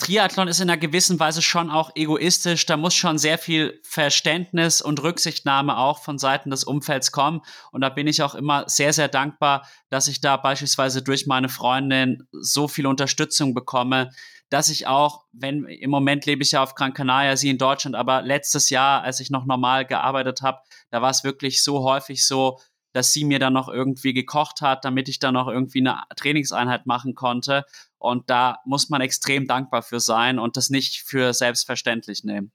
Triathlon 0.00 0.48
ist 0.48 0.60
in 0.60 0.70
einer 0.70 0.80
gewissen 0.80 1.20
Weise 1.20 1.42
schon 1.42 1.70
auch 1.70 1.90
egoistisch. 1.94 2.66
Da 2.66 2.76
muss 2.76 2.94
schon 2.94 3.18
sehr 3.18 3.38
viel 3.38 3.78
Verständnis 3.84 4.80
und 4.80 5.02
Rücksichtnahme 5.02 5.76
auch 5.76 6.02
von 6.02 6.18
Seiten 6.18 6.50
des 6.50 6.64
Umfelds 6.64 7.12
kommen. 7.12 7.42
Und 7.70 7.82
da 7.82 7.90
bin 7.90 8.06
ich 8.06 8.22
auch 8.22 8.34
immer 8.34 8.64
sehr, 8.66 8.92
sehr 8.92 9.08
dankbar, 9.08 9.68
dass 9.90 10.08
ich 10.08 10.20
da 10.20 10.36
beispielsweise 10.36 11.02
durch 11.02 11.26
meine 11.26 11.48
Freundin 11.48 12.26
so 12.32 12.66
viel 12.66 12.86
Unterstützung 12.86 13.54
bekomme, 13.54 14.10
dass 14.48 14.68
ich 14.68 14.86
auch, 14.86 15.24
wenn 15.32 15.64
im 15.64 15.90
Moment 15.90 16.26
lebe 16.26 16.42
ich 16.42 16.52
ja 16.52 16.62
auf 16.62 16.74
Gran 16.74 16.92
Canaria, 16.92 17.36
sie 17.36 17.50
in 17.50 17.58
Deutschland, 17.58 17.94
aber 17.94 18.22
letztes 18.22 18.68
Jahr, 18.68 19.02
als 19.02 19.20
ich 19.20 19.30
noch 19.30 19.46
normal 19.46 19.86
gearbeitet 19.86 20.42
habe, 20.42 20.60
da 20.90 21.00
war 21.00 21.10
es 21.10 21.22
wirklich 21.22 21.62
so 21.62 21.84
häufig 21.84 22.26
so, 22.26 22.58
dass 22.92 23.12
sie 23.12 23.24
mir 23.24 23.38
dann 23.38 23.52
noch 23.52 23.68
irgendwie 23.68 24.12
gekocht 24.12 24.60
hat, 24.60 24.84
damit 24.84 25.08
ich 25.08 25.18
dann 25.18 25.34
noch 25.34 25.48
irgendwie 25.48 25.80
eine 25.80 26.02
Trainingseinheit 26.16 26.86
machen 26.86 27.14
konnte. 27.14 27.64
Und 27.98 28.30
da 28.30 28.58
muss 28.64 28.88
man 28.88 29.00
extrem 29.00 29.46
dankbar 29.46 29.82
für 29.82 30.00
sein 30.00 30.38
und 30.38 30.56
das 30.56 30.70
nicht 30.70 31.02
für 31.02 31.32
selbstverständlich 31.32 32.24
nehmen. 32.24 32.52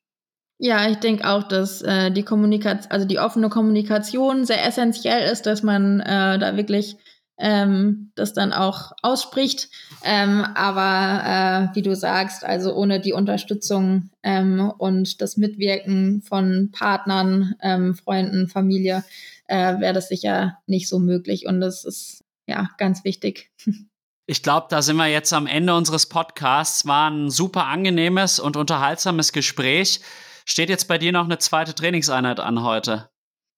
Ja, 0.57 0.89
ich 0.89 0.97
denke 0.97 1.27
auch, 1.29 1.43
dass 1.43 1.81
äh, 1.81 2.11
die 2.11 2.23
Kommunikation, 2.23 2.91
also 2.91 3.05
die 3.05 3.19
offene 3.19 3.49
Kommunikation 3.49 4.45
sehr 4.45 4.65
essentiell 4.65 5.29
ist, 5.29 5.45
dass 5.45 5.63
man 5.63 5.99
äh, 5.99 6.39
da 6.39 6.55
wirklich 6.55 6.97
ähm, 7.37 8.11
das 8.15 8.33
dann 8.33 8.53
auch 8.53 8.93
ausspricht. 9.01 9.69
Ähm, 10.03 10.45
aber 10.55 11.71
äh, 11.73 11.75
wie 11.75 11.81
du 11.81 11.95
sagst, 11.95 12.45
also 12.45 12.73
ohne 12.73 13.01
die 13.01 13.13
Unterstützung 13.13 14.09
ähm, 14.23 14.71
und 14.77 15.21
das 15.21 15.35
Mitwirken 15.35 16.21
von 16.21 16.71
Partnern, 16.71 17.55
ähm, 17.61 17.95
Freunden, 17.95 18.47
Familie, 18.47 19.03
äh, 19.47 19.79
wäre 19.79 19.93
das 19.93 20.09
sicher 20.09 20.57
nicht 20.65 20.87
so 20.87 20.99
möglich. 20.99 21.45
Und 21.45 21.61
das 21.61 21.85
ist 21.85 22.23
ja 22.47 22.69
ganz 22.77 23.03
wichtig. 23.03 23.51
Ich 24.27 24.41
glaube, 24.41 24.65
da 24.71 24.81
sind 24.81 24.95
wir 24.95 25.05
jetzt 25.05 25.31
am 25.33 25.45
Ende 25.45 25.75
unseres 25.75 26.07
Podcasts. 26.07 26.87
War 26.87 27.11
ein 27.11 27.29
super 27.29 27.67
angenehmes 27.67 28.39
und 28.39 28.57
unterhaltsames 28.57 29.33
Gespräch. 29.33 29.99
Steht 30.45 30.69
jetzt 30.69 30.87
bei 30.87 30.97
dir 30.97 31.11
noch 31.11 31.25
eine 31.25 31.37
zweite 31.37 31.75
Trainingseinheit 31.75 32.39
an 32.39 32.63
heute? 32.63 33.09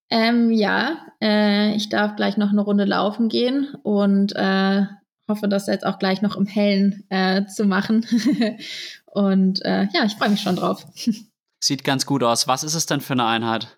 Ähm, 0.10 0.52
ja, 0.52 1.06
äh, 1.22 1.74
ich 1.76 1.88
darf 1.88 2.18
gleich 2.18 2.36
noch 2.36 2.50
eine 2.50 2.60
Runde 2.60 2.84
laufen 2.84 3.30
gehen 3.30 3.76
und 3.84 4.36
äh, 4.36 4.86
hoffe, 5.28 5.48
das 5.48 5.68
jetzt 5.68 5.86
auch 5.86 6.00
gleich 6.00 6.22
noch 6.22 6.36
im 6.36 6.46
Hellen 6.46 7.06
äh, 7.10 7.46
zu 7.46 7.66
machen. 7.66 8.06
und 9.06 9.64
äh, 9.64 9.88
ja, 9.94 10.06
ich 10.06 10.16
freue 10.16 10.30
mich 10.30 10.42
schon 10.42 10.56
drauf. 10.56 10.86
Sieht 11.64 11.84
ganz 11.84 12.06
gut 12.06 12.24
aus. 12.24 12.48
Was 12.48 12.64
ist 12.64 12.76
es 12.76 12.86
denn 12.86 13.02
für 13.02 13.14
eine 13.14 13.26
Einheit? 13.26 13.78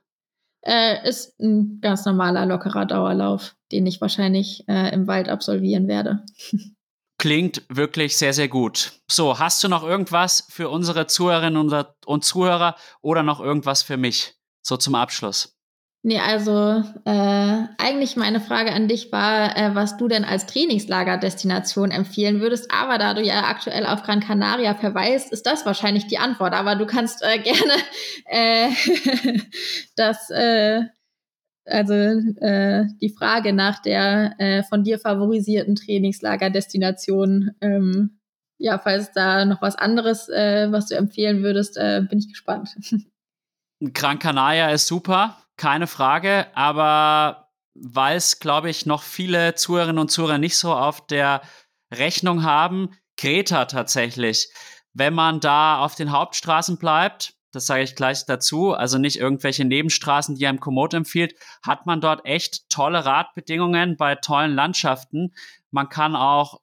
Äh, 0.61 1.07
ist 1.07 1.39
ein 1.39 1.79
ganz 1.81 2.05
normaler, 2.05 2.45
lockerer 2.45 2.85
Dauerlauf, 2.85 3.55
den 3.71 3.85
ich 3.85 4.01
wahrscheinlich 4.01 4.65
äh, 4.67 4.93
im 4.93 5.07
Wald 5.07 5.29
absolvieren 5.29 5.87
werde. 5.87 6.23
Klingt 7.17 7.63
wirklich 7.67 8.17
sehr, 8.17 8.33
sehr 8.33 8.47
gut. 8.47 8.93
So, 9.11 9.39
hast 9.39 9.61
du 9.63 9.67
noch 9.67 9.83
irgendwas 9.83 10.47
für 10.49 10.69
unsere 10.69 11.05
Zuhörerinnen 11.05 11.85
und 12.05 12.23
Zuhörer 12.23 12.75
oder 13.01 13.23
noch 13.23 13.41
irgendwas 13.41 13.83
für 13.83 13.97
mich? 13.97 14.35
So 14.61 14.77
zum 14.77 14.95
Abschluss. 14.95 15.58
Nee, 16.01 16.19
also 16.19 16.81
äh, 17.03 17.63
eigentlich 17.77 18.15
meine 18.15 18.39
Frage 18.39 18.71
an 18.71 18.87
dich 18.87 19.11
war, 19.11 19.57
äh, 19.57 19.75
was 19.75 19.97
du 19.97 20.07
denn 20.07 20.23
als 20.23 20.45
Trainingslagerdestination 20.45 21.91
empfehlen 21.91 22.39
würdest. 22.39 22.71
Aber 22.71 22.97
da 22.97 23.13
du 23.13 23.21
ja 23.21 23.43
aktuell 23.43 23.85
auf 23.85 24.03
Gran 24.03 24.21
Canaria 24.21 24.75
verweist, 24.75 25.33
ist 25.33 25.45
das 25.45 25.65
wahrscheinlich 25.65 26.07
die 26.07 26.17
Antwort. 26.17 26.53
Aber 26.53 26.75
du 26.75 26.85
kannst 26.85 27.21
äh, 27.21 27.39
gerne 27.43 27.73
äh, 28.27 28.69
das, 29.97 30.29
äh, 30.29 30.83
also 31.65 31.93
äh, 31.93 32.85
die 33.01 33.13
Frage 33.17 33.51
nach 33.51 33.81
der 33.81 34.35
äh, 34.39 34.63
von 34.63 34.85
dir 34.85 34.99
favorisierten 34.99 35.75
Trainingslagerdestination, 35.75 37.51
ähm, 37.59 38.21
ja, 38.57 38.79
falls 38.79 39.11
da 39.11 39.43
noch 39.43 39.61
was 39.61 39.75
anderes, 39.75 40.29
äh, 40.29 40.71
was 40.71 40.87
du 40.87 40.95
empfehlen 40.95 41.43
würdest, 41.43 41.75
äh, 41.75 42.03
bin 42.09 42.19
ich 42.19 42.29
gespannt. 42.29 42.69
Gran 43.93 44.19
Canaria 44.19 44.71
ist 44.71 44.87
super 44.87 45.37
keine 45.59 45.85
Frage, 45.85 46.47
aber 46.55 47.49
weil 47.75 48.17
es, 48.17 48.39
glaube 48.39 48.69
ich, 48.69 48.85
noch 48.85 49.03
viele 49.03 49.53
Zuhörerinnen 49.55 49.99
und 49.99 50.09
Zuhörer 50.09 50.39
nicht 50.39 50.57
so 50.57 50.73
auf 50.73 51.05
der 51.05 51.41
Rechnung 51.93 52.43
haben, 52.43 52.89
Kreta 53.17 53.65
tatsächlich. 53.65 54.51
Wenn 54.93 55.13
man 55.13 55.39
da 55.39 55.79
auf 55.79 55.95
den 55.95 56.11
Hauptstraßen 56.11 56.77
bleibt, 56.77 57.35
das 57.51 57.65
sage 57.65 57.83
ich 57.83 57.95
gleich 57.95 58.25
dazu, 58.25 58.73
also 58.73 58.97
nicht 58.97 59.19
irgendwelche 59.19 59.65
Nebenstraßen, 59.65 60.35
die 60.35 60.47
einem 60.47 60.59
Komoot 60.59 60.93
empfiehlt, 60.93 61.35
hat 61.63 61.85
man 61.85 61.99
dort 61.99 62.25
echt 62.25 62.69
tolle 62.69 63.05
Radbedingungen 63.05 63.97
bei 63.97 64.15
tollen 64.15 64.53
Landschaften. 64.53 65.33
Man 65.71 65.89
kann 65.89 66.15
auch 66.15 66.61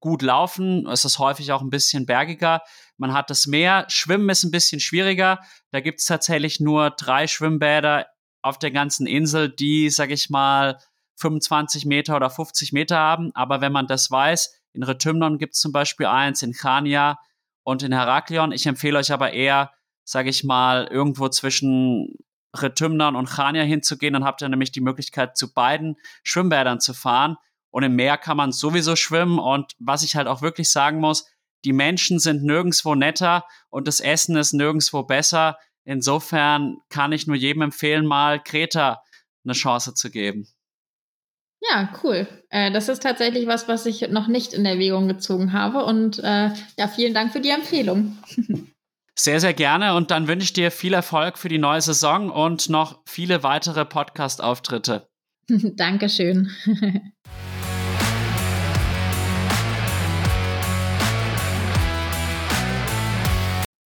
gut 0.00 0.22
laufen, 0.22 0.86
es 0.86 1.04
ist 1.04 1.18
häufig 1.18 1.52
auch 1.52 1.62
ein 1.62 1.70
bisschen 1.70 2.04
bergiger. 2.04 2.62
Man 2.96 3.12
hat 3.12 3.30
das 3.30 3.46
Meer, 3.46 3.86
Schwimmen 3.88 4.28
ist 4.28 4.44
ein 4.44 4.50
bisschen 4.50 4.80
schwieriger. 4.80 5.40
Da 5.70 5.80
gibt 5.80 6.00
es 6.00 6.06
tatsächlich 6.06 6.60
nur 6.60 6.90
drei 6.90 7.26
Schwimmbäder 7.26 8.06
auf 8.44 8.58
der 8.58 8.70
ganzen 8.70 9.06
Insel, 9.06 9.48
die, 9.48 9.88
sag 9.88 10.10
ich 10.10 10.28
mal, 10.28 10.78
25 11.16 11.86
Meter 11.86 12.14
oder 12.14 12.28
50 12.28 12.72
Meter 12.72 12.98
haben. 12.98 13.30
Aber 13.34 13.62
wenn 13.62 13.72
man 13.72 13.86
das 13.86 14.10
weiß, 14.10 14.54
in 14.74 14.82
Retymnon 14.82 15.38
gibt 15.38 15.54
es 15.54 15.60
zum 15.60 15.72
Beispiel 15.72 16.06
eins, 16.06 16.42
in 16.42 16.52
Chania 16.52 17.18
und 17.62 17.82
in 17.82 17.92
Heraklion. 17.92 18.52
Ich 18.52 18.66
empfehle 18.66 18.98
euch 18.98 19.12
aber 19.12 19.32
eher, 19.32 19.72
sage 20.04 20.28
ich 20.28 20.44
mal, 20.44 20.86
irgendwo 20.88 21.30
zwischen 21.30 22.18
Retymnon 22.54 23.16
und 23.16 23.30
Chania 23.30 23.62
hinzugehen. 23.62 24.12
Dann 24.12 24.24
habt 24.24 24.42
ihr 24.42 24.48
nämlich 24.50 24.72
die 24.72 24.82
Möglichkeit, 24.82 25.38
zu 25.38 25.54
beiden 25.54 25.96
Schwimmbädern 26.22 26.80
zu 26.80 26.92
fahren. 26.92 27.36
Und 27.70 27.82
im 27.82 27.96
Meer 27.96 28.18
kann 28.18 28.36
man 28.36 28.52
sowieso 28.52 28.94
schwimmen. 28.94 29.38
Und 29.38 29.72
was 29.78 30.02
ich 30.02 30.16
halt 30.16 30.26
auch 30.26 30.42
wirklich 30.42 30.70
sagen 30.70 31.00
muss, 31.00 31.26
die 31.64 31.72
Menschen 31.72 32.18
sind 32.18 32.44
nirgendwo 32.44 32.94
netter 32.94 33.46
und 33.70 33.88
das 33.88 34.00
Essen 34.00 34.36
ist 34.36 34.52
nirgendwo 34.52 35.02
besser. 35.02 35.56
Insofern 35.84 36.78
kann 36.88 37.12
ich 37.12 37.26
nur 37.26 37.36
jedem 37.36 37.62
empfehlen, 37.62 38.06
mal 38.06 38.42
Kreta 38.42 39.02
eine 39.44 39.52
Chance 39.52 39.94
zu 39.94 40.10
geben. 40.10 40.48
Ja, 41.60 41.92
cool. 42.02 42.26
Äh, 42.50 42.72
das 42.72 42.88
ist 42.88 43.02
tatsächlich 43.02 43.46
was, 43.46 43.68
was 43.68 43.86
ich 43.86 44.08
noch 44.08 44.28
nicht 44.28 44.52
in 44.52 44.66
Erwägung 44.66 45.08
gezogen 45.08 45.52
habe. 45.52 45.84
Und 45.84 46.18
äh, 46.18 46.50
ja, 46.78 46.88
vielen 46.88 47.14
Dank 47.14 47.32
für 47.32 47.40
die 47.40 47.50
Empfehlung. 47.50 48.18
Sehr, 49.16 49.38
sehr 49.38 49.54
gerne. 49.54 49.94
Und 49.94 50.10
dann 50.10 50.26
wünsche 50.26 50.42
ich 50.42 50.52
dir 50.54 50.72
viel 50.72 50.92
Erfolg 50.92 51.38
für 51.38 51.48
die 51.48 51.58
neue 51.58 51.80
Saison 51.80 52.30
und 52.30 52.68
noch 52.68 53.00
viele 53.06 53.44
weitere 53.44 53.84
Podcast-Auftritte. 53.84 55.08
Dankeschön. 55.48 56.50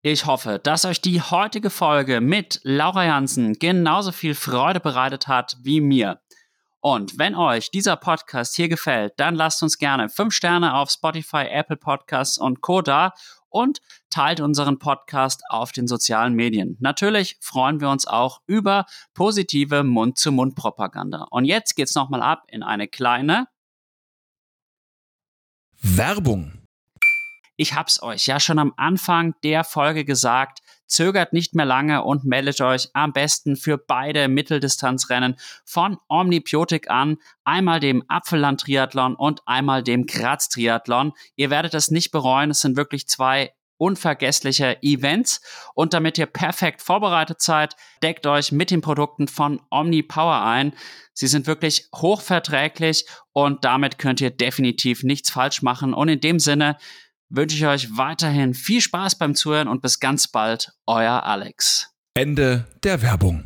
Ich 0.01 0.25
hoffe, 0.25 0.59
dass 0.63 0.85
euch 0.85 1.01
die 1.01 1.21
heutige 1.21 1.69
Folge 1.69 2.21
mit 2.21 2.61
Laura 2.63 3.05
Jansen 3.05 3.59
genauso 3.59 4.13
viel 4.13 4.33
Freude 4.33 4.79
bereitet 4.79 5.27
hat 5.27 5.57
wie 5.61 5.81
mir. 5.81 6.21
Und 6.79 7.17
wenn 7.17 7.35
euch 7.35 7.69
dieser 7.69 7.97
Podcast 7.97 8.55
hier 8.55 8.69
gefällt, 8.69 9.13
dann 9.17 9.35
lasst 9.35 9.61
uns 9.61 9.77
gerne 9.77 10.07
5 10.07 10.33
Sterne 10.33 10.75
auf 10.75 10.89
Spotify, 10.89 11.47
Apple 11.49 11.75
Podcasts 11.75 12.37
und 12.37 12.61
Co. 12.61 12.81
da 12.81 13.11
und 13.49 13.81
teilt 14.09 14.39
unseren 14.39 14.79
Podcast 14.79 15.41
auf 15.49 15.73
den 15.73 15.85
sozialen 15.87 16.33
Medien. 16.33 16.77
Natürlich 16.79 17.35
freuen 17.41 17.81
wir 17.81 17.89
uns 17.89 18.07
auch 18.07 18.39
über 18.47 18.85
positive 19.13 19.83
Mund-zu-Mund-Propaganda. 19.83 21.27
Und 21.29 21.43
jetzt 21.43 21.75
geht's 21.75 21.95
nochmal 21.95 22.21
ab 22.21 22.43
in 22.47 22.63
eine 22.63 22.87
kleine 22.87 23.47
Werbung. 25.81 26.58
Ich 27.61 27.73
hab's 27.73 28.01
euch 28.01 28.25
ja 28.25 28.39
schon 28.39 28.57
am 28.57 28.73
Anfang 28.77 29.35
der 29.43 29.65
Folge 29.65 30.05
gesagt. 30.05 30.59
Zögert 30.87 31.33
nicht 31.33 31.55
mehr 31.55 31.65
lange 31.65 32.05
und 32.05 32.23
meldet 32.23 32.61
euch 32.61 32.87
am 32.93 33.11
besten 33.11 33.57
für 33.57 33.77
beide 33.77 34.29
Mitteldistanzrennen 34.29 35.35
von 35.65 35.97
Omnibiotik 36.07 36.89
an. 36.89 37.17
Einmal 37.43 37.81
dem 37.81 38.01
Apfelland 38.07 38.61
Triathlon 38.61 39.13
und 39.13 39.41
einmal 39.45 39.83
dem 39.83 40.05
Graz 40.05 40.47
Triathlon. 40.47 41.11
Ihr 41.35 41.49
werdet 41.49 41.73
es 41.73 41.91
nicht 41.91 42.11
bereuen. 42.11 42.51
Es 42.51 42.61
sind 42.61 42.77
wirklich 42.77 43.09
zwei 43.09 43.51
unvergessliche 43.75 44.81
Events. 44.81 45.41
Und 45.73 45.93
damit 45.93 46.17
ihr 46.17 46.27
perfekt 46.27 46.81
vorbereitet 46.81 47.41
seid, 47.41 47.75
deckt 48.01 48.25
euch 48.25 48.53
mit 48.53 48.71
den 48.71 48.79
Produkten 48.79 49.27
von 49.27 49.61
Omni 49.69 50.01
Power 50.01 50.43
ein. 50.43 50.71
Sie 51.11 51.27
sind 51.27 51.45
wirklich 51.45 51.89
hochverträglich 51.93 53.05
und 53.33 53.65
damit 53.65 53.97
könnt 53.97 54.21
ihr 54.21 54.31
definitiv 54.31 55.03
nichts 55.03 55.29
falsch 55.29 55.61
machen. 55.61 55.93
Und 55.93 56.07
in 56.07 56.21
dem 56.21 56.39
Sinne, 56.39 56.77
wünsche 57.29 57.55
ich 57.55 57.65
euch 57.65 57.97
weiterhin 57.97 58.53
viel 58.53 58.81
Spaß 58.81 59.17
beim 59.17 59.35
Zuhören 59.35 59.67
und 59.67 59.81
bis 59.81 59.99
ganz 59.99 60.27
bald, 60.27 60.73
euer 60.85 61.23
Alex. 61.23 61.93
Ende 62.13 62.65
der 62.83 63.01
Werbung. 63.01 63.43